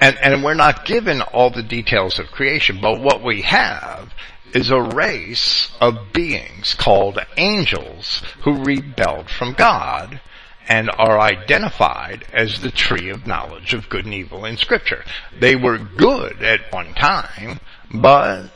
and, 0.00 0.18
and 0.18 0.44
we're 0.44 0.54
not 0.54 0.84
given 0.84 1.22
all 1.22 1.50
the 1.50 1.62
details 1.62 2.18
of 2.18 2.30
creation, 2.30 2.80
but 2.80 3.00
what 3.00 3.22
we 3.22 3.42
have 3.42 4.12
is 4.52 4.70
a 4.70 4.80
race 4.80 5.70
of 5.80 6.12
beings 6.12 6.74
called 6.74 7.18
angels 7.36 8.22
who 8.42 8.64
rebelled 8.64 9.28
from 9.30 9.52
God 9.52 10.20
and 10.68 10.90
are 10.90 11.20
identified 11.20 12.24
as 12.32 12.60
the 12.60 12.70
tree 12.70 13.10
of 13.10 13.26
knowledge 13.26 13.74
of 13.74 13.88
good 13.88 14.04
and 14.04 14.14
evil 14.14 14.44
in 14.44 14.56
scripture. 14.56 15.04
They 15.38 15.56
were 15.56 15.78
good 15.78 16.42
at 16.42 16.72
one 16.72 16.94
time, 16.94 17.60
but 17.92 18.50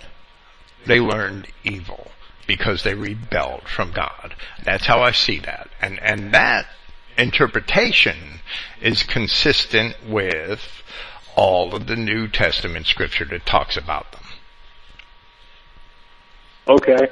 they 0.86 1.00
learned 1.00 1.48
evil 1.64 2.10
because 2.46 2.82
they 2.82 2.94
rebelled 2.94 3.68
from 3.68 3.92
God. 3.92 4.34
That's 4.64 4.86
how 4.86 5.02
I 5.02 5.12
see 5.12 5.38
that. 5.40 5.68
And, 5.82 6.00
and 6.00 6.32
that 6.32 6.66
interpretation 7.18 8.40
is 8.80 9.02
consistent 9.02 9.96
with 10.06 10.82
all 11.36 11.74
of 11.74 11.86
the 11.86 11.96
New 11.96 12.26
Testament 12.28 12.86
scripture 12.86 13.26
that 13.26 13.44
talks 13.44 13.76
about 13.76 14.10
them. 14.12 14.22
Okay, 16.68 17.08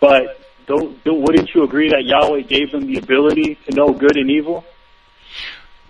but 0.00 0.45
don't, 0.66 1.02
don't 1.04 1.22
wouldn't 1.22 1.54
you 1.54 1.64
agree 1.64 1.90
that 1.90 2.04
Yahweh 2.04 2.42
gave 2.42 2.72
them 2.72 2.86
the 2.86 2.98
ability 2.98 3.58
to 3.66 3.74
know 3.74 3.92
good 3.92 4.16
and 4.16 4.30
evil? 4.30 4.64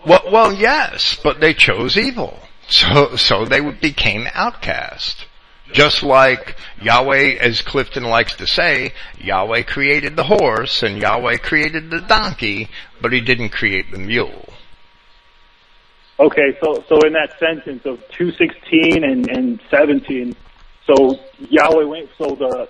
Well, 0.06 0.22
well, 0.30 0.52
yes, 0.52 1.18
but 1.22 1.40
they 1.40 1.54
chose 1.54 1.96
evil. 1.96 2.38
So, 2.68 3.16
so 3.16 3.44
they 3.44 3.60
became 3.60 4.26
outcast. 4.34 5.26
Just 5.72 6.02
like 6.02 6.56
Yahweh, 6.80 7.38
as 7.40 7.60
Clifton 7.60 8.04
likes 8.04 8.36
to 8.36 8.46
say, 8.46 8.92
Yahweh 9.18 9.62
created 9.62 10.14
the 10.14 10.24
horse 10.24 10.82
and 10.82 10.98
Yahweh 10.98 11.38
created 11.38 11.90
the 11.90 12.00
donkey, 12.00 12.68
but 13.00 13.12
he 13.12 13.20
didn't 13.20 13.48
create 13.48 13.90
the 13.90 13.98
mule. 13.98 14.48
Okay, 16.18 16.56
so 16.62 16.82
so 16.88 17.00
in 17.02 17.12
that 17.12 17.38
sentence 17.38 17.84
of 17.84 18.00
two 18.10 18.32
sixteen 18.32 19.04
and 19.04 19.28
and 19.28 19.60
seventeen, 19.70 20.34
so 20.86 21.18
Yahweh 21.50 21.84
went 21.84 22.08
so 22.16 22.34
the 22.34 22.68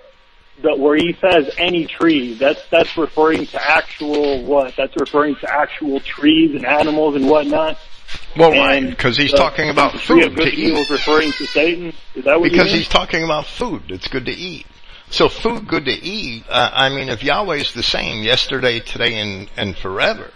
the 0.61 0.75
where 0.75 0.95
he 0.95 1.13
says 1.21 1.53
any 1.57 1.85
tree, 1.85 2.33
that's 2.33 2.61
that's 2.69 2.97
referring 2.97 3.45
to 3.47 3.61
actual 3.61 4.43
what? 4.43 4.75
That's 4.75 4.95
referring 4.95 5.35
to 5.37 5.51
actual 5.51 5.99
trees 5.99 6.55
and 6.55 6.65
animals 6.65 7.15
and 7.15 7.29
whatnot. 7.29 7.77
Well, 8.35 8.51
right, 8.51 8.89
because 8.89 9.17
he's 9.17 9.31
the- 9.31 9.37
talking 9.37 9.69
about 9.69 9.93
the 9.93 9.99
tree 9.99 10.23
of 10.23 10.33
food 10.33 10.37
to 10.37 10.49
and 10.49 10.53
eat. 10.53 10.73
is 10.77 10.89
referring 10.89 11.31
to 11.33 11.45
Satan. 11.47 11.93
Is 12.15 12.23
that 12.25 12.39
what 12.39 12.49
Because 12.51 12.71
he's 12.71 12.87
talking 12.87 13.23
about 13.23 13.45
food 13.45 13.83
It's 13.89 14.07
good 14.07 14.25
to 14.25 14.31
eat. 14.31 14.65
So 15.09 15.29
food 15.29 15.67
good 15.67 15.85
to 15.85 15.91
eat, 15.91 16.43
uh, 16.49 16.69
I 16.73 16.89
mean 16.89 17.09
if 17.09 17.23
Yahweh's 17.23 17.73
the 17.73 17.83
same 17.83 18.23
yesterday, 18.23 18.79
today, 18.79 19.15
and, 19.19 19.49
and 19.55 19.77
forever, 19.77 20.31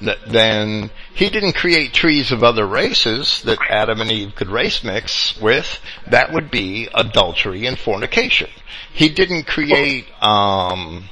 then 0.00 0.90
he 1.14 1.28
didn't 1.28 1.54
create 1.54 1.92
trees 1.92 2.32
of 2.32 2.42
other 2.42 2.66
races 2.66 3.42
that 3.42 3.58
Adam 3.68 4.00
and 4.00 4.10
Eve 4.10 4.34
could 4.34 4.48
race 4.48 4.82
mix 4.82 5.38
with. 5.40 5.80
That 6.08 6.32
would 6.32 6.50
be 6.50 6.88
adultery 6.94 7.66
and 7.66 7.78
fornication. 7.78 8.50
He 8.92 9.08
didn't 9.08 9.46
create, 9.46 10.06
um, 10.22 11.04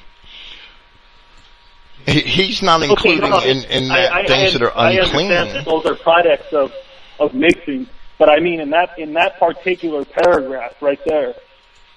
he, 2.07 2.21
he's 2.21 2.63
not 2.63 2.83
including 2.83 3.25
okay, 3.25 3.31
no, 3.31 3.41
in, 3.41 3.65
in 3.65 3.89
that 3.89 4.13
I, 4.13 4.21
I, 4.21 4.27
things 4.27 4.55
I, 4.55 4.59
that 4.59 4.63
are 4.63 4.77
I 4.77 4.91
unclean. 4.93 5.31
understand 5.33 5.51
that 5.51 5.65
those 5.65 5.87
are 5.87 5.97
products 5.97 6.53
of, 6.53 6.73
of 7.21 7.35
mixing, 7.35 7.89
but 8.19 8.29
I 8.29 8.41
mean 8.41 8.61
in 8.61 8.71
that, 8.71 8.99
in 8.99 9.13
that 9.15 9.39
particular 9.39 10.05
paragraph 10.05 10.81
right 10.81 11.01
there, 11.07 11.35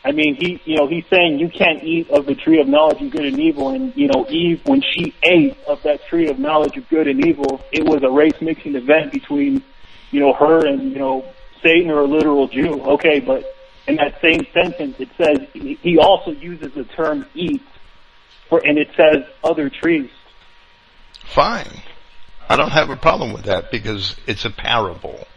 I 0.03 0.11
mean, 0.11 0.35
he, 0.35 0.59
you 0.65 0.77
know, 0.77 0.87
he's 0.87 1.05
saying 1.11 1.39
you 1.39 1.49
can't 1.49 1.83
eat 1.83 2.09
of 2.09 2.25
the 2.25 2.33
tree 2.33 2.59
of 2.59 2.67
knowledge 2.67 3.01
of 3.01 3.11
good 3.11 3.25
and 3.25 3.39
evil. 3.39 3.69
And, 3.69 3.95
you 3.95 4.07
know, 4.07 4.25
Eve, 4.29 4.61
when 4.65 4.81
she 4.81 5.13
ate 5.21 5.57
of 5.67 5.83
that 5.83 6.05
tree 6.07 6.27
of 6.27 6.39
knowledge 6.39 6.75
of 6.75 6.89
good 6.89 7.07
and 7.07 7.23
evil, 7.25 7.61
it 7.71 7.85
was 7.85 8.01
a 8.03 8.09
race 8.09 8.39
mixing 8.41 8.75
event 8.75 9.11
between, 9.11 9.61
you 10.09 10.19
know, 10.19 10.33
her 10.33 10.65
and, 10.65 10.91
you 10.91 10.97
know, 10.97 11.25
Satan 11.61 11.91
or 11.91 11.99
a 11.99 12.05
literal 12.05 12.47
Jew. 12.47 12.81
Okay, 12.81 13.19
but 13.19 13.45
in 13.87 13.97
that 13.97 14.19
same 14.21 14.41
sentence, 14.53 14.99
it 14.99 15.09
says, 15.17 15.47
he 15.53 15.99
also 15.99 16.31
uses 16.31 16.73
the 16.73 16.83
term 16.83 17.25
eat 17.35 17.61
for, 18.49 18.59
and 18.65 18.79
it 18.79 18.89
says 18.95 19.23
other 19.43 19.69
trees. 19.69 20.09
Fine. 21.23 21.81
I 22.49 22.55
don't 22.55 22.71
have 22.71 22.89
a 22.89 22.97
problem 22.97 23.33
with 23.33 23.45
that 23.45 23.71
because 23.71 24.15
it's 24.25 24.45
a 24.45 24.49
parable 24.49 25.27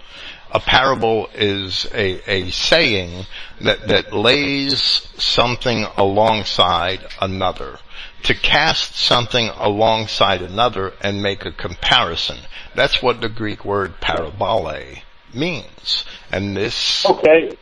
a 0.55 0.61
parable 0.61 1.29
is 1.35 1.85
a, 1.93 2.31
a 2.31 2.51
saying 2.51 3.27
that, 3.61 3.89
that 3.89 4.13
lays 4.13 4.81
something 5.19 5.85
alongside 5.97 7.01
another. 7.21 7.79
To 8.23 8.35
cast 8.35 8.95
something 8.95 9.49
alongside 9.49 10.43
another 10.43 10.93
and 11.01 11.21
make 11.21 11.45
a 11.45 11.51
comparison. 11.51 12.39
That's 12.75 13.03
what 13.03 13.21
the 13.21 13.29
Greek 13.29 13.65
word 13.65 14.01
parabole 14.01 15.03
means. 15.35 16.05
And 16.31 16.57
this. 16.57 17.05
Okay. 17.05 17.59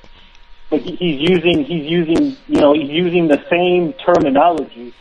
But 0.69 0.83
he's 0.83 1.31
using, 1.31 1.65
he's 1.65 1.91
using, 1.91 2.37
you 2.47 2.61
know, 2.61 2.75
he's 2.75 2.91
using 2.91 3.27
the 3.27 3.43
same 3.51 3.95
terminology. 3.95 4.95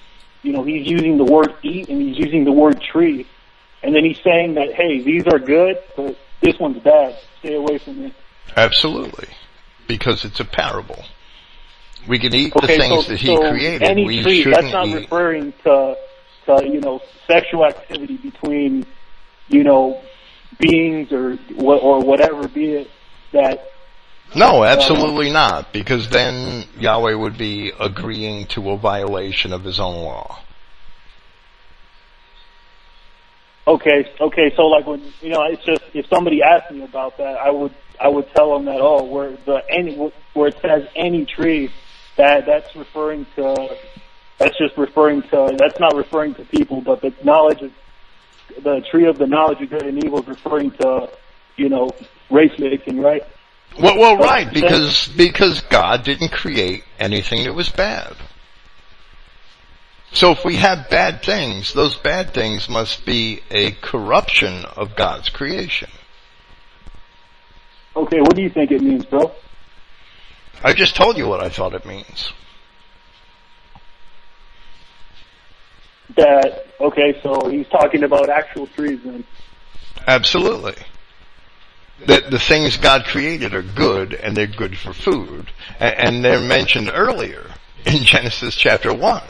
You 0.43 0.53
know, 0.53 0.63
he's 0.63 0.89
using 0.89 1.17
the 1.17 1.25
word 1.25 1.53
eat 1.61 1.89
and 1.89 2.01
he's 2.01 2.17
using 2.17 2.45
the 2.45 2.51
word 2.51 2.81
tree. 2.81 3.27
And 3.83 3.93
then 3.93 4.05
he's 4.05 4.19
saying 4.23 4.55
that, 4.55 4.73
hey, 4.73 5.01
these 5.01 5.27
are 5.27 5.39
good, 5.39 5.77
but 5.95 6.17
this 6.41 6.57
one's 6.59 6.81
bad. 6.83 7.17
Stay 7.39 7.55
away 7.55 7.77
from 7.77 8.05
it. 8.05 8.13
Absolutely. 8.55 9.29
Because 9.87 10.25
it's 10.25 10.39
a 10.39 10.45
parable. 10.45 11.03
We 12.07 12.19
can 12.19 12.33
eat 12.33 12.55
okay, 12.55 12.67
the 12.67 12.79
things 12.79 13.05
so, 13.05 13.11
that 13.11 13.19
he 13.19 13.27
so 13.27 13.49
created. 13.49 13.83
Any 13.83 14.05
we 14.05 14.23
tree, 14.23 14.41
shouldn't 14.41 14.61
that's 14.61 14.73
not 14.73 14.87
eat. 14.87 14.95
referring 14.95 15.53
to, 15.63 15.95
to, 16.45 16.67
you 16.67 16.81
know, 16.81 16.99
sexual 17.27 17.65
activity 17.65 18.17
between, 18.17 18.85
you 19.47 19.63
know, 19.63 20.01
beings 20.59 21.11
or, 21.11 21.37
or 21.57 22.01
whatever 22.01 22.47
be 22.47 22.73
it 22.73 22.89
that 23.31 23.71
no, 24.35 24.63
uh, 24.63 24.67
absolutely 24.67 25.29
not, 25.29 25.73
because 25.73 26.09
then 26.09 26.65
Yahweh 26.79 27.13
would 27.13 27.37
be 27.37 27.73
agreeing 27.77 28.45
to 28.47 28.71
a 28.71 28.77
violation 28.77 29.51
of 29.51 29.63
his 29.63 29.79
own 29.79 30.03
law. 30.03 30.39
Okay, 33.67 34.11
okay. 34.19 34.53
So 34.55 34.63
like 34.63 34.87
when 34.87 35.01
you 35.21 35.29
know, 35.29 35.43
it's 35.43 35.63
just 35.63 35.83
if 35.93 36.07
somebody 36.07 36.41
asked 36.41 36.71
me 36.71 36.83
about 36.83 37.17
that, 37.17 37.37
I 37.37 37.51
would 37.51 37.73
I 37.99 38.07
would 38.07 38.27
tell 38.33 38.53
them 38.53 38.65
that 38.65 38.79
oh, 38.81 39.03
where 39.03 39.31
the 39.45 39.61
any 39.69 39.95
where 40.33 40.47
it 40.47 40.57
says 40.61 40.87
any 40.95 41.25
tree, 41.25 41.71
that 42.17 42.45
that's 42.45 42.75
referring 42.75 43.25
to 43.35 43.77
that's 44.39 44.57
just 44.57 44.75
referring 44.77 45.21
to 45.23 45.55
that's 45.57 45.79
not 45.79 45.95
referring 45.95 46.33
to 46.35 46.45
people, 46.45 46.81
but 46.81 47.01
the 47.01 47.13
knowledge 47.23 47.61
of 47.61 47.71
the 48.63 48.81
tree 48.89 49.05
of 49.05 49.17
the 49.17 49.27
knowledge 49.27 49.61
of 49.61 49.69
good 49.69 49.83
and 49.83 50.03
evil 50.03 50.21
is 50.21 50.27
referring 50.27 50.71
to 50.71 51.09
you 51.55 51.69
know 51.69 51.91
race 52.31 52.57
mixing, 52.57 52.99
right? 52.99 53.23
Well, 53.79 53.97
well, 53.97 54.17
right, 54.17 54.51
because 54.51 55.07
because 55.15 55.61
God 55.61 56.03
didn't 56.03 56.31
create 56.31 56.83
anything 56.99 57.45
that 57.45 57.53
was 57.53 57.69
bad. 57.69 58.15
So 60.13 60.31
if 60.31 60.43
we 60.43 60.55
have 60.57 60.89
bad 60.89 61.23
things, 61.23 61.73
those 61.73 61.95
bad 61.95 62.33
things 62.33 62.67
must 62.67 63.05
be 63.05 63.41
a 63.49 63.71
corruption 63.71 64.65
of 64.65 64.95
God's 64.95 65.29
creation. 65.29 65.89
Okay, 67.95 68.19
what 68.19 68.35
do 68.35 68.41
you 68.41 68.49
think 68.49 68.71
it 68.71 68.81
means, 68.81 69.05
bro? 69.05 69.31
I 70.63 70.73
just 70.73 70.95
told 70.95 71.17
you 71.17 71.27
what 71.27 71.41
I 71.43 71.49
thought 71.49 71.73
it 71.73 71.85
means. 71.85 72.33
That, 76.15 76.67
okay, 76.79 77.19
so 77.23 77.49
he's 77.49 77.67
talking 77.69 78.03
about 78.03 78.29
actual 78.29 78.67
trees 78.67 78.99
then. 79.03 79.23
Absolutely. 80.05 80.75
That 82.05 82.31
the 82.31 82.39
things 82.39 82.77
God 82.77 83.05
created 83.05 83.53
are 83.53 83.61
good 83.61 84.13
and 84.13 84.35
they're 84.35 84.47
good 84.47 84.77
for 84.77 84.93
food. 84.93 85.51
And 85.79 86.23
they're 86.23 86.41
mentioned 86.41 86.91
earlier 86.93 87.49
in 87.85 88.03
Genesis 88.03 88.55
chapter 88.55 88.93
1. 88.93 89.23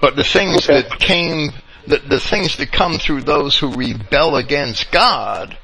But 0.00 0.16
the 0.16 0.24
things 0.24 0.68
okay. 0.68 0.82
that 0.82 0.98
came, 0.98 1.50
the, 1.86 1.98
the 1.98 2.20
things 2.20 2.56
that 2.56 2.72
come 2.72 2.98
through 2.98 3.22
those 3.22 3.58
who 3.58 3.74
rebel 3.74 4.36
against 4.36 4.90
God, 4.90 5.56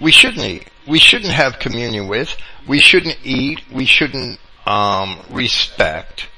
we 0.00 0.10
shouldn't 0.10 0.44
eat. 0.44 0.70
We 0.86 0.98
shouldn't 0.98 1.32
have 1.32 1.58
communion 1.58 2.08
with. 2.08 2.36
We 2.66 2.78
shouldn't 2.78 3.18
eat. 3.24 3.62
We 3.72 3.84
shouldn't 3.84 4.38
um, 4.66 5.20
respect 5.30 6.28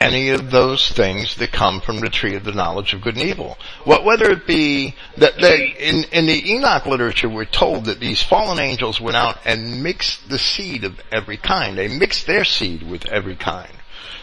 any 0.00 0.30
of 0.30 0.50
those 0.50 0.90
things 0.90 1.36
that 1.36 1.52
come 1.52 1.80
from 1.80 2.00
the 2.00 2.08
tree 2.08 2.34
of 2.34 2.42
the 2.42 2.52
knowledge 2.52 2.94
of 2.94 3.02
good 3.02 3.16
and 3.16 3.24
evil. 3.24 3.58
What, 3.84 4.02
whether 4.02 4.30
it 4.30 4.46
be 4.46 4.94
that 5.18 5.36
they, 5.38 5.74
in, 5.78 6.04
in 6.04 6.24
the 6.24 6.52
Enoch 6.52 6.86
literature, 6.86 7.28
we're 7.28 7.44
told 7.44 7.84
that 7.84 8.00
these 8.00 8.22
fallen 8.22 8.58
angels 8.58 8.98
went 8.98 9.16
out 9.16 9.38
and 9.44 9.82
mixed 9.82 10.28
the 10.30 10.38
seed 10.38 10.84
of 10.84 10.98
every 11.12 11.36
kind. 11.36 11.76
They 11.76 11.88
mixed 11.88 12.26
their 12.26 12.44
seed 12.44 12.82
with 12.82 13.06
every 13.06 13.36
kind. 13.36 13.72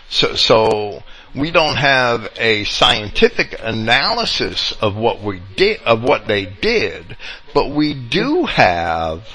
So, 0.10 0.34
so 0.34 1.04
we 1.36 1.52
don't 1.52 1.76
have 1.76 2.32
a 2.38 2.64
scientific 2.64 3.60
analysis 3.62 4.72
of 4.82 4.96
what 4.96 5.22
we 5.22 5.42
did, 5.56 5.82
of 5.84 6.04
what 6.04 6.28
they 6.28 6.46
did, 6.46 7.18
but 7.54 7.72
we 7.72 7.94
do 7.94 8.46
have 8.46 9.28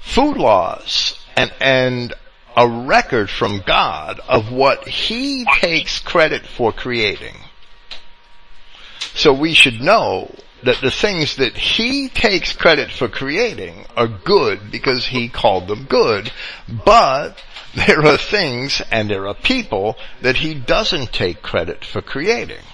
food 0.00 0.36
laws 0.36 1.18
and, 1.36 1.52
and 1.60 2.14
a 2.56 2.66
record 2.66 3.28
from 3.28 3.62
God 3.66 4.20
of 4.28 4.50
what 4.50 4.88
He 4.88 5.44
takes 5.60 6.00
credit 6.00 6.46
for 6.46 6.72
creating. 6.72 7.36
So 9.14 9.32
we 9.32 9.52
should 9.52 9.80
know 9.80 10.34
that 10.62 10.80
the 10.80 10.90
things 10.90 11.36
that 11.36 11.56
He 11.56 12.08
takes 12.08 12.52
credit 12.54 12.90
for 12.90 13.08
creating 13.08 13.84
are 13.96 14.08
good 14.08 14.70
because 14.70 15.06
He 15.06 15.28
called 15.28 15.68
them 15.68 15.84
good, 15.84 16.32
but 16.84 17.42
there 17.76 18.06
are 18.06 18.16
things 18.16 18.80
and 18.90 19.10
there 19.10 19.26
are 19.28 19.34
people 19.34 19.96
that 20.22 20.36
he 20.36 20.54
doesn't 20.54 21.12
take 21.12 21.42
credit 21.42 21.84
for 21.84 22.00
creating. 22.00 22.64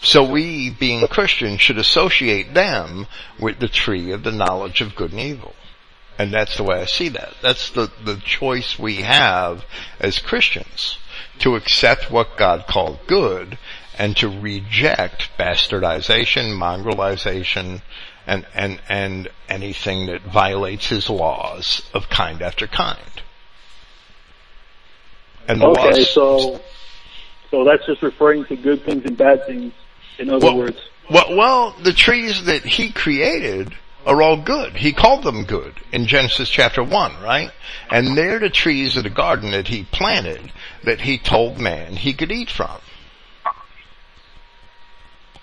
So 0.00 0.28
we, 0.30 0.70
being 0.70 1.06
Christians, 1.08 1.60
should 1.60 1.78
associate 1.78 2.54
them 2.54 3.06
with 3.38 3.58
the 3.58 3.68
tree 3.68 4.12
of 4.12 4.22
the 4.22 4.32
knowledge 4.32 4.80
of 4.80 4.94
good 4.94 5.12
and 5.12 5.20
evil. 5.20 5.54
And 6.18 6.32
that's 6.32 6.56
the 6.56 6.62
way 6.62 6.80
I 6.80 6.86
see 6.86 7.10
that. 7.10 7.34
That's 7.42 7.70
the, 7.70 7.90
the 8.04 8.16
choice 8.16 8.78
we 8.78 8.96
have 8.96 9.64
as 10.00 10.18
Christians. 10.18 10.98
To 11.40 11.56
accept 11.56 12.10
what 12.10 12.38
God 12.38 12.66
called 12.66 13.00
good 13.06 13.58
and 13.98 14.16
to 14.18 14.28
reject 14.28 15.30
bastardization, 15.38 16.56
mongrelization, 16.56 17.82
and, 18.26 18.46
and, 18.54 18.80
and 18.88 19.28
anything 19.48 20.06
that 20.06 20.22
violates 20.22 20.88
his 20.88 21.10
laws 21.10 21.82
of 21.92 22.08
kind 22.08 22.40
after 22.40 22.66
kind. 22.66 23.22
And 25.48 25.60
the 25.60 25.66
okay, 25.66 25.90
laws, 25.90 26.10
so 26.10 26.60
so 27.50 27.64
that's 27.64 27.86
just 27.86 28.02
referring 28.02 28.44
to 28.46 28.56
good 28.56 28.84
things 28.84 29.04
and 29.04 29.16
bad 29.16 29.46
things. 29.46 29.72
In 30.18 30.30
other 30.30 30.46
well, 30.46 30.56
words, 30.56 30.78
well, 31.10 31.36
well, 31.36 31.76
the 31.82 31.92
trees 31.92 32.44
that 32.44 32.64
he 32.64 32.90
created 32.90 33.74
are 34.06 34.22
all 34.22 34.36
good. 34.36 34.74
He 34.76 34.92
called 34.92 35.24
them 35.24 35.44
good 35.44 35.74
in 35.92 36.06
Genesis 36.06 36.48
chapter 36.48 36.82
1, 36.82 37.22
right? 37.22 37.50
And 37.90 38.16
they're 38.16 38.38
the 38.38 38.50
trees 38.50 38.96
of 38.96 39.02
the 39.02 39.10
garden 39.10 39.50
that 39.50 39.68
he 39.68 39.84
planted 39.84 40.52
that 40.84 41.00
he 41.00 41.18
told 41.18 41.58
man 41.58 41.96
he 41.96 42.12
could 42.12 42.32
eat 42.32 42.50
from. 42.50 42.78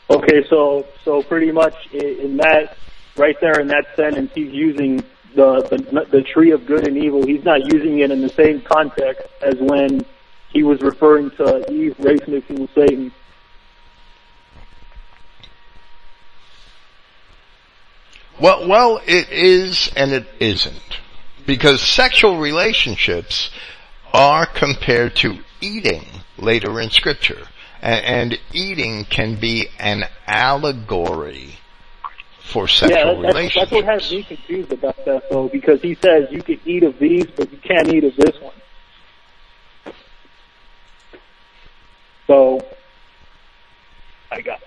Okay, 0.10 0.46
so 0.50 0.86
so 1.04 1.24
pretty 1.24 1.52
much 1.52 1.76
in 1.94 2.38
that 2.38 2.78
right 3.16 3.36
there 3.42 3.60
in 3.60 3.68
that 3.68 3.88
sentence, 3.96 4.32
he's 4.34 4.52
using 4.52 5.04
the, 5.36 5.62
the 5.70 6.06
the 6.12 6.22
tree 6.22 6.52
of 6.52 6.66
good 6.66 6.88
and 6.88 6.98
evil. 6.98 7.26
He's 7.26 7.44
not 7.44 7.72
using 7.74 8.00
it 8.00 8.12
in 8.12 8.22
the 8.22 8.30
same 8.30 8.62
context 8.62 9.28
as 9.42 9.56
when 9.60 10.06
he 10.50 10.64
was 10.64 10.82
referring 10.82 11.32
to 11.32 11.72
Eve 11.72 11.96
race 12.00 12.28
mixing 12.28 12.62
with 12.62 12.74
Satan. 12.74 13.12
Well, 18.40 18.68
well, 18.68 19.02
it 19.06 19.30
is 19.30 19.92
and 19.96 20.12
it 20.12 20.28
isn't. 20.40 21.00
Because 21.46 21.82
sexual 21.82 22.40
relationships 22.40 23.50
are 24.14 24.46
compared 24.46 25.16
to 25.18 25.40
eating 25.62 26.06
later 26.38 26.80
in 26.80 26.90
scripture. 26.90 27.48
And, 27.82 28.06
and 28.06 28.40
eating 28.54 29.06
can 29.06 29.36
be 29.36 29.68
an 29.80 30.06
allegory 30.28 31.58
for 32.54 32.68
sexual 32.68 32.98
yeah, 32.98 33.06
that's, 33.06 33.18
relationships. 33.18 33.56
that's 33.56 33.72
what 33.72 33.86
has 33.86 34.12
me 34.12 34.24
confused 34.24 34.72
about 34.72 35.06
that 35.06 35.30
though, 35.30 35.50
because 35.50 35.82
he 35.82 35.96
says 35.96 36.30
you 36.32 36.44
can 36.44 36.60
eat 36.66 36.84
of 36.84 37.00
these, 37.00 37.26
but 37.26 37.52
you 37.52 37.58
can't 37.58 37.88
eat 37.90 38.04
of 38.04 38.16
this 38.16 38.40
one. 38.40 38.54
So, 42.28 42.60
I 44.32 44.42
got, 44.42 44.62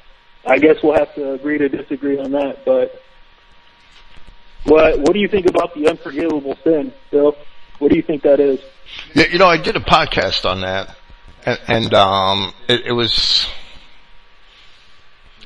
I 0.45 0.59
guess 0.59 0.83
we'll 0.83 0.99
have 0.99 1.15
to 1.15 1.33
agree 1.33 1.59
to 1.59 1.69
disagree 1.69 2.19
on 2.19 2.33
that, 2.33 2.65
but 2.65 3.01
what, 4.65 4.99
what 4.99 5.13
do 5.13 5.21
you 5.21 5.29
think 5.29 5.47
about 5.47 5.73
the 5.75 5.89
unforgivable 5.89 6.59
sin, 6.65 6.93
Bill? 7.13 7.37
What 7.79 7.93
do 7.93 7.97
you 7.97 8.03
think 8.03 8.23
that 8.23 8.41
is? 8.41 8.61
Yeah, 9.15 9.27
you 9.31 9.39
know, 9.39 9.47
I 9.47 9.59
did 9.59 9.77
a 9.77 9.81
podcast 9.81 10.45
on 10.45 10.63
that, 10.63 10.97
and, 11.45 11.59
and 11.69 11.95
um, 11.95 12.53
it, 12.69 12.87
it 12.87 12.93
was 12.93 13.49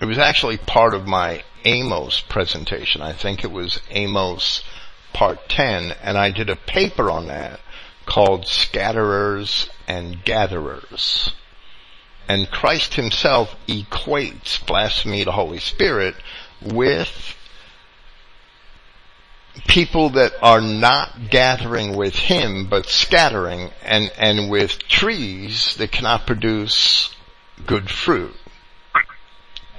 it 0.01 0.07
was 0.07 0.19
actually 0.19 0.57
part 0.57 0.95
of 0.95 1.07
my 1.07 1.43
Amos 1.65 2.21
presentation. 2.21 3.03
I 3.03 3.13
think 3.13 3.45
it 3.45 3.53
was 3.53 3.81
Amos 3.91 4.63
part 5.13 5.49
10, 5.49 5.93
and 6.03 6.17
I 6.17 6.31
did 6.31 6.49
a 6.49 6.57
paper 6.57 7.11
on 7.11 7.27
that 7.27 7.61
called 8.07 8.47
Scatterers 8.47 9.69
and 9.87 10.25
Gatherers. 10.25 11.33
And 12.29 12.51
Christ 12.51 12.95
himself 12.95 13.55
equates 13.67 14.65
blasphemy 14.65 15.25
to 15.25 15.33
Holy 15.33 15.59
Spirit 15.59 16.15
with 16.63 17.37
people 19.67 20.11
that 20.11 20.33
are 20.43 20.61
not 20.61 21.29
gathering 21.29 21.97
with 21.97 22.15
him 22.15 22.69
but 22.69 22.87
scattering 22.87 23.71
and, 23.83 24.11
and 24.17 24.49
with 24.49 24.79
trees 24.79 25.77
that 25.77 25.93
cannot 25.93 26.27
produce 26.27 27.15
good 27.67 27.91
fruit. 27.91 28.35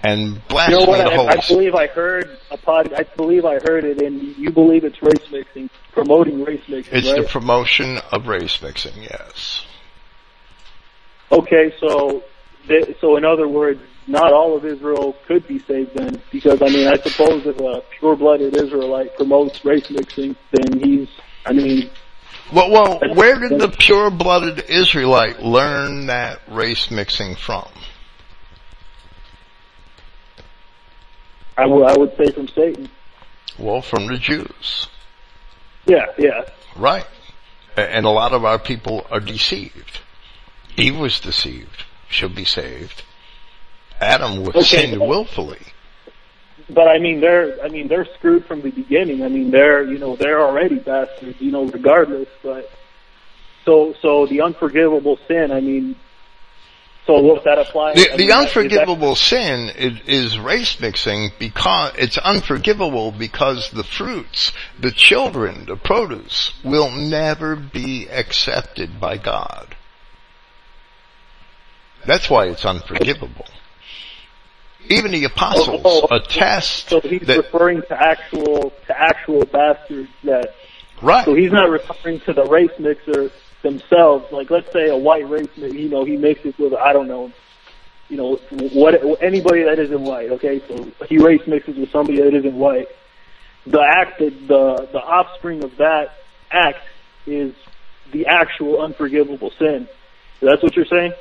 And 0.03 0.19
You 0.27 0.33
know 0.35 0.41
blasphemy 0.49 0.87
what? 0.87 0.97
the 0.97 1.11
I, 1.11 1.15
Holy 1.15 1.27
I 1.29 1.47
believe 1.47 1.75
I 1.75 1.87
heard 1.87 2.37
a 2.49 2.57
pod. 2.57 2.93
I 2.93 3.03
believe 3.03 3.45
I 3.45 3.59
heard 3.59 3.83
it, 3.83 4.01
and 4.01 4.35
you 4.37 4.49
believe 4.51 4.83
it's 4.83 5.01
race 5.01 5.31
mixing, 5.31 5.69
promoting 5.91 6.43
race 6.43 6.67
mixing, 6.67 6.93
It's 6.97 7.11
right? 7.11 7.21
the 7.21 7.27
promotion 7.27 7.99
of 8.11 8.27
race 8.27 8.61
mixing, 8.61 9.03
yes. 9.03 9.65
okay, 11.31 11.73
so 11.79 12.23
th- 12.67 12.97
so 12.99 13.15
in 13.17 13.25
other 13.25 13.47
words, 13.47 13.79
not 14.07 14.33
all 14.33 14.55
of 14.57 14.65
Israel 14.65 15.15
could 15.27 15.47
be 15.47 15.59
saved 15.59 15.91
then, 15.95 16.21
because 16.31 16.61
I 16.61 16.67
mean, 16.69 16.87
I 16.87 16.95
suppose 16.97 17.45
if 17.45 17.59
a 17.59 17.81
pure-blooded 17.99 18.55
Israelite 18.57 19.15
promotes 19.15 19.63
race 19.63 19.89
mixing, 19.89 20.35
then 20.51 20.79
he's, 20.79 21.07
I 21.45 21.53
mean, 21.53 21.89
Well, 22.51 22.71
well, 22.71 22.99
where 23.13 23.39
did 23.39 23.59
the 23.59 23.69
pure-blooded 23.69 24.65
Israelite 24.69 25.41
learn 25.43 26.07
that 26.07 26.39
race 26.49 26.89
mixing 26.89 27.35
from? 27.35 27.69
I 31.61 31.67
would 31.67 31.83
I 31.85 31.97
would 31.97 32.15
say 32.17 32.31
from 32.31 32.47
Satan. 32.47 32.89
Well, 33.59 33.81
from 33.81 34.07
the 34.07 34.17
Jews. 34.17 34.87
Yeah, 35.85 36.05
yeah. 36.17 36.45
Right. 36.75 37.05
And 37.77 38.05
a 38.05 38.09
lot 38.09 38.33
of 38.33 38.43
our 38.45 38.59
people 38.59 39.05
are 39.11 39.19
deceived. 39.19 39.99
Eve 40.77 40.97
was 40.97 41.19
deceived. 41.19 41.85
She'll 42.09 42.29
be 42.29 42.45
saved. 42.45 43.03
Adam 43.99 44.43
was 44.43 44.55
Okay. 44.55 44.87
sinned 44.87 44.99
willfully. 44.99 45.59
But 46.69 46.87
I 46.87 46.97
mean, 46.99 47.19
they're 47.21 47.61
I 47.63 47.67
mean 47.67 47.87
they're 47.87 48.07
screwed 48.17 48.45
from 48.45 48.61
the 48.61 48.71
beginning. 48.71 49.23
I 49.23 49.27
mean, 49.27 49.51
they're 49.51 49.83
you 49.83 49.97
know 49.99 50.15
they're 50.15 50.41
already 50.41 50.79
bastards, 50.79 51.39
you 51.39 51.51
know, 51.51 51.65
regardless. 51.65 52.29
But 52.41 52.69
so 53.65 53.93
so 54.01 54.25
the 54.25 54.41
unforgivable 54.41 55.19
sin. 55.27 55.51
I 55.51 55.59
mean, 55.59 55.95
so 57.17 57.21
what 57.21 57.43
that 57.43 57.57
applies? 57.59 57.95
The, 57.95 58.13
I 58.13 58.17
mean, 58.17 58.21
is 58.21 58.27
that- 58.27 58.39
unforgivable 58.39 59.15
sin 59.15 59.69
is, 59.75 59.99
is 60.07 60.39
race 60.39 60.79
mixing 60.79 61.31
because 61.39 61.93
it's 61.97 62.17
unforgivable 62.17 63.11
because 63.11 63.69
the 63.71 63.83
fruits, 63.83 64.53
the 64.79 64.91
children, 64.91 65.65
the 65.65 65.75
produce 65.75 66.53
will 66.63 66.91
never 66.91 67.55
be 67.55 68.07
accepted 68.09 68.99
by 68.99 69.17
God. 69.17 69.75
That's 72.05 72.29
why 72.29 72.45
it's 72.47 72.65
unforgivable. 72.65 73.45
Even 74.89 75.11
the 75.11 75.25
apostles 75.25 75.81
Oh, 75.83 76.07
oh, 76.09 76.15
attest 76.15 76.89
So 76.89 76.99
he's 77.01 77.21
that, 77.27 77.37
referring 77.37 77.81
to 77.83 78.01
actual 78.01 78.71
to 78.87 78.99
actual 78.99 79.45
bastards 79.45 80.09
that. 80.23 80.55
right, 81.01 81.23
So 81.25 81.35
he's 81.35 81.51
not 81.51 81.69
referring 81.69 82.19
to 82.21 82.33
the 82.33 82.45
race 82.45 82.71
mixer 82.79 83.29
themselves. 83.61 84.31
Like 84.31 84.49
let's 84.49 84.71
say 84.71 84.89
a 84.89 84.97
white 84.97 85.27
race, 85.29 85.49
you 85.55 85.89
know, 85.89 86.03
he 86.03 86.17
mixes 86.17 86.57
with 86.57 86.73
I 86.73 86.93
don't 86.93 87.07
know, 87.07 87.31
you 88.09 88.17
know, 88.17 88.35
what 88.73 88.95
anybody 89.21 89.63
that 89.63 89.79
isn't 89.79 90.01
white. 90.01 90.31
Okay, 90.31 90.61
so 90.67 90.91
he 91.07 91.17
race 91.17 91.45
mixes 91.47 91.77
with 91.77 91.91
somebody 91.91 92.21
that 92.21 92.33
isn't 92.33 92.55
white. 92.55 92.87
The 93.65 93.81
act, 93.81 94.19
the 94.19 94.29
the, 94.29 94.89
the 94.91 94.99
offspring 94.99 95.63
of 95.63 95.77
that 95.77 96.11
act 96.51 96.79
is 97.25 97.53
the 98.11 98.25
actual 98.27 98.81
unforgivable 98.81 99.51
sin. 99.59 99.87
That's 100.41 100.61
what 100.63 100.75
you're 100.75 100.85
saying. 100.85 101.13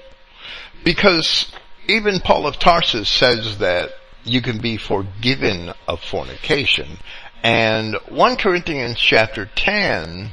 because 0.84 1.52
even 1.86 2.20
Paul 2.20 2.46
of 2.46 2.58
Tarsus 2.58 3.08
says 3.08 3.58
that 3.58 3.90
you 4.24 4.40
can 4.42 4.58
be 4.58 4.76
forgiven 4.76 5.72
of 5.88 6.00
fornication. 6.02 6.98
And 7.42 7.96
1 8.08 8.36
Corinthians 8.36 8.98
chapter 8.98 9.46
10 9.46 10.32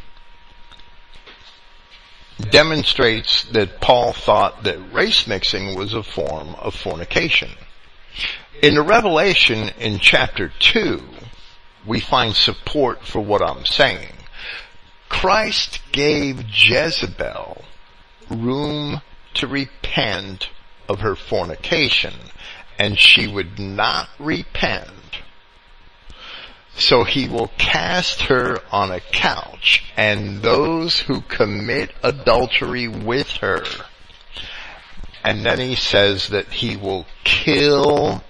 demonstrates 2.37 3.43
that 3.45 3.81
Paul 3.81 4.13
thought 4.13 4.63
that 4.63 4.93
race 4.93 5.27
mixing 5.27 5.75
was 5.75 5.93
a 5.93 6.03
form 6.03 6.55
of 6.55 6.75
fornication. 6.75 7.49
In 8.61 8.75
the 8.75 8.81
Revelation 8.81 9.69
in 9.79 9.99
chapter 9.99 10.51
2, 10.59 11.01
we 11.85 11.99
find 11.99 12.35
support 12.35 13.05
for 13.05 13.21
what 13.21 13.41
I'm 13.41 13.65
saying. 13.65 14.13
Christ 15.09 15.79
gave 15.91 16.45
Jezebel 16.49 17.63
room 18.29 19.01
to 19.35 19.47
repent 19.47 20.49
of 20.89 20.99
her 20.99 21.15
fornication, 21.15 22.13
and 22.77 22.99
she 22.99 23.27
would 23.27 23.59
not 23.59 24.09
repent. 24.19 24.89
So 26.77 27.03
he 27.03 27.27
will 27.27 27.49
cast 27.57 28.21
her 28.23 28.59
on 28.71 28.91
a 28.91 28.99
couch, 28.99 29.83
and 29.97 30.43
those 30.43 30.99
who 30.99 31.21
commit 31.21 31.91
adultery 32.03 32.87
with 32.87 33.29
her. 33.37 33.63
And 35.23 35.43
then 35.43 35.59
he 35.59 35.73
says 35.73 36.27
that 36.29 36.47
he 36.47 36.77
will 36.77 37.07
kill 37.23 38.23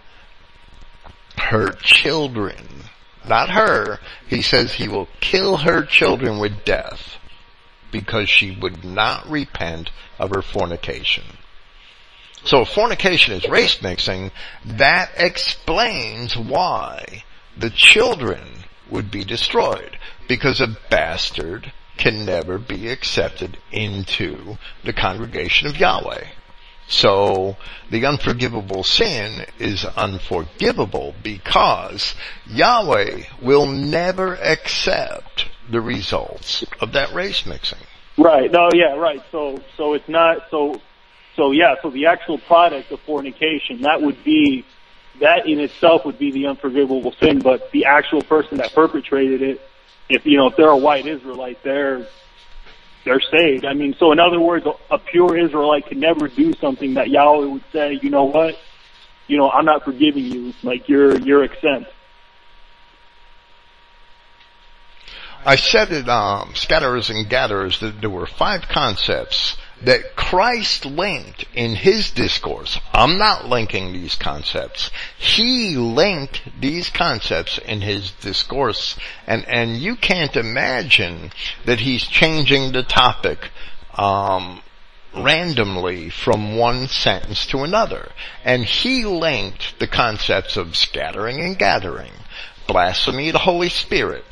her 1.37 1.73
children. 1.73 2.85
Not 3.27 3.49
her. 3.49 3.99
He 4.27 4.41
says 4.41 4.73
he 4.73 4.87
will 4.87 5.09
kill 5.19 5.57
her 5.57 5.83
children 5.83 6.39
with 6.39 6.63
death 6.63 7.17
because 7.91 8.29
she 8.29 8.57
would 8.61 8.85
not 8.85 9.29
repent 9.29 9.89
of 10.17 10.29
her 10.33 10.41
fornication. 10.41 11.25
So 12.45 12.63
fornication 12.63 13.33
is 13.33 13.49
race 13.49 13.81
mixing, 13.81 14.31
that 14.63 15.11
explains 15.17 16.37
why 16.37 17.23
the 17.59 17.69
children 17.69 18.63
would 18.89 19.11
be 19.11 19.23
destroyed 19.23 19.97
because 20.27 20.61
a 20.61 20.77
bastard 20.89 21.71
can 21.97 22.25
never 22.25 22.57
be 22.57 22.89
accepted 22.89 23.57
into 23.71 24.57
the 24.83 24.93
congregation 24.93 25.67
of 25.67 25.77
Yahweh. 25.77 26.25
So 26.87 27.57
the 27.89 28.05
unforgivable 28.05 28.83
sin 28.83 29.45
is 29.59 29.83
unforgivable 29.83 31.15
because 31.21 32.15
Yahweh 32.45 33.23
will 33.41 33.65
never 33.65 34.35
accept 34.35 35.47
the 35.69 35.81
results 35.81 36.63
of 36.79 36.93
that 36.93 37.13
race 37.13 37.45
mixing. 37.45 37.79
Right. 38.17 38.49
No. 38.51 38.69
Yeah. 38.73 38.95
Right. 38.95 39.21
So 39.31 39.61
so 39.75 39.93
it's 39.93 40.07
not 40.07 40.49
so 40.49 40.81
so 41.35 41.51
yeah. 41.51 41.75
So 41.81 41.89
the 41.89 42.05
actual 42.05 42.37
product 42.37 42.91
of 42.91 43.01
fornication 43.01 43.81
that 43.81 44.01
would 44.01 44.23
be 44.23 44.65
that 45.19 45.47
in 45.47 45.59
itself 45.59 46.05
would 46.05 46.19
be 46.19 46.31
the 46.31 46.47
unforgivable 46.47 47.13
sin, 47.21 47.39
but 47.39 47.71
the 47.71 47.85
actual 47.85 48.21
person 48.21 48.57
that 48.57 48.73
perpetrated 48.73 49.41
it, 49.41 49.61
if 50.09 50.25
you 50.25 50.37
know 50.37 50.47
if 50.47 50.55
they're 50.55 50.69
a 50.69 50.77
white 50.77 51.05
Israelite, 51.05 51.61
they're 51.63 52.07
they're 53.03 53.21
saved. 53.21 53.65
I 53.65 53.73
mean, 53.73 53.95
so 53.99 54.11
in 54.11 54.19
other 54.19 54.39
words, 54.39 54.65
a, 54.91 54.97
pure 54.97 55.37
Israelite 55.37 55.87
could 55.87 55.97
never 55.97 56.27
do 56.27 56.53
something 56.53 56.95
that 56.95 57.09
Yahweh 57.09 57.45
would 57.45 57.63
say, 57.71 57.99
you 58.01 58.09
know 58.09 58.25
what, 58.25 58.57
you 59.27 59.37
know, 59.37 59.49
I'm 59.49 59.65
not 59.65 59.83
forgiving 59.85 60.25
you. 60.25 60.53
Like 60.63 60.89
you're 60.89 61.17
you're 61.17 61.43
exempt. 61.43 61.91
I 65.45 65.55
said 65.55 65.91
at 65.93 66.09
um, 66.09 66.53
Scatterers 66.55 67.09
and 67.09 67.29
Gatherers 67.29 67.79
that 67.79 68.01
there 68.01 68.09
were 68.09 68.25
five 68.25 68.67
concepts 68.67 69.55
that 69.83 70.15
Christ 70.15 70.85
linked 70.85 71.45
in 71.53 71.75
his 71.75 72.11
discourse. 72.11 72.79
I'm 72.93 73.17
not 73.17 73.47
linking 73.47 73.93
these 73.93 74.15
concepts. 74.15 74.89
He 75.17 75.77
linked 75.77 76.41
these 76.59 76.89
concepts 76.89 77.57
in 77.59 77.81
his 77.81 78.11
discourse 78.11 78.97
and, 79.27 79.47
and 79.47 79.77
you 79.77 79.95
can't 79.95 80.35
imagine 80.35 81.31
that 81.65 81.79
he's 81.79 82.07
changing 82.07 82.71
the 82.71 82.83
topic, 82.83 83.51
um, 83.93 84.61
randomly 85.15 86.09
from 86.09 86.57
one 86.57 86.87
sentence 86.87 87.45
to 87.47 87.63
another. 87.63 88.11
And 88.43 88.63
he 88.65 89.05
linked 89.05 89.79
the 89.79 89.87
concepts 89.87 90.57
of 90.57 90.75
scattering 90.75 91.39
and 91.39 91.57
gathering, 91.57 92.11
blasphemy 92.67 93.29
of 93.29 93.33
the 93.33 93.39
Holy 93.39 93.69
Spirit, 93.69 94.25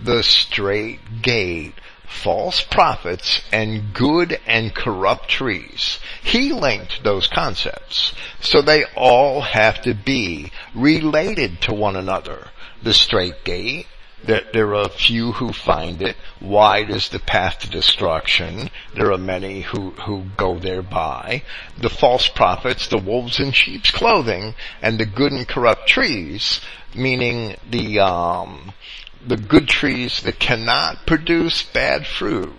the 0.00 0.22
straight 0.22 1.22
gate, 1.22 1.74
false 2.12 2.62
prophets, 2.62 3.40
and 3.50 3.92
good 3.92 4.38
and 4.46 4.74
corrupt 4.74 5.28
trees. 5.28 5.98
He 6.22 6.52
linked 6.52 7.02
those 7.02 7.26
concepts. 7.26 8.12
So 8.40 8.62
they 8.62 8.84
all 8.96 9.40
have 9.40 9.82
to 9.82 9.94
be 9.94 10.52
related 10.74 11.60
to 11.62 11.74
one 11.74 11.96
another. 11.96 12.48
The 12.82 12.94
straight 12.94 13.44
gate, 13.44 13.86
that 14.24 14.52
there 14.52 14.74
are 14.74 14.88
few 14.88 15.32
who 15.32 15.52
find 15.52 16.00
it. 16.00 16.16
Wide 16.40 16.90
is 16.90 17.08
the 17.08 17.18
path 17.18 17.58
to 17.60 17.70
destruction. 17.70 18.70
There 18.94 19.12
are 19.12 19.18
many 19.18 19.62
who, 19.62 19.90
who 19.90 20.26
go 20.36 20.58
thereby. 20.58 21.42
The 21.78 21.90
false 21.90 22.28
prophets, 22.28 22.86
the 22.86 22.98
wolves 22.98 23.40
in 23.40 23.52
sheep's 23.52 23.90
clothing, 23.90 24.54
and 24.80 24.98
the 24.98 25.06
good 25.06 25.32
and 25.32 25.48
corrupt 25.48 25.88
trees, 25.88 26.60
meaning 26.94 27.56
the, 27.68 27.98
um, 27.98 28.72
the 29.26 29.36
good 29.36 29.68
trees 29.68 30.22
that 30.22 30.38
cannot 30.38 31.06
produce 31.06 31.62
bad 31.62 32.06
fruit 32.06 32.54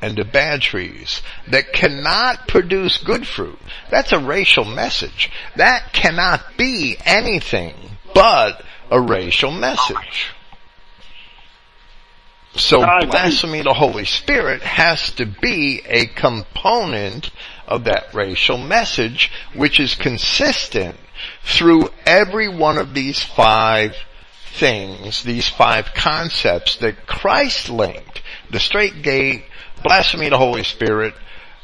and 0.00 0.16
the 0.16 0.24
bad 0.24 0.60
trees 0.60 1.22
that 1.48 1.72
cannot 1.72 2.46
produce 2.46 2.98
good 2.98 3.26
fruit. 3.26 3.58
That's 3.90 4.12
a 4.12 4.18
racial 4.18 4.64
message. 4.64 5.30
That 5.56 5.92
cannot 5.92 6.56
be 6.58 6.96
anything 7.04 7.74
but 8.14 8.62
a 8.90 9.00
racial 9.00 9.50
message. 9.50 10.26
So 12.56 12.80
blasphemy 12.80 13.60
of 13.60 13.64
the 13.64 13.74
Holy 13.74 14.04
Spirit 14.04 14.62
has 14.62 15.10
to 15.12 15.26
be 15.26 15.82
a 15.86 16.06
component 16.06 17.30
of 17.66 17.84
that 17.84 18.14
racial 18.14 18.58
message, 18.58 19.32
which 19.54 19.80
is 19.80 19.94
consistent 19.94 20.96
through 21.42 21.88
every 22.06 22.48
one 22.48 22.78
of 22.78 22.94
these 22.94 23.22
five 23.22 23.96
things, 24.54 25.22
these 25.22 25.48
five 25.48 25.94
concepts 25.94 26.76
that 26.76 27.06
Christ 27.06 27.68
linked. 27.68 28.22
The 28.50 28.60
straight 28.60 29.02
gate, 29.02 29.44
blasphemy 29.82 30.26
of 30.26 30.30
the 30.30 30.38
Holy 30.38 30.64
Spirit, 30.64 31.14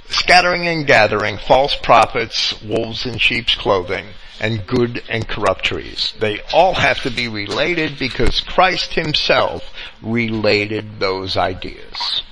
scattering 0.09 0.67
and 0.67 0.87
gathering, 0.87 1.39
false 1.39 1.75
prophets, 1.77 2.61
wolves 2.63 3.07
in 3.07 3.19
sheep's 3.19 3.55
clothing, 3.55 4.07
and 4.41 4.67
good 4.67 5.03
and 5.09 5.27
corrupt 5.29 5.65
trees. 5.65 6.15
They 6.19 6.41
all 6.53 6.75
have 6.75 7.03
to 7.03 7.11
be 7.11 7.29
related 7.29 7.99
because 7.99 8.41
Christ 8.41 8.95
himself 8.95 9.63
related 10.03 10.99
those 10.99 11.37
ideas. 11.37 12.23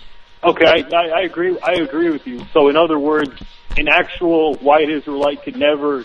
Okay, 0.42 0.64
I, 0.66 1.08
I 1.08 1.20
agree. 1.22 1.58
I 1.60 1.74
agree 1.74 2.10
with 2.10 2.26
you. 2.26 2.46
So, 2.52 2.68
in 2.68 2.76
other 2.76 2.98
words, 2.98 3.32
an 3.76 3.88
actual 3.88 4.54
white 4.56 4.88
Israelite 4.88 5.42
could 5.42 5.56
never 5.56 6.04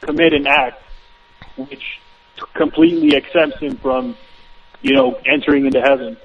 commit 0.00 0.32
an 0.32 0.46
act 0.46 0.82
which 1.56 1.98
completely 2.54 3.16
exempts 3.16 3.58
him 3.58 3.76
from, 3.78 4.16
you 4.82 4.94
know, 4.94 5.18
entering 5.26 5.66
into 5.66 5.80
heaven. 5.80 6.16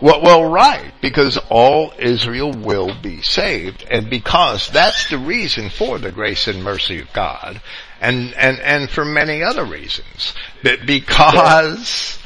Well, 0.00 0.20
well, 0.22 0.44
right, 0.50 0.92
because 1.00 1.38
all 1.48 1.92
Israel 1.98 2.52
will 2.52 2.92
be 3.00 3.22
saved, 3.22 3.86
and 3.88 4.10
because 4.10 4.68
that's 4.68 5.08
the 5.08 5.18
reason 5.18 5.70
for 5.70 5.98
the 5.98 6.10
grace 6.10 6.48
and 6.48 6.64
mercy 6.64 7.00
of 7.00 7.12
God, 7.12 7.60
and 8.00 8.34
and 8.34 8.58
and 8.58 8.90
for 8.90 9.04
many 9.04 9.44
other 9.44 9.64
reasons, 9.64 10.34
that 10.64 10.86
because 10.86 12.18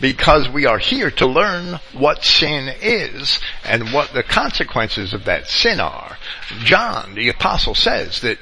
because 0.00 0.48
we 0.48 0.66
are 0.66 0.78
here 0.78 1.10
to 1.12 1.26
learn 1.26 1.80
what 1.92 2.24
sin 2.24 2.74
is 2.82 3.40
and 3.64 3.92
what 3.92 4.12
the 4.12 4.22
consequences 4.22 5.14
of 5.14 5.24
that 5.24 5.48
sin 5.48 5.80
are. 5.80 6.18
John, 6.64 7.14
the 7.14 7.28
apostle, 7.28 7.74
says 7.74 8.20
that 8.20 8.38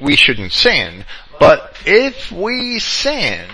we 0.00 0.16
shouldn't 0.16 0.52
sin, 0.52 1.04
but 1.38 1.76
if 1.84 2.32
we 2.32 2.78
sin, 2.78 3.48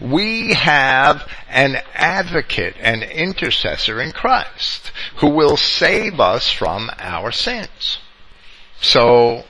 we 0.00 0.54
have 0.54 1.28
an 1.48 1.76
advocate, 1.94 2.76
an 2.80 3.02
intercessor 3.02 4.00
in 4.00 4.12
Christ, 4.12 4.92
who 5.16 5.30
will 5.30 5.56
save 5.56 6.20
us 6.20 6.50
from 6.50 6.90
our 6.98 7.32
sins. 7.32 7.98
So, 8.80 9.44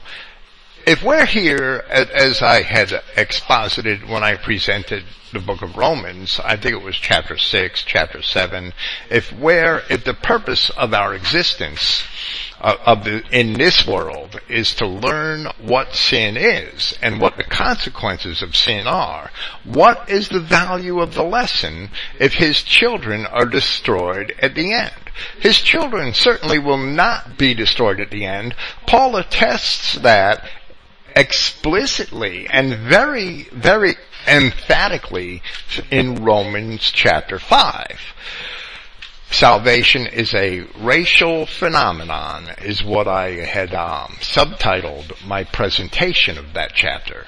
if 0.87 1.03
we're 1.03 1.27
here, 1.27 1.85
as 1.89 2.43
I 2.43 2.63
had 2.63 3.03
exposited 3.17 4.09
when 4.09 4.23
I 4.23 4.37
presented 4.37 5.05
the 5.33 5.41
book 5.41 5.63
of 5.63 5.77
Romans, 5.77 6.41
I 6.45 6.57
think 6.57 6.75
it 6.75 6.85
was 6.85 6.97
chapter 6.97 7.37
6, 7.37 7.83
chapter 7.83 8.23
7, 8.23 8.73
if 9.11 9.33
we're, 9.33 9.83
if 9.91 10.05
the 10.05 10.15
purpose 10.15 10.71
of 10.71 10.95
our 10.95 11.13
existence 11.13 12.05
of 12.61 13.05
the, 13.05 13.23
in 13.31 13.53
this 13.55 13.87
world 13.87 14.41
is 14.49 14.75
to 14.77 14.87
learn 14.87 15.47
what 15.61 15.95
sin 15.95 16.37
is 16.37 16.97
and 17.03 17.21
what 17.21 17.37
the 17.37 17.45
consequences 17.45 18.43
of 18.43 18.57
sin 18.57 18.87
are. 18.87 19.31
What 19.65 20.09
is 20.09 20.29
the 20.29 20.41
value 20.41 21.01
of 21.01 21.15
the 21.15 21.23
lesson 21.23 21.91
if 22.19 22.35
his 22.35 22.63
children 22.63 23.27
are 23.27 23.47
destroyed 23.47 24.35
at 24.39 24.55
the 24.55 24.73
end? 24.73 24.93
His 25.41 25.61
children 25.61 26.15
certainly 26.15 26.59
will 26.59 26.79
not 26.79 27.39
be 27.39 27.55
destroyed 27.55 28.01
at 28.01 28.11
the 28.11 28.25
end. 28.25 28.55
Paul 28.87 29.17
attests 29.17 29.95
that 29.95 30.49
explicitly 31.15 32.47
and 32.49 32.75
very, 32.75 33.45
very 33.53 33.97
emphatically 34.27 35.43
in 35.91 36.17
Romans 36.25 36.91
chapter 36.91 37.39
5 37.39 38.01
salvation 39.37 40.07
is 40.07 40.33
a 40.35 40.61
racial 40.81 41.45
phenomenon 41.45 42.49
is 42.63 42.83
what 42.83 43.07
I 43.07 43.33
had 43.33 43.75
um, 43.75 44.13
subtitled 44.21 45.27
my 45.27 45.45
presentation 45.45 46.39
of 46.39 46.55
that 46.55 46.73
chapter. 46.75 47.27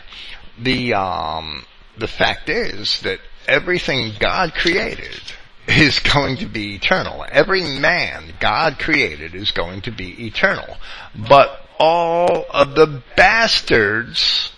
The 0.58 0.94
um, 0.94 1.66
the 1.98 2.08
fact 2.08 2.48
is 2.48 3.02
that 3.02 3.20
everything 3.46 4.12
God 4.18 4.54
created 4.54 5.20
is 5.66 5.98
going 5.98 6.38
to 6.38 6.46
be 6.46 6.76
eternal. 6.76 7.26
Every 7.30 7.62
man 7.62 8.32
God 8.40 8.78
created 8.78 9.34
is 9.34 9.50
going 9.50 9.82
to 9.82 9.90
be 9.90 10.26
eternal. 10.26 10.78
But 11.28 11.60
all 11.78 12.46
of 12.48 12.74
the 12.74 13.02
bastards 13.16 14.52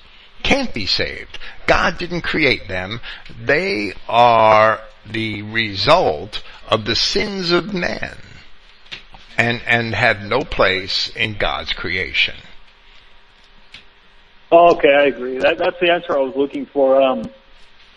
can't 0.45 0.73
be 0.73 0.87
saved. 0.87 1.39
God 1.67 1.99
didn't 1.99 2.23
create 2.23 2.69
them. 2.69 3.01
They 3.45 3.95
are 4.09 4.81
the 5.07 5.43
result 5.43 6.43
of 6.69 6.85
the 6.85 6.97
sins 6.97 7.51
of 7.51 7.73
man 7.73 8.17
and, 9.37 9.63
and 9.67 9.95
have 9.95 10.23
no 10.23 10.41
place 10.41 11.09
in 11.17 11.37
God's 11.39 11.73
creation. 11.73 12.37
Okay, 14.53 14.93
I 14.93 15.05
agree. 15.05 15.39
That, 15.39 15.59
that's 15.59 15.79
the 15.81 15.93
answer 15.93 16.17
I 16.17 16.21
was 16.21 16.35
looking 16.37 16.67
for. 16.67 17.01
Um, 17.01 17.31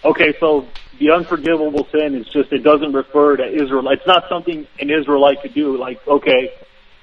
okay, 0.06 0.34
so 0.40 0.68
the 1.00 1.12
unforgivable 1.12 1.88
sin 1.92 2.16
is 2.16 2.28
just, 2.28 2.54
it 2.54 2.64
doesn't 2.64 2.94
refer 2.94 3.38
to 3.38 3.44
Israel. 3.44 3.90
It's 3.90 4.06
not 4.06 4.26
something 4.30 4.68
an 4.80 4.90
Israelite 4.90 5.42
could 5.42 5.54
do. 5.54 5.78
Like, 5.78 6.08
okay, 6.08 6.52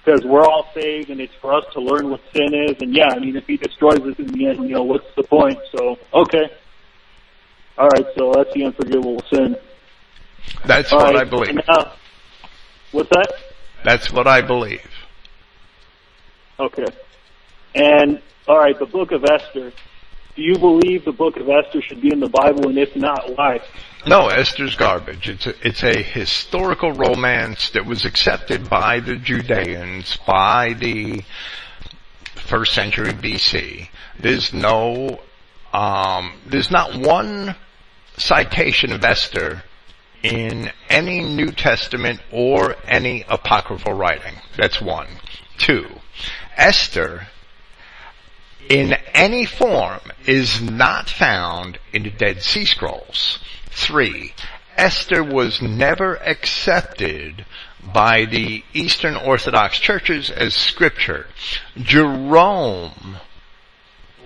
because 0.05 0.25
we're 0.25 0.45
all 0.45 0.69
saved 0.73 1.11
and 1.11 1.21
it's 1.21 1.35
for 1.41 1.53
us 1.53 1.65
to 1.73 1.81
learn 1.81 2.11
what 2.11 2.21
sin 2.33 2.55
is. 2.55 2.77
And 2.81 2.95
yeah, 2.95 3.09
I 3.09 3.19
mean, 3.19 3.37
if 3.37 3.47
he 3.47 3.57
destroys 3.57 4.01
us 4.01 4.19
in 4.19 4.29
the 4.29 4.47
end, 4.47 4.69
you 4.69 4.75
know, 4.75 4.85
what's 4.85 5.13
the 5.17 5.25
point? 5.25 5.59
So, 5.77 5.99
okay. 6.15 6.51
All 7.77 7.89
right, 7.89 8.07
so 8.17 8.33
that's 8.33 8.53
the 8.55 8.65
unforgivable 8.65 9.23
sin. 9.33 9.57
That's 10.67 10.93
All 10.93 10.99
what 10.99 11.15
right. 11.15 11.27
I 11.27 11.31
believe. 11.31 11.55
Now, 11.69 11.93
what's 12.93 13.09
that? 13.11 13.33
That's 13.85 14.13
what 14.13 14.27
I 14.27 14.43
believe. 14.43 14.87
Okay. 16.59 16.87
And, 17.75 18.21
alright, 18.47 18.79
the 18.79 18.87
book 18.87 19.13
of 19.13 19.25
Esther. 19.25 19.73
Do 20.37 20.43
you 20.43 20.59
believe 20.59 21.05
the 21.05 21.13
book 21.13 21.37
of 21.37 21.49
Esther 21.49 21.83
should 21.83 22.01
be 22.01 22.13
in 22.13 22.21
the 22.21 22.29
Bible, 22.29 22.69
and 22.69 22.79
if 22.79 22.95
not, 22.95 23.37
why? 23.37 23.61
No, 24.07 24.29
Esther's 24.29 24.77
garbage. 24.77 25.29
It's 25.29 25.47
a, 25.47 25.67
it's 25.67 25.83
a 25.83 26.03
historical 26.03 26.93
romance 26.93 27.71
that 27.71 27.85
was 27.85 28.05
accepted 28.05 28.69
by 28.71 29.01
the 29.01 29.17
Judeans 29.17 30.19
by 30.27 30.75
the 30.75 31.23
first 32.37 32.75
century 32.75 33.13
BC. 33.13 33.89
There's 34.19 34.53
no, 34.53 35.21
um, 35.73 36.33
there's 36.47 36.71
not 36.71 36.97
one 36.97 37.57
citation 38.17 38.93
of 38.93 39.05
Esther 39.05 39.63
in 40.23 40.71
any 40.89 41.21
New 41.21 41.53
Testament 41.53 42.21
or 42.31 42.77
any 42.87 43.25
apocryphal 43.29 43.95
writing. 43.95 44.35
That's 44.57 44.81
one. 44.81 45.07
Two, 45.59 45.87
Esther 46.57 47.29
in 48.69 48.93
any 49.15 49.45
form 49.45 50.01
is 50.27 50.63
not 50.63 51.11
found 51.11 51.79
in 51.93 52.05
the 52.05 52.11
Dead 52.11 52.43
Sea 52.43 52.65
Scrolls. 52.65 53.41
Three, 53.71 54.33
Esther 54.77 55.25
was 55.25 55.61
never 55.61 56.17
accepted 56.17 57.45
by 57.93 58.25
the 58.25 58.63
Eastern 58.73 59.17
Orthodox 59.17 59.79
churches 59.79 60.31
as 60.31 60.55
scripture. 60.55 61.27
Jerome 61.77 63.17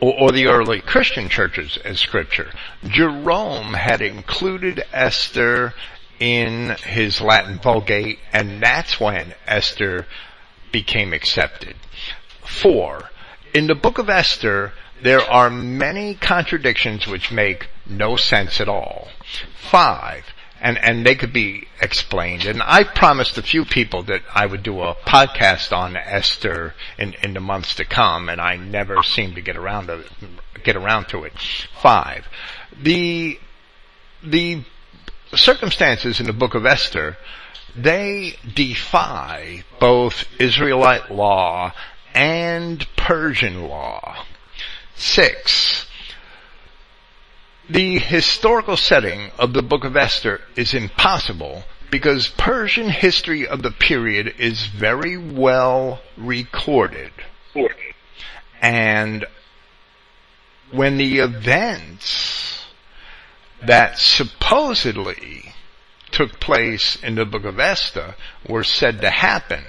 or, 0.05 0.21
or, 0.21 0.33
the 0.33 0.47
early 0.47 0.81
Christian 0.81 1.31
churches 1.31 1.79
as 1.79 1.99
scripture. 1.99 2.53
Jerome 2.85 3.73
had 3.73 4.03
included 4.03 4.85
Esther 4.93 5.73
in 6.21 6.77
his 6.85 7.23
Latin 7.23 7.59
Vulgate, 7.59 8.19
and 8.33 8.63
that's 8.63 9.01
when 9.01 9.35
Esther 9.47 10.07
became 10.71 11.13
accepted. 11.15 11.77
four, 12.45 13.11
in 13.55 13.67
the 13.67 13.75
book 13.75 13.99
of 13.99 14.11
Esther, 14.11 14.73
there 15.03 15.23
are 15.23 15.49
many 15.49 16.15
contradictions 16.15 17.07
which 17.07 17.33
make 17.33 17.69
no 17.87 18.17
sense 18.17 18.61
at 18.61 18.69
all. 18.69 19.09
Five, 19.55 20.34
and, 20.65 20.79
and 20.79 21.05
they 21.05 21.15
could 21.15 21.33
be 21.33 21.69
explained. 21.83 22.47
And 22.47 22.63
I 22.63 22.85
promised 22.85 23.37
a 23.37 23.43
few 23.43 23.67
people 23.67 24.03
that 24.05 24.23
I 24.35 24.47
would 24.47 24.63
do 24.63 24.81
a 24.81 24.95
podcast 24.95 25.77
on 25.77 25.95
Esther 25.95 26.75
in, 26.99 27.13
in 27.23 27.35
the 27.35 27.41
months 27.41 27.75
to 27.75 27.85
come, 27.85 28.31
and 28.31 28.41
I 28.41 28.57
never 28.57 29.03
seem 29.03 29.35
to 29.35 29.43
get 29.43 29.59
around 29.59 29.89
to 29.89 30.05
get 30.65 30.75
around 30.75 31.09
to 31.09 31.25
it. 31.25 31.35
Five, 31.83 32.27
the 32.83 33.39
the 34.23 34.65
circumstances 35.35 36.19
in 36.19 36.25
the 36.25 36.33
book 36.33 36.55
of 36.55 36.65
Esther, 36.65 37.19
they 37.77 38.37
defy 38.55 39.65
both 39.79 40.25
Israelite 40.41 41.11
law 41.11 41.75
and 42.15 42.87
Persian 42.97 43.69
law. 43.69 44.25
Six, 44.97 45.87
the 47.69 47.99
historical 47.99 48.77
setting 48.77 49.31
of 49.39 49.55
the 49.55 49.63
book 49.63 49.85
of 49.85 49.97
Esther 49.97 50.41
is 50.55 50.75
impossible 50.75 51.65
because 51.91 52.29
Persian 52.29 52.91
history 52.91 53.47
of 53.47 53.63
the 53.63 53.71
period 53.71 54.35
is 54.39 54.67
very 54.67 55.17
well 55.17 56.01
recorded. 56.17 57.13
And 58.61 59.25
when 60.71 60.99
the 60.99 61.19
events 61.21 62.67
that 63.63 63.99
supposedly 63.99 65.55
took 66.11 66.41
place 66.41 66.97
in 67.03 67.15
the 67.15 67.25
book 67.25 67.45
of 67.45 67.59
Esther 67.59 68.15
were 68.47 68.65
said 68.65 69.01
to 69.01 69.11
happen, 69.11 69.65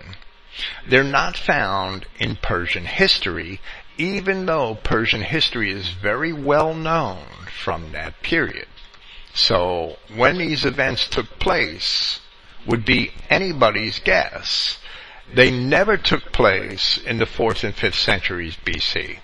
they're 0.87 1.03
not 1.03 1.37
found 1.37 2.05
in 2.19 2.35
Persian 2.35 2.85
history, 2.85 3.61
even 3.97 4.45
though 4.45 4.75
Persian 4.75 5.21
history 5.21 5.71
is 5.71 5.89
very 5.89 6.33
well 6.33 6.73
known 6.73 7.25
from 7.63 7.91
that 7.91 8.21
period. 8.21 8.67
So 9.33 9.97
when 10.13 10.37
these 10.37 10.65
events 10.65 11.07
took 11.07 11.39
place 11.39 12.19
would 12.65 12.85
be 12.85 13.11
anybody's 13.29 13.99
guess. 13.99 14.79
They 15.33 15.51
never 15.51 15.97
took 15.97 16.31
place 16.31 16.97
in 16.97 17.17
the 17.17 17.25
4th 17.25 17.63
and 17.63 17.75
5th 17.75 17.95
centuries 17.95 18.57
BC 18.65 19.19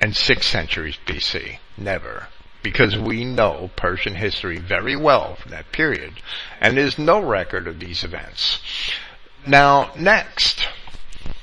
and 0.00 0.12
6th 0.12 0.42
centuries 0.42 0.98
BC. 1.06 1.58
Never. 1.76 2.28
Because 2.62 2.96
we 2.96 3.24
know 3.24 3.70
Persian 3.76 4.14
history 4.14 4.58
very 4.58 4.96
well 4.96 5.34
from 5.36 5.50
that 5.50 5.72
period 5.72 6.14
and 6.60 6.76
there's 6.76 6.98
no 6.98 7.20
record 7.20 7.66
of 7.66 7.80
these 7.80 8.04
events. 8.04 8.60
Now, 9.46 9.92
next, 9.98 10.68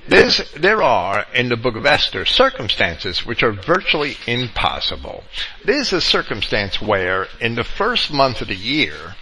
there's, 0.09 0.51
there 0.53 0.81
are, 0.81 1.25
in 1.33 1.49
the 1.49 1.57
book 1.57 1.75
of 1.75 1.85
Esther, 1.85 2.25
circumstances 2.25 3.25
which 3.25 3.43
are 3.43 3.51
virtually 3.51 4.17
impossible. 4.27 5.23
There's 5.63 5.93
a 5.93 6.01
circumstance 6.01 6.81
where, 6.81 7.27
in 7.39 7.55
the 7.55 7.63
first 7.63 8.11
month 8.11 8.41
of 8.41 8.47
the 8.47 8.55
year, 8.55 9.15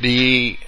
the 0.00 0.58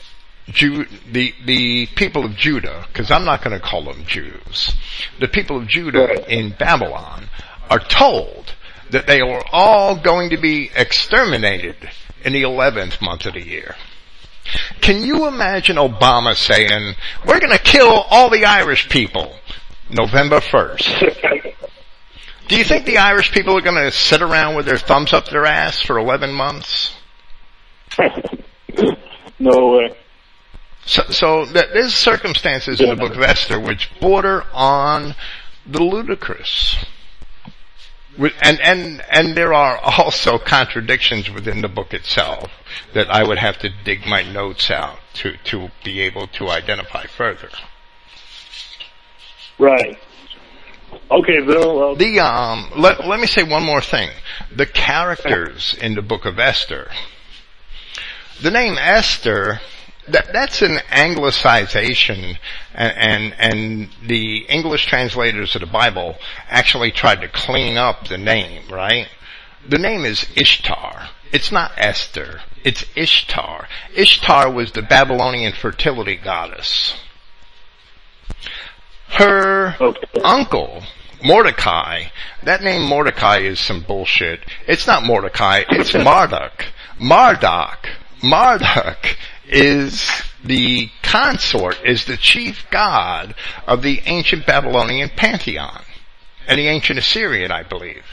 Jew, 0.49 0.87
the, 1.11 1.33
the 1.45 1.87
people 1.95 2.25
of 2.25 2.37
Judah, 2.37 2.87
because 2.89 3.11
I'm 3.11 3.25
not 3.25 3.45
going 3.45 3.59
to 3.59 3.65
call 3.65 3.85
them 3.85 4.05
Jews, 4.07 4.75
the 5.21 5.29
people 5.29 5.57
of 5.57 5.69
Judah 5.69 6.29
in 6.29 6.55
Babylon 6.59 7.29
are 7.71 7.79
told 7.79 8.55
that 8.91 9.07
they 9.07 9.21
are 9.21 9.45
all 9.53 9.97
going 9.97 10.31
to 10.31 10.37
be 10.37 10.71
exterminated 10.75 11.77
in 12.25 12.33
the 12.33 12.43
11th 12.43 13.01
month 13.01 13.27
of 13.27 13.35
the 13.35 13.47
year. 13.47 13.77
Can 14.81 15.03
you 15.03 15.27
imagine 15.27 15.77
Obama 15.77 16.35
saying, 16.35 16.97
we're 17.25 17.41
gonna 17.41 17.59
kill 17.59 18.05
all 18.11 18.29
the 18.29 18.45
Irish 18.45 18.89
people 18.89 19.37
November 19.91 20.41
1st? 20.41 21.55
Do 22.49 22.57
you 22.57 22.65
think 22.65 22.85
the 22.85 22.99
Irish 22.99 23.33
people 23.33 23.57
are 23.57 23.63
gonna 23.63 23.91
sit 23.91 24.21
around 24.21 24.57
with 24.57 24.67
their 24.67 24.77
thumbs 24.77 25.13
up 25.13 25.27
their 25.27 25.47
ass 25.47 25.81
for 25.81 25.99
11 25.99 26.33
months? 26.33 26.95
no 29.39 29.69
way. 29.69 29.97
So, 30.85 31.03
so 31.11 31.45
there's 31.45 31.95
circumstances 31.95 32.81
in 32.81 32.89
the 32.89 32.97
book 32.97 33.15
of 33.15 33.23
Esther 33.23 33.61
which 33.61 33.89
border 34.01 34.45
on 34.53 35.15
the 35.65 35.83
ludicrous. 35.83 36.77
And, 38.19 38.61
and, 38.61 39.03
and 39.11 39.37
there 39.37 39.55
are 39.55 39.79
also 39.79 40.39
contradictions 40.39 41.31
within 41.31 41.63
the 41.63 41.69
book 41.69 41.95
itself 41.95 42.51
that 42.95 43.11
I 43.11 43.23
would 43.23 43.39
have 43.39 43.59
to 43.61 43.71
dig 43.85 44.07
my 44.07 44.23
notes 44.23 44.71
out 44.71 44.99
to, 45.15 45.37
to 45.45 45.69
be 45.85 46.01
able 46.01 46.27
to 46.27 46.49
identify 46.49 47.07
further. 47.07 47.49
Right. 49.63 49.97
Okay, 51.09 51.41
Bill. 51.47 51.77
Well, 51.79 51.95
the 51.95 52.19
um, 52.19 52.73
let 52.77 53.07
let 53.07 53.21
me 53.21 53.29
say 53.29 53.45
one 53.45 53.63
more 53.63 53.81
thing. 53.81 54.11
The 54.55 54.67
characters 54.67 55.77
in 55.81 55.95
the 55.95 56.03
book 56.03 56.25
of 56.25 56.41
Esther. 56.41 56.91
The 58.43 58.51
name 58.51 58.77
Esther 58.77 59.61
that, 60.09 60.33
that's 60.33 60.63
an 60.63 60.79
anglicization 60.91 62.39
and, 62.75 62.97
and, 62.97 63.35
and, 63.39 63.89
the 64.05 64.39
English 64.49 64.87
translators 64.87 65.55
of 65.55 65.61
the 65.61 65.67
Bible 65.69 66.17
actually 66.49 66.91
tried 66.91 67.21
to 67.21 67.29
clean 67.29 67.77
up 67.77 68.09
the 68.09 68.19
name, 68.19 68.63
right? 68.69 69.07
The 69.69 69.79
name 69.79 70.05
is 70.05 70.27
Ishtar. 70.35 71.09
It's 71.33 71.53
not 71.53 71.71
Esther. 71.77 72.41
It's 72.65 72.85
Ishtar. 72.97 73.69
Ishtar 73.95 74.51
was 74.51 74.73
the 74.73 74.83
Babylonian 74.83 75.53
fertility 75.53 76.17
goddess. 76.17 76.97
Her 79.13 79.77
uncle, 80.25 80.83
Mordecai, 81.23 82.05
that 82.43 82.63
name 82.63 82.89
Mordecai 82.89 83.39
is 83.39 83.61
some 83.61 83.83
bullshit. 83.83 84.41
It's 84.67 84.87
not 84.87 85.05
Mordecai, 85.05 85.65
it's 85.69 85.93
Marduk. 85.95 86.65
Marduk. 86.99 87.89
Marduk 88.23 89.17
is 89.47 90.11
the 90.43 90.89
consort, 91.03 91.77
is 91.85 92.07
the 92.07 92.17
chief 92.17 92.65
god 92.71 93.35
of 93.67 93.83
the 93.83 94.01
ancient 94.07 94.47
Babylonian 94.47 95.11
pantheon. 95.11 95.83
And 96.49 96.59
the 96.59 96.69
ancient 96.69 96.99
Assyrian, 96.99 97.53
I 97.53 97.63
believe. 97.63 98.05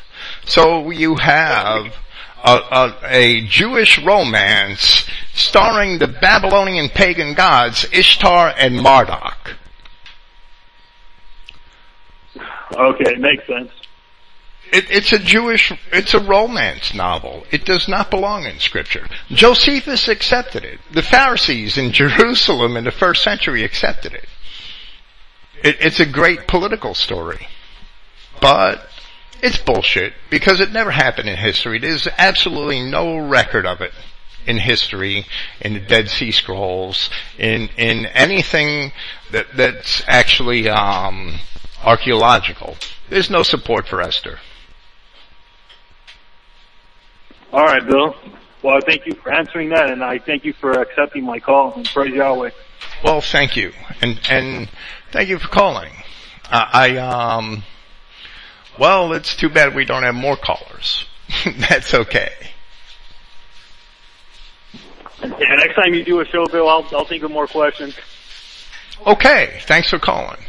So 0.46 0.92
you 0.92 1.16
have 1.16 1.96
a, 2.44 2.52
a, 2.52 2.98
a 3.06 3.42
Jewish 3.42 4.00
romance 4.00 5.08
starring 5.34 6.00
the 6.00 6.08
Babylonian 6.08 6.90
pagan 6.90 7.34
gods 7.34 7.88
Ishtar 7.92 8.54
and 8.58 8.82
Marduk. 8.82 9.56
Okay, 12.76 13.16
makes 13.16 13.46
sense. 13.48 13.72
It, 14.72 14.92
it's 14.92 15.14
a 15.14 15.20
Jewish, 15.20 15.74
it's 15.92 16.14
a 16.14 16.20
romance 16.20 16.94
novel. 16.94 17.46
It 17.52 17.66
does 17.66 17.88
not 17.88 18.12
belong 18.12 18.46
in 18.46 18.60
scripture. 18.60 19.08
Josephus 19.30 20.08
accepted 20.08 20.64
it. 20.64 20.80
The 20.92 21.02
Pharisees 21.02 21.78
in 21.78 21.92
Jerusalem 21.92 22.78
in 22.78 22.84
the 22.84 22.92
first 22.92 23.24
century 23.24 23.64
accepted 23.64 24.14
it. 24.14 24.28
it 25.64 25.78
it's 25.80 26.00
a 26.00 26.06
great 26.06 26.48
political 26.48 26.94
story. 26.94 27.48
But 28.42 28.88
it's 29.42 29.58
bullshit 29.58 30.14
because 30.30 30.60
it 30.60 30.72
never 30.72 30.92
happened 30.92 31.30
in 31.30 31.38
history. 31.38 31.80
There's 31.80 32.08
absolutely 32.18 32.84
no 32.84 33.18
record 33.18 33.66
of 33.66 33.82
it 33.82 33.94
in 34.46 34.58
history, 34.58 35.26
in 35.62 35.74
the 35.74 35.80
Dead 35.80 36.10
Sea 36.10 36.32
Scrolls, 36.32 37.10
in 37.38 37.70
in 37.78 38.06
anything 38.08 38.92
that 39.32 39.48
that's 39.56 40.04
actually 40.08 40.70
um, 40.70 41.40
archaeological. 41.84 42.76
There's 43.10 43.30
no 43.30 43.44
support 43.44 43.88
for 43.88 44.02
Esther. 44.02 44.40
All 47.52 47.66
right, 47.66 47.86
Bill. 47.86 48.16
Well, 48.62 48.78
I 48.78 48.82
thank 48.82 49.06
you 49.06 49.14
for 49.16 49.32
answering 49.34 49.70
that, 49.70 49.90
and 49.90 50.04
I 50.04 50.20
thank 50.20 50.44
you 50.44 50.54
for 50.54 50.72
accepting 50.72 51.24
my 51.26 51.40
call. 51.40 51.74
And 51.74 51.86
praise 51.86 52.14
Yahweh. 52.14 52.52
Well, 53.04 53.22
thank 53.22 53.56
you, 53.56 53.72
and 54.02 54.20
and 54.30 54.70
thank 55.12 55.30
you 55.30 55.40
for 55.40 55.48
calling. 55.48 55.92
Uh, 56.52 56.66
I 56.72 56.98
um, 56.98 57.64
well, 58.78 59.14
it's 59.14 59.36
too 59.36 59.50
bad 59.50 59.76
we 59.76 59.86
don't 59.86 60.04
have 60.04 60.16
more 60.16 60.36
callers. 60.36 61.06
That's 61.70 61.94
okay. 61.94 62.32
Yeah, 65.22 65.56
next 65.56 65.76
time 65.76 65.94
you 65.94 66.04
do 66.04 66.20
a 66.22 66.26
show, 66.26 66.46
Bill, 66.48 66.68
I'll 66.68 66.86
I'll 66.92 67.06
think 67.06 67.24
of 67.24 67.32
more 67.32 67.48
questions. 67.48 67.96
Okay, 69.08 69.60
thanks 69.66 69.90
for 69.90 70.00
calling. 70.00 70.40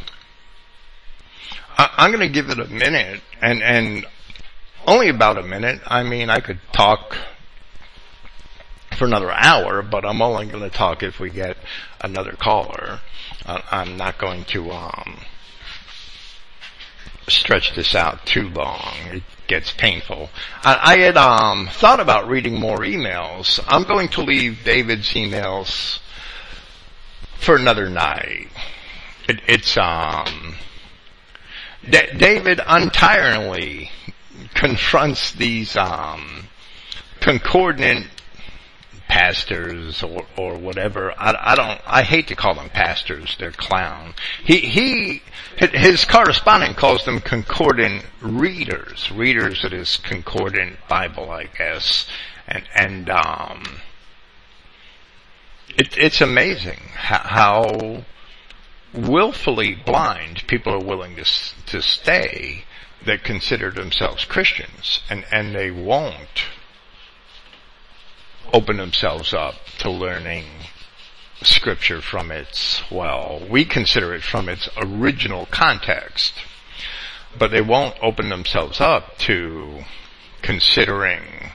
I, 1.80 1.90
I'm 1.96 2.12
going 2.12 2.20
to 2.20 2.32
give 2.32 2.50
it 2.50 2.58
a 2.58 2.66
minute, 2.66 3.22
and 3.40 3.62
and 3.62 4.06
only 4.86 5.08
about 5.08 5.38
a 5.38 5.42
minute. 5.42 5.80
I 5.86 6.02
mean, 6.02 6.28
I 6.28 6.40
could 6.40 6.60
talk 6.72 7.16
for 8.98 9.06
another 9.06 9.30
hour, 9.30 9.80
but 9.80 10.04
I'm 10.04 10.20
only 10.20 10.44
going 10.46 10.62
to 10.62 10.76
talk 10.76 11.02
if 11.02 11.18
we 11.18 11.30
get 11.30 11.56
another 12.02 12.32
caller. 12.32 13.00
Uh, 13.46 13.62
I'm 13.70 13.96
not 13.96 14.18
going 14.18 14.44
to 14.46 14.70
um, 14.72 15.20
stretch 17.28 17.74
this 17.74 17.94
out 17.94 18.26
too 18.26 18.50
long. 18.50 18.92
It 19.10 19.22
gets 19.46 19.70
painful. 19.72 20.28
I, 20.62 20.80
I 20.82 20.98
had 20.98 21.16
um, 21.16 21.68
thought 21.72 22.00
about 22.00 22.28
reading 22.28 22.60
more 22.60 22.80
emails. 22.80 23.58
I'm 23.66 23.84
going 23.84 24.08
to 24.10 24.22
leave 24.22 24.64
David's 24.64 25.08
emails 25.14 25.98
for 27.38 27.56
another 27.56 27.88
night. 27.88 28.48
It, 29.26 29.40
it's 29.46 29.78
um, 29.78 30.56
D- 31.88 32.16
David 32.16 32.58
untiringly 32.58 33.90
confronts 34.54 35.32
these 35.32 35.76
um, 35.76 36.48
concordant 37.20 38.06
pastors 39.08 40.02
or 40.04 40.24
or 40.36 40.56
whatever. 40.56 41.12
I, 41.18 41.34
I 41.40 41.54
don't. 41.56 41.80
I 41.86 42.02
hate 42.02 42.28
to 42.28 42.36
call 42.36 42.54
them 42.54 42.68
pastors. 42.70 43.36
They're 43.38 43.50
clown. 43.50 44.14
He 44.44 44.58
he. 44.58 45.22
His 45.56 46.04
correspondent 46.04 46.76
calls 46.76 47.04
them 47.04 47.20
concordant 47.20 48.04
readers, 48.22 49.10
readers 49.10 49.64
of 49.64 49.72
his 49.72 49.96
concordant 49.98 50.76
Bible, 50.88 51.30
I 51.30 51.44
guess, 51.44 52.06
and 52.46 52.64
and 52.74 53.10
um. 53.10 53.80
It, 55.76 55.96
it's 55.96 56.20
amazing 56.20 56.80
how, 56.94 57.18
how 57.18 58.04
willfully 58.94 59.74
blind 59.74 60.46
people 60.46 60.72
are 60.72 60.84
willing 60.84 61.16
to 61.16 61.24
to 61.66 61.80
stay 61.82 62.64
that 63.06 63.24
consider 63.24 63.70
themselves 63.70 64.24
Christians, 64.24 65.00
and 65.08 65.24
and 65.32 65.54
they 65.54 65.70
won't 65.70 66.44
open 68.52 68.76
themselves 68.76 69.32
up 69.32 69.54
to 69.78 69.90
learning 69.90 70.44
scripture 71.42 72.02
from 72.02 72.30
its 72.30 72.82
well, 72.90 73.40
we 73.48 73.64
consider 73.64 74.14
it 74.14 74.22
from 74.22 74.48
its 74.48 74.68
original 74.76 75.46
context, 75.46 76.34
but 77.38 77.50
they 77.50 77.62
won't 77.62 77.96
open 78.02 78.28
themselves 78.28 78.80
up 78.80 79.16
to 79.18 79.84
considering 80.42 81.52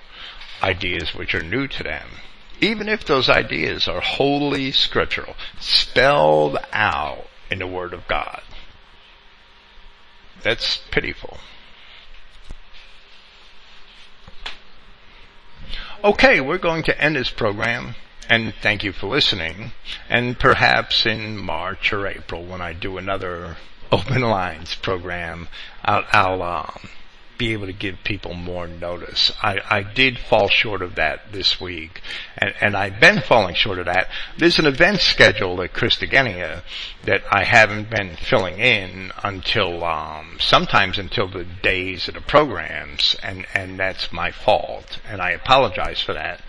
ideas 0.64 1.14
which 1.14 1.36
are 1.36 1.44
new 1.44 1.68
to 1.68 1.84
them 1.84 2.08
even 2.62 2.90
if 2.90 3.06
those 3.06 3.30
ideas 3.30 3.88
are 3.88 4.02
wholly 4.02 4.72
scriptural, 4.72 5.36
spelled 5.60 6.58
out 6.74 7.28
in 7.50 7.60
the 7.60 7.68
Word 7.68 7.94
of 7.94 8.08
God. 8.08 8.42
That's 10.44 10.78
pitiful. 10.92 11.38
Okay, 16.04 16.40
we're 16.40 16.60
going 16.60 16.84
to 16.84 17.02
end 17.02 17.16
this 17.16 17.32
program 17.32 17.96
and 18.30 18.54
thank 18.62 18.84
you 18.84 18.92
for 18.92 19.08
listening. 19.08 19.72
And 20.10 20.40
perhaps 20.40 21.06
in 21.06 21.38
March 21.38 21.94
or 21.94 22.08
April 22.08 22.44
when 22.44 22.62
I 22.62 22.74
do 22.74 22.98
another 22.98 23.58
open 23.92 24.22
lines 24.22 24.76
program, 24.76 25.48
I'll, 25.84 26.06
I'll 26.12 26.42
um, 26.42 26.90
be 27.38 27.54
able 27.54 27.66
to 27.68 27.74
give 27.74 28.04
people 28.04 28.34
more 28.34 28.68
notice. 28.68 29.32
I, 29.42 29.60
I 29.70 29.84
did 29.84 30.18
fall 30.18 30.48
short 30.48 30.82
of 30.82 30.96
that 30.96 31.32
this 31.32 31.60
week, 31.60 32.02
and, 32.38 32.54
and 32.62 32.76
I've 32.76 33.00
been 33.00 33.22
falling 33.22 33.56
short 33.56 33.80
of 33.80 33.86
that. 33.86 34.10
There's 34.38 34.60
an 34.60 34.66
event 34.66 35.02
schedule 35.02 35.62
at 35.62 35.74
Christogenea 35.74 36.62
that 37.04 37.24
I 37.32 37.44
haven't 37.44 37.90
been 37.90 38.16
filling 38.16 38.60
in 38.60 39.12
until, 39.24 39.84
um, 39.84 40.38
sometimes 40.40 40.98
until 40.98 41.28
the 41.28 41.44
days 41.44 42.08
of 42.08 42.14
the 42.14 42.22
programs, 42.22 43.16
and, 43.22 43.46
and 43.54 43.80
that's 43.80 44.12
my 44.12 44.32
fault, 44.32 45.00
and 45.08 45.22
I 45.22 45.32
apologize 45.32 46.02
for 46.02 46.14
that. 46.14 46.42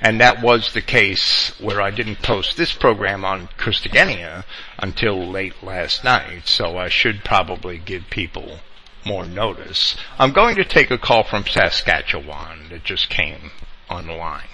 And 0.00 0.20
that 0.20 0.42
was 0.42 0.72
the 0.72 0.82
case 0.82 1.58
where 1.60 1.80
I 1.80 1.90
didn't 1.90 2.22
post 2.22 2.56
this 2.56 2.72
program 2.72 3.24
on 3.24 3.48
Christogenea 3.58 4.44
until 4.78 5.26
late 5.26 5.62
last 5.62 6.04
night, 6.04 6.46
so 6.46 6.76
I 6.76 6.88
should 6.88 7.24
probably 7.24 7.78
give 7.78 8.10
people 8.10 8.58
more 9.06 9.26
notice. 9.26 9.96
I'm 10.18 10.32
going 10.32 10.56
to 10.56 10.64
take 10.64 10.90
a 10.90 10.98
call 10.98 11.24
from 11.24 11.44
Saskatchewan 11.46 12.68
that 12.70 12.84
just 12.84 13.08
came 13.08 13.50
online. 13.90 14.48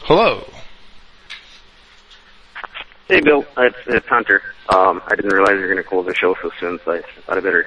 Hello. 0.00 0.44
Hey, 3.08 3.20
Bill. 3.20 3.44
It's, 3.58 3.76
it's 3.86 4.06
Hunter. 4.06 4.42
Um, 4.68 5.02
I 5.06 5.16
didn't 5.16 5.32
realize 5.32 5.54
you 5.54 5.60
were 5.60 5.66
going 5.66 5.76
to 5.76 5.82
close 5.82 6.06
the 6.06 6.14
show 6.14 6.34
so 6.40 6.50
soon, 6.58 6.78
so 6.84 6.92
I 6.92 7.02
thought 7.26 7.38
I 7.38 7.40
better 7.40 7.66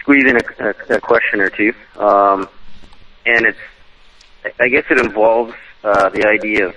squeeze 0.00 0.24
in 0.24 0.36
a, 0.36 0.68
a, 0.68 0.96
a 0.96 1.00
question 1.00 1.40
or 1.40 1.50
two. 1.50 1.72
Um, 1.96 2.48
and 3.26 3.46
it's, 3.46 3.58
I 4.60 4.68
guess 4.68 4.84
it 4.90 4.98
involves 4.98 5.54
uh, 5.84 6.08
the 6.10 6.26
idea 6.26 6.68
of 6.68 6.74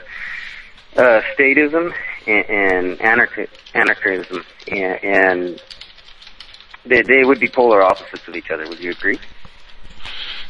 uh, 0.98 1.22
statism 1.38 1.94
and, 2.28 2.50
and 2.50 3.00
anarchi- 3.00 3.50
anarchism, 3.74 4.44
and, 4.68 5.04
and 5.04 5.64
they, 6.86 7.02
they 7.02 7.24
would 7.24 7.40
be 7.40 7.48
polar 7.48 7.82
opposites 7.82 8.28
of 8.28 8.36
each 8.36 8.52
other. 8.52 8.68
Would 8.68 8.80
you 8.80 8.92
agree? 8.92 9.20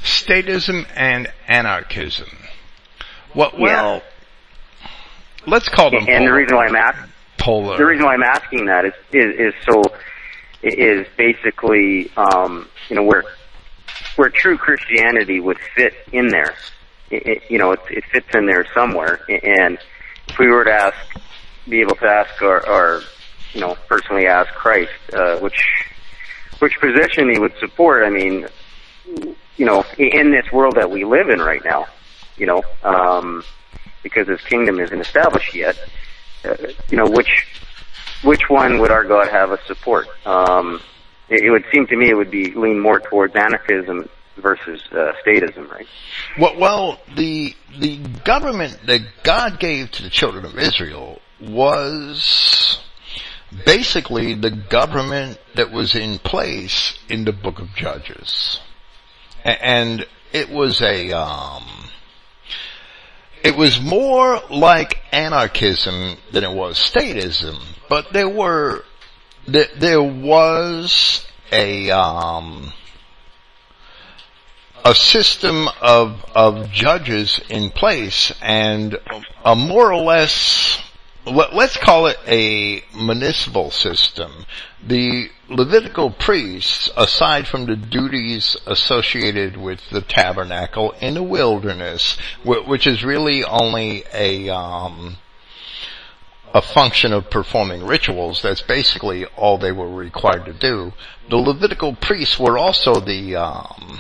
Statism 0.03 0.87
and 0.95 1.31
anarchism. 1.47 2.29
What? 3.33 3.59
Well, 3.59 4.01
yeah. 4.81 4.87
let's 5.47 5.69
call 5.69 5.91
them. 5.91 6.05
And 6.07 6.07
polar. 6.07 6.25
the 6.25 6.33
reason 6.33 6.55
why 6.55 6.67
I'm 6.67 6.75
asking 6.75 7.11
polar. 7.37 7.77
The 7.77 7.85
reason 7.85 8.05
why 8.05 8.13
I'm 8.13 8.23
asking 8.23 8.65
that 8.65 8.85
is 8.85 8.93
is, 9.11 9.39
is 9.39 9.53
so 9.69 9.83
is 10.63 11.07
basically 11.17 12.11
um, 12.17 12.67
you 12.89 12.95
know 12.95 13.03
where 13.03 13.23
where 14.15 14.29
true 14.29 14.57
Christianity 14.57 15.39
would 15.39 15.57
fit 15.75 15.93
in 16.11 16.27
there. 16.27 16.55
It, 17.09 17.27
it, 17.27 17.43
you 17.49 17.57
know, 17.57 17.71
it, 17.71 17.79
it 17.89 18.03
fits 18.05 18.27
in 18.33 18.45
there 18.45 18.65
somewhere, 18.73 19.19
and 19.29 19.77
if 20.27 20.39
we 20.39 20.47
were 20.47 20.63
to 20.63 20.71
ask, 20.71 20.97
be 21.67 21.81
able 21.81 21.95
to 21.95 22.05
ask 22.05 22.41
or, 22.41 22.67
or 22.67 23.01
you 23.53 23.61
know, 23.61 23.75
personally 23.87 24.27
ask 24.27 24.51
Christ, 24.53 24.91
uh, 25.13 25.37
which, 25.37 25.63
which 26.59 26.79
position 26.79 27.29
he 27.29 27.39
would 27.39 27.53
support, 27.59 28.03
I 28.03 28.09
mean, 28.09 28.47
you 29.57 29.65
know, 29.65 29.83
in 29.97 30.31
this 30.31 30.51
world 30.51 30.75
that 30.75 30.89
we 30.89 31.03
live 31.03 31.29
in 31.29 31.39
right 31.39 31.63
now, 31.63 31.87
you 32.37 32.45
know, 32.45 32.63
um, 32.83 33.43
because 34.03 34.27
his 34.27 34.41
kingdom 34.41 34.79
isn't 34.79 34.99
established 34.99 35.53
yet, 35.53 35.77
uh, 36.45 36.55
you 36.89 36.97
know, 36.97 37.09
which, 37.09 37.47
which 38.23 38.49
one 38.49 38.79
would 38.79 38.91
our 38.91 39.03
God 39.03 39.27
have 39.29 39.51
us 39.51 39.59
support? 39.67 40.07
Um, 40.25 40.81
it, 41.29 41.43
it 41.43 41.51
would 41.51 41.65
seem 41.73 41.87
to 41.87 41.95
me 41.95 42.09
it 42.09 42.15
would 42.15 42.31
be 42.31 42.51
lean 42.51 42.79
more 42.79 42.99
towards 42.99 43.35
anarchism 43.35 44.09
versus 44.37 44.81
uh, 44.91 45.13
statism, 45.25 45.69
right? 45.69 45.87
Well, 46.39 46.57
well, 46.57 47.01
the 47.15 47.55
the 47.79 47.97
government 48.23 48.79
that 48.85 49.01
God 49.23 49.59
gave 49.59 49.91
to 49.91 50.03
the 50.03 50.09
children 50.09 50.45
of 50.45 50.57
Israel 50.57 51.19
was 51.39 52.79
basically 53.65 54.33
the 54.33 54.51
government 54.51 55.39
that 55.55 55.71
was 55.71 55.95
in 55.95 56.19
place 56.19 56.97
in 57.09 57.25
the 57.25 57.33
book 57.33 57.59
of 57.59 57.73
Judges, 57.75 58.59
and 59.43 60.05
it 60.31 60.49
was 60.49 60.81
a 60.81 61.11
um, 61.11 61.65
it 63.43 63.55
was 63.55 63.81
more 63.81 64.39
like 64.49 65.01
anarchism 65.11 66.17
than 66.31 66.43
it 66.43 66.51
was 66.51 66.77
statism, 66.77 67.59
but 67.89 68.13
there 68.13 68.29
were 68.29 68.83
there, 69.47 69.67
there 69.77 70.03
was 70.03 71.25
a 71.51 71.89
um, 71.91 72.71
a 74.83 74.95
system 74.95 75.67
of 75.81 76.23
of 76.35 76.71
judges 76.71 77.39
in 77.49 77.69
place 77.69 78.33
and 78.41 78.97
a 79.45 79.55
more 79.55 79.91
or 79.91 80.01
less 80.01 80.81
let's 81.25 81.77
call 81.77 82.07
it 82.07 82.17
a 82.27 82.83
municipal 82.95 83.69
system. 83.71 84.45
The 84.85 85.29
Levitical 85.49 86.11
priests, 86.11 86.89
aside 86.95 87.45
from 87.45 87.65
the 87.65 87.75
duties 87.75 88.55
associated 88.65 89.57
with 89.57 89.81
the 89.89 90.01
tabernacle 90.01 90.91
in 91.01 91.15
the 91.15 91.23
wilderness, 91.23 92.17
which 92.45 92.87
is 92.87 93.03
really 93.03 93.43
only 93.43 94.05
a 94.13 94.47
um, 94.49 95.17
a 96.53 96.61
function 96.61 97.11
of 97.13 97.29
performing 97.29 97.85
rituals, 97.85 98.41
that's 98.41 98.61
basically 98.61 99.25
all 99.25 99.57
they 99.57 99.71
were 99.71 99.89
required 99.89 100.45
to 100.45 100.53
do. 100.53 100.93
The 101.29 101.37
Levitical 101.37 101.95
priests 101.95 102.39
were 102.39 102.57
also 102.57 102.95
the 102.95 103.35
um, 103.35 103.99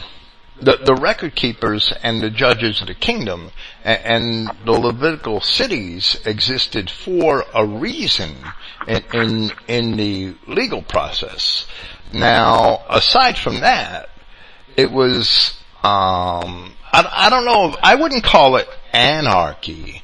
the, 0.61 0.77
the 0.83 0.95
record 0.95 1.35
keepers 1.35 1.91
and 2.03 2.21
the 2.21 2.29
judges 2.29 2.81
of 2.81 2.87
the 2.87 2.93
kingdom 2.93 3.51
and, 3.83 4.47
and 4.47 4.57
the 4.65 4.71
Levitical 4.71 5.41
cities 5.41 6.19
existed 6.25 6.89
for 6.89 7.45
a 7.53 7.65
reason 7.65 8.35
in, 8.87 9.03
in, 9.13 9.51
in 9.67 9.97
the 9.97 10.35
legal 10.47 10.81
process. 10.81 11.67
Now, 12.13 12.83
aside 12.89 13.37
from 13.37 13.61
that, 13.61 14.09
it 14.75 14.91
was, 14.91 15.57
um, 15.83 16.73
I, 16.93 17.07
I 17.11 17.29
don't 17.29 17.45
know, 17.45 17.75
I 17.81 17.95
wouldn't 17.95 18.23
call 18.23 18.57
it 18.57 18.67
anarchy. 18.93 20.03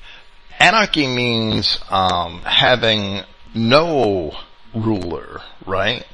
Anarchy 0.59 1.05
means, 1.05 1.79
um, 1.89 2.41
having 2.41 3.21
no 3.53 4.35
ruler, 4.83 5.41
right? 5.65 6.05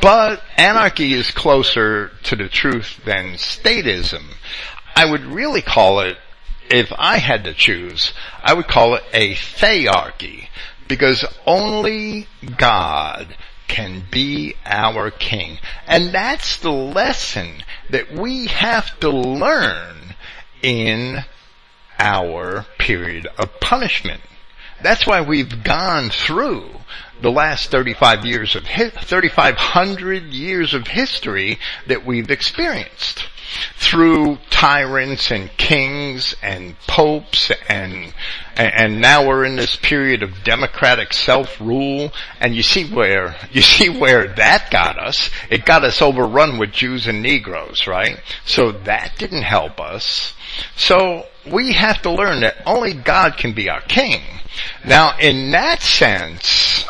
But 0.00 0.42
anarchy 0.56 1.12
is 1.14 1.30
closer 1.30 2.10
to 2.24 2.36
the 2.36 2.48
truth 2.48 3.00
than 3.04 3.34
statism. 3.34 4.34
I 4.96 5.10
would 5.10 5.24
really 5.24 5.62
call 5.62 6.00
it, 6.00 6.16
if 6.70 6.92
I 6.96 7.18
had 7.18 7.44
to 7.44 7.54
choose, 7.54 8.12
I 8.42 8.54
would 8.54 8.68
call 8.68 8.94
it 8.94 9.02
a 9.12 9.34
thearchy, 9.34 10.48
because 10.88 11.24
only 11.46 12.26
God 12.56 13.36
can 13.68 14.04
be 14.10 14.54
our 14.64 15.10
king. 15.10 15.58
And 15.86 16.12
that's 16.12 16.58
the 16.58 16.70
lesson 16.70 17.64
that 17.90 18.12
we 18.12 18.46
have 18.46 18.98
to 19.00 19.10
learn 19.10 20.14
in 20.62 21.24
our 21.98 22.66
period 22.78 23.26
of 23.38 23.60
punishment. 23.60 24.20
That's 24.82 25.06
why 25.06 25.22
we've 25.22 25.64
gone 25.64 26.10
through 26.10 26.70
the 27.20 27.30
last 27.30 27.70
35 27.70 28.24
years 28.24 28.56
of, 28.56 28.64
3,500 28.64 30.22
years 30.24 30.74
of 30.74 30.86
history 30.86 31.58
that 31.86 32.04
we've 32.04 32.30
experienced 32.30 33.28
through 33.76 34.38
tyrants 34.50 35.30
and 35.30 35.54
kings 35.56 36.34
and 36.42 36.78
popes 36.86 37.50
and 37.68 38.12
and 38.56 39.00
now 39.00 39.26
we're 39.26 39.44
in 39.44 39.56
this 39.56 39.74
period 39.74 40.22
of 40.22 40.44
democratic 40.44 41.12
self-rule. 41.12 42.12
And 42.38 42.54
you 42.54 42.62
see 42.62 42.88
where 42.88 43.34
you 43.52 43.62
see 43.62 43.88
where 43.88 44.28
that 44.28 44.70
got 44.70 44.96
us. 44.98 45.28
It 45.50 45.64
got 45.64 45.82
us 45.84 46.00
overrun 46.00 46.58
with 46.58 46.70
Jews 46.70 47.06
and 47.06 47.22
Negroes 47.22 47.86
right? 47.86 48.20
So 48.44 48.72
that 48.72 49.14
didn't 49.18 49.42
help 49.42 49.80
us. 49.80 50.34
So 50.76 51.26
we 51.50 51.72
have 51.72 52.02
to 52.02 52.10
learn 52.10 52.40
that 52.40 52.62
only 52.64 52.94
God 52.94 53.36
can 53.36 53.52
be 53.54 53.68
our 53.68 53.82
king. 53.82 54.22
Now 54.84 55.18
in 55.18 55.50
that 55.50 55.82
sense 55.82 56.86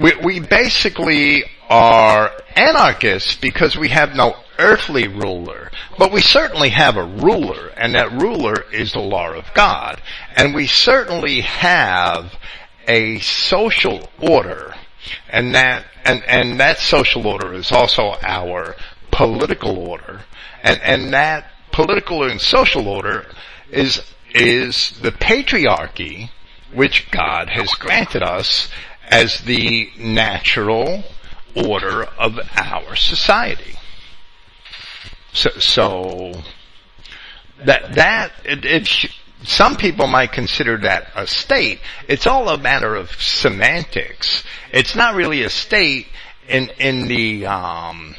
we, 0.00 0.12
we 0.24 0.40
basically 0.40 1.44
are 1.68 2.32
anarchists 2.56 3.36
because 3.36 3.76
we 3.76 3.88
have 3.88 4.14
no 4.14 4.34
earthly 4.58 5.08
ruler, 5.08 5.70
but 5.98 6.12
we 6.12 6.20
certainly 6.20 6.68
have 6.70 6.96
a 6.96 7.04
ruler, 7.04 7.68
and 7.76 7.94
that 7.94 8.12
ruler 8.12 8.64
is 8.72 8.92
the 8.92 9.00
law 9.00 9.32
of 9.32 9.52
God. 9.54 10.00
And 10.36 10.54
we 10.54 10.66
certainly 10.66 11.40
have 11.40 12.34
a 12.86 13.18
social 13.20 14.08
order, 14.20 14.74
and 15.28 15.54
that, 15.54 15.84
and, 16.04 16.22
and 16.24 16.60
that 16.60 16.78
social 16.78 17.26
order 17.26 17.54
is 17.54 17.72
also 17.72 18.14
our 18.22 18.76
political 19.10 19.78
order, 19.78 20.20
and, 20.62 20.80
and 20.82 21.12
that 21.12 21.50
political 21.72 22.24
and 22.24 22.40
social 22.40 22.88
order 22.88 23.26
is, 23.70 24.02
is 24.34 24.92
the 25.02 25.10
patriarchy 25.12 26.30
which 26.72 27.10
God 27.10 27.50
has 27.50 27.70
granted 27.74 28.22
us 28.22 28.68
as 29.08 29.40
the 29.42 29.90
natural 29.98 31.04
order 31.54 32.04
of 32.04 32.38
our 32.56 32.96
society. 32.96 33.76
So, 35.32 35.50
so 35.58 36.42
that 37.64 37.94
that 37.94 38.32
some 39.42 39.76
people 39.76 40.06
might 40.06 40.32
consider 40.32 40.78
that 40.78 41.10
a 41.14 41.26
state. 41.26 41.80
It's 42.08 42.26
all 42.26 42.48
a 42.48 42.58
matter 42.58 42.94
of 42.94 43.10
semantics. 43.20 44.44
It's 44.72 44.94
not 44.94 45.14
really 45.14 45.42
a 45.42 45.50
state 45.50 46.06
in 46.48 46.70
in 46.78 47.08
the 47.08 47.46
um, 47.46 48.14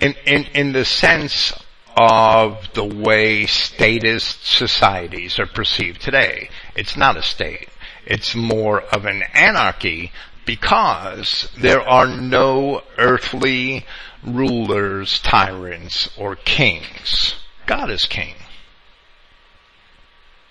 in 0.00 0.14
in 0.26 0.44
in 0.54 0.72
the 0.72 0.84
sense 0.84 1.52
of 1.96 2.72
the 2.74 2.84
way 2.84 3.46
statist 3.46 4.44
societies 4.44 5.38
are 5.38 5.46
perceived 5.46 6.00
today. 6.00 6.50
It's 6.74 6.96
not 6.96 7.16
a 7.16 7.22
state. 7.22 7.68
It's 8.06 8.34
more 8.34 8.82
of 8.82 9.06
an 9.06 9.22
anarchy 9.34 10.12
because 10.44 11.50
there 11.58 11.80
are 11.80 12.06
no 12.06 12.82
earthly 12.98 13.86
rulers, 14.24 15.20
tyrants, 15.20 16.10
or 16.18 16.36
kings. 16.36 17.34
God 17.66 17.90
is 17.90 18.06
king. 18.06 18.34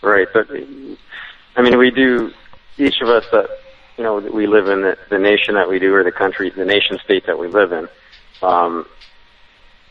Right, 0.01 0.27
but 0.33 0.47
I 0.51 1.61
mean, 1.61 1.77
we 1.77 1.91
do. 1.91 2.31
Each 2.77 2.95
of 3.01 3.09
us 3.09 3.23
that 3.31 3.49
you 3.97 4.03
know 4.03 4.17
we 4.17 4.47
live 4.47 4.67
in 4.67 4.81
the, 4.81 4.97
the 5.09 5.19
nation 5.19 5.55
that 5.55 5.69
we 5.69 5.79
do, 5.79 5.93
or 5.93 6.03
the 6.03 6.11
country, 6.11 6.49
the 6.49 6.65
nation 6.65 6.97
state 7.03 7.27
that 7.27 7.37
we 7.37 7.47
live 7.47 7.71
in. 7.71 7.87
Um, 8.41 8.85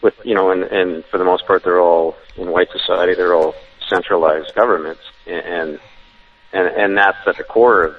with 0.02 0.14
you 0.24 0.34
know, 0.34 0.50
and, 0.50 0.64
and 0.64 1.04
for 1.06 1.18
the 1.18 1.24
most 1.24 1.46
part, 1.46 1.62
they're 1.64 1.80
all 1.80 2.16
in 2.36 2.50
white 2.50 2.68
society. 2.72 3.14
They're 3.14 3.34
all 3.34 3.54
centralized 3.88 4.54
governments, 4.54 5.02
and 5.26 5.46
and 5.46 5.80
and 6.52 6.96
that's 6.96 7.18
at 7.26 7.36
the 7.36 7.44
core 7.44 7.82
of, 7.82 7.94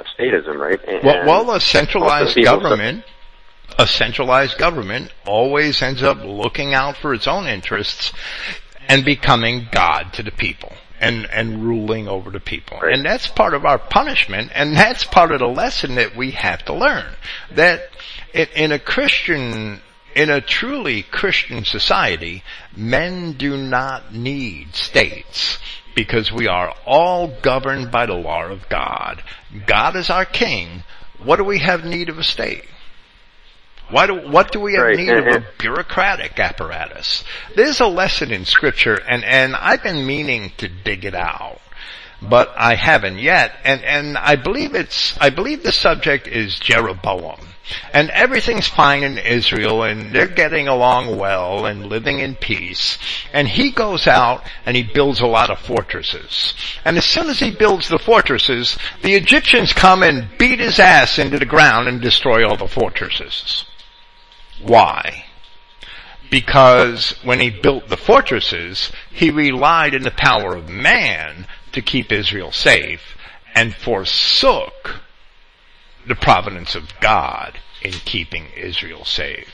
of 0.00 0.06
statism, 0.18 0.56
right? 0.56 0.82
And 0.86 1.04
well, 1.04 1.26
well, 1.26 1.56
a 1.56 1.60
centralized 1.60 2.42
government 2.42 3.04
a 3.78 3.86
centralized 3.86 4.58
government 4.58 5.12
always 5.26 5.80
ends 5.82 6.02
up 6.02 6.18
looking 6.22 6.74
out 6.74 6.96
for 6.96 7.14
its 7.14 7.26
own 7.26 7.46
interests 7.46 8.12
and 8.88 9.04
becoming 9.04 9.68
God 9.70 10.12
to 10.14 10.22
the 10.22 10.30
people 10.30 10.72
and, 11.00 11.26
and 11.26 11.64
ruling 11.64 12.08
over 12.08 12.30
the 12.30 12.40
people. 12.40 12.78
Right. 12.78 12.94
And 12.94 13.04
that's 13.04 13.26
part 13.26 13.54
of 13.54 13.64
our 13.64 13.78
punishment 13.78 14.50
and 14.54 14.76
that's 14.76 15.04
part 15.04 15.32
of 15.32 15.40
the 15.40 15.46
lesson 15.46 15.94
that 15.94 16.16
we 16.16 16.32
have 16.32 16.64
to 16.66 16.74
learn. 16.74 17.14
That 17.52 17.90
in, 18.34 18.48
in 18.54 18.72
a 18.72 18.78
Christian, 18.78 19.80
in 20.14 20.30
a 20.30 20.40
truly 20.40 21.02
Christian 21.02 21.64
society, 21.64 22.42
men 22.76 23.34
do 23.34 23.56
not 23.56 24.12
need 24.12 24.74
states 24.74 25.58
because 25.94 26.32
we 26.32 26.46
are 26.48 26.74
all 26.86 27.28
governed 27.42 27.90
by 27.90 28.06
the 28.06 28.14
law 28.14 28.44
of 28.44 28.68
God. 28.68 29.22
God 29.66 29.96
is 29.96 30.10
our 30.10 30.24
king. 30.24 30.84
What 31.22 31.36
do 31.36 31.44
we 31.44 31.58
have 31.58 31.84
need 31.84 32.08
of 32.08 32.18
a 32.18 32.24
state? 32.24 32.64
Why 33.90 34.06
do, 34.06 34.14
what 34.30 34.52
do 34.52 34.60
we 34.60 34.74
have 34.74 34.84
right. 34.84 34.96
need 34.96 35.10
of 35.10 35.26
a 35.26 35.44
bureaucratic 35.58 36.38
apparatus? 36.38 37.24
There's 37.56 37.80
a 37.80 37.86
lesson 37.86 38.30
in 38.30 38.44
scripture 38.44 38.94
and, 38.94 39.24
and 39.24 39.56
I've 39.56 39.82
been 39.82 40.06
meaning 40.06 40.52
to 40.58 40.68
dig 40.68 41.04
it 41.04 41.14
out, 41.14 41.60
but 42.22 42.52
I 42.56 42.76
haven't 42.76 43.18
yet. 43.18 43.52
And, 43.64 43.82
and 43.82 44.16
I 44.16 44.36
believe 44.36 44.74
it's, 44.74 45.18
I 45.20 45.30
believe 45.30 45.62
the 45.64 45.72
subject 45.72 46.28
is 46.28 46.58
Jeroboam. 46.60 47.40
And 47.92 48.10
everything's 48.10 48.68
fine 48.68 49.02
in 49.02 49.18
Israel 49.18 49.82
and 49.82 50.12
they're 50.12 50.26
getting 50.26 50.68
along 50.68 51.16
well 51.18 51.66
and 51.66 51.86
living 51.86 52.20
in 52.20 52.34
peace. 52.36 52.98
And 53.32 53.48
he 53.48 53.70
goes 53.70 54.06
out 54.06 54.44
and 54.66 54.76
he 54.76 54.82
builds 54.82 55.20
a 55.20 55.26
lot 55.26 55.50
of 55.50 55.58
fortresses. 55.58 56.54
And 56.84 56.96
as 56.96 57.04
soon 57.04 57.28
as 57.28 57.38
he 57.38 57.50
builds 57.50 57.88
the 57.88 57.98
fortresses, 57.98 58.78
the 59.02 59.14
Egyptians 59.14 59.72
come 59.72 60.02
and 60.02 60.28
beat 60.38 60.60
his 60.60 60.78
ass 60.78 61.18
into 61.18 61.38
the 61.38 61.46
ground 61.46 61.88
and 61.88 62.00
destroy 62.00 62.46
all 62.46 62.56
the 62.56 62.68
fortresses. 62.68 63.64
Why? 64.62 65.24
Because 66.30 67.10
when 67.24 67.40
he 67.40 67.50
built 67.50 67.88
the 67.88 67.96
fortresses, 67.96 68.92
he 69.10 69.30
relied 69.30 69.94
in 69.94 70.02
the 70.02 70.12
power 70.12 70.54
of 70.54 70.68
man 70.68 71.46
to 71.72 71.82
keep 71.82 72.12
Israel 72.12 72.52
safe 72.52 73.16
and 73.54 73.74
forsook 73.74 75.00
the 76.06 76.14
providence 76.14 76.74
of 76.74 76.88
God 77.00 77.58
in 77.82 77.92
keeping 77.92 78.46
Israel 78.56 79.04
safe. 79.04 79.48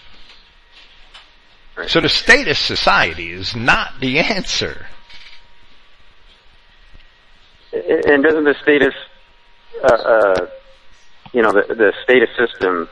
So 1.88 2.00
the 2.00 2.08
statist 2.08 2.64
society 2.64 3.30
is 3.30 3.54
not 3.54 4.00
the 4.00 4.18
answer. 4.18 4.86
And 7.72 8.22
doesn't 8.22 8.44
the 8.44 8.54
statist, 8.62 8.96
uh, 9.84 9.86
uh, 9.86 10.46
you 11.32 11.42
know, 11.42 11.52
the, 11.52 11.74
the 11.74 11.92
statist 12.02 12.32
system 12.38 12.88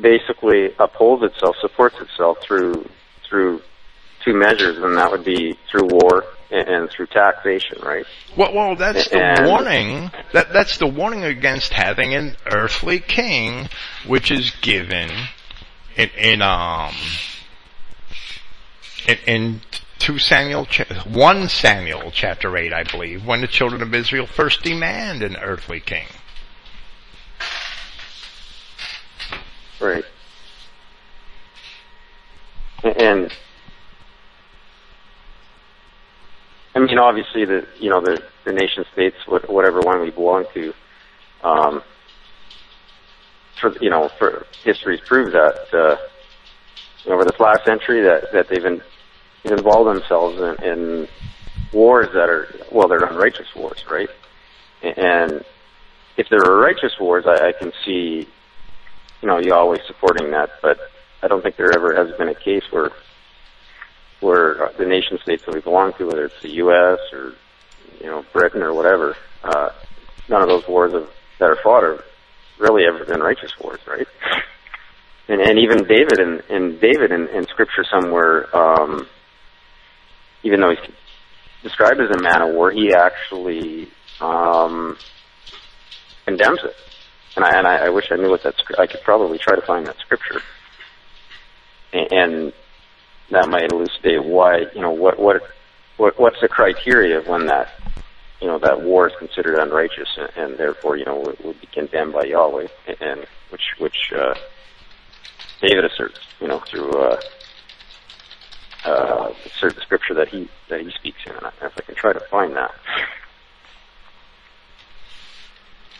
basically 0.00 0.70
upholds 0.78 1.22
itself, 1.22 1.56
supports 1.60 1.96
itself 2.00 2.38
through 2.40 2.88
through 3.28 3.62
two 4.24 4.34
measures, 4.34 4.78
and 4.78 4.96
that 4.96 5.10
would 5.10 5.24
be 5.24 5.56
through 5.70 5.88
war 5.90 6.24
and, 6.52 6.68
and 6.68 6.90
through 6.90 7.06
taxation, 7.06 7.78
right? 7.82 8.04
Well, 8.36 8.54
well, 8.54 8.76
that's 8.76 9.08
the 9.08 9.22
and, 9.22 9.46
warning. 9.46 10.10
That 10.32 10.52
that's 10.52 10.78
the 10.78 10.86
warning 10.86 11.24
against 11.24 11.72
having 11.72 12.14
an 12.14 12.36
earthly 12.46 13.00
king, 13.00 13.68
which 14.06 14.30
is 14.30 14.52
given 14.60 15.10
in, 15.96 16.10
in 16.10 16.42
um 16.42 16.94
in, 19.08 19.18
in 19.26 19.60
two 19.98 20.18
Samuel, 20.18 20.66
one 21.08 21.48
Samuel 21.48 22.10
chapter 22.12 22.56
eight, 22.56 22.72
I 22.72 22.84
believe, 22.84 23.26
when 23.26 23.40
the 23.40 23.46
children 23.46 23.82
of 23.82 23.94
Israel 23.94 24.26
first 24.26 24.62
demand 24.62 25.22
an 25.22 25.36
earthly 25.36 25.80
king. 25.80 26.06
Right. 29.80 30.04
And 32.84 33.32
I 36.74 36.78
mean, 36.78 36.98
obviously, 36.98 37.44
the 37.44 37.66
you 37.78 37.90
know 37.90 38.00
the 38.00 38.22
the 38.44 38.52
nation 38.52 38.84
states, 38.92 39.16
whatever 39.26 39.80
one 39.80 40.00
we 40.00 40.10
belong 40.10 40.46
to, 40.54 40.74
um, 41.42 41.82
for 43.60 43.76
you 43.80 43.90
know, 43.90 44.08
for 44.18 44.46
history's 44.64 45.00
proved 45.00 45.34
that 45.34 45.74
uh, 45.74 47.10
over 47.10 47.24
this 47.24 47.38
last 47.38 47.64
century 47.64 48.02
that 48.02 48.32
that 48.32 48.48
they've 48.48 48.62
been 48.62 48.82
involved 49.44 49.90
themselves 49.90 50.40
in, 50.40 50.64
in 50.64 51.08
wars 51.72 52.08
that 52.14 52.30
are 52.30 52.54
well, 52.70 52.88
they're 52.88 53.04
unrighteous 53.04 53.54
wars, 53.54 53.84
right? 53.90 54.08
And 54.82 55.44
if 56.16 56.28
there 56.28 56.40
are 56.44 56.58
righteous 56.58 56.98
wars, 56.98 57.24
I, 57.26 57.48
I 57.48 57.52
can 57.52 57.72
see 57.84 58.26
you 59.22 59.28
know, 59.28 59.38
Yahweh 59.38 59.78
supporting 59.86 60.32
that, 60.32 60.50
but 60.60 60.78
I 61.22 61.28
don't 61.28 61.42
think 61.42 61.56
there 61.56 61.72
ever 61.72 61.94
has 61.94 62.14
been 62.18 62.28
a 62.28 62.34
case 62.34 62.64
where 62.70 62.90
where 64.22 64.64
uh, 64.64 64.72
the 64.78 64.86
nation 64.86 65.18
states 65.22 65.44
that 65.44 65.54
we 65.54 65.60
belong 65.60 65.92
to, 65.94 66.06
whether 66.06 66.24
it's 66.24 66.40
the 66.42 66.52
U.S. 66.54 66.98
or 67.12 67.34
you 68.00 68.06
know 68.06 68.24
Britain 68.32 68.62
or 68.62 68.72
whatever, 68.72 69.16
uh, 69.42 69.70
none 70.28 70.42
of 70.42 70.48
those 70.48 70.66
wars 70.68 70.92
have, 70.92 71.08
that 71.38 71.50
are 71.50 71.58
fought 71.62 71.84
are 71.84 72.04
really 72.58 72.84
ever 72.86 73.04
been 73.04 73.20
righteous 73.20 73.52
wars, 73.60 73.80
right? 73.86 74.06
And 75.28 75.40
and 75.40 75.58
even 75.58 75.84
David 75.84 76.18
and 76.18 76.42
and 76.48 76.80
David 76.80 77.10
in, 77.10 77.28
in 77.28 77.46
Scripture 77.48 77.84
somewhere, 77.90 78.54
um, 78.56 79.06
even 80.42 80.60
though 80.60 80.70
he's 80.70 80.94
described 81.62 82.00
as 82.00 82.10
a 82.10 82.20
man 82.20 82.42
of 82.42 82.54
war, 82.54 82.70
he 82.70 82.92
actually 82.94 83.88
um, 84.20 84.96
condemns 86.24 86.60
it. 86.64 86.76
And 87.36 87.44
I 87.44 87.58
and 87.58 87.66
I, 87.66 87.86
I 87.86 87.88
wish 87.90 88.10
I 88.10 88.16
knew 88.16 88.30
what 88.30 88.42
that. 88.42 88.54
I 88.78 88.86
could 88.86 89.02
probably 89.02 89.38
try 89.38 89.56
to 89.56 89.62
find 89.62 89.86
that 89.86 89.96
scripture, 89.98 90.42
and, 91.92 92.12
and 92.12 92.52
that 93.32 93.48
might 93.48 93.70
elucidate 93.72 94.24
why 94.24 94.66
you 94.74 94.80
know 94.80 94.90
what 94.90 95.18
what 95.18 95.42
what 95.96 96.18
what's 96.18 96.40
the 96.40 96.48
criteria 96.48 97.20
when 97.22 97.46
that 97.46 97.68
you 98.40 98.46
know 98.46 98.58
that 98.58 98.82
war 98.82 99.08
is 99.08 99.14
considered 99.18 99.58
unrighteous 99.58 100.08
and, 100.16 100.30
and 100.36 100.58
therefore 100.58 100.96
you 100.96 101.04
know 101.04 101.18
would, 101.20 101.38
would 101.44 101.60
be 101.60 101.66
condemned 101.68 102.12
by 102.12 102.24
Yahweh, 102.24 102.68
and, 102.86 102.96
and 103.00 103.26
which 103.50 103.74
which 103.78 104.12
uh, 104.16 104.34
David 105.60 105.84
asserts 105.84 106.20
you 106.40 106.48
know 106.48 106.60
through. 106.60 106.90
Uh, 106.90 107.20
uh, 108.84 109.32
certain 109.60 109.80
scripture 109.80 110.12
that 110.12 110.28
he 110.28 110.48
that 110.68 110.80
he 110.80 110.90
speaks 110.90 111.18
in, 111.24 111.32
if 111.32 111.72
I 111.78 111.82
can 111.82 111.94
try 111.94 112.12
to 112.12 112.18
find 112.18 112.56
that. 112.56 112.72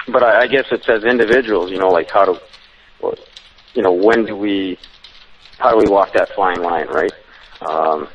But 0.09 0.23
I, 0.23 0.43
I 0.43 0.47
guess 0.47 0.65
it's 0.71 0.89
as 0.89 1.05
individuals, 1.05 1.71
you 1.71 1.79
know, 1.79 1.89
like 1.89 2.11
how 2.11 2.25
do, 2.25 2.41
you 3.75 3.83
know, 3.83 3.93
when 3.93 4.25
do 4.25 4.37
we, 4.37 4.79
how 5.59 5.71
do 5.71 5.79
we 5.79 5.87
walk 5.87 6.13
that 6.15 6.31
fine 6.35 6.61
line, 6.61 6.89
right? 6.89 7.13
Um, 7.67 8.09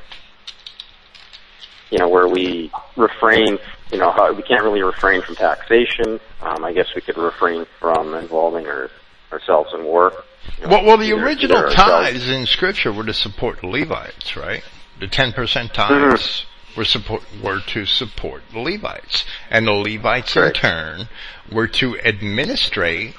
you 1.90 1.98
know, 1.98 2.10
where 2.10 2.28
we 2.28 2.70
refrain, 2.98 3.58
you 3.92 3.98
know, 3.98 4.12
how, 4.12 4.34
we 4.34 4.44
can't 4.44 4.64
really 4.64 4.82
refrain 4.84 5.22
from 5.22 5.36
taxation. 5.36 6.20
Um, 6.42 6.64
I 6.66 6.74
guess 6.74 6.88
we 6.96 7.02
could 7.02 7.18
refrain 7.18 7.66
from 7.80 8.14
involving 8.14 8.68
our, 8.68 8.90
ourselves 9.32 9.74
in 9.74 9.86
war. 9.86 10.12
You 10.60 10.64
know, 10.64 10.70
Well, 10.70 10.86
well, 10.86 10.98
the 10.98 11.06
either- 11.06 11.24
original 11.26 11.58
either 11.60 11.70
tithes 11.72 12.28
in 12.30 12.46
Scripture 12.46 12.92
were 12.92 13.06
to 13.06 13.14
support 13.14 13.62
the 13.62 13.68
Levites, 13.68 14.36
right? 14.36 14.64
The 15.00 15.08
ten 15.08 15.32
percent 15.32 15.74
tithes 15.74 16.46
were 16.76 16.84
support 16.86 17.22
were 17.44 17.60
to 17.68 17.86
support 17.86 18.42
the 18.52 18.60
Levites, 18.60 19.26
and 19.50 19.68
the 19.68 19.72
Levites 19.72 20.36
in 20.36 20.52
turn 20.54 21.08
were 21.52 21.68
to 21.68 22.00
administrate 22.00 23.16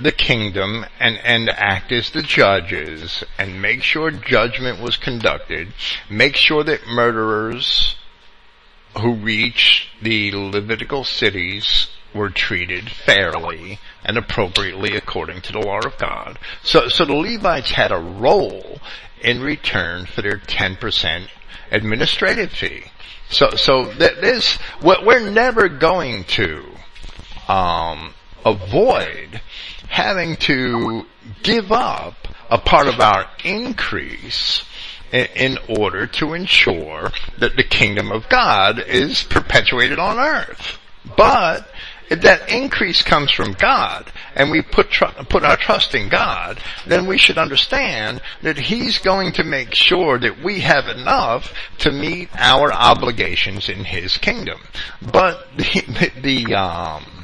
the 0.00 0.12
kingdom 0.12 0.84
and 0.98 1.18
and 1.18 1.48
act 1.50 1.92
as 1.92 2.10
the 2.10 2.22
judges 2.22 3.24
and 3.38 3.60
make 3.60 3.82
sure 3.82 4.10
judgment 4.10 4.80
was 4.80 4.96
conducted, 4.96 5.72
make 6.08 6.36
sure 6.36 6.64
that 6.64 6.86
murderers 6.86 7.96
who 9.00 9.14
reached 9.14 9.88
the 10.02 10.32
Levitical 10.32 11.04
cities 11.04 11.88
were 12.14 12.30
treated 12.30 12.90
fairly 12.90 13.78
and 14.04 14.18
appropriately 14.18 14.96
according 14.96 15.40
to 15.40 15.52
the 15.52 15.58
law 15.58 15.78
of 15.78 15.96
God. 15.96 16.38
So, 16.62 16.88
so 16.88 17.04
the 17.04 17.14
Levites 17.14 17.70
had 17.70 17.90
a 17.90 17.96
role 17.96 18.80
in 19.22 19.40
return 19.40 20.04
for 20.04 20.20
their 20.20 20.36
10% 20.36 21.28
administrative 21.70 22.52
fee. 22.52 22.84
So, 23.30 23.50
so 23.50 23.84
that 23.94 24.20
this, 24.20 24.56
what 24.82 25.06
we're 25.06 25.30
never 25.30 25.70
going 25.70 26.24
to, 26.24 26.66
um, 27.48 28.12
avoid 28.44 29.40
having 29.92 30.34
to 30.36 31.04
give 31.42 31.70
up 31.70 32.26
a 32.48 32.56
part 32.56 32.88
of 32.88 32.98
our 32.98 33.26
increase 33.44 34.64
in 35.12 35.58
order 35.68 36.06
to 36.06 36.32
ensure 36.32 37.10
that 37.38 37.56
the 37.56 37.62
kingdom 37.62 38.10
of 38.10 38.26
God 38.30 38.78
is 38.78 39.22
perpetuated 39.22 39.98
on 39.98 40.18
earth. 40.18 40.78
But 41.14 41.68
if 42.08 42.22
that 42.22 42.48
increase 42.48 43.02
comes 43.02 43.32
from 43.32 43.52
God 43.52 44.10
and 44.34 44.50
we 44.50 44.62
put 44.62 44.88
tr- 44.88 45.24
put 45.28 45.44
our 45.44 45.58
trust 45.58 45.94
in 45.94 46.08
God, 46.08 46.58
then 46.86 47.06
we 47.06 47.18
should 47.18 47.36
understand 47.36 48.22
that 48.40 48.56
He's 48.56 48.98
going 48.98 49.32
to 49.32 49.44
make 49.44 49.74
sure 49.74 50.18
that 50.18 50.42
we 50.42 50.60
have 50.60 50.88
enough 50.88 51.52
to 51.80 51.92
meet 51.92 52.30
our 52.34 52.72
obligations 52.72 53.68
in 53.68 53.84
His 53.84 54.16
kingdom. 54.16 54.60
But 55.02 55.48
the, 55.58 56.10
the, 56.22 56.44
the 56.46 56.54
um, 56.54 57.21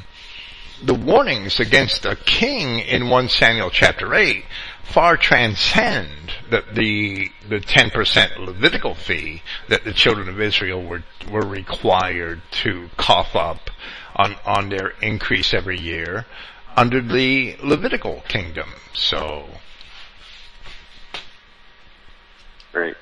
the 0.83 0.93
warnings 0.93 1.59
against 1.59 2.05
a 2.05 2.15
king 2.15 2.79
in 2.79 3.09
1 3.09 3.29
Samuel 3.29 3.69
chapter 3.69 4.13
8 4.13 4.43
far 4.83 5.17
transcend 5.17 6.33
the, 6.49 6.63
the, 6.73 7.29
the 7.47 7.59
10% 7.59 8.37
Levitical 8.37 8.95
fee 8.95 9.41
that 9.67 9.83
the 9.83 9.93
children 9.93 10.27
of 10.27 10.41
Israel 10.41 10.81
were, 10.81 11.03
were 11.29 11.45
required 11.45 12.41
to 12.51 12.89
cough 12.97 13.35
up 13.35 13.69
on, 14.15 14.35
on 14.45 14.69
their 14.69 14.89
increase 15.01 15.53
every 15.53 15.79
year 15.79 16.25
under 16.75 17.01
the 17.01 17.55
Levitical 17.61 18.23
kingdom. 18.27 18.69
So, 18.93 19.45
Right. 22.73 22.95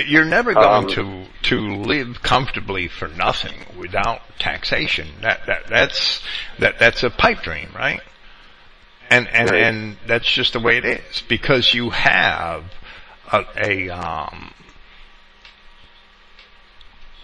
You're 0.00 0.24
never 0.24 0.54
going 0.54 0.84
Um, 0.84 0.88
to, 0.90 1.24
to 1.42 1.60
live 1.76 2.22
comfortably 2.22 2.88
for 2.88 3.08
nothing 3.08 3.66
without 3.78 4.20
taxation. 4.38 5.08
That, 5.20 5.46
that, 5.46 5.66
that's, 5.68 6.20
that, 6.58 6.78
that's 6.78 7.02
a 7.02 7.10
pipe 7.10 7.42
dream, 7.42 7.68
right? 7.74 8.00
And, 9.10 9.28
and, 9.28 9.50
Right. 9.50 9.62
and 9.62 9.96
that's 10.06 10.30
just 10.30 10.54
the 10.54 10.60
way 10.60 10.78
it 10.78 10.84
is 10.84 11.22
because 11.28 11.74
you 11.74 11.90
have 11.90 12.64
a, 13.30 13.44
a, 13.56 13.88
um, 13.90 14.54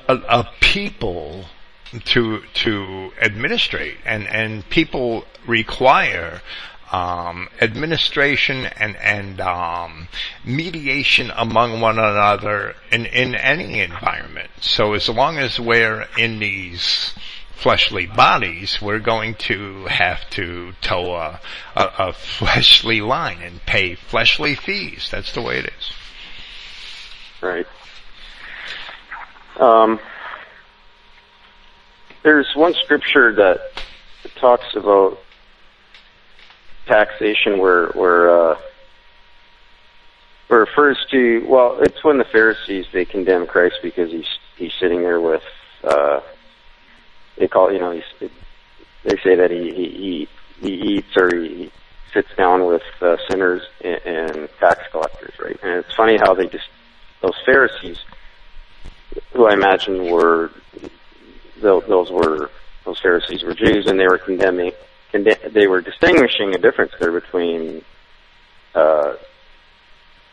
a, 0.07 0.17
a 0.17 0.51
people 0.61 1.47
to, 2.05 2.43
to 2.53 3.13
administrate 3.21 3.97
and, 4.05 4.27
and 4.29 4.69
people 4.69 5.25
require 5.47 6.43
um, 6.93 7.49
administration 7.61 8.67
and 8.67 8.97
and 8.97 9.41
um, 9.41 10.09
mediation 10.45 11.31
among 11.37 11.81
one 11.81 11.99
another 11.99 12.75
in 12.91 13.07
in 13.07 13.35
any 13.35 13.81
environment. 13.81 14.51
So 14.61 14.95
as 14.95 15.09
long 15.09 15.39
as 15.39 15.61
we're 15.61 16.07
in 16.17 16.39
these 16.39 17.15
fleshly 17.53 18.07
bodies, 18.07 18.81
we're 18.81 19.01
going 19.01 19.35
to 19.35 19.85
have 19.87 20.29
to 20.31 20.73
toe 20.81 21.15
a, 21.15 21.41
a, 21.75 21.91
a 21.99 22.13
fleshly 22.13 23.01
line 23.01 23.43
and 23.43 23.65
pay 23.67 23.97
fleshly 23.97 24.55
fees. 24.55 25.09
That's 25.11 25.33
the 25.33 25.43
way 25.43 25.59
it 25.59 25.67
is. 25.67 25.93
Right. 27.43 27.67
Um, 29.59 29.99
there's 32.23 32.49
one 32.55 32.75
scripture 32.75 33.35
that 33.35 33.83
talks 34.37 34.77
about 34.77 35.19
taxation 36.89 37.59
where 37.59 37.89
where 37.89 38.31
uh, 38.31 38.59
refers 40.49 40.99
to 41.11 41.45
well, 41.47 41.79
it's 41.81 42.03
when 42.03 42.19
the 42.19 42.25
Pharisees 42.25 42.87
they 42.93 43.05
condemn 43.05 43.47
Christ 43.47 43.77
because 43.83 44.11
he's 44.11 44.29
he's 44.57 44.73
sitting 44.81 45.03
there 45.03 45.21
with 45.21 45.43
uh, 45.85 46.21
they 47.37 47.49
call 47.49 47.73
you 47.73 47.79
know 47.79 47.93
he's 47.93 48.31
they 49.05 49.17
say 49.23 49.37
that 49.37 49.51
he 49.51 49.73
he 49.73 49.89
he, 49.91 50.29
he 50.61 50.75
eats 50.97 51.17
or 51.17 51.35
he 51.35 51.71
sits 52.13 52.29
down 52.37 52.67
with 52.67 52.83
uh, 53.01 53.17
sinners 53.29 53.63
and, 53.83 54.01
and 54.05 54.49
tax 54.59 54.81
collectors, 54.91 55.35
right? 55.43 55.59
And 55.63 55.73
it's 55.85 55.95
funny 55.95 56.17
how 56.17 56.35
they 56.35 56.47
just 56.47 56.69
those 57.21 57.37
Pharisees, 57.45 57.99
who 59.33 59.47
I 59.47 59.55
imagine 59.55 60.11
were 60.11 60.51
those 61.61 62.11
were 62.11 62.51
those 62.85 63.01
Pharisees 63.01 63.43
were 63.43 63.55
Jews, 63.55 63.87
and 63.87 63.99
they 63.99 64.07
were 64.07 64.19
condemning, 64.19 64.73
conde- 65.13 65.53
they 65.53 65.67
were 65.67 65.81
distinguishing 65.81 66.55
a 66.55 66.59
difference 66.59 66.93
there 67.01 67.13
between 67.13 67.85
uh, 68.75 69.15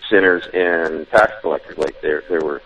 sinners 0.10 0.48
and 0.54 1.10
tax 1.10 1.34
collectors. 1.42 1.78
Like 1.78 2.02
there, 2.02 2.24
there 2.30 2.42
were, 2.42 2.62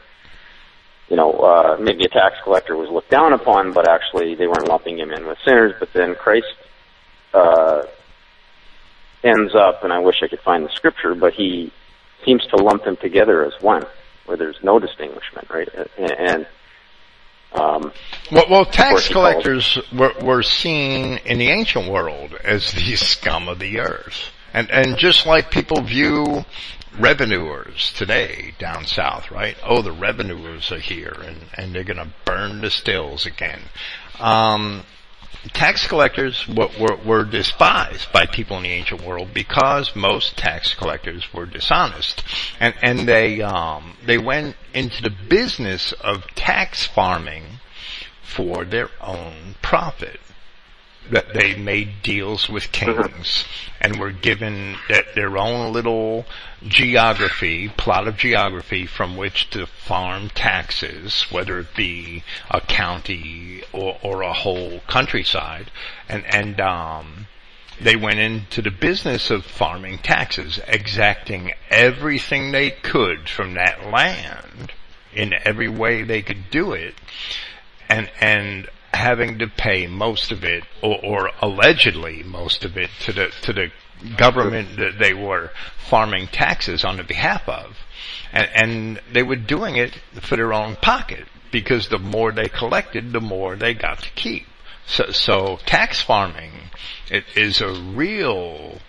you 1.10 1.16
know, 1.16 1.32
uh, 1.32 1.78
maybe 1.80 2.06
a 2.06 2.10
tax 2.10 2.36
collector 2.44 2.76
was 2.76 2.90
looked 2.90 3.10
down 3.10 3.34
upon, 3.34 3.74
but 3.74 3.88
actually 3.88 4.36
they 4.36 4.48
weren't 4.48 4.68
lumping 4.68 5.00
him 5.00 5.12
in 5.12 5.26
with 5.26 5.38
sinners. 5.46 5.74
But 5.80 5.94
then 5.94 6.16
Christ 6.16 6.54
uh, 7.34 7.84
ends 9.24 9.56
up, 9.56 9.84
and 9.84 9.94
I 9.94 10.00
wish 10.00 10.18
I 10.24 10.28
could 10.28 10.42
find 10.42 10.66
the 10.66 10.72
scripture, 10.72 11.16
but 11.16 11.34
he 11.34 11.72
seems 12.26 12.46
to 12.48 12.58
lump 12.58 12.84
them 12.84 12.98
together 12.98 13.46
as 13.46 13.54
one, 13.62 13.86
where 14.26 14.38
there's 14.38 14.62
no 14.62 14.80
distinguishment, 14.80 15.50
right? 15.50 15.70
And, 15.98 16.12
and 16.12 16.48
um, 17.54 17.92
Well, 18.32 18.46
well 18.50 18.66
tax 18.66 19.08
collectors 19.10 19.78
were, 19.92 20.14
were 20.22 20.44
seen 20.44 21.18
in 21.26 21.40
the 21.40 21.50
ancient 21.50 21.90
world 21.90 22.34
as 22.44 22.72
the 22.74 22.96
scum 22.96 23.48
of 23.48 23.60
the 23.60 23.80
earth. 23.80 24.32
And, 24.54 24.70
and 24.72 24.98
just 24.98 25.26
like 25.26 25.52
people 25.52 25.82
view 25.82 26.44
revenuers 26.98 27.94
today 27.94 28.54
down 28.58 28.86
south, 28.86 29.32
right? 29.32 29.56
Oh, 29.64 29.82
the 29.82 29.92
revenuers 29.92 30.72
are 30.72 30.80
here 30.80 31.16
and, 31.24 31.38
and 31.54 31.74
they're 31.74 31.84
gonna 31.84 32.14
burn 32.26 32.62
the 32.62 32.72
stills 32.72 33.26
again. 33.26 33.62
Um, 34.20 34.84
tax 35.54 35.88
collectors 35.88 36.48
were, 36.48 36.96
were, 37.06 37.24
despised 37.24 38.12
by 38.12 38.26
people 38.26 38.58
in 38.58 38.64
the 38.64 38.70
ancient 38.70 39.04
world 39.04 39.34
because 39.34 39.96
most 39.96 40.38
tax 40.38 40.74
collectors 40.74 41.34
were 41.34 41.46
dishonest, 41.46 42.24
and 42.60 42.74
and 42.82 43.08
they 43.08 43.42
um, 43.42 43.96
they 44.06 44.18
went 44.18 44.56
into 44.74 45.02
the 45.02 45.10
business 45.10 45.94
of 45.94 46.28
tax 46.36 46.86
farming 46.86 47.60
for 48.22 48.66
their 48.66 48.90
own 49.02 49.56
profit. 49.62 50.20
That 51.12 51.34
they 51.34 51.56
made 51.56 52.02
deals 52.04 52.50
with 52.50 52.72
kings 52.72 53.46
and 53.82 54.00
were 54.00 54.12
given 54.12 54.76
their 55.16 55.38
own 55.38 55.74
little 55.74 56.26
geography, 56.68 57.70
plot 57.70 58.08
of 58.08 58.18
geography 58.18 58.86
from 58.86 59.16
which 59.16 59.50
to 59.50 59.66
farm 59.66 60.30
taxes, 60.30 61.24
whether 61.32 61.60
it 61.60 61.76
be 61.76 62.24
a 62.52 62.62
county 62.62 63.64
or, 63.72 63.98
or 64.02 64.22
a 64.22 64.34
whole 64.34 64.82
countryside, 64.88 65.72
and 66.08 66.26
and 66.26 66.60
um, 66.60 67.28
they 67.82 67.96
went 67.96 68.20
into 68.20 68.62
the 68.62 68.72
business 68.72 69.32
of 69.32 69.46
farming 69.46 70.00
taxes, 70.00 70.60
exacting 70.68 71.54
everything 71.70 72.52
they 72.52 72.72
could 72.72 73.30
from 73.30 73.54
that 73.54 73.90
land 73.90 74.74
in 75.14 75.34
every 75.46 75.70
way 75.70 76.04
they 76.04 76.22
could 76.22 76.50
do 76.52 76.74
it, 76.74 76.96
and 77.88 78.10
and 78.20 78.68
having 78.94 79.40
to 79.40 79.48
pay 79.48 79.88
most 79.88 80.32
of 80.32 80.44
it, 80.44 80.64
or, 80.82 81.04
or 81.04 81.32
allegedly 81.42 82.24
most 82.24 82.66
of 82.66 82.78
it, 82.78 82.90
to 83.02 83.14
the 83.14 83.32
to 83.44 83.54
the 83.54 83.72
government 84.18 84.78
that 84.78 84.98
they 85.00 85.14
were 85.14 85.52
farming 85.78 86.28
taxes 86.28 86.84
on 86.86 86.98
the 86.98 87.04
behalf 87.04 87.48
of. 87.48 87.78
And, 88.32 88.50
and 88.54 89.02
they 89.12 89.24
were 89.24 89.36
doing 89.36 89.76
it 89.76 89.94
for 90.22 90.36
their 90.36 90.54
own 90.54 90.76
pocket 90.78 91.26
because 91.52 91.90
the 91.90 92.00
more 92.00 92.32
they 92.32 92.48
collected, 92.48 93.12
the 93.12 93.22
more 93.22 93.56
they 93.56 93.74
got 93.74 94.00
to 94.04 94.10
keep. 94.12 94.46
So, 94.86 95.12
so 95.12 95.60
tax 95.66 96.02
farming 96.02 96.52
is 97.36 97.62
a 97.62 97.72
real 97.72 98.80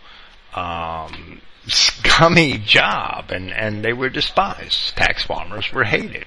um, 0.55 1.41
scummy 1.67 2.59
job, 2.59 3.31
and 3.31 3.53
and 3.53 3.85
they 3.85 3.93
were 3.93 4.09
despised. 4.09 4.97
Tax 4.97 5.25
farmers 5.25 5.73
were 5.73 5.85
hated, 5.85 6.27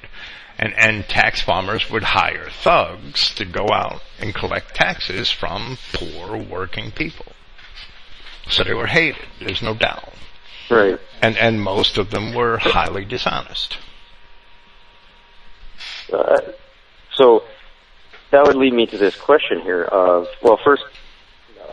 and 0.57 0.73
and 0.77 1.07
tax 1.07 1.41
farmers 1.41 1.89
would 1.89 2.03
hire 2.03 2.49
thugs 2.49 3.33
to 3.35 3.45
go 3.45 3.69
out 3.71 4.01
and 4.19 4.33
collect 4.33 4.75
taxes 4.75 5.31
from 5.31 5.77
poor 5.93 6.37
working 6.37 6.91
people. 6.91 7.33
So 8.49 8.63
they 8.63 8.73
were 8.73 8.87
hated. 8.87 9.25
There's 9.39 9.61
no 9.61 9.73
doubt. 9.73 10.13
Right. 10.69 10.99
And 11.21 11.37
and 11.37 11.61
most 11.61 11.97
of 11.97 12.11
them 12.11 12.33
were 12.33 12.57
highly 12.57 13.05
dishonest. 13.05 13.77
Uh, 16.11 16.41
so 17.15 17.43
that 18.31 18.45
would 18.45 18.55
lead 18.55 18.73
me 18.73 18.85
to 18.87 18.97
this 18.97 19.15
question 19.15 19.61
here 19.61 19.83
of 19.83 20.27
well, 20.41 20.59
first 20.63 20.83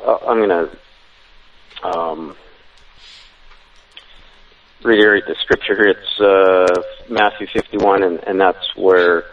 uh, 0.04 0.18
I'm 0.26 0.38
going 0.38 0.48
to 0.48 1.86
um, 1.86 2.36
reiterate 4.82 5.26
the 5.26 5.34
scripture. 5.42 5.88
It's 5.88 6.20
uh, 6.20 6.82
Matthew 7.08 7.46
51, 7.46 8.02
and, 8.02 8.24
and 8.24 8.40
that's 8.40 8.76
where 8.76 9.24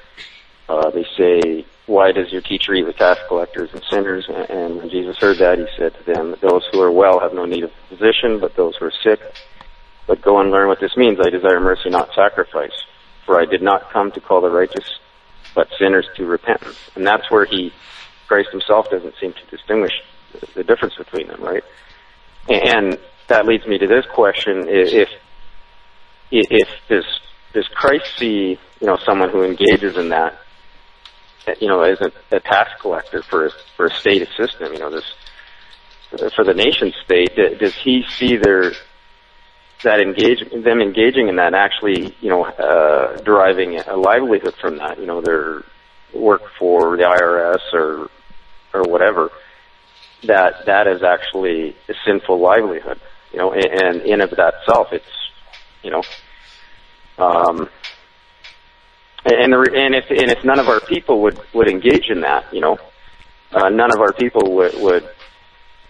uh, 0.69 0.89
they 0.89 1.05
say, 1.17 1.65
"Why 1.85 2.11
does 2.11 2.31
your 2.31 2.41
teacher 2.41 2.73
eat 2.73 2.85
with 2.85 2.97
tax 2.97 3.19
collectors 3.27 3.69
and 3.73 3.83
sinners?" 3.89 4.25
And 4.29 4.77
when 4.77 4.89
Jesus 4.89 5.17
heard 5.17 5.37
that, 5.37 5.59
he 5.59 5.67
said 5.77 5.93
to 5.95 6.03
them, 6.03 6.35
"Those 6.41 6.63
who 6.71 6.81
are 6.81 6.91
well 6.91 7.19
have 7.19 7.33
no 7.33 7.45
need 7.45 7.63
of 7.63 7.71
physician, 7.89 8.39
but 8.39 8.55
those 8.55 8.75
who 8.77 8.85
are 8.85 8.93
sick. 9.03 9.19
But 10.05 10.21
go 10.21 10.39
and 10.39 10.51
learn 10.51 10.67
what 10.67 10.79
this 10.79 10.95
means. 10.95 11.19
I 11.19 11.29
desire 11.29 11.59
mercy, 11.59 11.89
not 11.89 12.13
sacrifice, 12.13 12.83
for 13.25 13.39
I 13.39 13.45
did 13.45 13.61
not 13.61 13.91
come 13.91 14.11
to 14.11 14.21
call 14.21 14.41
the 14.41 14.49
righteous, 14.49 14.99
but 15.55 15.69
sinners 15.77 16.07
to 16.15 16.25
repentance." 16.25 16.77
And 16.95 17.05
that's 17.05 17.29
where 17.31 17.45
he, 17.45 17.73
Christ 18.27 18.49
Himself, 18.51 18.89
doesn't 18.89 19.15
seem 19.19 19.33
to 19.33 19.45
distinguish 19.55 19.93
the 20.53 20.63
difference 20.63 20.95
between 20.95 21.27
them, 21.27 21.41
right? 21.41 21.63
And 22.49 22.97
that 23.27 23.45
leads 23.45 23.65
me 23.65 23.77
to 23.77 23.87
this 23.87 24.05
question: 24.05 24.65
If 24.67 25.09
if 26.31 26.69
does 26.89 27.05
does 27.53 27.67
Christ 27.69 28.17
see 28.17 28.59
you 28.79 28.87
know 28.87 28.97
someone 29.05 29.29
who 29.29 29.43
engages 29.43 29.97
in 29.97 30.09
that 30.09 30.39
you 31.59 31.67
know 31.67 31.81
as 31.81 31.99
a, 32.01 32.11
a 32.31 32.39
tax 32.39 32.71
collector 32.81 33.21
for 33.21 33.49
for 33.75 33.87
a 33.87 33.93
state 33.93 34.27
system, 34.37 34.73
you 34.73 34.79
know 34.79 34.89
this 34.89 35.05
for 36.35 36.43
the 36.43 36.53
nation 36.53 36.93
state, 37.03 37.35
does 37.35 37.75
he 37.75 38.05
see 38.17 38.37
their 38.37 38.73
that 39.83 39.99
engage 39.99 40.39
them 40.51 40.81
engaging 40.81 41.27
in 41.27 41.35
that 41.35 41.53
actually 41.53 42.15
you 42.21 42.29
know 42.29 42.45
uh, 42.45 43.17
deriving 43.17 43.79
a 43.79 43.95
livelihood 43.95 44.55
from 44.55 44.77
that 44.77 44.99
you 44.99 45.05
know 45.05 45.21
their 45.21 45.63
work 46.13 46.41
for 46.57 46.97
the 46.97 47.03
IRS 47.03 47.73
or 47.73 48.09
or 48.73 48.83
whatever 48.83 49.31
that 50.23 50.65
that 50.65 50.87
is 50.87 51.03
actually 51.03 51.75
a 51.89 51.93
sinful 52.05 52.39
livelihood, 52.39 52.99
you 53.31 53.39
know, 53.39 53.51
and, 53.51 53.65
and 53.65 54.01
in 54.01 54.21
of 54.21 54.31
that 54.31 54.55
self, 54.65 54.91
it's, 54.91 55.05
you 55.88 55.91
know, 55.91 56.03
um, 57.18 57.69
and 59.23 59.53
the, 59.53 59.72
and 59.73 59.95
if 59.95 60.09
and 60.09 60.30
if 60.30 60.43
none 60.43 60.59
of 60.59 60.68
our 60.68 60.81
people 60.81 61.22
would 61.22 61.39
would 61.53 61.69
engage 61.69 62.09
in 62.09 62.22
that, 62.22 62.53
you 62.53 62.59
know, 62.59 62.77
uh, 63.53 63.69
none 63.69 63.89
of 63.93 64.01
our 64.01 64.11
people 64.11 64.55
would 64.55 64.73
would, 64.81 65.03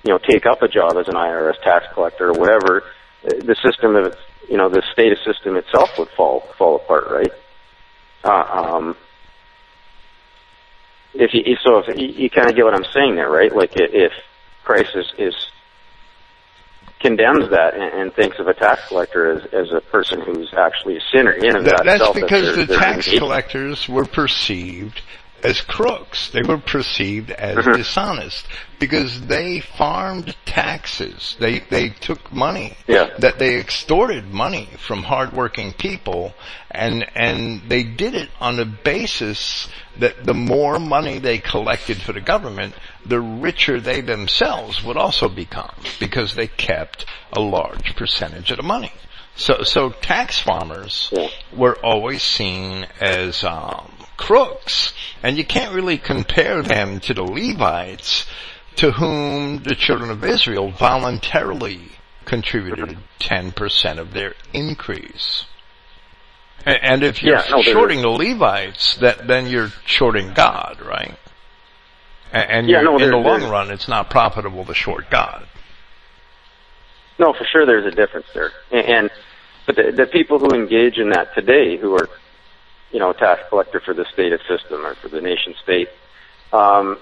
you 0.04 0.14
know, 0.14 0.20
take 0.20 0.46
up 0.46 0.62
a 0.62 0.68
job 0.68 0.98
as 0.98 1.08
an 1.08 1.16
IRS 1.16 1.60
tax 1.64 1.86
collector 1.96 2.30
or 2.30 2.34
whatever, 2.34 2.84
the 3.24 3.56
system 3.64 3.96
of 3.96 4.16
you 4.48 4.58
know 4.58 4.70
the 4.70 4.84
state 4.94 5.18
system 5.26 5.56
itself 5.56 5.90
would 5.98 6.10
fall 6.10 6.42
fall 6.60 6.76
apart, 6.76 7.08
right? 7.10 7.34
Uh, 8.24 8.76
um, 8.76 8.96
if 11.16 11.34
you 11.34 11.56
so 11.64 11.80
if 11.80 11.98
you, 11.98 12.08
you 12.08 12.30
kind 12.30 12.50
of 12.50 12.56
get 12.56 12.66
what 12.66 12.76
I'm 12.76 12.86
saying 12.94 13.16
there, 13.16 13.32
right? 13.32 13.54
Like 13.54 13.72
if 13.76 14.12
Christ 14.64 14.96
is, 14.96 15.12
is 15.18 15.36
condemns 17.00 17.50
that 17.50 17.74
and, 17.76 18.02
and, 18.02 18.14
thinks 18.14 18.40
of 18.40 18.48
a 18.48 18.54
tax 18.54 18.88
collector 18.88 19.32
as, 19.32 19.46
as 19.54 19.72
a 19.72 19.82
person 19.82 20.22
who's 20.22 20.52
actually 20.58 20.98
a 20.98 21.02
sinner 21.14 21.32
in 21.32 21.56
and 21.56 21.66
that, 21.66 21.84
That's 21.86 22.12
because 22.12 22.56
that 22.56 22.68
the 22.68 22.76
tax 22.76 23.08
collectors 23.08 23.88
were 23.88 24.06
perceived 24.06 25.02
as 25.44 25.62
crooks. 25.62 26.30
They 26.30 26.42
were 26.42 26.58
perceived 26.58 27.32
as 27.32 27.58
mm-hmm. 27.58 27.72
dishonest 27.78 28.46
because 28.80 29.22
they 29.28 29.60
farmed 29.60 30.36
taxes. 30.46 31.36
They 31.40 31.60
they 31.60 31.90
took 31.90 32.32
money. 32.32 32.78
Yeah. 32.88 33.10
That 33.20 33.40
they 33.40 33.60
extorted 33.60 34.34
money 34.34 34.70
from 34.78 35.04
hardworking 35.04 35.74
people 35.74 36.34
and 36.72 37.06
and 37.16 37.62
they 37.70 37.84
did 37.84 38.14
it 38.14 38.30
on 38.40 38.56
the 38.56 38.66
basis 38.66 39.68
that 40.00 40.26
the 40.26 40.34
more 40.34 40.80
money 40.80 41.20
they 41.20 41.40
collected 41.40 41.98
for 41.98 42.14
the 42.14 42.22
government, 42.22 42.76
the 43.06 43.20
richer 43.20 43.80
they 43.80 44.02
themselves 44.02 44.84
would 44.84 44.98
also 44.98 45.28
become 45.30 45.74
because 46.00 46.36
they 46.36 46.48
kept 46.48 47.06
a 47.34 47.40
large 47.40 47.96
percentage 47.96 48.52
of 48.52 48.58
the 48.58 48.64
money. 48.64 48.92
So 49.38 49.64
so 49.64 49.90
tax 49.90 50.40
farmers 50.40 51.14
were 51.56 51.78
always 51.84 52.22
seen 52.22 52.88
as 53.00 53.44
um 53.44 53.92
crooks. 54.18 54.94
And 55.24 55.38
you 55.38 55.46
can't 55.46 55.74
really 55.74 55.98
compare 55.98 56.62
them 56.62 57.00
to 57.02 57.14
the 57.14 57.24
Levites 57.24 58.26
to 58.76 58.92
whom 58.92 59.64
the 59.64 59.76
children 59.76 60.10
of 60.10 60.24
Israel 60.24 60.72
voluntarily 60.72 61.92
contributed 62.26 62.98
10% 63.20 63.98
of 63.98 64.14
their 64.14 64.36
increase. 64.54 65.46
And 66.66 67.02
if 67.04 67.24
you're 67.24 67.38
yeah, 67.38 67.50
no, 67.50 67.62
shorting 67.62 68.02
the 68.02 68.10
Levites, 68.10 68.98
that, 68.98 69.26
then 69.26 69.48
you're 69.48 69.72
shorting 69.86 70.34
God, 70.34 70.82
right? 70.82 71.18
And 72.34 72.68
yeah, 72.68 72.82
no, 72.82 72.98
in 72.98 73.10
the 73.10 73.18
long 73.18 73.50
run, 73.50 73.72
it's 73.72 73.88
not 73.88 74.10
profitable 74.10 74.66
to 74.66 74.74
short 74.74 75.10
God. 75.10 75.48
No, 77.18 77.34
for 77.34 77.46
sure 77.46 77.66
there's 77.66 77.86
a 77.86 77.96
difference 77.96 78.28
there. 78.34 78.52
And, 78.72 79.10
but 79.68 79.76
the, 79.76 79.92
the 79.92 80.08
people 80.08 80.40
who 80.40 80.50
engage 80.56 80.98
in 80.98 81.12
that 81.12 81.36
today, 81.36 81.78
who 81.78 81.94
are 81.94 82.10
you 82.92 83.00
know, 83.00 83.10
a 83.10 83.14
tax 83.14 83.42
collector 83.50 83.80
for 83.80 83.94
the 83.94 84.06
state 84.14 84.32
system 84.48 84.86
or 84.86 84.96
for 84.96 85.10
the 85.10 85.22
nation 85.22 85.54
state. 85.62 85.90
Um, 86.54 86.98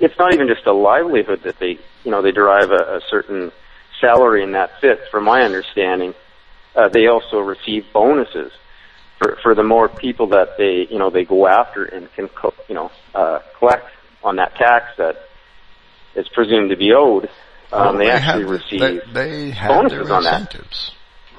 it's 0.00 0.18
not 0.18 0.32
even 0.34 0.48
just 0.48 0.66
a 0.66 0.72
livelihood 0.72 1.42
that 1.44 1.58
they, 1.58 1.78
you 2.04 2.10
know, 2.10 2.22
they 2.22 2.32
derive 2.32 2.70
a, 2.70 2.96
a 2.96 3.00
certain 3.10 3.52
salary 4.00 4.42
and 4.42 4.54
that 4.54 4.80
fits. 4.80 5.02
From 5.10 5.24
my 5.24 5.42
understanding, 5.42 6.14
uh, 6.76 6.88
they 6.88 7.06
also 7.06 7.38
receive 7.38 7.84
bonuses 7.92 8.52
for 9.18 9.36
for 9.42 9.54
the 9.54 9.62
more 9.62 9.88
people 9.88 10.28
that 10.28 10.56
they, 10.58 10.86
you 10.90 10.98
know, 10.98 11.10
they 11.10 11.24
go 11.24 11.46
after 11.46 11.84
and 11.84 12.12
can, 12.14 12.28
co- 12.28 12.54
you 12.68 12.74
know, 12.74 12.90
uh, 13.14 13.40
collect 13.58 13.86
on 14.22 14.36
that 14.36 14.54
tax 14.56 14.96
that 14.98 15.16
is 16.14 16.28
presumed 16.28 16.70
to 16.70 16.76
be 16.76 16.92
owed. 16.92 17.28
Um, 17.72 17.80
well, 17.80 17.92
they, 17.98 18.04
they, 18.06 18.10
actually 18.10 18.42
have, 18.42 18.50
receive 18.50 18.80
they, 19.12 19.12
they 19.12 19.50
have 19.50 19.68
bonuses 19.70 20.10
on 20.10 20.24
that. 20.24 20.56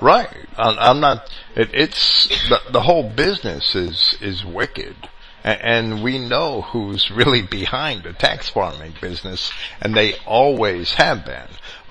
Right. 0.02 0.30
I'm 0.58 1.00
not. 1.00 1.30
It, 1.56 1.70
it's 1.74 2.28
the, 2.50 2.60
the 2.72 2.82
whole 2.82 3.10
business 3.10 3.76
is 3.76 4.18
is 4.22 4.44
wicked, 4.46 4.96
and 5.44 6.04
we 6.04 6.18
know 6.18 6.62
who's 6.62 7.12
really 7.12 7.42
behind 7.42 8.04
the 8.04 8.14
tax 8.14 8.50
farming 8.50 8.96
business, 9.00 9.52
and 9.82 9.96
they 9.96 10.16
always 10.26 10.94
have 10.96 11.26
been. 11.26 11.48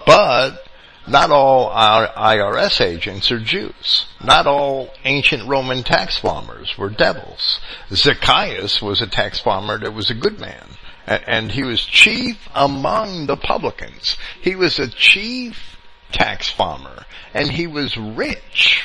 But 0.06 0.62
not 1.06 1.30
all 1.30 1.68
our 1.68 2.08
IRS 2.08 2.80
agents 2.80 3.30
are 3.30 3.38
Jews. 3.38 4.06
Not 4.22 4.46
all 4.46 4.90
ancient 5.04 5.46
Roman 5.46 5.82
tax 5.82 6.16
farmers 6.18 6.78
were 6.78 6.88
devils. 6.88 7.60
Zacchaeus 7.90 8.80
was 8.80 9.02
a 9.02 9.06
tax 9.06 9.38
farmer 9.38 9.78
that 9.78 9.92
was 9.92 10.10
a 10.10 10.14
good 10.14 10.40
man. 10.40 10.66
And 11.06 11.52
he 11.52 11.62
was 11.62 11.84
chief 11.84 12.48
among 12.54 13.26
the 13.26 13.36
publicans. 13.36 14.16
He 14.40 14.56
was 14.56 14.78
a 14.78 14.88
chief 14.88 15.73
tax 16.14 16.48
farmer 16.48 17.04
and 17.34 17.50
he 17.50 17.66
was 17.66 17.96
rich, 17.96 18.84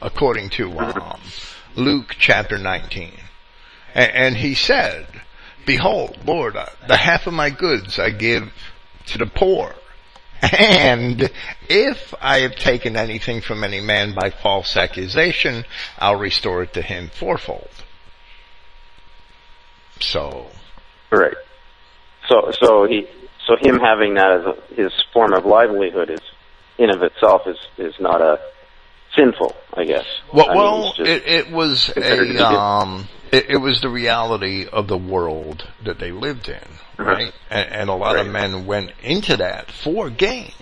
according 0.00 0.50
to 0.50 0.78
um, 0.78 1.20
Luke 1.74 2.14
chapter 2.18 2.56
19. 2.56 3.12
And, 3.94 4.12
and 4.12 4.36
he 4.36 4.54
said, 4.54 5.06
behold, 5.66 6.16
Lord, 6.24 6.56
uh, 6.56 6.66
the 6.86 6.96
half 6.96 7.26
of 7.26 7.34
my 7.34 7.50
goods 7.50 7.98
I 7.98 8.10
give 8.10 8.52
to 9.06 9.18
the 9.18 9.26
poor. 9.26 9.74
And 10.40 11.32
if 11.68 12.14
I 12.20 12.40
have 12.40 12.54
taken 12.54 12.96
anything 12.96 13.40
from 13.40 13.64
any 13.64 13.80
man 13.80 14.14
by 14.14 14.30
false 14.30 14.76
accusation, 14.76 15.64
I'll 15.98 16.14
restore 16.14 16.62
it 16.62 16.74
to 16.74 16.82
him 16.82 17.10
fourfold. 17.12 17.68
So. 19.98 20.46
Right. 21.10 21.34
So, 22.28 22.52
so 22.52 22.86
he, 22.86 23.08
so 23.46 23.56
him 23.56 23.80
having 23.80 24.14
that 24.14 24.30
as 24.30 24.76
his 24.76 24.92
form 25.12 25.32
of 25.32 25.44
livelihood 25.44 26.10
is, 26.10 26.20
in 26.78 26.90
of 26.90 27.02
itself, 27.02 27.42
is 27.46 27.58
is 27.76 27.94
not 28.00 28.20
a 28.20 28.38
sinful, 29.16 29.54
I 29.74 29.84
guess. 29.84 30.06
Well, 30.32 30.46
I 30.46 30.54
mean, 30.54 30.56
well, 30.56 30.94
it, 30.98 31.26
it 31.26 31.50
was 31.50 31.90
considered 31.92 32.26
to 32.26 32.32
be 32.32 32.38
a 32.38 32.46
um, 32.46 33.08
it, 33.32 33.50
it 33.50 33.56
was 33.58 33.80
the 33.80 33.88
reality 33.88 34.66
of 34.66 34.88
the 34.88 34.96
world 34.96 35.68
that 35.84 35.98
they 35.98 36.12
lived 36.12 36.48
in, 36.48 36.56
uh-huh. 36.56 37.04
right? 37.04 37.32
And, 37.50 37.72
and 37.72 37.90
a 37.90 37.94
lot 37.94 38.16
of 38.16 38.26
men 38.26 38.66
went 38.66 38.92
into 39.02 39.36
that 39.36 39.70
for 39.70 40.10
gain, 40.10 40.52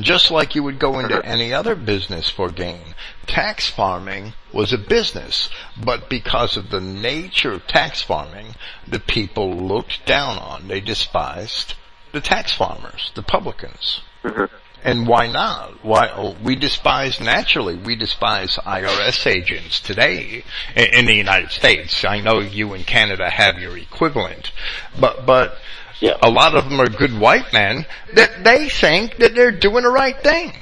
just 0.00 0.30
like 0.30 0.54
you 0.54 0.62
would 0.62 0.78
go 0.78 0.98
into 0.98 1.18
uh-huh. 1.18 1.30
any 1.30 1.52
other 1.52 1.74
business 1.74 2.30
for 2.30 2.50
gain. 2.50 2.94
Tax 3.26 3.68
farming 3.68 4.32
was 4.52 4.72
a 4.72 4.78
business, 4.78 5.50
but 5.82 6.08
because 6.08 6.56
of 6.56 6.70
the 6.70 6.80
nature 6.80 7.52
of 7.52 7.66
tax 7.66 8.02
farming, 8.02 8.54
the 8.86 9.00
people 9.00 9.56
looked 9.56 10.06
down 10.06 10.38
on, 10.38 10.68
they 10.68 10.80
despised 10.80 11.74
the 12.12 12.20
tax 12.20 12.54
farmers, 12.54 13.10
the 13.14 13.22
publicans. 13.22 14.00
Mm-hmm. 14.22 14.54
And 14.84 15.06
why 15.06 15.28
not? 15.28 15.82
Why 15.82 16.36
we 16.42 16.56
despise 16.56 17.18
naturally. 17.18 17.74
We 17.74 17.96
despise 17.96 18.56
IRS 18.56 19.26
agents 19.26 19.80
today 19.80 20.44
in, 20.76 20.84
in 20.94 21.04
the 21.06 21.14
United 21.14 21.50
States. 21.50 22.04
I 22.04 22.20
know 22.20 22.40
you 22.40 22.74
in 22.74 22.84
Canada 22.84 23.30
have 23.30 23.58
your 23.58 23.78
equivalent, 23.78 24.52
but 25.00 25.24
but 25.24 25.56
Yeah. 26.00 26.18
a 26.22 26.30
lot 26.30 26.54
of 26.54 26.68
them 26.68 26.80
are 26.80 26.88
good 26.88 27.18
white 27.18 27.50
men 27.52 27.86
that 28.12 28.44
they 28.44 28.68
think 28.68 29.16
that 29.18 29.34
they're 29.34 29.52
doing 29.58 29.84
the 29.84 29.90
right 29.90 30.20
thing. 30.22 30.52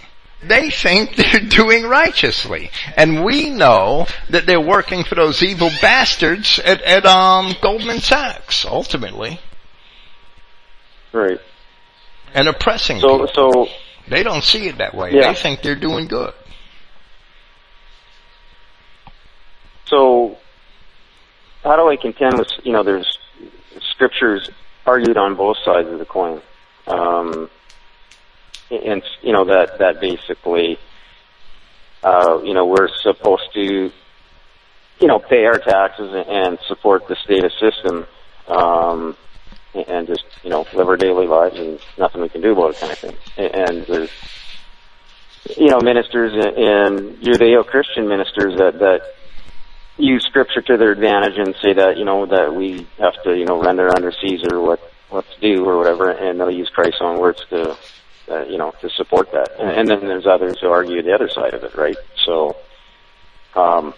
They 0.45 0.71
think 0.71 1.17
they're 1.17 1.41
doing 1.49 1.85
righteously, 1.85 2.71
and 2.97 3.25
we 3.25 3.51
know 3.51 4.07
that 4.31 4.47
they're 4.47 4.61
working 4.61 5.03
for 5.05 5.17
those 5.17 5.43
evil 5.43 5.71
bastards 5.81 6.61
at, 6.61 6.81
at 6.83 7.05
um, 7.07 7.55
Goldman 7.61 7.99
Sachs 8.01 8.65
ultimately, 8.65 9.41
right. 11.13 11.41
and 12.35 12.49
oppressing 12.49 13.01
So, 13.01 13.27
people. 13.27 13.29
so 13.35 13.69
They 14.13 14.23
don't 14.23 14.45
see 14.45 14.69
it 14.69 14.77
that 14.77 14.95
way. 14.95 15.15
Yeah. 15.15 15.33
They 15.33 15.39
think 15.39 15.63
they're 15.63 15.75
doing 15.75 16.07
good. 16.07 16.35
So, 19.87 20.37
how 21.65 21.77
do 21.77 21.89
I 21.89 21.97
contend 21.97 22.39
with, 22.39 22.49
you 22.63 22.73
know, 22.73 22.83
there's 22.83 23.19
scriptures 23.81 24.51
argued 24.85 25.17
on 25.17 25.35
both 25.35 25.57
sides 25.65 25.89
of 25.89 25.99
the 25.99 26.05
coin. 26.05 26.43
Um, 26.87 27.49
and, 28.71 29.03
you 29.23 29.33
know, 29.33 29.45
that, 29.47 29.79
that 29.79 29.99
basically, 29.99 30.79
uh, 32.03 32.39
you 32.45 32.53
know, 32.53 32.67
we're 32.67 32.89
supposed 33.01 33.51
to, 33.55 33.91
you 35.01 35.07
know, 35.07 35.21
pay 35.21 35.47
our 35.47 35.59
taxes 35.59 36.13
and 36.29 36.59
support 36.67 37.09
the 37.09 37.17
status 37.17 37.55
system, 37.59 38.07
um, 38.47 39.17
and 39.75 40.07
just, 40.07 40.25
you 40.43 40.51
know, 40.51 40.67
live 40.75 40.89
our 40.89 40.97
daily 40.97 41.27
lives 41.27 41.59
and 41.59 41.81
nothing 41.99 42.21
we 42.21 42.29
can 42.29 42.41
do 42.41 42.53
about 42.53 42.73
it 42.73 42.81
kind 42.81 42.93
of 42.93 42.99
thing. 42.99 43.17
And 43.37 43.87
there's, 43.87 44.11
you 45.57 45.69
know, 45.69 45.81
ministers 45.81 46.33
and 46.35 47.17
Judeo-Christian 47.23 48.09
ministers 48.09 48.57
that, 48.59 48.79
that 48.79 49.03
use 49.97 50.25
scripture 50.25 50.63
to 50.63 50.77
their 50.77 50.93
advantage 50.93 51.37
and 51.37 51.55
say 51.63 51.75
that 51.75 51.97
you 51.97 52.05
know 52.05 52.27
that 52.27 52.55
we 52.55 52.87
have 52.99 53.15
to 53.25 53.37
you 53.37 53.45
know 53.45 53.61
render 53.61 53.95
under 53.95 54.11
Caesar 54.11 54.61
what 54.61 54.81
what's 55.11 55.35
due 55.41 55.65
or 55.65 55.77
whatever, 55.77 56.11
and 56.11 56.41
they'll 56.41 56.51
use 56.51 56.71
Christ's 56.71 57.01
own 57.01 57.19
words 57.19 57.45
to 57.51 57.77
uh, 58.31 58.45
you 58.45 58.59
know 58.59 58.73
to 58.81 58.89
support 58.91 59.31
that. 59.33 59.53
And, 59.59 59.71
and 59.71 59.89
then 59.89 60.01
there's 60.09 60.27
others 60.27 60.59
who 60.61 60.69
argue 60.69 61.03
the 61.03 61.13
other 61.13 61.29
side 61.29 61.55
of 61.55 61.63
it, 61.65 61.75
right? 61.75 61.97
So, 62.25 62.57
um, 63.55 63.95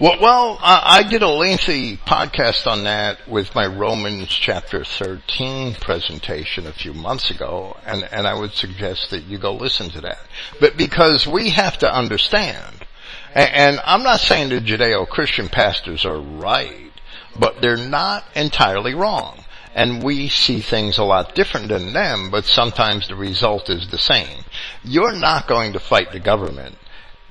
Well, 0.00 0.16
well, 0.20 0.58
I, 0.62 1.02
did 1.02 1.22
a 1.22 1.28
lengthy 1.28 1.96
podcast 1.96 2.68
on 2.68 2.84
that 2.84 3.28
with 3.28 3.52
my 3.56 3.66
Romans 3.66 4.28
chapter 4.28 4.84
13 4.84 5.74
presentation 5.74 6.68
a 6.68 6.72
few 6.72 6.94
months 6.94 7.32
ago, 7.32 7.76
and, 7.84 8.04
and 8.04 8.26
I 8.28 8.34
would 8.34 8.52
suggest 8.52 9.10
that 9.10 9.24
you 9.24 9.38
go 9.38 9.54
listen 9.54 9.90
to 9.90 10.00
that. 10.02 10.20
But 10.60 10.76
because 10.76 11.26
we 11.26 11.50
have 11.50 11.78
to 11.78 11.92
understand, 11.92 12.86
and, 13.34 13.50
and 13.52 13.80
I'm 13.84 14.04
not 14.04 14.20
saying 14.20 14.50
the 14.50 14.60
Judeo-Christian 14.60 15.48
pastors 15.48 16.04
are 16.04 16.20
right, 16.20 16.92
but 17.36 17.60
they're 17.60 17.76
not 17.76 18.24
entirely 18.36 18.94
wrong. 18.94 19.44
And 19.74 20.02
we 20.02 20.28
see 20.28 20.60
things 20.60 20.98
a 20.98 21.04
lot 21.04 21.34
different 21.34 21.68
than 21.68 21.92
them, 21.92 22.30
but 22.30 22.44
sometimes 22.44 23.08
the 23.08 23.16
result 23.16 23.68
is 23.68 23.88
the 23.88 23.98
same. 23.98 24.44
You're 24.84 25.16
not 25.16 25.46
going 25.48 25.72
to 25.72 25.80
fight 25.80 26.12
the 26.12 26.20
government, 26.20 26.76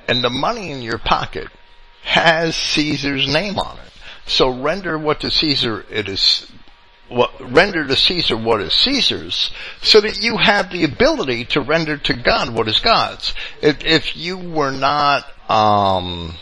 and 0.08 0.24
the 0.24 0.30
money 0.30 0.72
in 0.72 0.82
your 0.82 0.98
pocket 0.98 1.48
has 2.08 2.56
Caesar's 2.56 3.28
name 3.28 3.60
on 3.60 3.78
it. 3.78 3.92
So 4.26 4.50
render 4.50 4.98
what 4.98 5.20
to 5.22 5.30
Caesar 5.30 5.86
it 5.92 6.08
is, 6.08 6.50
what, 7.10 7.32
render 7.52 7.86
to 7.86 7.96
Caesar 7.96 8.38
what 8.38 8.62
is 8.62 8.74
Caesar's, 8.74 9.52
so 9.82 10.00
that 10.02 10.22
you 10.22 10.38
have 10.38 10.72
the 10.72 10.86
ability 10.86 11.46
to 11.46 11.62
render 11.62 11.98
to 11.98 12.14
God 12.14 12.54
what 12.54 12.70
is 12.70 12.80
God's. 12.80 13.34
If, 13.62 13.84
if 13.84 14.16
you 14.16 14.38
were 14.38 14.72
not, 14.72 15.26
um, 15.50 16.36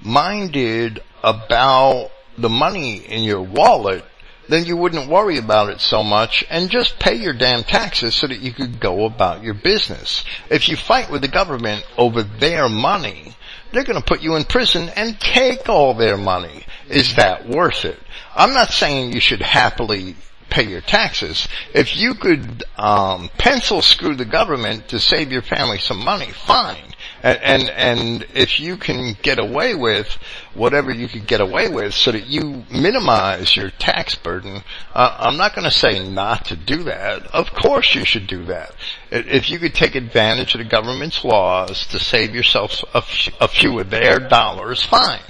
minded 0.00 1.00
about 1.22 2.10
the 2.36 2.48
money 2.48 2.96
in 2.96 3.22
your 3.22 3.42
wallet, 3.42 4.04
then 4.48 4.64
you 4.64 4.76
wouldn't 4.76 5.08
worry 5.08 5.38
about 5.38 5.68
it 5.68 5.80
so 5.80 6.02
much 6.02 6.44
and 6.50 6.68
just 6.68 6.98
pay 6.98 7.14
your 7.14 7.32
damn 7.32 7.62
taxes 7.62 8.14
so 8.14 8.26
that 8.26 8.40
you 8.40 8.52
could 8.52 8.80
go 8.80 9.04
about 9.04 9.42
your 9.42 9.54
business. 9.54 10.24
If 10.50 10.68
you 10.68 10.76
fight 10.76 11.10
with 11.10 11.22
the 11.22 11.28
government 11.28 11.86
over 11.96 12.22
their 12.22 12.68
money, 12.68 13.36
they're 13.72 13.84
going 13.84 13.98
to 13.98 14.04
put 14.04 14.20
you 14.20 14.36
in 14.36 14.44
prison 14.44 14.90
and 14.90 15.18
take 15.18 15.68
all 15.68 15.94
their 15.94 16.16
money. 16.16 16.64
Is 16.88 17.16
that 17.16 17.48
worth 17.48 17.84
it? 17.84 17.98
I'm 18.34 18.52
not 18.54 18.70
saying 18.70 19.12
you 19.12 19.20
should 19.20 19.42
happily 19.42 20.16
pay 20.50 20.68
your 20.68 20.82
taxes. 20.82 21.48
If 21.74 21.96
you 21.96 22.14
could 22.14 22.64
um, 22.76 23.30
pencil 23.38 23.80
screw 23.80 24.14
the 24.14 24.26
government 24.26 24.88
to 24.88 25.00
save 25.00 25.32
your 25.32 25.42
family 25.42 25.78
some 25.78 26.04
money, 26.04 26.30
fine. 26.30 26.91
And, 27.22 27.38
and 27.40 27.70
and 27.70 28.26
if 28.34 28.58
you 28.58 28.76
can 28.76 29.16
get 29.22 29.38
away 29.38 29.74
with 29.74 30.08
whatever 30.54 30.92
you 30.92 31.06
could 31.06 31.26
get 31.26 31.40
away 31.40 31.68
with, 31.68 31.94
so 31.94 32.10
that 32.10 32.26
you 32.26 32.64
minimize 32.70 33.54
your 33.54 33.70
tax 33.70 34.16
burden, 34.16 34.62
uh, 34.92 35.16
I'm 35.20 35.36
not 35.36 35.54
going 35.54 35.64
to 35.64 35.70
say 35.70 36.06
not 36.06 36.46
to 36.46 36.56
do 36.56 36.82
that. 36.84 37.26
Of 37.28 37.52
course, 37.52 37.94
you 37.94 38.04
should 38.04 38.26
do 38.26 38.44
that. 38.46 38.74
If 39.10 39.50
you 39.50 39.58
could 39.58 39.74
take 39.74 39.94
advantage 39.94 40.54
of 40.54 40.58
the 40.58 40.64
government's 40.64 41.24
laws 41.24 41.86
to 41.88 42.00
save 42.00 42.34
yourself 42.34 42.82
a 42.92 42.98
f- 42.98 43.28
a 43.40 43.48
few 43.48 43.78
of 43.78 43.90
their 43.90 44.18
dollars, 44.18 44.82
fine. 44.82 45.20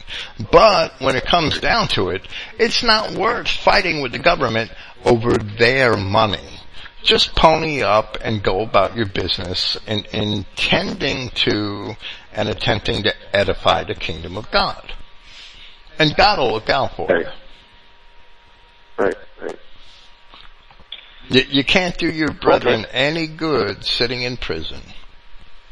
But 0.51 0.95
when 1.01 1.17
it 1.17 1.27
comes 1.27 1.61
down 1.61 1.89
to 1.89 2.09
it, 2.11 2.27
it's 2.59 2.83
not 2.83 3.13
worth 3.13 3.49
fighting 3.49 4.01
with 4.01 4.13
the 4.13 4.19
government 4.19 4.71
over 5.05 5.37
their 5.37 5.97
money 5.97 6.52
just 7.03 7.35
pony 7.35 7.83
up 7.83 8.19
and 8.23 8.43
go 8.43 8.61
about 8.61 8.97
your 8.97 9.07
business 9.07 9.77
in, 9.87 10.05
intending 10.13 11.31
to 11.31 11.95
and 12.33 12.49
attempting 12.49 13.03
to 13.03 13.15
edify 13.35 13.85
the 13.85 13.95
kingdom 13.95 14.37
of 14.37 14.51
God. 14.51 14.93
And 15.99 16.17
God 16.17 16.39
will 16.39 16.53
look 16.53 16.71
out 16.71 16.97
for 16.97 17.09
you. 17.17 17.27
right, 18.99 19.15
right. 19.41 19.59
You, 21.29 21.43
you 21.49 21.65
can't 21.65 21.97
do 21.99 22.09
your 22.09 22.33
brethren 22.33 22.87
any 22.91 23.27
good 23.27 23.85
sitting 23.85 24.23
in 24.23 24.37
prison. 24.37 24.81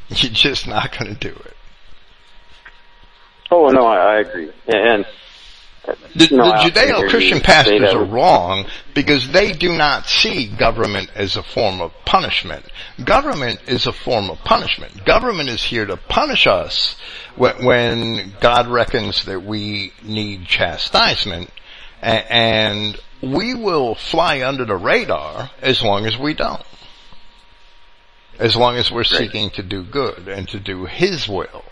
You're 0.09 0.33
just 0.33 0.67
not 0.67 0.97
going 0.99 1.15
to 1.15 1.21
do 1.21 1.35
it. 1.35 1.57
Oh 3.51 3.69
no, 3.69 3.87
I, 3.87 4.17
I 4.17 4.21
agree. 4.21 4.51
And 4.67 5.05
The, 6.15 6.29
No, 6.31 6.37
the 6.37 6.43
I 6.43 6.59
often 6.59 6.73
hear 6.73 6.95
Judeo-Christian 6.95 7.41
pastors 7.41 7.95
are 7.95 8.05
wrong 8.05 8.67
because 8.95 9.31
they 9.31 9.53
do 9.53 9.77
not 9.77 10.07
see 10.07 10.47
government 10.47 11.11
as 11.15 11.37
a 11.37 11.43
form 11.43 11.81
of 11.81 11.93
punishment. 12.05 12.65
Government 13.03 13.61
is 13.67 13.87
a 13.87 13.93
form 13.93 14.31
of 14.31 14.39
punishment. 14.41 15.05
Government 15.05 15.49
is 15.49 15.63
here 15.63 15.87
to 15.87 15.97
punish 15.97 16.47
us 16.47 16.97
when, 17.37 17.65
when 17.65 18.35
God 18.41 18.67
reckons 18.69 19.25
that 19.25 19.43
we 19.43 19.93
need 20.03 20.47
chastisement 20.47 21.51
and 22.03 22.99
we 23.23 23.55
will 23.55 23.95
fly 23.95 24.43
under 24.43 24.65
the 24.65 24.77
radar 24.77 25.51
as 25.61 25.83
long 25.83 26.07
as 26.07 26.19
we 26.19 26.35
don't. 26.35 26.63
As 28.39 28.57
long 28.57 28.77
as 28.77 28.91
we're 28.91 29.05
seeking 29.05 29.51
to 29.51 29.63
do 29.63 29.83
good 29.85 30.27
and 30.27 30.49
to 30.49 30.59
do 30.59 30.87
His 30.87 31.29
will. 31.29 31.65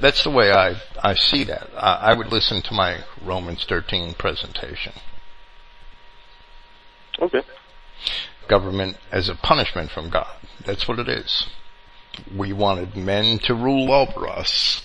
That's 0.00 0.24
the 0.24 0.30
way 0.30 0.50
I, 0.50 0.80
I 1.02 1.14
see 1.14 1.44
that. 1.44 1.68
I, 1.76 2.10
I 2.10 2.14
would 2.14 2.32
listen 2.32 2.62
to 2.62 2.74
my 2.74 3.04
Romans 3.22 3.64
13 3.68 4.14
presentation. 4.14 4.92
okay, 7.20 7.42
Government 8.48 8.96
as 9.12 9.28
a 9.28 9.34
punishment 9.34 9.90
from 9.90 10.10
God. 10.10 10.34
That's 10.64 10.88
what 10.88 10.98
it 10.98 11.08
is. 11.08 11.46
We 12.34 12.52
wanted 12.52 12.96
men 12.96 13.38
to 13.40 13.54
rule 13.54 13.92
over 13.92 14.26
us 14.28 14.82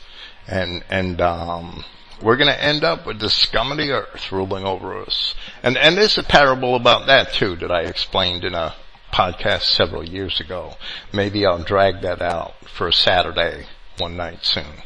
and, 0.47 0.83
and, 0.89 1.21
um, 1.21 1.83
we're 2.21 2.37
going 2.37 2.47
to 2.47 2.63
end 2.63 2.83
up 2.83 3.05
with 3.05 3.19
the 3.19 3.29
scum 3.29 3.71
of 3.71 3.77
the 3.77 3.91
earth 3.91 4.31
ruling 4.31 4.63
over 4.63 4.97
us. 5.01 5.35
And, 5.61 5.77
and 5.77 5.97
there's 5.97 6.17
a 6.17 6.23
parable 6.23 6.75
about 6.75 7.07
that 7.07 7.33
too 7.33 7.55
that 7.57 7.71
I 7.71 7.81
explained 7.81 8.45
in 8.45 8.53
a 8.53 8.73
podcast 9.11 9.63
several 9.63 10.03
years 10.03 10.39
ago. 10.39 10.75
Maybe 11.11 11.45
I'll 11.45 11.63
drag 11.63 12.01
that 12.01 12.21
out 12.21 12.53
for 12.67 12.87
a 12.87 12.93
Saturday 12.93 13.65
one 13.97 14.15
night 14.15 14.45
soon. 14.45 14.83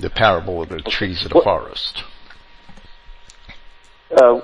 The 0.00 0.10
parable 0.10 0.62
of 0.62 0.68
the 0.70 0.80
trees 0.80 1.22
of 1.24 1.30
the 1.30 1.36
What- 1.36 1.44
forest. 1.44 2.02
Uh, 4.10 4.40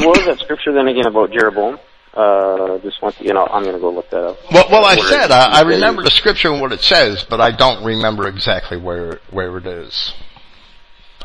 what 0.00 0.16
was 0.18 0.26
that 0.26 0.38
scripture 0.40 0.72
then 0.72 0.88
again 0.88 1.06
about 1.06 1.30
Jeroboam? 1.30 1.78
Uh, 2.12 2.78
just 2.78 3.00
once 3.00 3.18
again, 3.20 3.36
I'll, 3.36 3.48
I'm 3.50 3.62
going 3.62 3.74
to 3.76 3.80
go 3.80 3.90
look 3.90 4.10
that 4.10 4.24
up. 4.24 4.38
Well, 4.52 4.66
well, 4.70 4.84
I 4.84 4.96
Where 4.96 5.06
said 5.08 5.30
I, 5.30 5.58
I 5.58 5.60
remember 5.62 6.02
the 6.02 6.10
scripture 6.10 6.50
and 6.52 6.60
what 6.60 6.72
it 6.72 6.80
says, 6.80 7.24
but 7.28 7.40
I 7.40 7.50
don't 7.52 7.84
remember 7.84 8.26
exactly 8.26 8.76
where 8.76 9.20
where 9.30 9.56
it 9.58 9.66
is. 9.66 10.12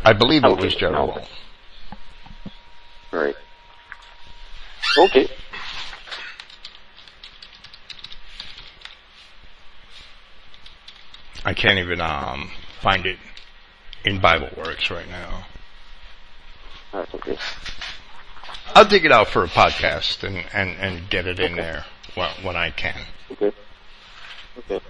I 0.04 0.14
believe 0.14 0.44
it 0.44 0.58
was 0.58 0.76
Jeroboam. 0.76 1.10
okay. 1.18 1.28
Right. 3.12 3.36
Okay. 5.00 5.28
I 11.46 11.54
can't 11.54 11.80
even 11.80 12.00
um 12.02 12.52
find 12.84 13.06
it 13.06 13.18
in 14.04 14.20
BibleWorks 14.20 14.92
right 14.92 15.08
now. 15.10 15.46
That's 16.92 17.16
okay. 17.16 17.38
I'll 18.76 18.86
dig 18.86 19.06
it 19.06 19.12
out 19.12 19.30
for 19.30 19.44
a 19.44 19.48
podcast 19.48 20.24
and 20.24 20.44
and 20.54 20.78
and 20.80 21.10
get 21.10 21.26
it 21.26 21.40
in 21.40 21.56
there 21.56 21.86
when, 22.16 22.30
when 22.44 22.56
I 22.56 22.72
can. 22.72 23.00
Okay. 23.32 23.52
Okay. 24.60 24.82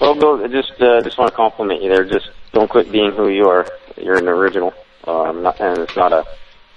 Well, 0.00 0.14
Bill, 0.14 0.48
just 0.48 0.80
uh, 0.80 1.02
just 1.02 1.18
want 1.18 1.30
to 1.30 1.36
compliment 1.36 1.82
you 1.82 1.90
there. 1.90 2.04
Just 2.04 2.30
don't 2.52 2.68
quit 2.70 2.90
being 2.90 3.12
who 3.12 3.28
you 3.28 3.48
are. 3.48 3.66
You're 3.96 4.18
an 4.18 4.28
original, 4.28 4.72
um, 5.04 5.42
not, 5.42 5.60
and 5.60 5.78
it's 5.78 5.96
not 5.96 6.12
a 6.12 6.24